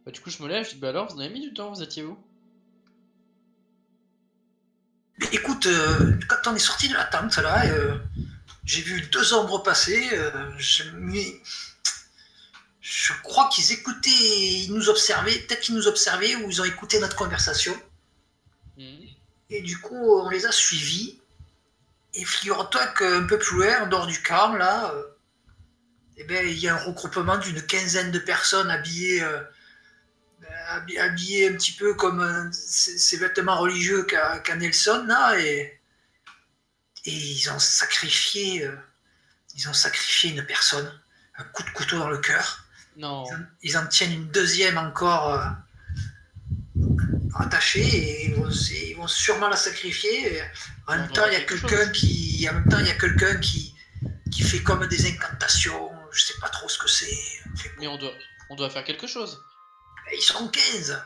Bah, 0.05 0.11
du 0.11 0.19
coup, 0.19 0.29
je 0.29 0.43
me 0.43 0.47
lève, 0.47 0.65
je 0.65 0.75
dis 0.75 0.79
Bah 0.79 0.89
alors, 0.89 1.11
vous 1.11 1.19
avez 1.19 1.29
mis 1.29 1.41
du 1.41 1.53
temps, 1.53 1.71
vous 1.71 1.81
étiez 1.81 2.03
où? 2.03 2.17
Mais 5.19 5.27
écoute, 5.33 5.65
euh, 5.65 6.17
quand 6.27 6.51
on 6.51 6.55
est 6.55 6.59
sorti 6.59 6.87
de 6.87 6.93
la 6.93 7.05
tente 7.05 7.37
là, 7.37 7.65
euh, 7.65 7.97
j'ai 8.69 8.83
vu 8.83 9.01
deux 9.01 9.33
ombres 9.33 9.63
passer. 9.63 10.09
euh, 10.13 10.31
je, 12.81 13.13
crois 13.23 13.49
qu'ils 13.49 13.71
écoutaient, 13.71 14.11
ils 14.11 14.71
nous 14.71 14.89
observaient. 14.89 15.39
Peut-être 15.39 15.61
qu'ils 15.61 15.73
nous 15.73 15.87
observaient 15.87 16.35
ou 16.35 16.51
ils 16.51 16.61
ont 16.61 16.65
écouté 16.65 16.99
notre 16.99 17.15
conversation. 17.15 17.75
Mhm. 18.77 19.07
Et 19.49 19.61
du 19.61 19.79
coup, 19.79 20.19
on 20.21 20.29
les 20.29 20.45
a 20.45 20.51
suivis. 20.51 21.19
Et 22.13 22.23
figure-toi 22.23 22.85
qu'un 22.87 23.25
peu 23.25 23.39
plus 23.39 23.57
loin, 23.57 23.83
en 23.83 23.87
dehors 23.87 24.05
du 24.05 24.21
camp, 24.21 24.53
là, 24.53 24.93
euh, 24.93 25.03
eh 26.17 26.23
ben, 26.25 26.47
il 26.47 26.59
y 26.59 26.67
a 26.67 26.75
un 26.75 26.83
regroupement 26.85 27.37
d'une 27.37 27.65
quinzaine 27.65 28.11
de 28.11 28.19
personnes 28.19 28.69
habillées, 28.69 29.23
euh, 29.23 29.41
habi- 30.67 30.99
habillées 30.99 31.49
un 31.49 31.53
petit 31.53 31.71
peu 31.71 31.95
comme 31.95 32.51
ces, 32.53 33.17
vêtements 33.17 33.59
religieux 33.59 34.03
qu'a 34.03 34.37
qu'a 34.39 34.55
Nelson, 34.55 35.05
là. 35.07 35.39
Et, 35.39 35.78
et 37.05 37.11
ils 37.13 37.49
ont 37.51 37.59
sacrifié, 37.59 38.63
euh, 38.65 38.75
ils 39.55 39.67
ont 39.69 39.73
sacrifié 39.73 40.31
une 40.31 40.45
personne, 40.45 40.91
un 41.37 41.43
coup 41.45 41.63
de 41.63 41.69
couteau 41.71 41.97
dans 41.99 42.09
le 42.09 42.17
cœur. 42.19 42.65
Non. 42.97 43.25
Ils 43.25 43.33
en, 43.33 43.39
ils 43.63 43.77
en 43.77 43.87
tiennent 43.87 44.13
une 44.13 44.27
deuxième 44.31 44.77
encore 44.77 45.33
euh, 45.33 45.45
attachée 47.39 47.81
et 47.85 48.25
ils 48.25 48.35
vont, 48.35 48.49
ils 48.49 48.95
vont 48.95 49.07
sûrement 49.07 49.47
la 49.49 49.55
sacrifier. 49.55 50.41
En 50.87 50.95
même 50.97 51.09
temps, 51.11 51.25
il 51.27 51.33
y 51.33 51.37
a 51.37 51.41
quelqu'un 51.41 51.89
qui, 51.91 52.47
en 52.49 52.53
même 52.53 52.67
temps, 52.69 52.79
il 52.79 52.87
y 52.87 52.91
a 52.91 52.95
quelqu'un 52.95 53.37
qui, 53.39 53.73
qui 54.31 54.43
fait 54.43 54.61
comme 54.63 54.85
des 54.87 55.07
incantations. 55.09 55.91
Je 56.11 56.23
sais 56.23 56.33
pas 56.41 56.49
trop 56.49 56.67
ce 56.67 56.77
que 56.79 56.89
c'est. 56.89 57.15
Mais 57.79 57.87
on 57.87 57.97
doit, 57.97 58.11
on 58.49 58.55
doit 58.55 58.69
faire 58.69 58.83
quelque 58.83 59.07
chose. 59.07 59.41
Ils 60.13 60.21
sont 60.21 60.47
15. 60.47 61.03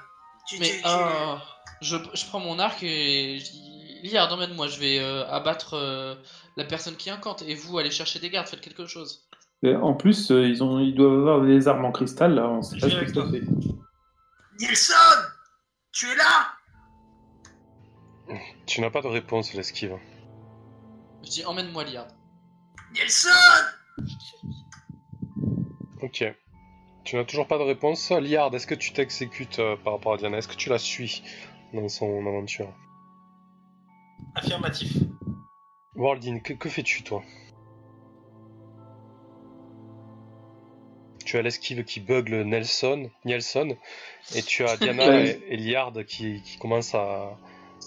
Tu- 0.48 0.60
Mais 0.60 0.70
tu- 0.78 0.82
tu- 0.82 0.88
euh, 0.88 1.36
je, 1.82 1.98
je 2.14 2.26
prends 2.26 2.40
mon 2.40 2.58
arc 2.60 2.82
et 2.84 3.40
je 3.40 3.52
dis 3.52 3.83
Liard, 4.04 4.34
emmène-moi, 4.34 4.68
je 4.68 4.80
vais 4.80 5.00
euh, 5.00 5.26
abattre 5.30 5.76
euh, 5.76 6.16
la 6.58 6.66
personne 6.66 6.98
qui 6.98 7.10
incante. 7.10 7.42
Et 7.44 7.56
vous, 7.56 7.80
allez 7.80 7.90
chercher 7.90 8.20
des 8.20 8.30
gardes, 8.30 8.48
faites 8.48 8.60
quelque 8.60 8.86
chose. 8.86 9.30
Et 9.64 9.76
en 9.76 9.94
plus, 9.94 10.30
euh, 10.30 10.46
ils, 10.46 10.62
ont, 10.62 10.80
ils 10.80 10.94
doivent 10.94 11.20
avoir 11.20 11.42
des 11.42 11.70
armes 11.70 11.86
en 11.86 11.92
cristal, 11.94 12.36
là. 12.36 12.50
On 12.50 12.62
sait 12.62 12.78
pas 12.78 12.90
ce 12.90 12.96
que 13.00 13.14
ça 13.14 13.32
fait. 13.32 13.44
Tu 15.94 16.10
es 16.10 16.16
là? 16.16 16.54
Tu 18.66 18.82
n'as 18.82 18.90
pas 18.90 19.02
de 19.02 19.08
réponse, 19.08 19.54
l'esquive. 19.54 19.98
Je 21.24 21.30
dis 21.30 21.46
emmène-moi, 21.46 21.86
Liard. 21.86 22.08
Nelson 22.94 23.30
Ok. 26.02 26.26
Tu 27.06 27.16
n'as 27.16 27.24
toujours 27.24 27.48
pas 27.48 27.58
de 27.58 27.64
réponse. 27.64 28.12
Liard, 28.12 28.54
est-ce 28.54 28.68
que 28.68 28.76
tu 28.76 28.92
t'exécutes 28.92 29.60
euh, 29.60 29.78
par 29.78 29.94
rapport 29.94 30.14
à 30.14 30.18
Diana? 30.18 30.38
Est-ce 30.38 30.48
que 30.50 30.56
tu 30.56 30.70
la 30.70 30.78
suis 30.78 31.24
dans 31.74 31.88
son 31.88 32.26
aventure? 32.28 32.74
Affirmatif. 34.36 34.98
Worldin, 35.96 36.40
que, 36.40 36.54
que 36.54 36.70
fais-tu 36.70 37.04
toi? 37.04 37.22
Tu 41.26 41.38
as 41.38 41.42
l'esquive 41.42 41.84
qui 41.84 42.00
bugle 42.00 42.42
Nelson, 42.44 43.10
Nielsen, 43.26 43.76
et 44.36 44.42
tu 44.42 44.64
as 44.66 44.78
Diana 44.78 45.22
et, 45.26 45.40
et 45.50 45.58
Liard 45.58 45.94
qui, 46.06 46.42
qui 46.42 46.58
commencent 46.58 46.96
à, 46.96 47.38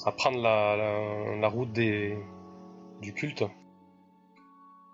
à 0.05 0.13
prendre 0.13 0.41
la, 0.41 0.77
la, 0.77 1.37
la 1.37 1.49
route 1.49 1.73
des, 1.73 2.17
du 3.03 3.13
culte. 3.13 3.45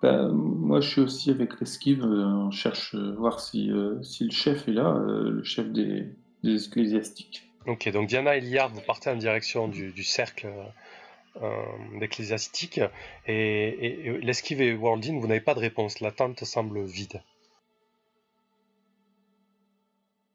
Bah, 0.03 0.27
moi, 0.33 0.81
je 0.81 0.89
suis 0.89 1.01
aussi 1.01 1.31
avec 1.31 1.61
l'esquive. 1.61 2.03
euh, 2.03 2.25
on 2.27 2.51
cherche 2.51 2.95
euh, 2.97 3.15
voir 3.17 3.39
si, 3.41 3.71
euh, 3.71 4.03
si 4.03 4.25
le 4.25 4.33
chef 4.33 4.67
est 4.69 4.73
là, 4.73 4.97
euh, 4.97 5.31
le 5.31 5.45
chef 5.45 5.71
des, 5.71 6.07
des 6.43 6.67
ecclésiastiques. 6.67 7.49
Ok, 7.69 7.89
donc 7.91 8.09
Diana 8.09 8.37
et 8.37 8.41
Liard, 8.41 8.71
vous 8.71 8.81
partez 8.81 9.11
en 9.11 9.15
direction 9.17 9.69
du, 9.69 9.93
du 9.93 10.03
cercle 10.03 10.49
euh, 11.41 12.01
ecclésiastique, 12.01 12.81
et, 13.27 13.69
et- 13.69 14.07
et 14.07 14.19
l'esquive 14.19 14.61
et 14.61 14.75
Worldin, 14.75 15.19
vous 15.21 15.27
n'avez 15.27 15.41
pas 15.41 15.55
de 15.55 15.61
réponse. 15.61 16.01
La 16.01 16.11
tente 16.13 16.45
semble 16.45 16.85
vide. 16.85 17.23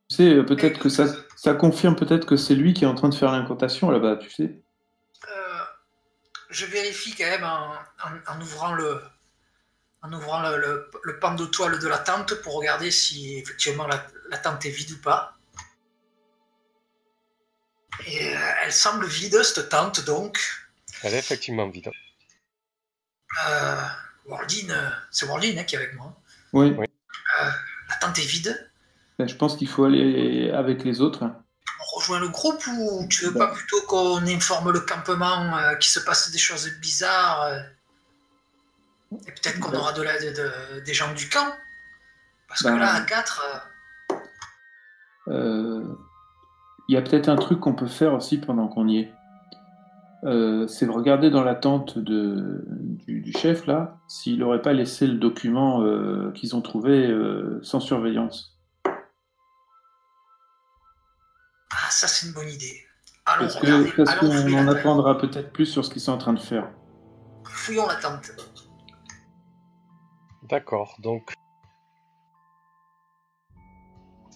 Tu 0.10 0.16
sais, 0.16 0.30
euh, 0.30 0.44
peut-être 0.44 0.80
que 0.80 0.90
ça, 0.90 1.06
ça 1.36 1.54
confirme 1.54 1.96
peut-être 1.96 2.26
que 2.26 2.38
c'est 2.38 2.56
lui 2.56 2.74
qui 2.74 2.86
est 2.86 2.88
en 2.88 2.96
train 2.96 3.10
de 3.10 3.16
faire 3.16 3.32
l'incantation 3.32 3.90
là-bas, 3.92 4.16
tu 4.16 4.30
sais. 4.30 4.44
Euh, 5.30 5.60
je 6.50 6.66
vérifie 6.66 7.14
quand 7.16 7.26
même 7.26 7.44
en, 7.44 7.74
en- 8.04 8.36
en 8.38 8.42
ouvrant 8.42 8.74
le 8.74 9.02
en 10.04 10.14
ouvrant 10.14 10.42
le, 10.50 10.58
le- 10.58 10.92
le 11.04 11.20
pan 11.20 11.34
de 11.34 11.46
toile 11.46 11.80
de 11.80 11.88
la 11.88 11.98
tente 11.98 12.36
pour 12.42 12.54
regarder 12.56 12.92
si 12.92 13.38
effectivement 13.40 13.88
la, 13.88 14.06
la 14.30 14.38
tente 14.38 14.64
est 14.66 14.70
vide 14.70 14.92
ou 14.92 15.02
pas. 15.02 15.36
Et 18.06 18.34
euh, 18.36 18.40
elle 18.64 18.72
semble 18.72 19.06
vide 19.08 19.42
cette 19.44 19.70
tente 19.70 20.06
donc. 20.06 20.40
Elle 21.04 21.14
est 21.14 21.20
effectivement 21.20 21.68
vide. 21.70 21.90
Euh, 23.50 23.82
euh, 24.30 24.90
c'est 25.12 25.26
Waldin 25.28 25.58
hein, 25.58 25.64
qui 25.64 25.76
est 25.76 25.78
avec 25.78 25.96
moi. 25.96 26.16
Oui. 26.54 26.74
Oui. 26.78 26.86
La 27.90 27.96
tente 28.02 28.18
est 28.20 28.26
vide. 28.26 28.70
Ben, 29.20 29.28
je 29.28 29.36
pense 29.36 29.56
qu'il 29.56 29.68
faut 29.68 29.86
aller 29.86 30.52
avec 30.52 30.84
les 30.84 31.02
autres. 31.02 31.24
On 31.24 31.96
rejoint 32.00 32.20
le 32.20 32.30
groupe 32.30 32.62
ou 32.68 33.08
tu 33.10 33.26
veux 33.26 33.34
pas 33.34 33.48
plutôt 33.48 33.82
qu'on 33.84 34.26
informe 34.28 34.72
le 34.72 34.82
campement 34.82 35.58
euh, 35.58 35.76
qu'il 35.76 35.90
se 35.90 36.00
passe 36.00 36.32
des 36.32 36.38
choses 36.38 36.70
bizarres 36.80 37.42
euh, 37.44 37.60
et 39.26 39.32
peut-être 39.32 39.60
qu'on 39.60 39.74
aura 39.74 39.94
de 39.94 40.02
l'aide 40.02 40.36
de- 40.36 40.80
des 40.82 40.94
gens 40.94 41.14
du 41.14 41.30
camp? 41.30 41.54
Parce 42.48 42.62
que 42.62 42.68
Bah, 42.70 42.78
là, 42.78 42.94
à 42.96 43.02
4, 43.02 43.42
Euh, 45.30 45.84
Il 46.90 46.94
y 46.96 46.98
a 46.98 47.02
peut-être 47.02 47.28
un 47.28 47.36
truc 47.36 47.60
qu'on 47.60 47.74
peut 47.76 47.88
faire 47.88 48.14
aussi 48.14 48.38
pendant 48.38 48.68
qu'on 48.70 48.88
y 48.88 49.00
est. 49.00 49.14
Euh, 50.24 50.68
c'est 50.68 50.88
de 50.88 50.92
regarder 50.92 51.30
dans 51.30 51.44
la 51.44 51.54
tente 51.56 52.00
de, 52.00 52.64
du, 53.06 53.22
du 53.22 53.32
chef 53.34 53.68
là, 53.68 54.00
s'il 54.08 54.40
n'aurait 54.40 54.62
pas 54.64 54.74
laissé 54.74 55.06
le 55.06 55.14
document 55.18 55.82
euh, 55.84 56.32
qu'ils 56.32 56.56
ont 56.56 56.62
trouvé 56.62 57.06
euh, 57.08 57.60
sans 57.62 57.80
surveillance. 57.80 58.58
ah, 61.72 61.90
ça 61.92 62.08
c'est 62.08 62.28
une 62.28 62.34
bonne 62.34 62.50
idée. 62.50 62.84
Allons, 63.26 63.42
Parce 63.42 63.56
regarder, 63.58 63.92
que- 63.92 63.96
parce 63.98 64.16
qu'on 64.16 64.54
en 64.54 64.68
apprendra 64.68 65.18
peut-être 65.18 65.52
plus 65.52 65.66
sur 65.68 65.86
ce 65.86 65.92
qu'ils 65.92 66.02
sont 66.02 66.14
en 66.14 66.18
train 66.18 66.34
de 66.34 66.40
faire. 66.40 66.72
Fouillons 67.46 67.86
la 67.88 67.96
tente. 67.96 68.32
D'accord, 70.44 70.96
donc. 71.00 71.34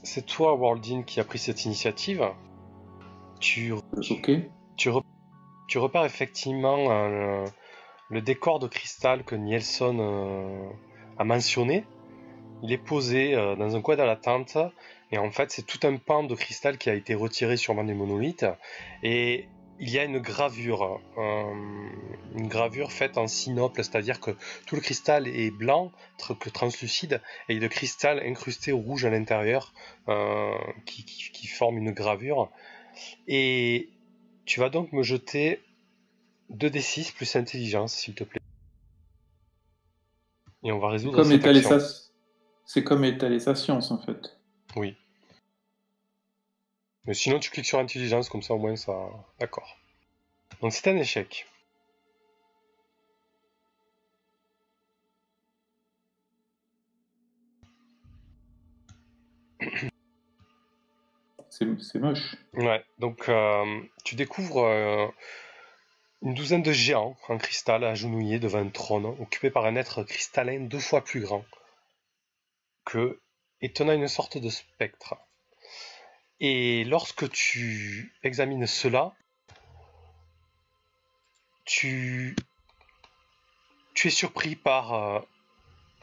C'est 0.03 0.25
toi, 0.25 0.55
Waldin, 0.55 1.03
qui 1.03 1.19
a 1.19 1.23
pris 1.23 1.39
cette 1.39 1.63
initiative. 1.65 2.23
Tu, 3.39 3.71
Ok. 3.71 4.31
tu, 4.75 4.89
re- 4.89 5.03
tu 5.71 5.77
repères 5.77 6.03
effectivement 6.03 6.91
euh, 6.91 7.45
le, 8.09 8.21
décor 8.21 8.59
de 8.59 8.67
cristal 8.67 9.23
que 9.23 9.35
Nielsen 9.35 9.99
euh, 10.01 10.69
a 11.17 11.23
mentionné. 11.23 11.85
Il 12.61 12.73
est 12.73 12.77
posé 12.77 13.35
euh, 13.35 13.55
dans 13.55 13.73
un 13.73 13.81
coin 13.81 13.95
de 13.95 14.03
la 14.03 14.17
tente, 14.17 14.57
et 15.13 15.17
en 15.17 15.31
fait, 15.31 15.49
c'est 15.49 15.65
tout 15.65 15.79
un 15.87 15.95
pan 15.95 16.23
de 16.23 16.35
cristal 16.35 16.77
qui 16.77 16.89
a 16.89 16.93
été 16.93 17.15
retiré 17.15 17.55
sûrement 17.55 17.85
des 17.85 17.93
monolithes. 17.93 18.45
Et 19.01 19.47
il 19.79 19.89
y 19.89 19.97
a 19.97 20.03
une 20.03 20.19
gravure, 20.19 20.99
une 21.17 22.47
gravure 22.47 22.91
faite 22.91 23.17
en 23.17 23.27
sinople, 23.27 23.81
c'est-à-dire 23.81 24.19
que 24.19 24.31
tout 24.67 24.75
le 24.75 24.81
cristal 24.81 25.27
est 25.27 25.51
blanc, 25.51 25.91
que 26.39 26.49
translucide, 26.49 27.21
et 27.47 27.53
il 27.53 27.55
y 27.55 27.57
a 27.59 27.61
de 27.61 27.67
cristal 27.67 28.19
incrusté 28.19 28.73
rouge 28.73 29.05
à 29.05 29.09
l'intérieur 29.09 29.73
qui- 30.85 31.03
qui 31.05 31.47
forme 31.47 31.77
une 31.77 31.91
gravure. 31.91 32.51
Et 33.27 33.89
tu 34.45 34.59
vas 34.59 34.69
donc 34.69 34.91
me 34.91 35.03
jeter 35.03 35.63
2d6 36.51 37.13
plus 37.13 37.35
intelligence, 37.35 37.93
s'il 37.93 38.15
te 38.15 38.23
plaît. 38.23 38.41
Et 40.63 40.71
on 40.71 40.79
va 40.79 40.89
résoudre 40.89 41.15
Comme 41.15 41.29
cette 41.29 41.41
étaler 41.41 41.59
action. 41.59 41.79
sa... 41.79 42.09
C'est 42.65 42.83
comme 42.83 43.03
étaler 43.03 43.39
sa 43.39 43.55
science, 43.55 43.91
en 43.91 43.97
fait. 43.97 44.37
Oui. 44.75 44.95
Mais 47.05 47.13
sinon, 47.13 47.39
tu 47.39 47.49
cliques 47.49 47.65
sur 47.65 47.79
intelligence, 47.79 48.29
comme 48.29 48.41
ça 48.43 48.53
au 48.53 48.59
moins 48.59 48.75
ça. 48.75 48.93
D'accord. 49.39 49.77
Donc 50.61 50.71
c'est 50.73 50.87
un 50.89 50.97
échec. 50.97 51.47
C'est 61.79 61.99
moche. 61.99 62.35
Ouais, 62.53 62.83
donc 62.97 63.29
euh, 63.29 63.81
tu 64.03 64.15
découvres 64.15 64.63
euh, 64.63 65.07
une 66.21 66.33
douzaine 66.33 66.63
de 66.63 66.71
géants 66.71 67.17
en 67.27 67.37
cristal 67.37 67.83
agenouillés 67.83 68.39
devant 68.39 68.59
un 68.59 68.69
trône, 68.69 69.05
occupé 69.05 69.49
par 69.51 69.65
un 69.65 69.75
être 69.75 70.03
cristallin 70.03 70.61
deux 70.61 70.79
fois 70.79 71.03
plus 71.03 71.21
grand 71.21 71.45
que, 72.85 73.19
et 73.61 73.71
tenant 73.71 73.93
une 73.93 74.07
sorte 74.07 74.37
de 74.37 74.49
spectre. 74.49 75.15
Et 76.39 76.83
lorsque 76.85 77.29
tu 77.29 78.11
examines 78.23 78.65
cela, 78.65 79.13
tu, 81.65 82.35
es 84.03 84.09
surpris 84.09 84.55
par 84.55 84.93
euh, 84.93 85.19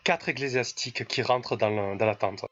quatre 0.04 0.28
ecclésiastiques 0.28 1.04
qui 1.06 1.22
rentrent 1.22 1.56
dans 1.56 1.96
dans 1.96 2.06
la 2.06 2.14
tente. 2.14 2.44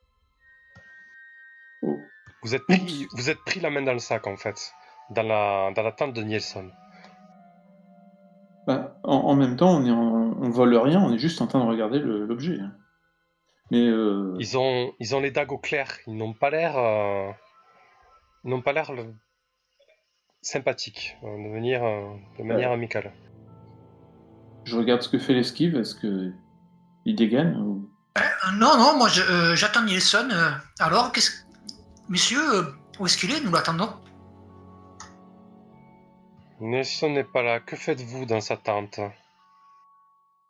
Vous 2.47 2.55
êtes, 2.55 2.65
pris, 2.67 3.09
vous 3.13 3.29
êtes 3.29 3.41
pris 3.45 3.59
la 3.59 3.71
main 3.71 3.83
dans 3.83 3.93
le 3.93 3.99
sac 3.99 4.25
en 4.29 4.37
fait, 4.37 4.73
dans 5.11 5.25
la, 5.25 5.73
dans 5.75 5.83
la 5.83 5.91
tente 5.91 6.13
de 6.15 6.23
Nielsen. 6.23 6.71
Bah, 8.69 8.97
en, 9.03 9.17
en 9.17 9.35
même 9.35 9.57
temps, 9.57 9.77
on, 9.77 9.85
est 9.85 9.91
en- 9.91 10.37
on 10.41 10.51
vole 10.51 10.77
rien, 10.77 11.01
on 11.03 11.13
est 11.13 11.19
juste 11.19 11.41
en 11.43 11.49
train 11.49 11.59
de 11.59 11.69
regarder 11.69 11.99
l'objet. 11.99 12.59
Mais 13.73 13.85
euh, 13.89 14.37
Ils 14.39 14.57
ont, 14.57 14.93
ils 15.01 15.17
ont 15.17 15.21
les 15.21 15.33
dagues 15.33 15.51
au 15.51 15.59
clair, 15.59 15.89
ils 16.07 16.17
n'ont 16.17 16.35
pas 16.35 16.51
l'air, 16.51 16.77
euh, 16.79 17.31
n'ont 18.45 18.63
pas 18.63 18.73
l'air 18.73 18.93
le- 18.93 19.13
sympathiques, 20.41 21.17
euh, 21.25 21.27
de 21.37 21.49
manière, 21.53 21.83
euh, 21.85 22.15
de 22.39 22.45
manière 22.45 22.71
amicale. 22.71 23.13
je 24.65 24.77
regarde 24.77 25.03
ce 25.03 25.09
que 25.09 25.19
fait 25.19 25.33
l'esquive. 25.35 25.77
Est-ce 25.77 25.95
que 25.97 26.31
il 27.05 27.17
dégaine 27.17 27.57
ou- 27.57 27.91
Euh, 28.19 28.23
non, 28.55 28.77
non, 28.79 28.97
moi 28.99 29.09
euh, 29.31 29.55
j'attends 29.57 29.83
Nielsen. 29.85 30.31
euh, 30.33 30.51
alors, 30.81 31.11
qu'est-ce 31.13 31.31
Monsieur, 32.09 32.55
euh, 32.55 32.63
où 32.99 33.07
est-ce 33.07 33.17
qu'il 33.19 33.33
est 33.33 33.41
Nous 33.41 33.51
l'attendons? 33.53 33.91
Nielsen 36.61 37.13
n'est 37.13 37.25
pas 37.25 37.43
là, 37.43 37.61
que 37.61 37.77
faites-vous 37.77 38.25
dans 38.25 38.41
sa 38.41 38.57
tente? 38.57 39.01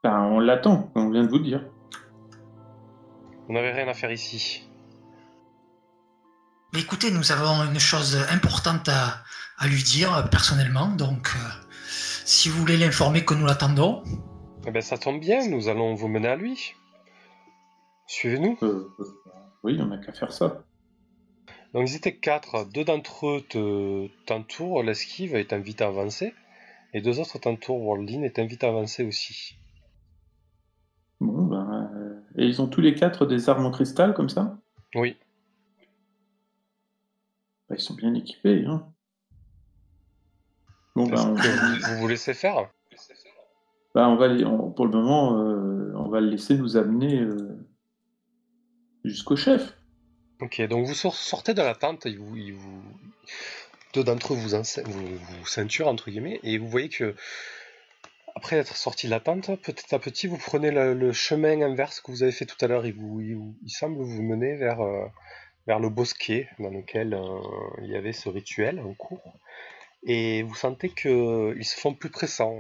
Ben, 0.05 0.21
on 0.21 0.39
l'attend, 0.39 0.91
on 0.95 1.11
vient 1.11 1.25
de 1.25 1.29
vous 1.29 1.39
dire. 1.41 1.65
Vous 3.49 3.55
n'avez 3.55 3.73
rien 3.73 3.89
à 3.89 3.95
faire 3.95 4.13
ici. 4.13 4.69
Mais 6.73 6.81
écoutez, 6.81 7.11
nous 7.11 7.33
avons 7.33 7.65
une 7.65 7.79
chose 7.81 8.17
importante 8.31 8.89
à, 8.89 9.23
à 9.59 9.67
lui 9.67 9.83
dire 9.83 10.15
euh, 10.15 10.23
personnellement, 10.23 10.89
donc 10.89 11.29
euh, 11.35 11.49
si 12.25 12.49
vous 12.49 12.59
voulez 12.61 12.77
l'informer 12.77 13.25
que 13.25 13.35
nous 13.35 13.47
l'attendons, 13.47 14.03
Eh 14.67 14.71
bien 14.71 14.81
ça 14.83 14.99
tombe 14.99 15.21
bien, 15.21 15.49
nous 15.49 15.69
allons 15.69 15.95
vous 15.95 16.09
mener 16.09 16.29
à 16.29 16.37
lui. 16.37 16.75
Suivez-nous. 18.07 18.59
Euh, 18.63 18.95
euh, 19.01 19.05
oui, 19.63 19.79
on 19.81 19.87
n'a 19.87 19.99
qu'à 19.99 20.13
faire 20.13 20.33
ça. 20.33 20.63
Donc 21.77 21.91
ils 21.91 21.97
étaient 21.97 22.17
quatre, 22.17 22.65
deux 22.73 22.85
d'entre 22.85 23.27
eux 23.27 23.43
te- 23.47 24.07
t'entourent, 24.25 24.83
l'esquive 24.83 25.37
et 25.37 25.47
t'invitent 25.47 25.83
à 25.83 25.89
avancer, 25.89 26.33
et 26.95 27.03
deux 27.03 27.21
autres 27.21 27.39
t'entourent, 27.39 27.87
Waldin 27.87 28.23
et 28.23 28.33
t'invitent 28.33 28.65
à 28.65 28.69
avancer 28.69 29.05
aussi. 29.05 29.57
Bon, 31.21 31.43
ben, 31.43 31.91
euh, 31.95 32.19
et 32.39 32.47
ils 32.47 32.63
ont 32.63 32.67
tous 32.67 32.81
les 32.81 32.95
quatre 32.95 33.27
des 33.27 33.51
armes 33.51 33.67
en 33.67 33.71
cristal 33.71 34.15
comme 34.15 34.31
ça? 34.31 34.57
Oui. 34.95 35.19
Ben, 37.69 37.77
Ils 37.77 37.83
sont 37.83 37.93
bien 37.95 38.15
équipés. 38.15 38.65
Hein. 38.67 38.91
Bon, 40.95 41.07
ben, 41.07 41.29
on, 41.29 41.35
Vous, 41.35 42.01
vous 42.01 42.09
laissez 42.09 42.33
faire? 42.33 42.71
Ben, 43.95 44.09
on 44.09 44.17
va 44.17 44.29
les- 44.29 44.47
on- 44.47 44.71
pour 44.71 44.87
le 44.87 44.93
moment, 44.93 45.39
euh, 45.43 45.93
on 45.95 46.09
va 46.09 46.23
le 46.23 46.31
laisser 46.31 46.57
nous 46.57 46.79
amener 46.79 47.21
euh, 47.21 47.69
jusqu'au 49.05 49.37
chef. 49.37 49.76
Ok, 50.41 50.61
donc 50.63 50.87
vous 50.87 50.95
sor- 50.95 51.17
sortez 51.17 51.55
de 51.55 51.63
la 51.63 51.75
tente, 51.75 52.07
deux 52.07 54.05
d'entre 54.05 54.35
eux 54.35 54.37
vous, 54.37 54.51
vous, 54.85 55.17
vous 55.17 55.47
ceinturent, 55.47 55.89
entre 55.89 56.11
guillemets, 56.11 56.41
et 56.43 56.59
vous 56.59 56.69
voyez 56.69 56.91
que, 56.91 57.15
après 58.35 58.57
être 58.57 58.77
sorti 58.77 59.07
de 59.07 59.13
la 59.13 59.21
tente, 59.21 59.51
petit 59.63 59.95
à 59.95 59.99
petit, 59.99 60.27
vous 60.27 60.37
prenez 60.37 60.71
le, 60.71 61.13
chemin 61.13 61.63
inverse 61.63 62.01
que 62.01 62.11
vous 62.11 62.23
avez 62.23 62.33
fait 62.33 62.45
tout 62.45 62.63
à 62.63 62.67
l'heure, 62.67 62.85
il, 62.85 62.95
il 63.63 63.71
semble 63.71 64.03
vous 64.03 64.23
mener 64.23 64.57
vers, 64.57 64.83
euh, 64.83 65.07
vers 65.67 65.79
le 65.79 65.89
bosquet 65.89 66.51
dans 66.59 66.69
lequel 66.71 67.15
euh, 67.15 67.41
il 67.83 67.91
y 67.91 67.97
avait 67.97 68.13
ce 68.13 68.29
rituel 68.29 68.79
en 68.81 68.93
cours, 68.93 69.33
et 70.05 70.43
vous 70.43 70.55
sentez 70.55 70.91
qu'ils 70.91 71.65
se 71.65 71.81
font 71.81 71.95
plus 71.95 72.11
pressants, 72.11 72.59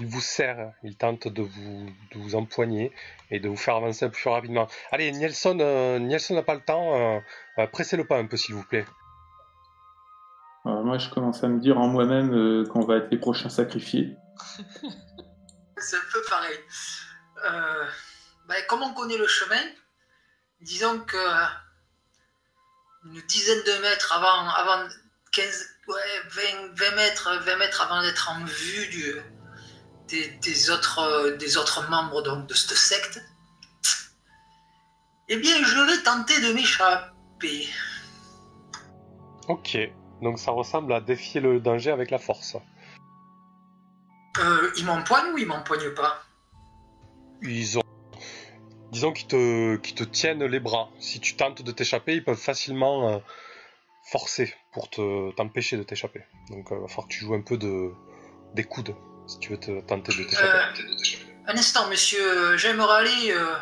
ils 0.00 0.06
vous 0.06 0.20
serrent, 0.20 0.72
ils 0.82 0.96
tentent 0.96 1.28
de 1.28 1.42
vous, 1.42 1.86
de 2.12 2.18
vous 2.18 2.34
empoigner, 2.34 2.90
et 3.30 3.38
de 3.38 3.48
vous 3.48 3.56
faire 3.56 3.76
avancer 3.76 4.08
plus 4.08 4.30
rapidement. 4.30 4.66
Allez, 4.90 5.12
Nielsen, 5.12 5.60
euh, 5.60 5.98
Nielsen 5.98 6.36
n'a 6.36 6.42
pas 6.42 6.54
le 6.54 6.62
temps. 6.62 6.96
euh, 6.96 7.20
euh, 7.58 7.66
pressez 7.66 7.98
le 7.98 8.06
pas 8.06 8.16
un 8.16 8.26
peu, 8.26 8.38
s'il 8.38 8.54
vous 8.54 8.64
plaît. 8.64 8.86
Alors, 10.64 10.82
moi, 10.84 10.96
je 10.96 11.10
commence 11.10 11.44
à 11.44 11.48
me 11.48 11.60
dire 11.60 11.78
en 11.78 11.86
moi-même 11.86 12.32
euh, 12.32 12.66
qu'on 12.66 12.80
va 12.80 12.96
être 12.96 13.10
les 13.10 13.18
prochains 13.18 13.50
sacrifiés. 13.50 14.16
c'est 15.76 15.96
un 15.96 16.10
peu 16.12 16.22
pareil. 16.28 16.58
Euh, 17.44 17.84
ben, 18.48 18.56
comme 18.68 18.82
on 18.82 18.94
connaît 18.94 19.18
le 19.18 19.26
chemin, 19.26 19.62
disons 20.62 20.98
que 21.00 21.18
une 23.04 23.20
dizaine 23.28 23.62
de 23.64 23.82
mètres 23.82 24.14
avant, 24.14 24.48
avant 24.48 24.88
15, 25.32 25.68
ouais, 25.88 25.94
20, 26.30 26.74
20 26.74 26.96
mètres, 26.96 27.38
20 27.44 27.56
mètres 27.56 27.82
avant 27.82 28.02
d'être 28.02 28.30
en 28.30 28.44
vue 28.44 28.86
du, 28.88 29.14
des, 30.10 30.28
des 30.42 30.70
autres, 30.70 30.98
euh, 30.98 31.36
des 31.36 31.56
autres 31.56 31.88
membres 31.88 32.22
donc, 32.22 32.46
de 32.46 32.54
cette 32.54 32.76
secte, 32.76 33.22
eh 35.28 35.36
bien, 35.36 35.62
je 35.62 35.78
vais 35.78 36.02
tenter 36.02 36.40
de 36.40 36.52
m'échapper. 36.52 37.68
Ok. 39.48 39.78
Donc 40.22 40.38
ça 40.38 40.50
ressemble 40.50 40.92
à 40.92 41.00
défier 41.00 41.40
le 41.40 41.60
danger 41.60 41.90
avec 41.90 42.10
la 42.10 42.18
force. 42.18 42.56
Euh, 44.38 44.70
ils 44.76 44.84
m'empoignent 44.84 45.32
ou 45.32 45.38
ils 45.38 45.46
m'empoignent 45.46 45.94
pas? 45.94 46.22
Ils 47.42 47.78
ont. 47.78 47.82
Disons 48.92 49.12
qu'ils 49.12 49.28
te, 49.28 50.04
tiennent 50.04 50.44
les 50.44 50.60
bras. 50.60 50.90
Si 50.98 51.20
tu 51.20 51.36
tentes 51.36 51.62
de 51.62 51.72
t'échapper, 51.72 52.14
ils 52.14 52.24
peuvent 52.24 52.36
facilement 52.36 53.08
euh, 53.08 53.18
forcer 54.10 54.52
pour 54.72 54.90
te, 54.90 55.32
t'empêcher 55.32 55.76
de 55.76 55.84
t'échapper. 55.84 56.24
Donc 56.50 56.68
il 56.70 56.76
va 56.76 56.88
falloir 56.88 57.06
que 57.06 57.12
tu 57.12 57.20
joues 57.20 57.34
un 57.34 57.40
peu 57.40 57.56
de, 57.56 57.92
des 58.54 58.64
coudes 58.64 58.94
si 59.30 59.38
tu 59.38 59.50
veux 59.50 59.58
te 59.60 59.80
tenter 59.82 60.12
de 60.16 60.24
t'échapper. 60.24 60.48
Euh, 60.48 61.46
Un 61.46 61.56
instant, 61.56 61.88
monsieur, 61.88 62.56
j'aimerais 62.56 62.96
aller 62.98 63.32
euh, 63.32 63.54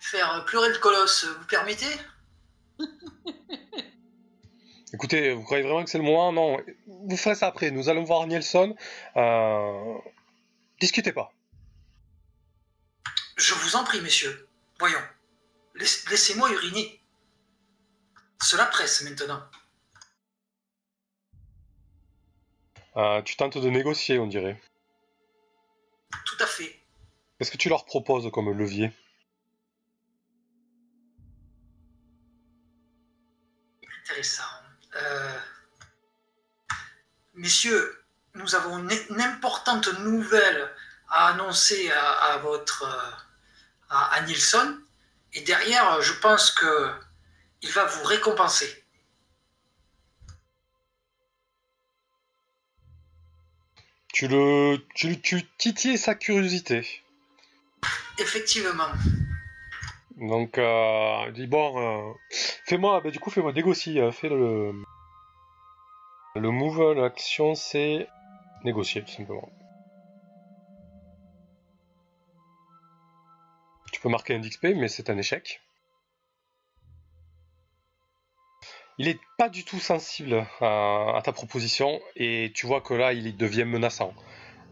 faire 0.00 0.44
pleurer 0.46 0.68
le 0.70 0.78
colosse, 0.78 1.24
vous 1.24 1.46
permettez? 1.46 1.86
Écoutez, 4.92 5.32
vous 5.32 5.44
croyez 5.44 5.62
vraiment 5.62 5.84
que 5.84 5.90
c'est 5.90 5.98
le 5.98 6.04
moment? 6.04 6.32
Non, 6.32 6.58
vous 6.86 7.16
ferez 7.16 7.36
ça 7.36 7.46
après. 7.46 7.70
Nous 7.70 7.88
allons 7.88 8.02
voir 8.02 8.26
Nielsen. 8.26 8.74
Euh... 9.16 9.94
Discutez 10.80 11.12
pas. 11.12 11.32
Je 13.36 13.54
vous 13.54 13.76
en 13.76 13.84
prie, 13.84 14.00
messieurs. 14.00 14.48
Voyons. 14.80 14.98
Laisse- 15.76 16.08
Laissez-moi 16.10 16.50
uriner. 16.50 17.00
Cela 18.42 18.64
presse 18.66 19.02
maintenant. 19.02 19.40
Euh, 22.96 23.22
tu 23.22 23.36
tentes 23.36 23.58
de 23.58 23.70
négocier, 23.70 24.18
on 24.18 24.26
dirait. 24.26 24.60
Tout 26.24 26.36
à 26.40 26.46
fait. 26.46 26.80
Qu'est-ce 27.38 27.50
que 27.50 27.56
tu 27.56 27.68
leur 27.68 27.84
proposes 27.84 28.30
comme 28.32 28.50
levier 28.56 28.92
Intéressant. 34.02 34.42
Euh, 34.96 35.38
Messieurs, 37.34 38.04
nous 38.34 38.54
avons 38.54 38.78
une, 38.78 39.20
importante 39.20 39.88
nouvelle 40.00 40.70
à 41.08 41.28
annoncer 41.28 41.90
à, 41.90 42.10
à 42.32 42.38
votre 42.38 42.84
euh, 42.84 43.10
à, 43.90 44.14
à 44.14 44.20
Nilsson. 44.22 44.78
Et 45.32 45.42
derrière, 45.42 46.02
je 46.02 46.12
pense 46.14 46.50
que 46.50 46.92
il 47.62 47.70
va 47.70 47.84
vous 47.84 48.04
récompenser. 48.04 48.79
Tu 54.12 54.28
le, 54.28 54.78
tu, 54.94 55.20
tu 55.20 55.42
titilles 55.56 55.98
sa 55.98 56.14
curiosité. 56.14 56.86
Effectivement. 58.18 58.90
Donc, 60.16 60.58
euh, 60.58 61.24
il 61.28 61.32
dit 61.32 61.46
bon, 61.46 62.10
euh, 62.10 62.12
fais-moi, 62.66 63.00
bah, 63.00 63.10
du 63.10 63.18
coup, 63.18 63.30
fais-moi 63.30 63.52
négocier. 63.52 64.00
euh, 64.00 64.10
fais 64.12 64.28
le, 64.28 64.72
le 66.36 66.50
move, 66.50 66.92
l'action, 66.92 67.54
c'est 67.54 68.08
négocier, 68.64 69.02
tout 69.04 69.12
simplement. 69.12 69.50
Tu 73.92 74.00
peux 74.00 74.08
marquer 74.08 74.34
un 74.34 74.40
XP, 74.40 74.74
mais 74.76 74.88
c'est 74.88 75.08
un 75.10 75.18
échec. 75.18 75.62
Il 79.00 79.08
est 79.08 79.18
pas 79.38 79.48
du 79.48 79.64
tout 79.64 79.80
sensible 79.80 80.46
à, 80.60 81.16
à 81.16 81.22
ta 81.24 81.32
proposition, 81.32 82.02
et 82.16 82.52
tu 82.54 82.66
vois 82.66 82.82
que 82.82 82.92
là, 82.92 83.14
il 83.14 83.34
devient 83.34 83.64
menaçant. 83.64 84.12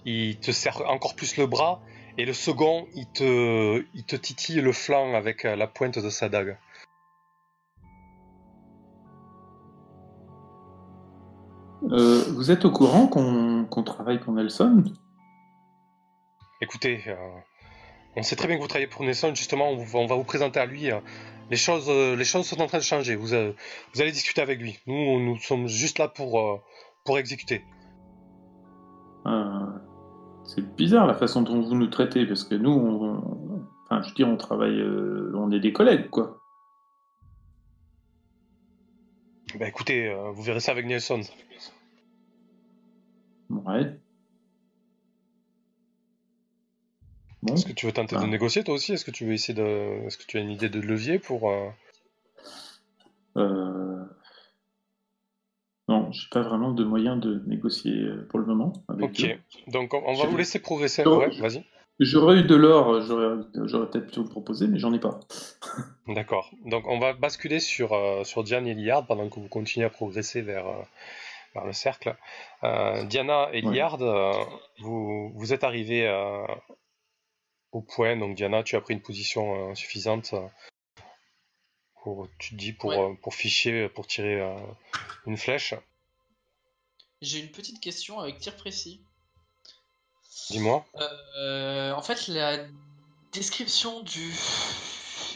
Il 0.05 0.39
te 0.39 0.51
serre 0.51 0.83
encore 0.87 1.17
plus 1.17 1.39
le 1.39 1.47
bras, 1.47 1.81
et 2.19 2.27
le 2.27 2.35
second, 2.35 2.87
il 2.95 3.07
te, 3.11 3.87
il 3.95 4.05
te 4.05 4.17
titille 4.17 4.61
le 4.61 4.75
flanc 4.75 5.15
avec 5.15 5.45
la 5.45 5.67
pointe 5.67 5.99
de 5.99 6.11
sa 6.11 6.29
dague. 6.29 6.59
Euh, 11.91 12.23
vous 12.35 12.51
êtes 12.51 12.67
au 12.67 12.71
courant 12.71 13.07
qu'on 13.07 13.83
travaille 13.83 14.21
pour 14.21 14.35
Nelson? 14.35 14.85
Écoutez, 16.61 17.03
euh, 17.07 17.17
on 18.15 18.23
sait 18.23 18.37
très 18.37 18.47
bien 18.47 18.57
que 18.59 18.61
vous 18.61 18.69
travaillez 18.69 18.89
pour 18.89 19.05
Nelson, 19.05 19.35
justement, 19.35 19.71
on, 19.71 19.83
va- 19.83 19.99
on 20.01 20.07
va 20.07 20.17
vous 20.17 20.25
présenter 20.25 20.61
à 20.61 20.67
lui. 20.67 20.93
euh, 20.93 21.01
les, 21.51 21.57
choses, 21.57 21.89
euh, 21.89 22.17
les 22.17 22.25
choses 22.25 22.47
sont 22.47 22.61
en 22.61 22.67
train 22.67 22.79
de 22.79 22.83
changer, 22.83 23.17
vous, 23.17 23.35
euh, 23.35 23.53
vous 23.95 24.01
allez 24.01 24.13
discuter 24.13 24.41
avec 24.41 24.61
lui. 24.61 24.79
Nous, 24.87 25.21
nous 25.21 25.37
sommes 25.39 25.67
juste 25.67 25.99
là 25.99 26.09
pour, 26.09 26.41
euh, 26.41 26.57
pour 27.05 27.19
exécuter. 27.19 27.65
Euh, 29.27 29.67
C'est 30.45 30.77
bizarre 30.77 31.07
la 31.07 31.15
façon 31.15 31.43
dont 31.43 31.61
vous 31.61 31.75
nous 31.75 31.89
traitez, 31.89 32.27
parce 32.27 32.45
que 32.45 32.55
nous, 32.55 32.71
on, 32.71 33.67
enfin, 33.85 34.03
je 34.03 34.09
veux 34.09 34.15
dire, 34.15 34.29
on 34.29 34.37
travaille, 34.37 34.83
on 35.35 35.51
est 35.51 35.61
des 35.61 35.73
collègues, 35.73 36.11
quoi. 36.11 36.41
Bah 39.59 39.67
écoutez, 39.67 40.15
vous 40.35 40.43
verrez 40.43 40.61
ça 40.61 40.73
avec 40.73 40.85
Nelson. 40.85 41.23
Ouais. 43.49 43.99
Bon. 47.43 47.55
Est-ce 47.55 47.67
que 47.67 47.73
tu 47.73 47.87
veux 47.87 47.93
tenter 47.93 48.17
de 48.17 48.21
Ah. 48.23 48.27
négocier 48.27 48.65
toi 48.65 48.75
aussi? 48.75 48.93
Est-ce 48.93 49.05
que 49.05 49.11
tu 49.13 49.25
veux 49.25 49.33
essayer 49.33 49.55
de. 49.55 50.07
Est-ce 50.07 50.19
que 50.19 50.25
tu 50.27 50.39
as 50.39 50.41
une 50.41 50.51
idée 50.51 50.69
de 50.69 50.81
levier 50.81 51.19
pour. 51.19 51.51
euh, 51.51 51.69
Euh... 53.37 54.05
Non, 55.89 56.11
j'ai 56.13 56.29
pas 56.31 56.43
vraiment 56.43 56.73
de 56.73 56.85
moyen 56.85 57.17
de 57.17 57.43
négocier 57.47 57.93
euh, 57.95 58.27
pour 58.29 58.39
le 58.41 58.45
moment. 58.47 58.73
Avec 58.89 59.11
Ok, 59.11 59.21
eux. 59.25 59.71
donc 59.71 59.95
on, 59.95 60.03
on 60.05 60.15
va 60.15 60.27
vous 60.27 60.37
laisser 60.37 60.59
progresser. 60.59 61.07
Ouais, 61.07 61.31
vas-y. 61.41 61.65
J'aurais 62.01 62.37
eu 62.41 62.43
de 62.45 62.55
l'or, 62.55 63.01
j'aurais 63.67 63.89
peut-être 63.91 64.07
pu 64.13 64.17
vous 64.21 64.25
le 64.25 64.31
proposer, 64.31 64.69
mais 64.69 64.79
j'en 64.79 64.93
ai 64.93 65.01
pas. 65.01 65.19
D'accord. 66.09 66.51
Donc 66.67 66.87
on 66.89 66.99
va 66.99 67.13
basculer 67.13 67.59
sur, 67.59 67.93
euh, 67.93 68.23
sur 68.25 68.45
Diane 68.45 68.67
et 68.67 68.75
Liard 68.75 69.07
pendant 69.07 69.29
que 69.29 69.41
vous 69.41 69.49
continuez 69.49 69.87
à 69.87 69.91
progresser 69.91 70.43
vers, 70.43 70.67
euh, 70.69 70.83
vers 71.55 71.65
le 71.65 71.73
cercle. 71.73 72.17
Euh, 72.65 73.05
Diana 73.05 73.49
et. 73.53 73.63
Liard, 73.63 73.99
vous, 74.81 75.31
vous 75.35 75.53
êtes 75.53 75.65
arrivés 75.65 76.07
au 77.73 77.81
point. 77.83 78.17
Donc 78.17 78.37
Diana, 78.37 78.63
tu 78.63 78.77
as 78.77 78.81
pris 78.81 78.95
une 78.95 79.03
position 79.03 79.71
euh, 79.71 79.75
suffisante 79.75 80.35
euh, 80.35 80.47
pour, 82.03 82.29
tu 82.39 82.51
te 82.51 82.55
dis, 82.57 82.73
pour, 82.73 82.91
Ouais. 82.91 82.99
euh, 82.99 83.15
pour 83.23 83.35
ficher, 83.35 83.89
pour 83.89 84.07
tirer 84.07 84.41
une 85.27 85.37
flèche. 85.37 85.75
J'ai 87.21 87.41
une 87.41 87.51
petite 87.51 87.81
question 87.81 88.21
avec 88.21 88.39
tir 88.39 88.57
précis. 88.57 89.03
Dis-moi. 90.51 90.87
Euh, 91.37 91.93
en 91.93 92.03
fait, 92.03 92.29
la 92.29 92.65
description 93.33 94.03
du 94.03 94.33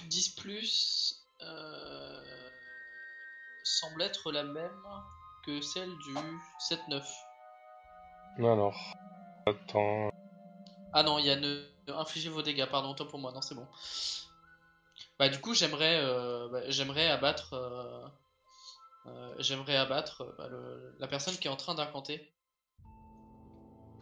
10 0.06 1.20
euh, 1.42 2.50
semble 3.64 4.02
être 4.02 4.30
la 4.30 4.44
même 4.44 4.70
que 5.44 5.60
celle 5.60 5.90
du 5.98 6.14
7-9. 6.70 7.02
Alors. 8.38 8.94
Attends. 9.46 10.10
Ah 10.92 11.02
non, 11.02 11.18
il 11.18 11.26
y 11.26 11.30
a 11.30 11.36
ne 11.36 11.66
infligez 11.88 12.28
vos 12.28 12.42
dégâts, 12.42 12.66
pardon, 12.66 12.90
autant 12.90 13.06
pour 13.06 13.18
moi, 13.18 13.32
non, 13.32 13.40
c'est 13.40 13.54
bon. 13.54 13.66
Bah 15.18 15.28
du 15.28 15.38
coup, 15.40 15.54
j'aimerais 15.54 16.00
euh, 16.02 16.48
bah, 16.48 16.60
j'aimerais 16.68 17.08
abattre 17.08 17.52
euh, 17.52 18.06
euh, 19.06 19.34
j'aimerais 19.38 19.76
abattre 19.76 20.22
euh, 20.22 20.34
bah, 20.38 20.48
la 20.98 21.08
personne 21.08 21.34
qui 21.34 21.48
est 21.48 21.50
en 21.50 21.56
train 21.56 21.74
d'incanter. 21.74 22.28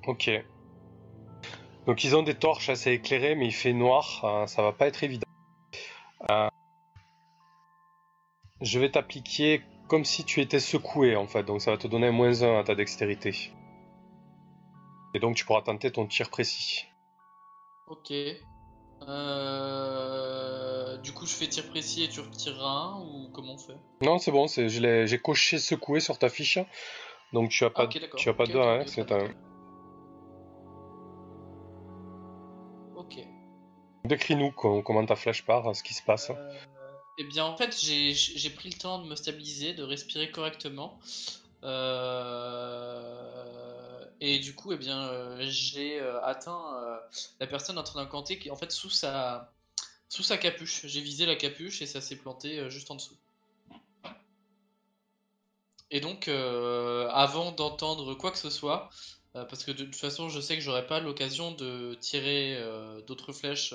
Ok. 0.06 0.30
Donc 1.86 2.04
ils 2.04 2.14
ont 2.14 2.22
des 2.22 2.34
torches 2.34 2.68
assez 2.68 2.92
éclairées, 2.92 3.34
mais 3.34 3.46
il 3.46 3.54
fait 3.54 3.72
noir, 3.72 4.20
euh, 4.24 4.46
ça 4.46 4.62
va 4.62 4.72
pas 4.72 4.86
être 4.86 5.02
évident. 5.02 5.26
Euh, 6.30 6.48
je 8.60 8.78
vais 8.78 8.90
t'appliquer 8.90 9.62
comme 9.88 10.04
si 10.04 10.24
tu 10.24 10.40
étais 10.40 10.60
secoué 10.60 11.16
en 11.16 11.26
fait, 11.26 11.42
donc 11.42 11.62
ça 11.62 11.70
va 11.70 11.78
te 11.78 11.88
donner 11.88 12.08
un 12.08 12.12
moins 12.12 12.42
1 12.42 12.60
à 12.60 12.64
ta 12.64 12.74
dextérité. 12.74 13.52
Et 15.14 15.18
donc 15.18 15.36
tu 15.36 15.44
pourras 15.44 15.62
tenter 15.62 15.90
ton 15.90 16.06
tir 16.06 16.30
précis. 16.30 16.89
Ok. 17.90 18.12
Euh, 19.02 20.96
Du 20.98 21.12
coup, 21.12 21.26
je 21.26 21.34
fais 21.34 21.48
tir 21.48 21.68
précis 21.68 22.04
et 22.04 22.08
tu 22.08 22.20
retireras 22.20 22.68
un 22.70 23.00
ou 23.00 23.28
comment 23.34 23.54
on 23.54 23.58
fait? 23.58 23.76
Non, 24.02 24.18
c'est 24.18 24.30
bon, 24.30 24.46
c'est, 24.48 24.68
je 24.68 24.80
l'ai, 24.80 25.06
j'ai 25.06 25.18
coché 25.18 25.58
secoué 25.58 26.00
sur 26.00 26.18
ta 26.18 26.28
fiche, 26.28 26.58
donc 27.32 27.50
tu 27.50 27.64
as 27.64 27.68
Ah, 27.68 27.72
pas, 27.82 27.84
ok, 27.84 28.00
d'accord. 28.00 28.20
tu 28.20 28.28
as 28.28 28.34
pas 28.34 28.44
Ok, 28.44 28.50
de 28.50 28.58
ok, 28.58 28.64
1, 28.64 28.80
ok, 28.80 28.88
c'est 28.88 29.12
un. 29.12 29.28
Ok. 32.96 33.18
Décris-nous 34.04 34.50
co- 34.52 34.82
comment 34.82 35.04
ta 35.04 35.16
flèche 35.16 35.44
part, 35.44 35.74
ce 35.76 35.82
qui 35.82 35.94
se 35.94 36.02
passe. 36.02 36.30
Euh, 36.30 36.36
eh 37.18 37.24
bien, 37.24 37.44
en 37.44 37.56
fait, 37.56 37.76
j'ai 37.82 38.14
j'ai 38.14 38.50
pris 38.50 38.70
le 38.70 38.78
temps 38.78 38.98
de 39.00 39.06
me 39.08 39.14
stabiliser, 39.14 39.74
de 39.74 39.82
respirer 39.82 40.30
correctement. 40.30 40.98
Euh, 41.64 41.70
Et 44.20 44.38
du 44.38 44.54
coup, 44.54 44.72
eh 44.72 44.76
bien, 44.76 45.08
euh, 45.08 45.36
j'ai 45.48 45.98
euh, 45.98 46.22
atteint 46.22 46.62
euh, 46.76 46.98
la 47.40 47.46
personne 47.46 47.78
en 47.78 47.82
train 47.82 48.02
d'incanter 48.02 48.38
qui 48.38 48.50
en 48.50 48.56
fait 48.56 48.70
sous 48.70 48.90
sa, 48.90 49.50
sous 50.08 50.22
sa 50.22 50.36
capuche. 50.36 50.82
J'ai 50.84 51.00
visé 51.00 51.24
la 51.24 51.36
capuche 51.36 51.80
et 51.80 51.86
ça 51.86 52.02
s'est 52.02 52.16
planté 52.16 52.68
juste 52.70 52.90
en 52.90 52.96
dessous. 52.96 53.16
Et 55.90 56.00
donc, 56.00 56.28
avant 56.28 57.50
d'entendre 57.50 58.14
quoi 58.14 58.30
que 58.30 58.38
ce 58.38 58.50
soit, 58.50 58.90
parce 59.32 59.64
que 59.64 59.72
de 59.72 59.84
toute 59.84 59.96
façon, 59.96 60.28
je 60.28 60.40
sais 60.40 60.54
que 60.54 60.62
j'aurai 60.62 60.86
pas 60.86 61.00
l'occasion 61.00 61.50
de 61.50 61.94
tirer 61.94 62.62
d'autres 63.08 63.32
flèches, 63.32 63.74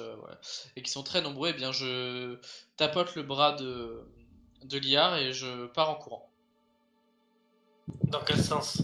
et 0.78 0.82
qui 0.82 0.90
sont 0.90 1.04
très 1.04 1.22
nombreux, 1.22 1.50
eh 1.50 1.54
bien, 1.54 1.74
je 1.74 2.40
tapote 2.78 3.16
le 3.16 3.24
bras 3.24 3.52
de, 3.52 4.02
de 4.64 4.78
Liard 4.78 5.18
et 5.18 5.34
je 5.34 5.66
pars 5.68 5.90
en 5.90 5.96
courant. 5.96 6.30
Dans 8.06 8.24
quel 8.24 8.42
sens? 8.42 8.82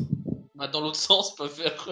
Dans 0.68 0.82
l'autre 0.82 1.00
sens, 1.00 1.36
pas 1.36 1.50
faire. 1.50 1.88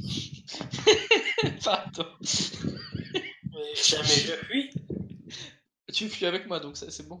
Pardon. 1.64 2.06
Mais 2.20 3.74
jamais 3.74 4.08
je 4.08 4.32
fuis. 4.44 4.70
Tu 5.92 6.08
fuis 6.08 6.26
avec 6.26 6.46
moi, 6.46 6.60
donc 6.60 6.76
ça 6.76 6.90
c'est 6.90 7.08
bon. 7.08 7.20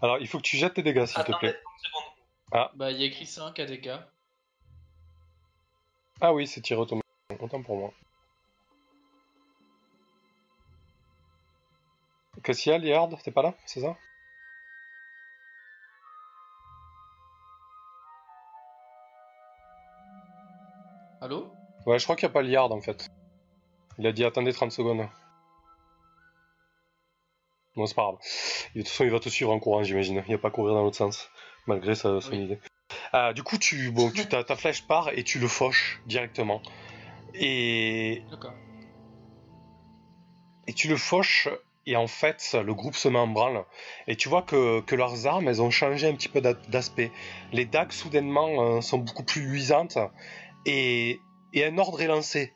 Alors, 0.00 0.18
il 0.18 0.28
faut 0.28 0.38
que 0.38 0.44
tu 0.44 0.56
jettes 0.56 0.74
tes 0.74 0.82
dégâts, 0.82 1.06
s'il 1.06 1.24
te 1.24 1.36
plaît. 1.38 1.58
seconde. 1.82 2.70
Bah, 2.76 2.92
il 2.92 3.00
y 3.00 3.02
a 3.02 3.06
écrit 3.06 3.26
5 3.26 3.58
à 3.58 3.66
dégâts. 3.66 3.98
Ah 6.20 6.32
oui, 6.32 6.46
c'est 6.46 6.60
tiré 6.60 6.80
automatique. 6.80 7.04
Autant 7.40 7.62
pour 7.62 7.76
moi. 7.76 7.92
Qu'est-ce 12.42 12.62
qu'il 12.62 12.72
y 12.72 12.74
a, 12.74 12.78
Liard? 12.78 13.10
T'es 13.22 13.30
pas 13.30 13.42
là? 13.42 13.54
C'est 13.66 13.80
ça? 13.80 13.96
Ouais, 21.88 21.98
je 21.98 22.04
crois 22.04 22.16
qu'il 22.16 22.26
n'y 22.28 22.32
a 22.32 22.34
pas 22.34 22.42
Liard 22.42 22.70
en 22.70 22.82
fait. 22.82 23.06
Il 23.98 24.06
a 24.06 24.12
dit 24.12 24.22
attendez 24.22 24.52
30 24.52 24.72
secondes. 24.72 25.08
Bon, 27.76 27.86
c'est 27.86 27.94
pas 27.94 28.02
grave. 28.02 28.18
De 28.74 28.80
toute 28.82 28.88
façon, 28.90 29.04
il 29.04 29.10
va 29.10 29.20
te 29.20 29.30
suivre 29.30 29.50
en 29.52 29.58
courant, 29.58 29.82
j'imagine. 29.82 30.22
Il 30.26 30.28
n'y 30.28 30.34
a 30.34 30.38
pas 30.38 30.48
à 30.48 30.50
courir 30.50 30.74
dans 30.74 30.82
l'autre 30.82 30.98
sens, 30.98 31.30
malgré 31.66 31.94
sa, 31.94 32.20
son 32.20 32.32
Oui. 32.32 32.44
idée. 32.44 32.60
Euh, 33.14 33.32
du 33.32 33.42
coup, 33.42 33.56
tu, 33.56 33.90
bon, 33.90 34.10
tu, 34.10 34.26
ta, 34.26 34.44
ta 34.44 34.54
flèche 34.54 34.86
part 34.86 35.08
et 35.16 35.24
tu 35.24 35.38
le 35.38 35.48
fauches 35.48 36.02
directement. 36.04 36.60
Et, 37.32 38.22
D'accord. 38.30 38.52
et 40.66 40.74
tu 40.74 40.88
le 40.88 40.96
fauches, 40.98 41.48
et 41.86 41.96
en 41.96 42.06
fait, 42.06 42.54
le 42.62 42.74
groupe 42.74 42.96
se 42.96 43.08
met 43.08 43.18
en 43.18 43.28
branle. 43.28 43.64
Et 44.08 44.16
tu 44.16 44.28
vois 44.28 44.42
que, 44.42 44.80
que 44.82 44.94
leurs 44.94 45.26
armes, 45.26 45.48
elles 45.48 45.62
ont 45.62 45.70
changé 45.70 46.06
un 46.06 46.14
petit 46.14 46.28
peu 46.28 46.42
d'a- 46.42 46.52
d'aspect. 46.68 47.12
Les 47.52 47.64
dagues, 47.64 47.92
soudainement, 47.92 48.76
euh, 48.76 48.80
sont 48.82 48.98
beaucoup 48.98 49.24
plus 49.24 49.40
luisantes, 49.40 49.96
et, 50.66 51.18
et 51.52 51.64
un 51.64 51.78
ordre 51.78 52.00
est 52.00 52.06
lancé. 52.06 52.54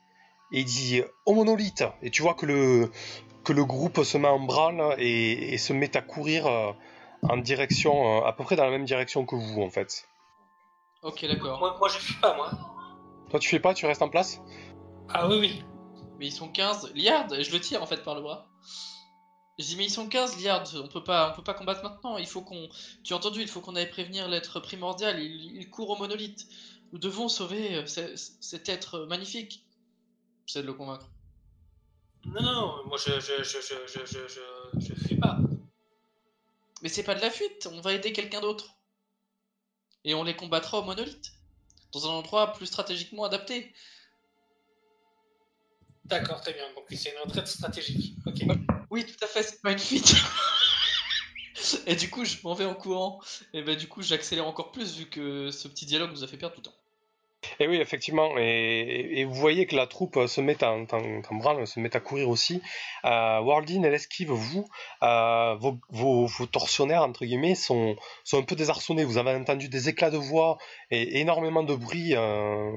Et 0.53 0.61
il 0.61 0.65
dit 0.65 1.03
au 1.25 1.35
monolithe. 1.35 1.85
Et 2.03 2.11
tu 2.11 2.23
vois 2.23 2.35
que 2.35 2.47
le, 2.47 2.91
que 3.45 3.53
le 3.53 3.65
groupe 3.65 4.03
se 4.05 4.19
met 4.19 4.29
en 4.29 4.41
branle 4.41 4.95
et, 4.99 5.55
et 5.55 5.59
se 5.59 5.73
met 5.73 5.97
à 5.97 6.03
courir 6.03 6.47
euh, 6.47 6.73
en 7.23 7.37
direction, 7.39 8.19
euh, 8.19 8.27
à 8.27 8.33
peu 8.33 8.45
près 8.45 8.57
dans 8.57 8.65
la 8.65 8.71
même 8.71 8.85
direction 8.85 9.25
que 9.25 9.37
vous, 9.37 9.63
en 9.63 9.71
fait. 9.71 10.07
Ok, 11.03 11.25
d'accord. 11.27 11.59
Moi, 11.59 11.77
moi, 11.79 11.89
je 11.89 11.99
fuis 11.99 12.21
pas, 12.21 12.37
moi. 12.37 12.51
Toi, 13.31 13.41
tu 13.41 13.49
fais 13.49 13.61
pas, 13.61 13.75
tu 13.75 13.87
restes 13.87 14.03
en 14.03 14.09
place? 14.09 14.41
Ah 15.09 15.29
oui, 15.29 15.37
oui. 15.41 15.65
Mais 16.19 16.27
ils 16.27 16.33
sont 16.33 16.49
15. 16.49 16.93
Liard, 16.95 17.29
je 17.31 17.51
le 17.51 17.61
tire 17.61 17.83
en 17.83 17.87
fait 17.87 18.05
par 18.05 18.15
le 18.15 18.21
bras. 18.21 18.47
Je 19.59 19.65
dis 19.65 19.77
mais 19.77 19.85
ils 19.85 19.91
sont 19.91 20.09
15 20.09 20.43
Liard, 20.43 20.65
on 20.83 20.89
peut 20.89 21.05
pas 21.05 21.31
on 21.31 21.37
peut 21.37 21.43
pas 21.43 21.53
combattre 21.53 21.83
maintenant, 21.83 22.17
il 22.17 22.27
faut 22.27 22.41
qu'on 22.41 22.69
tu 23.05 23.13
as 23.13 23.17
entendu, 23.17 23.43
il 23.43 23.49
faut 23.49 23.61
qu'on 23.61 23.77
aille 23.77 23.91
prévenir 23.91 24.27
l'être 24.29 24.61
primordial, 24.61 25.21
il, 25.21 25.57
il 25.57 25.69
court 25.69 25.91
au 25.91 25.97
monolithe. 25.97 26.47
Nous 26.93 26.99
devons 26.99 27.29
sauver 27.29 27.77
euh, 27.77 27.87
cet 27.87 28.69
être 28.69 29.01
magnifique. 29.07 29.65
J'essaie 30.47 30.63
de 30.63 30.67
le 30.67 30.75
convaincre. 30.75 31.09
Non, 32.25 32.43
non, 32.43 32.87
moi 32.87 32.99
je, 32.99 33.19
je, 33.19 33.43
je, 33.43 33.59
je, 33.61 34.07
je, 34.07 34.79
je, 34.79 34.95
fuis 34.95 35.17
pas. 35.17 35.39
Mais 36.83 36.89
c'est 36.89 37.03
pas 37.03 37.15
de 37.15 37.21
la 37.21 37.31
fuite, 37.31 37.69
on 37.71 37.81
va 37.81 37.95
aider 37.95 38.13
quelqu'un 38.13 38.41
d'autre. 38.41 38.77
Et 40.05 40.15
on 40.15 40.23
les 40.23 40.37
combattra 40.37 40.79
au 40.79 40.83
monolithe, 40.83 41.33
dans 41.93 42.07
un 42.07 42.11
endroit 42.11 42.53
plus 42.53 42.67
stratégiquement 42.67 43.25
adapté. 43.25 43.73
D'accord, 46.05 46.41
très 46.41 46.53
bien, 46.53 46.65
donc 46.75 46.85
c'est 46.91 47.11
une 47.11 47.19
retraite 47.25 47.49
stratégique. 47.49 48.17
Oui, 48.91 49.07
tout 49.07 49.25
à 49.25 49.27
fait, 49.27 49.43
c'est 49.43 49.63
pas 49.63 49.73
une 49.73 49.79
fuite. 49.79 50.15
et 51.87 51.97
du 51.97 52.11
coup, 52.11 52.25
je 52.25 52.37
m'en 52.45 52.55
vais 52.55 52.67
en 52.67 52.75
courant. 52.75 53.21
Et 53.53 53.63
ben, 53.63 53.77
du 53.77 53.89
coup, 53.89 54.03
j'accélère 54.03 54.47
encore 54.47 54.73
plus 54.73 54.97
vu 54.97 55.07
que 55.09 55.51
ce 55.51 55.69
petit 55.69 55.87
dialogue 55.87 56.11
nous 56.11 56.23
a 56.23 56.27
fait 56.27 56.37
perdre 56.37 56.57
du 56.57 56.63
temps. 56.63 56.75
Et 57.59 57.67
oui, 57.67 57.77
effectivement, 57.79 58.37
et, 58.39 59.25
vous 59.25 59.35
voyez 59.35 59.67
que 59.67 59.75
la 59.75 59.87
troupe 59.87 60.27
se 60.27 60.41
met 60.41 60.63
en, 60.65 60.85
branle, 61.33 61.67
se 61.67 61.81
met 61.81 61.95
à 61.97 62.01
courir 62.01 62.29
aussi. 62.29 62.63
Euh, 63.05 63.41
elle 63.85 63.95
esquive, 63.95 64.31
vous, 64.31 64.69
euh, 65.03 65.55
vos, 65.57 65.79
vos, 65.91 66.47
tortionnaires, 66.47 67.03
entre 67.03 67.25
guillemets, 67.25 67.55
sont, 67.55 67.97
un 68.33 68.43
peu 68.43 68.55
désarçonnés. 68.55 69.05
Vous 69.05 69.19
avez 69.19 69.35
entendu 69.35 69.69
des 69.69 69.89
éclats 69.89 70.11
de 70.11 70.19
voix 70.19 70.59
et 70.91 71.21
énormément 71.21 71.63
de 71.63 71.75
bruit 71.75 72.15
euh, 72.15 72.71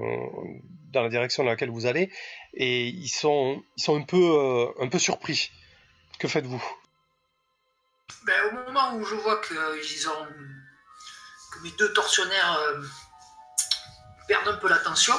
dans 0.96 1.04
la 1.04 1.10
direction 1.10 1.44
dans 1.44 1.50
laquelle 1.50 1.70
vous 1.70 1.86
allez, 1.86 2.10
et 2.54 2.88
ils 2.88 3.10
sont, 3.10 3.62
ils 3.78 3.84
sont 3.84 3.98
un, 3.98 4.02
peu, 4.02 4.18
euh, 4.18 5.00
surpris. 5.00 5.52
Que 6.20 6.28
faites-vous? 6.28 6.64
Ben, 8.26 8.34
au 8.50 8.54
moment 8.68 8.96
où 8.96 9.04
je 9.04 9.16
vois 9.16 9.36
ont. 9.38 10.28
que 11.54 11.64
mes 11.64 11.72
deux 11.78 11.94
tortionnaires 11.94 12.58
euh, 12.60 12.82
perdent 14.27 14.47
un 14.47 14.57
peu 14.57 14.69
l'attention, 14.69 15.15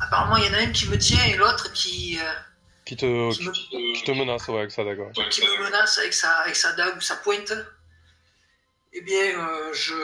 apparemment 0.00 0.36
il 0.36 0.46
y 0.46 0.50
en 0.50 0.54
a 0.54 0.62
un 0.62 0.72
qui 0.72 0.88
me 0.88 0.98
tient 0.98 1.24
et 1.26 1.36
l'autre 1.36 1.72
qui, 1.72 2.18
euh, 2.18 2.32
qui 2.84 2.96
te, 2.96 3.32
qui, 3.32 3.46
me, 3.46 3.52
qui 3.94 4.02
te 4.04 4.12
menace, 4.12 4.48
ouais, 4.48 4.58
avec 4.58 4.70
ça, 4.70 4.84
d'accord. 4.84 5.10
qui 5.30 5.42
me 5.42 5.64
menace 5.64 5.98
avec 5.98 6.12
sa, 6.12 6.30
avec 6.38 6.56
sa 6.56 6.72
dague 6.72 6.96
ou 6.96 7.00
sa 7.00 7.16
pointe. 7.16 7.52
Eh 8.92 9.00
bien, 9.00 9.38
euh, 9.38 9.72
je. 9.72 9.94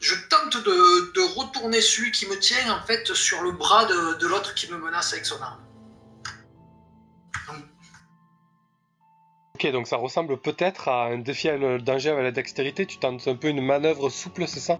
Je 0.00 0.14
tente 0.28 0.56
de, 0.56 1.12
de 1.12 1.38
retourner 1.38 1.80
celui 1.80 2.10
qui 2.10 2.26
me 2.26 2.36
tient 2.38 2.72
en 2.72 2.84
fait 2.84 3.12
sur 3.14 3.42
le 3.42 3.52
bras 3.52 3.84
de, 3.84 4.18
de 4.18 4.26
l'autre 4.26 4.54
qui 4.54 4.70
me 4.72 4.78
menace 4.78 5.12
avec 5.12 5.24
son 5.26 5.40
arme. 5.40 5.60
Ok, 9.54 9.70
donc 9.72 9.86
ça 9.86 9.96
ressemble 9.96 10.40
peut-être 10.40 10.88
à 10.88 11.06
un 11.06 11.18
défi 11.18 11.48
à 11.48 11.56
le 11.56 11.80
danger 11.80 12.10
avec 12.10 12.24
la 12.24 12.32
dextérité. 12.32 12.86
Tu 12.86 12.98
tentes 12.98 13.26
un 13.28 13.36
peu 13.36 13.48
une 13.48 13.64
manœuvre 13.64 14.08
souple, 14.08 14.46
c'est 14.48 14.60
ça? 14.60 14.78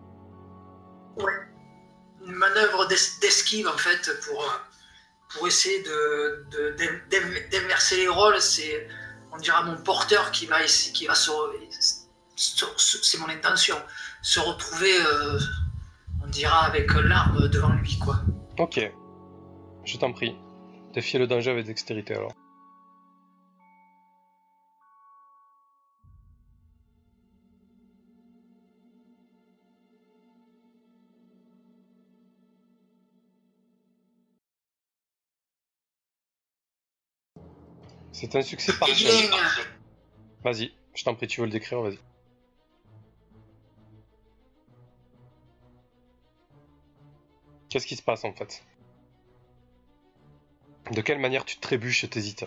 Une 2.29 2.35
manœuvre 2.35 2.87
d'es- 2.87 3.19
d'esquive 3.21 3.67
en 3.69 3.77
fait 3.79 4.11
pour, 4.27 4.45
pour 5.31 5.47
essayer 5.49 5.83
de, 5.83 6.47
les 7.97 8.09
rôles. 8.09 8.41
C'est, 8.41 8.87
on 9.33 9.37
dira, 9.39 9.63
mon 9.63 9.77
porteur 9.77 10.31
qui 10.31 10.47
va, 10.47 10.63
qui 10.63 11.07
va 11.07 11.15
se- 12.37 13.03
c'est 13.03 13.19
mon 13.19 13.29
intention, 13.29 13.77
se 14.23 14.41
retrouver, 14.41 14.95
euh, 15.01 15.39
on 16.23 16.29
dira, 16.29 16.65
avec 16.67 16.93
l'arme 16.95 17.49
devant 17.49 17.71
lui, 17.71 17.99
quoi. 17.99 18.21
Ok. 18.59 18.81
Je 19.85 19.97
t'en 19.97 20.13
prie. 20.13 20.37
Défier 20.95 21.19
le 21.19 21.27
danger 21.27 21.51
avec 21.51 21.67
dextérité 21.67 22.15
alors. 22.15 22.33
C'est 38.21 38.35
un 38.35 38.43
succès 38.43 38.73
partiel. 38.73 39.31
Vas-y, 40.43 40.75
je 40.93 41.05
t'en 41.05 41.15
prie, 41.15 41.29
tu 41.29 41.41
veux 41.41 41.47
le 41.47 41.53
décrire, 41.53 41.81
vas-y. 41.83 42.01
Qu'est-ce 47.69 47.87
qui 47.87 47.95
se 47.95 48.03
passe 48.03 48.25
en 48.25 48.33
fait? 48.33 48.65
De 50.91 51.01
quelle 51.01 51.21
manière 51.21 51.45
tu 51.45 51.59
trébuches 51.59 52.03
et 52.03 52.09
t'hésites 52.09 52.45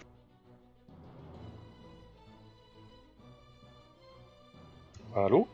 Allô? 5.15 5.47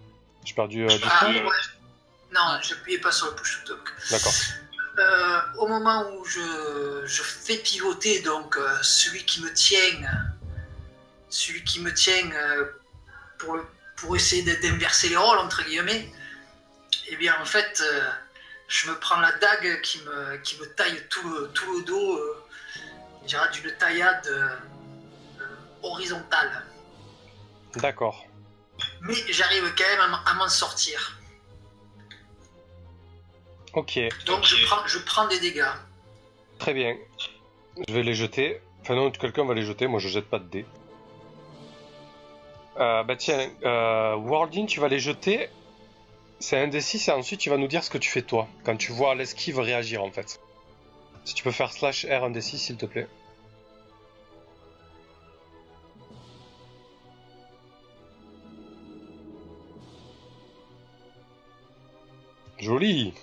J'ai 0.45 0.55
perdu 0.55 0.83
euh, 0.83 0.87
ah, 0.89 0.97
Discord 0.97 1.35
ouais. 1.35 2.33
Non, 2.33 2.59
j'appuyais 2.63 2.99
pas 2.99 3.11
sur 3.11 3.27
le 3.27 3.35
push 3.35 3.63
to 3.65 3.75
talk. 3.75 3.93
D'accord. 4.09 4.33
Euh, 4.99 5.41
au 5.57 5.67
moment 5.67 6.09
où 6.11 6.25
je, 6.25 7.03
je 7.05 7.21
fais 7.21 7.57
pivoter 7.57 8.21
donc 8.21 8.57
euh, 8.57 8.67
celui 8.81 9.23
qui 9.25 9.43
me 9.43 9.53
tient, 9.53 9.77
celui 11.29 11.63
qui 11.63 11.81
me 11.81 11.93
tient 11.93 12.31
euh, 12.31 12.65
pour, 13.37 13.59
pour 13.95 14.15
essayer 14.15 14.41
d'inverser 14.55 15.09
les 15.09 15.15
rôles 15.15 15.37
entre 15.37 15.63
guillemets, 15.63 16.11
et 17.09 17.15
bien 17.15 17.35
en 17.39 17.45
fait 17.45 17.83
je 18.67 18.89
me 18.89 18.97
prends 18.97 19.19
la 19.19 19.31
dague 19.33 19.81
qui 19.81 20.01
me, 20.01 20.37
qui 20.37 20.59
me 20.59 20.65
taille 20.65 21.07
tout 21.09 21.29
le, 21.29 21.47
tout 21.49 21.77
le 21.77 21.83
dos, 21.83 22.19
d'une 23.53 23.71
taillade 23.77 24.59
horizontale. 25.83 26.65
D'accord. 27.75 28.25
Mais 29.01 29.13
j'arrive 29.29 29.75
quand 29.77 29.97
même 29.97 30.17
à 30.25 30.33
m'en 30.33 30.49
sortir. 30.49 31.16
Ok, 33.77 33.99
Donc 34.25 34.43
je 34.43 34.65
prends, 34.65 34.87
je 34.87 34.97
prends 34.97 35.27
des 35.27 35.39
dégâts. 35.39 35.71
très 36.57 36.73
bien. 36.73 36.97
Je 37.87 37.93
vais 37.93 38.01
les 38.01 38.15
jeter. 38.15 38.59
Enfin 38.81 38.95
non, 38.95 39.11
quelqu'un 39.11 39.45
va 39.45 39.53
les 39.53 39.61
jeter, 39.61 39.85
moi 39.85 39.99
je 39.99 40.07
jette 40.07 40.27
pas 40.27 40.39
de 40.39 40.45
dés. 40.45 40.65
Euh, 42.79 43.03
bah 43.03 43.15
tiens, 43.15 43.51
euh, 43.63 44.15
Wardin, 44.15 44.65
tu 44.65 44.79
vas 44.79 44.87
les 44.87 44.97
jeter. 44.97 45.49
C'est 46.39 46.57
un 46.59 46.67
des 46.69 46.81
6 46.81 47.07
et 47.07 47.11
ensuite 47.11 47.39
tu 47.39 47.51
vas 47.51 47.57
nous 47.57 47.67
dire 47.67 47.83
ce 47.83 47.91
que 47.91 47.99
tu 47.99 48.09
fais 48.09 48.23
toi, 48.23 48.47
quand 48.63 48.77
tu 48.77 48.91
vois 48.91 49.13
l'esquive 49.13 49.59
réagir 49.59 50.03
en 50.03 50.09
fait. 50.11 50.39
Si 51.23 51.35
tu 51.35 51.43
peux 51.43 51.51
faire 51.51 51.71
slash 51.71 52.03
R 52.07 52.23
un 52.23 52.31
des 52.31 52.41
6 52.41 52.57
s'il 52.57 52.77
te 52.77 52.87
plaît. 52.87 53.07
Joli 62.59 63.13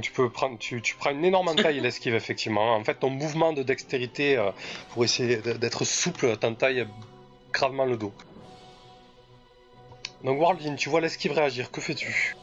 tu 0.00 0.12
peux 0.12 0.28
prendre, 0.30 0.58
tu, 0.58 0.82
tu 0.82 0.96
prends 0.96 1.10
une 1.10 1.24
énorme 1.24 1.54
taille 1.56 1.80
l'esquive 1.80 2.14
effectivement. 2.14 2.74
En 2.74 2.84
fait, 2.84 2.94
ton 2.94 3.10
mouvement 3.10 3.52
de 3.52 3.62
dextérité 3.62 4.36
euh, 4.36 4.50
pour 4.92 5.04
essayer 5.04 5.36
d'être 5.36 5.84
souple 5.84 6.36
t'entaille 6.36 6.86
gravement 7.52 7.84
le 7.84 7.96
dos. 7.96 8.12
Donc 10.24 10.40
Wardin, 10.40 10.74
tu 10.74 10.88
vois 10.88 11.00
l'esquive 11.00 11.32
réagir, 11.32 11.70
que 11.70 11.80
fais-tu? 11.80 12.34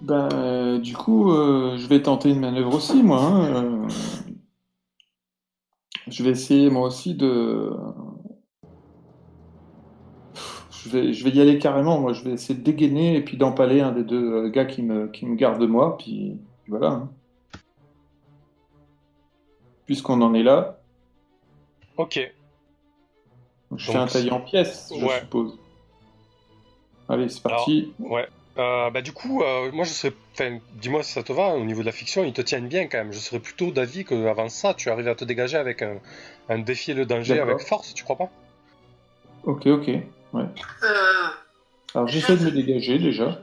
Ben, 0.00 0.28
euh, 0.32 0.78
du 0.78 0.96
coup, 0.96 1.30
euh, 1.30 1.76
je 1.76 1.86
vais 1.86 2.00
tenter 2.02 2.30
une 2.30 2.40
manœuvre 2.40 2.74
aussi, 2.74 3.02
moi. 3.02 3.20
hein, 3.20 3.64
euh. 3.64 3.88
Je 6.08 6.22
vais 6.22 6.30
essayer, 6.30 6.70
moi 6.70 6.86
aussi, 6.86 7.14
de... 7.14 7.70
Je 10.82 10.88
vais, 10.88 11.12
je 11.12 11.24
vais 11.24 11.30
y 11.30 11.40
aller 11.40 11.58
carrément, 11.58 12.00
moi. 12.00 12.14
Je 12.14 12.24
vais 12.24 12.32
essayer 12.32 12.58
de 12.58 12.64
dégainer 12.64 13.16
et 13.16 13.20
puis 13.20 13.36
d'empaler 13.36 13.80
un 13.80 13.92
des 13.92 14.02
deux 14.02 14.48
gars 14.48 14.64
qui 14.64 14.82
me, 14.82 15.08
qui 15.08 15.26
me 15.26 15.36
garde 15.36 15.60
de 15.60 15.66
moi, 15.66 15.98
puis 15.98 16.38
voilà. 16.68 16.88
hein. 16.88 17.10
Puisqu'on 19.86 20.20
en 20.22 20.34
est 20.34 20.42
là, 20.42 20.76
Ok, 21.96 22.14
je 22.16 22.26
Donc, 23.70 23.80
fais 23.80 23.96
un 23.96 24.06
taillé 24.06 24.30
en 24.30 24.40
pièces, 24.40 24.92
je 24.96 25.04
ouais. 25.04 25.20
suppose. 25.20 25.58
Allez, 27.08 27.28
c'est 27.28 27.42
parti. 27.42 27.92
ouais. 27.98 28.26
Euh, 28.56 28.90
bah, 28.90 29.00
du 29.02 29.12
coup, 29.12 29.42
euh, 29.42 29.70
moi 29.72 29.84
je 29.84 29.90
serais. 29.92 30.12
Enfin, 30.32 30.58
dis-moi 30.74 31.02
si 31.02 31.12
ça 31.12 31.22
te 31.22 31.32
va, 31.32 31.48
au 31.54 31.64
niveau 31.64 31.80
de 31.82 31.86
la 31.86 31.92
fiction, 31.92 32.24
ils 32.24 32.32
te 32.32 32.40
tiennent 32.42 32.68
bien 32.68 32.86
quand 32.88 32.98
même. 32.98 33.12
Je 33.12 33.18
serais 33.18 33.38
plutôt 33.40 33.70
d'avis 33.70 34.04
qu'avant 34.04 34.48
ça, 34.48 34.74
tu 34.74 34.90
arrives 34.90 35.08
à 35.08 35.14
te 35.14 35.24
dégager 35.24 35.56
avec 35.56 35.82
un, 35.82 35.98
un 36.48 36.58
défi 36.58 36.90
et 36.92 36.94
le 36.94 37.04
danger 37.06 37.34
D'accord. 37.36 37.50
avec 37.54 37.66
force, 37.66 37.92
tu 37.94 38.02
crois 38.04 38.16
pas? 38.16 38.30
Ok, 39.44 39.66
ok. 39.66 39.86
Ouais. 40.32 40.44
Euh, 40.82 41.28
Alors 41.94 42.06
j'essaie 42.08 42.36
de 42.36 42.44
me 42.44 42.50
dégager 42.50 42.98
déjà. 42.98 43.42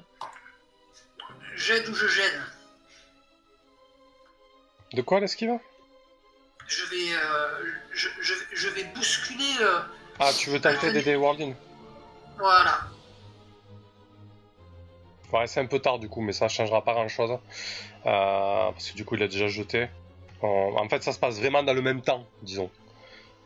j'aide 1.55 1.87
ou 1.89 1.93
je 1.93 2.07
gêne? 2.07 2.41
De 4.93 5.01
quoi 5.01 5.19
l'esquive 5.19 5.57
Je 6.67 6.83
vais, 6.85 7.13
euh, 7.13 7.65
je, 7.91 8.07
je, 8.21 8.33
je 8.53 8.69
vais 8.69 8.83
bousculer. 8.95 9.43
euh, 9.61 9.79
Ah, 10.19 10.31
tu 10.37 10.49
veux 10.49 10.59
tenter 10.59 10.91
d'aider 10.91 11.15
Wardin 11.15 11.53
voilà. 12.39 12.81
Ouais, 15.33 15.47
c'est 15.47 15.59
un 15.59 15.65
peu 15.65 15.79
tard 15.79 15.97
du 15.97 16.07
coup, 16.07 16.21
mais 16.21 16.33
ça 16.33 16.47
changera 16.47 16.83
pas 16.83 16.93
grand 16.93 17.07
chose. 17.07 17.37
parce 18.03 18.91
que 18.91 18.95
du 18.95 19.03
coup, 19.05 19.15
il 19.15 19.23
a 19.23 19.27
déjà 19.27 19.47
jeté. 19.47 19.87
En- 20.43 20.75
en 20.77 20.87
fait, 20.87 21.01
ça 21.03 21.11
se 21.13 21.17
passe 21.19 21.39
vraiment 21.39 21.63
dans 21.63 21.73
le 21.73 21.81
même 21.81 22.01
temps, 22.01 22.27
disons. 22.43 22.69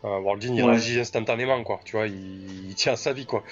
Euh, 0.04 0.20
Wardin, 0.20 0.54
il 0.56 0.62
Ouais. 0.64 0.72
réagit 0.72 1.00
instantanément, 1.00 1.64
quoi. 1.64 1.80
Tu 1.86 1.96
vois, 1.96 2.08
il, 2.08 2.70
il 2.70 2.76
tient 2.76 2.94
à 2.94 2.96
sa 2.98 3.14
vie, 3.14 3.26
quoi. 3.26 3.44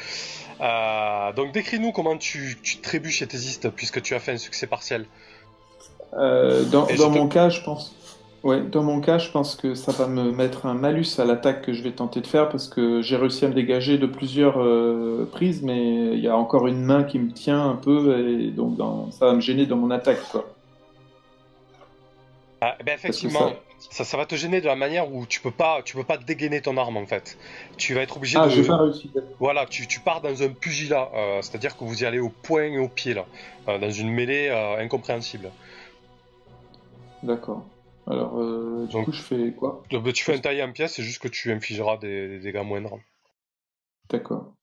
Euh, 0.60 1.32
donc, 1.34 1.54
décris-nous 1.54 1.92
comment 1.94 2.18
tu, 2.18 2.58
tu 2.62 2.80
trébuches 2.80 3.22
et 3.22 3.28
t'hésistes, 3.28 3.70
puisque 3.70 4.02
tu 4.02 4.14
as 4.14 4.20
fait 4.20 4.34
un 4.34 4.38
succès 4.38 4.68
partiel. 4.68 5.06
Euh, 6.14 6.64
dans 6.66 7.10
mon 7.10 7.28
cas, 7.28 7.50
je 7.50 7.62
pense. 7.62 7.96
Ouais, 8.42 8.62
dans 8.62 8.84
mon 8.84 9.02
cas, 9.02 9.18
je 9.18 9.30
pense 9.32 9.56
que 9.56 9.76
ça 9.76 9.92
va 9.92 10.08
me 10.08 10.32
mettre 10.32 10.66
un 10.66 10.74
malus 10.74 11.06
à 11.20 11.26
l'attaque 11.26 11.62
que 11.62 11.74
je 11.74 11.84
vais 11.84 11.92
tenter 11.92 12.22
de 12.22 12.28
faire 12.28 12.48
parce 12.48 12.70
que 12.70 13.02
j'ai 13.02 13.18
réussi 13.18 13.44
à 13.44 13.50
me 13.50 13.54
dégager 13.54 13.98
de 13.98 14.06
plusieurs 14.06 14.62
euh, 14.62 15.28
prises, 15.34 15.62
mais 15.62 16.14
il 16.14 16.20
y 16.20 16.28
a 16.30 16.38
encore 16.38 16.68
une 16.68 16.82
main 16.82 17.04
qui 17.04 17.20
me 17.20 17.32
tient 17.32 17.70
un 17.70 17.76
peu 17.76 18.18
et 18.30 18.52
donc 18.52 18.78
dans- 18.78 19.12
ça 19.12 19.26
va 19.26 19.34
me 19.34 19.42
gêner 19.42 19.66
dans 19.66 19.76
mon 19.76 19.92
attaque, 19.92 20.22
quoi. 20.32 20.46
Ah, 22.62 22.76
ben, 22.80 22.86
Parce 22.86 23.02
que 23.02 23.08
effectivement, 23.10 23.50
ça- 23.50 23.56
ça... 23.92 24.04
Ça, 24.04 24.18
va 24.18 24.26
te 24.26 24.36
gêner 24.36 24.62
de 24.62 24.68
la 24.68 24.76
manière 24.76 25.14
où 25.14 25.26
tu 25.26 25.40
peux 25.42 25.52
pas, 25.52 25.82
tu 25.84 25.96
peux 25.96 26.04
pas 26.04 26.18
dégainer 26.18 26.62
ton 26.62 26.76
arme, 26.78 26.98
en 26.98 27.06
fait. 27.06 27.38
Tu 27.78 27.94
vas 27.94 28.02
être 28.02 28.18
obligé 28.18 28.38
Ah, 28.38 28.48
de. 28.48 28.62
pas 28.64 28.78
réussi. 28.78 29.12
Voilà, 29.40 29.66
tu, 29.66 29.88
tu 29.88 30.02
pars 30.02 30.20
dans 30.22 30.44
un 30.44 30.50
pugilat, 30.50 31.10
euh, 31.16 31.42
c'est-à-dire 31.42 31.78
que 31.78 31.86
vous 31.86 32.04
y 32.04 32.06
allez 32.06 32.20
au 32.20 32.30
poing 32.30 32.64
et 32.64 32.78
au 32.78 32.90
pied, 32.90 33.14
là, 33.14 33.26
euh, 33.70 33.78
dans 33.80 33.90
une 33.90 34.10
mêlée 34.12 34.50
euh, 34.50 34.78
incompréhensible. 34.84 35.50
D'accord. 37.24 37.66
Alors, 38.08 38.40
euh, 38.40 38.86
du 38.88 38.94
Donc- 38.94 39.06
coup, 39.06 39.12
je 39.12 39.22
fais 39.22 39.52
quoi? 39.52 39.84
Donc, 39.92 40.04
ben, 40.04 40.14
tu 40.14 40.24
fais 40.24 40.34
un 40.36 40.40
taillé 40.40 40.64
en 40.64 40.72
pièces, 40.72 40.94
c'est 40.96 41.04
juste 41.04 41.22
que 41.22 41.28
tu 41.28 41.52
infligeras 41.52 41.98
des, 41.98 42.28
des 42.28 42.40
dégâts 42.40 42.64
moindres. 42.64 42.98
D'accord. 44.10 44.54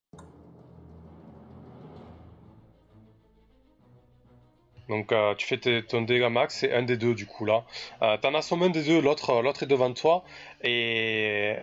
Donc 4.89 5.11
euh, 5.11 5.35
tu 5.35 5.47
fais 5.47 5.59
tes- 5.59 5.83
ton 5.85 6.03
dégât 6.03 6.29
max, 6.31 6.59
c'est 6.59 6.73
un 6.73 6.83
des 6.83 6.97
deux 6.97 7.15
du 7.15 7.27
coup 7.27 7.45
là. 7.45 7.65
Euh, 8.03 8.17
T'en 8.19 8.35
assommé 8.35 8.67
un 8.67 8.71
des 8.71 8.85
deux, 8.85 9.01
l'autre 9.01 9.31
euh, 9.31 9.43
l'autre 9.43 9.65
est 9.65 9.67
devant 9.67 9.93
toi 9.93 10.23
et 10.63 11.57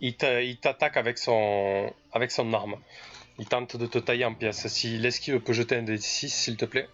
il 0.00 0.16
t'a- 0.16 0.40
il 0.42 0.56
t'attaque 0.58 0.96
avec 0.96 1.18
son 1.18 1.92
avec 2.12 2.30
son 2.30 2.50
arme. 2.54 2.76
Il 3.38 3.46
tente 3.46 3.76
de 3.76 3.86
te 3.86 3.98
tailler 3.98 4.24
en 4.24 4.32
pièces. 4.34 4.66
Si 4.68 4.96
l'esquive 4.98 5.40
peut 5.40 5.52
jeter 5.52 5.76
un 5.76 5.82
des 5.82 5.98
6 5.98 6.30
s'il 6.32 6.56
te 6.56 6.64
plaît. 6.64 6.88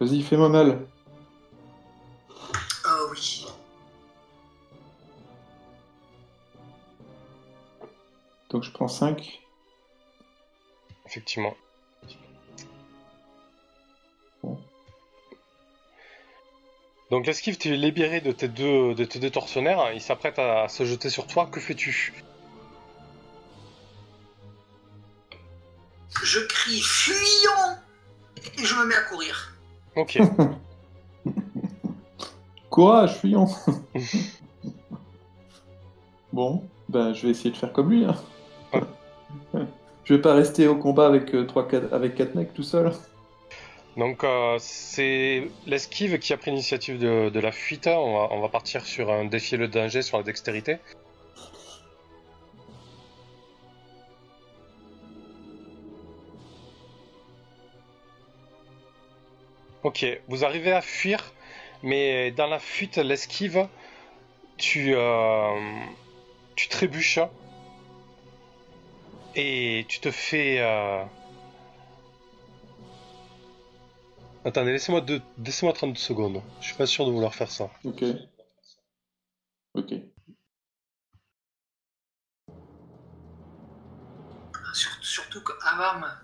Vas-y, 0.00 0.22
fais-moi 0.22 0.48
mal. 0.50 0.86
Ah 2.84 2.98
oui. 3.10 3.46
Donc 8.50 8.62
je 8.62 8.70
prends 8.70 8.88
5. 8.88 9.40
Effectivement. 11.06 11.56
Bon. 14.42 14.60
Donc 17.10 17.26
l'esquive, 17.26 17.56
tu 17.56 17.72
es 17.72 17.76
libéré 17.76 18.20
de 18.20 18.32
tes 18.32 18.48
deux, 18.48 18.94
de 18.94 19.04
tes 19.04 19.18
deux 19.18 19.30
tortionnaires. 19.30 19.92
Il 19.94 20.00
s'apprête 20.02 20.38
à 20.38 20.68
se 20.68 20.84
jeter 20.84 21.08
sur 21.08 21.26
toi. 21.26 21.46
Que 21.46 21.60
fais-tu? 21.60 22.12
Ok. 29.96 30.18
Courage, 32.70 33.16
fuyons. 33.18 33.48
bon, 36.32 36.62
ben 36.88 37.12
je 37.14 37.22
vais 37.26 37.30
essayer 37.30 37.50
de 37.50 37.56
faire 37.56 37.72
comme 37.72 37.90
lui. 37.90 38.04
hein. 38.04 38.14
je 40.04 40.14
vais 40.14 40.20
pas 40.20 40.34
rester 40.34 40.68
au 40.68 40.76
combat 40.76 41.06
avec 41.06 41.34
euh, 41.34 41.46
trois, 41.46 41.66
quatre, 41.66 41.92
avec 41.92 42.14
quatre 42.14 42.34
mecs 42.34 42.52
tout 42.52 42.62
seul. 42.62 42.92
Donc 43.96 44.24
euh, 44.24 44.56
c'est 44.58 45.48
l'esquive 45.66 46.18
qui 46.18 46.32
a 46.34 46.36
pris 46.36 46.50
l'initiative 46.50 46.98
de, 46.98 47.30
de 47.30 47.40
la 47.40 47.52
fuite. 47.52 47.86
On 47.86 48.14
va, 48.14 48.28
on 48.32 48.40
va 48.40 48.48
partir 48.48 48.84
sur 48.84 49.10
un 49.10 49.24
défier 49.24 49.56
le 49.56 49.68
danger 49.68 50.02
sur 50.02 50.18
la 50.18 50.22
dextérité. 50.22 50.76
Ok, 59.86 60.04
vous 60.26 60.44
arrivez 60.44 60.72
à 60.72 60.82
fuir, 60.82 61.32
mais 61.84 62.32
dans 62.32 62.48
la 62.48 62.58
fuite, 62.58 62.96
l'esquive, 62.96 63.68
tu, 64.56 64.92
euh, 64.96 65.80
tu 66.56 66.66
trébuches 66.66 67.20
et 69.36 69.86
tu 69.88 70.00
te 70.00 70.10
fais... 70.10 70.56
euh, 70.58 71.04
Attendez, 74.44 74.72
laissez-moi 74.72 75.02
deux- 75.02 75.22
laissez-moi 75.38 75.72
30 75.72 75.96
secondes. 75.98 76.42
Je 76.60 76.66
suis 76.66 76.74
pas 76.74 76.86
sûr 76.86 77.06
de 77.06 77.12
vouloir 77.12 77.32
faire 77.36 77.50
ça. 77.52 77.70
Ok. 77.84 78.02
Ok. 79.74 79.94
Sur- 84.74 84.98
surtout 85.04 85.42
qu'avant 85.44 86.00
ma- 86.00 86.18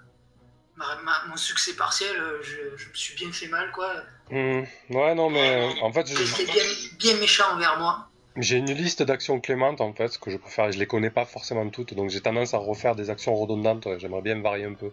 ma- 0.77 0.97
ma- 1.03 1.25
mon 1.29 1.37
succès 1.37 1.75
partiel, 1.75 2.17
euh, 2.17 2.43
je, 2.43 2.77
je 2.77 2.89
me 2.89 2.95
suis 2.95 3.15
bien 3.17 3.33
fait 3.33 3.49
mal, 3.49 3.71
quoi. 3.73 3.93
Hmm, 4.31 4.63
ouais, 4.91 5.15
non, 5.15 5.31
mais 5.31 5.69
en 5.83 5.93
fait, 5.93 6.09
été 6.11 6.45
bien, 6.45 6.63
bien 6.99 7.17
méchant 7.17 7.53
envers 7.53 7.79
moi. 7.79 8.09
j'ai 8.37 8.57
une 8.57 8.73
liste 8.73 9.03
d'actions 9.03 9.41
clémentes 9.41 9.81
en 9.83 9.93
fait, 9.93 10.17
que 10.19 10.31
je 10.31 10.37
et 10.37 10.73
je 10.73 10.79
les 10.79 10.87
connais 10.87 11.11
pas 11.11 11.27
forcément 11.27 11.69
toutes, 11.69 11.95
donc 11.95 12.09
j'ai 12.11 12.21
tendance 12.21 12.55
à 12.55 12.59
refaire 12.59 12.95
des 12.95 13.11
actions 13.11 13.35
redondantes. 13.37 13.87
J'aimerais 13.99 14.23
bien 14.23 14.41
varier 14.41 14.65
un 14.65 14.75
peu 14.75 14.91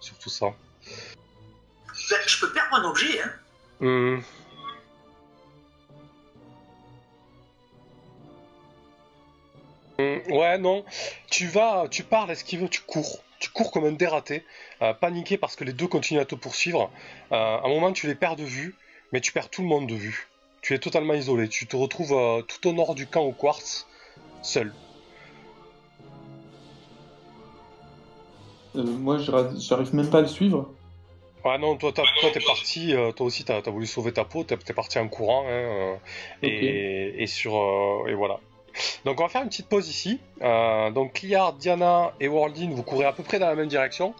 sur 0.00 0.18
tout 0.18 0.30
ça. 0.30 0.52
Ben, 2.10 2.18
je 2.26 2.40
peux 2.40 2.52
perdre 2.52 2.76
un 2.76 2.84
objet, 2.84 3.22
hein. 3.22 3.32
Hmm. 3.80 4.18
Hmm, 9.98 10.18
Ouais, 10.32 10.58
non. 10.58 10.84
Tu 11.30 11.46
vas, 11.46 11.86
tu 11.90 12.02
pars 12.02 12.26
l'esquive, 12.26 12.68
tu 12.68 12.80
cours? 12.82 13.23
Tu 13.44 13.50
cours 13.50 13.70
comme 13.70 13.84
un 13.84 13.92
dératé, 13.92 14.42
euh, 14.80 14.94
paniqué 14.94 15.36
parce 15.36 15.54
que 15.54 15.64
les 15.64 15.74
deux 15.74 15.86
continuent 15.86 16.20
à 16.20 16.24
te 16.24 16.34
poursuivre. 16.34 16.90
Euh, 17.30 17.36
à 17.36 17.60
un 17.62 17.68
moment, 17.68 17.92
tu 17.92 18.06
les 18.06 18.14
perds 18.14 18.36
de 18.36 18.42
vue, 18.42 18.74
mais 19.12 19.20
tu 19.20 19.32
perds 19.32 19.50
tout 19.50 19.60
le 19.60 19.68
monde 19.68 19.86
de 19.86 19.94
vue. 19.94 20.28
Tu 20.62 20.72
es 20.72 20.78
totalement 20.78 21.12
isolé. 21.12 21.46
Tu 21.50 21.66
te 21.66 21.76
retrouves 21.76 22.14
euh, 22.14 22.40
tout 22.40 22.66
au 22.66 22.72
nord 22.72 22.94
du 22.94 23.06
camp 23.06 23.20
au 23.20 23.32
quartz, 23.32 23.86
seul. 24.40 24.72
Euh, 28.76 28.82
moi, 28.82 29.18
j'arrive 29.18 29.94
même 29.94 30.08
pas 30.08 30.20
à 30.20 30.22
le 30.22 30.26
suivre. 30.26 30.72
Ouais, 31.44 31.58
non, 31.58 31.76
toi, 31.76 31.92
t'es 31.92 32.40
parti, 32.40 32.94
euh, 32.94 33.12
toi 33.12 33.26
aussi, 33.26 33.44
t'as 33.44 33.58
as 33.58 33.70
voulu 33.70 33.86
sauver 33.86 34.14
ta 34.14 34.24
peau, 34.24 34.44
t'es 34.44 34.56
parti 34.72 34.98
en 34.98 35.08
courant, 35.08 35.44
hein, 35.46 35.50
euh, 35.50 35.94
et, 36.42 37.22
et 37.22 37.26
sur, 37.26 37.52
et 38.08 38.14
voilà. 38.14 38.40
Donc, 39.04 39.20
on 39.20 39.24
va 39.24 39.28
faire 39.28 39.42
une 39.42 39.48
petite 39.48 39.68
pause 39.68 39.88
ici. 39.88 40.20
Euh, 40.42 40.90
donc, 40.90 41.22
Liard, 41.22 41.52
Diana 41.54 42.12
et 42.20 42.28
Worldin, 42.28 42.70
vous 42.74 42.82
courez 42.82 43.04
à 43.04 43.12
peu 43.12 43.22
près 43.22 43.38
dans 43.38 43.46
la 43.48 43.54
même 43.54 43.68
direction. 43.68 44.14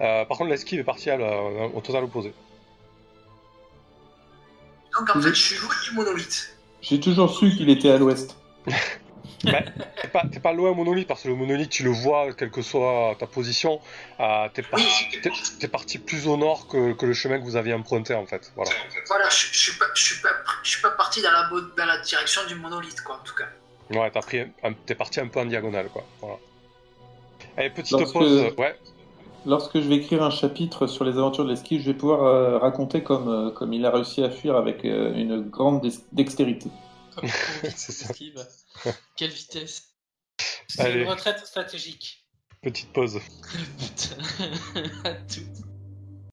Euh, 0.00 0.24
par 0.24 0.36
contre, 0.38 0.50
l'esquive 0.50 0.80
est 0.80 0.84
partie 0.84 1.10
à 1.10 1.16
la- 1.16 1.40
au 1.74 1.80
total 1.80 2.04
opposé. 2.04 2.32
Donc 4.98 5.10
en 5.16 5.20
fait, 5.20 5.28
je 5.30 5.34
suis 5.34 5.56
loin 5.58 5.74
du 5.84 5.90
monolithe. 5.92 6.56
J'ai 6.82 7.00
toujours 7.00 7.34
su 7.36 7.50
qu'il 7.56 7.68
était 7.70 7.90
à 7.90 7.98
l'ouest. 7.98 8.36
T'es 9.44 10.08
pas, 10.08 10.22
t'es 10.32 10.40
pas 10.40 10.52
loin 10.54 10.70
au 10.70 10.74
monolithe, 10.74 11.06
parce 11.06 11.22
que 11.22 11.28
le 11.28 11.34
monolithe, 11.34 11.68
tu 11.68 11.82
le 11.82 11.90
vois, 11.90 12.32
quelle 12.32 12.50
que 12.50 12.62
soit 12.62 13.14
ta 13.18 13.26
position. 13.26 13.78
Euh, 14.18 14.48
t'es 14.54 14.62
parti, 14.62 14.86
t'es- 15.22 15.30
t'es 15.60 15.68
parti 15.68 15.98
plus 15.98 16.26
au 16.26 16.38
nord 16.38 16.66
que, 16.66 16.92
que 16.94 17.04
le 17.04 17.12
chemin 17.12 17.38
que 17.38 17.44
vous 17.44 17.56
aviez 17.56 17.74
emprunté, 17.74 18.14
en 18.14 18.24
fait. 18.24 18.50
Voilà. 18.56 18.70
Voilà, 19.06 19.28
je, 19.28 19.48
je 19.52 19.58
suis 19.58 19.72
pas, 19.78 19.84
je 19.94 20.02
suis 20.02 20.20
pas, 20.22 20.30
je 20.62 20.70
suis 20.70 20.80
pas 20.80 20.92
parti 20.92 21.20
dans 21.20 21.30
la, 21.32 21.48
bo- 21.50 21.60
dans 21.60 21.84
la 21.84 21.98
direction 21.98 22.40
du 22.46 22.54
monolithe, 22.54 23.02
quoi, 23.02 23.16
en 23.16 23.24
tout 23.24 23.34
cas. 23.34 23.44
Ouais, 23.90 24.10
t'as 24.10 24.20
pris, 24.22 24.40
un- 24.40 24.72
t'es 24.86 24.94
parti 24.94 25.20
un 25.20 25.28
peu 25.28 25.40
en 25.40 25.46
diagonale, 25.46 25.88
quoi. 25.90 26.04
Voilà. 26.20 26.36
Allez, 27.56 27.70
petite 27.70 27.92
Lorsque- 27.98 28.12
pause. 28.12 28.52
Ouais. 28.58 28.76
Lorsque 29.46 29.74
je 29.78 29.86
vais 29.86 29.96
écrire 29.96 30.22
un 30.22 30.30
chapitre 30.30 30.86
sur 30.86 31.04
les 31.04 31.18
aventures 31.18 31.44
de 31.44 31.50
l'esquive, 31.50 31.80
je 31.82 31.86
vais 31.90 31.96
pouvoir 31.98 32.22
euh, 32.24 32.58
raconter 32.58 33.02
comme, 33.02 33.28
euh, 33.28 33.50
comme 33.50 33.74
il 33.74 33.84
a 33.84 33.90
réussi 33.90 34.24
à 34.24 34.30
fuir 34.30 34.56
avec 34.56 34.84
euh, 34.86 35.12
une 35.14 35.42
grande 35.42 35.82
dex- 35.82 36.00
dextérité. 36.12 36.70
Comme 37.14 37.28
C'est 37.76 37.92
ça. 37.92 38.08
esquive. 38.10 38.42
Quelle 39.16 39.30
vitesse. 39.30 39.92
C'est 40.68 40.80
Allez. 40.80 41.02
une 41.02 41.08
retraite 41.08 41.38
stratégique. 41.46 42.24
Petite 42.62 42.90
pause. 42.94 43.20
Putain, 43.78 44.80
à 45.04 45.12
toutes. 45.12 45.66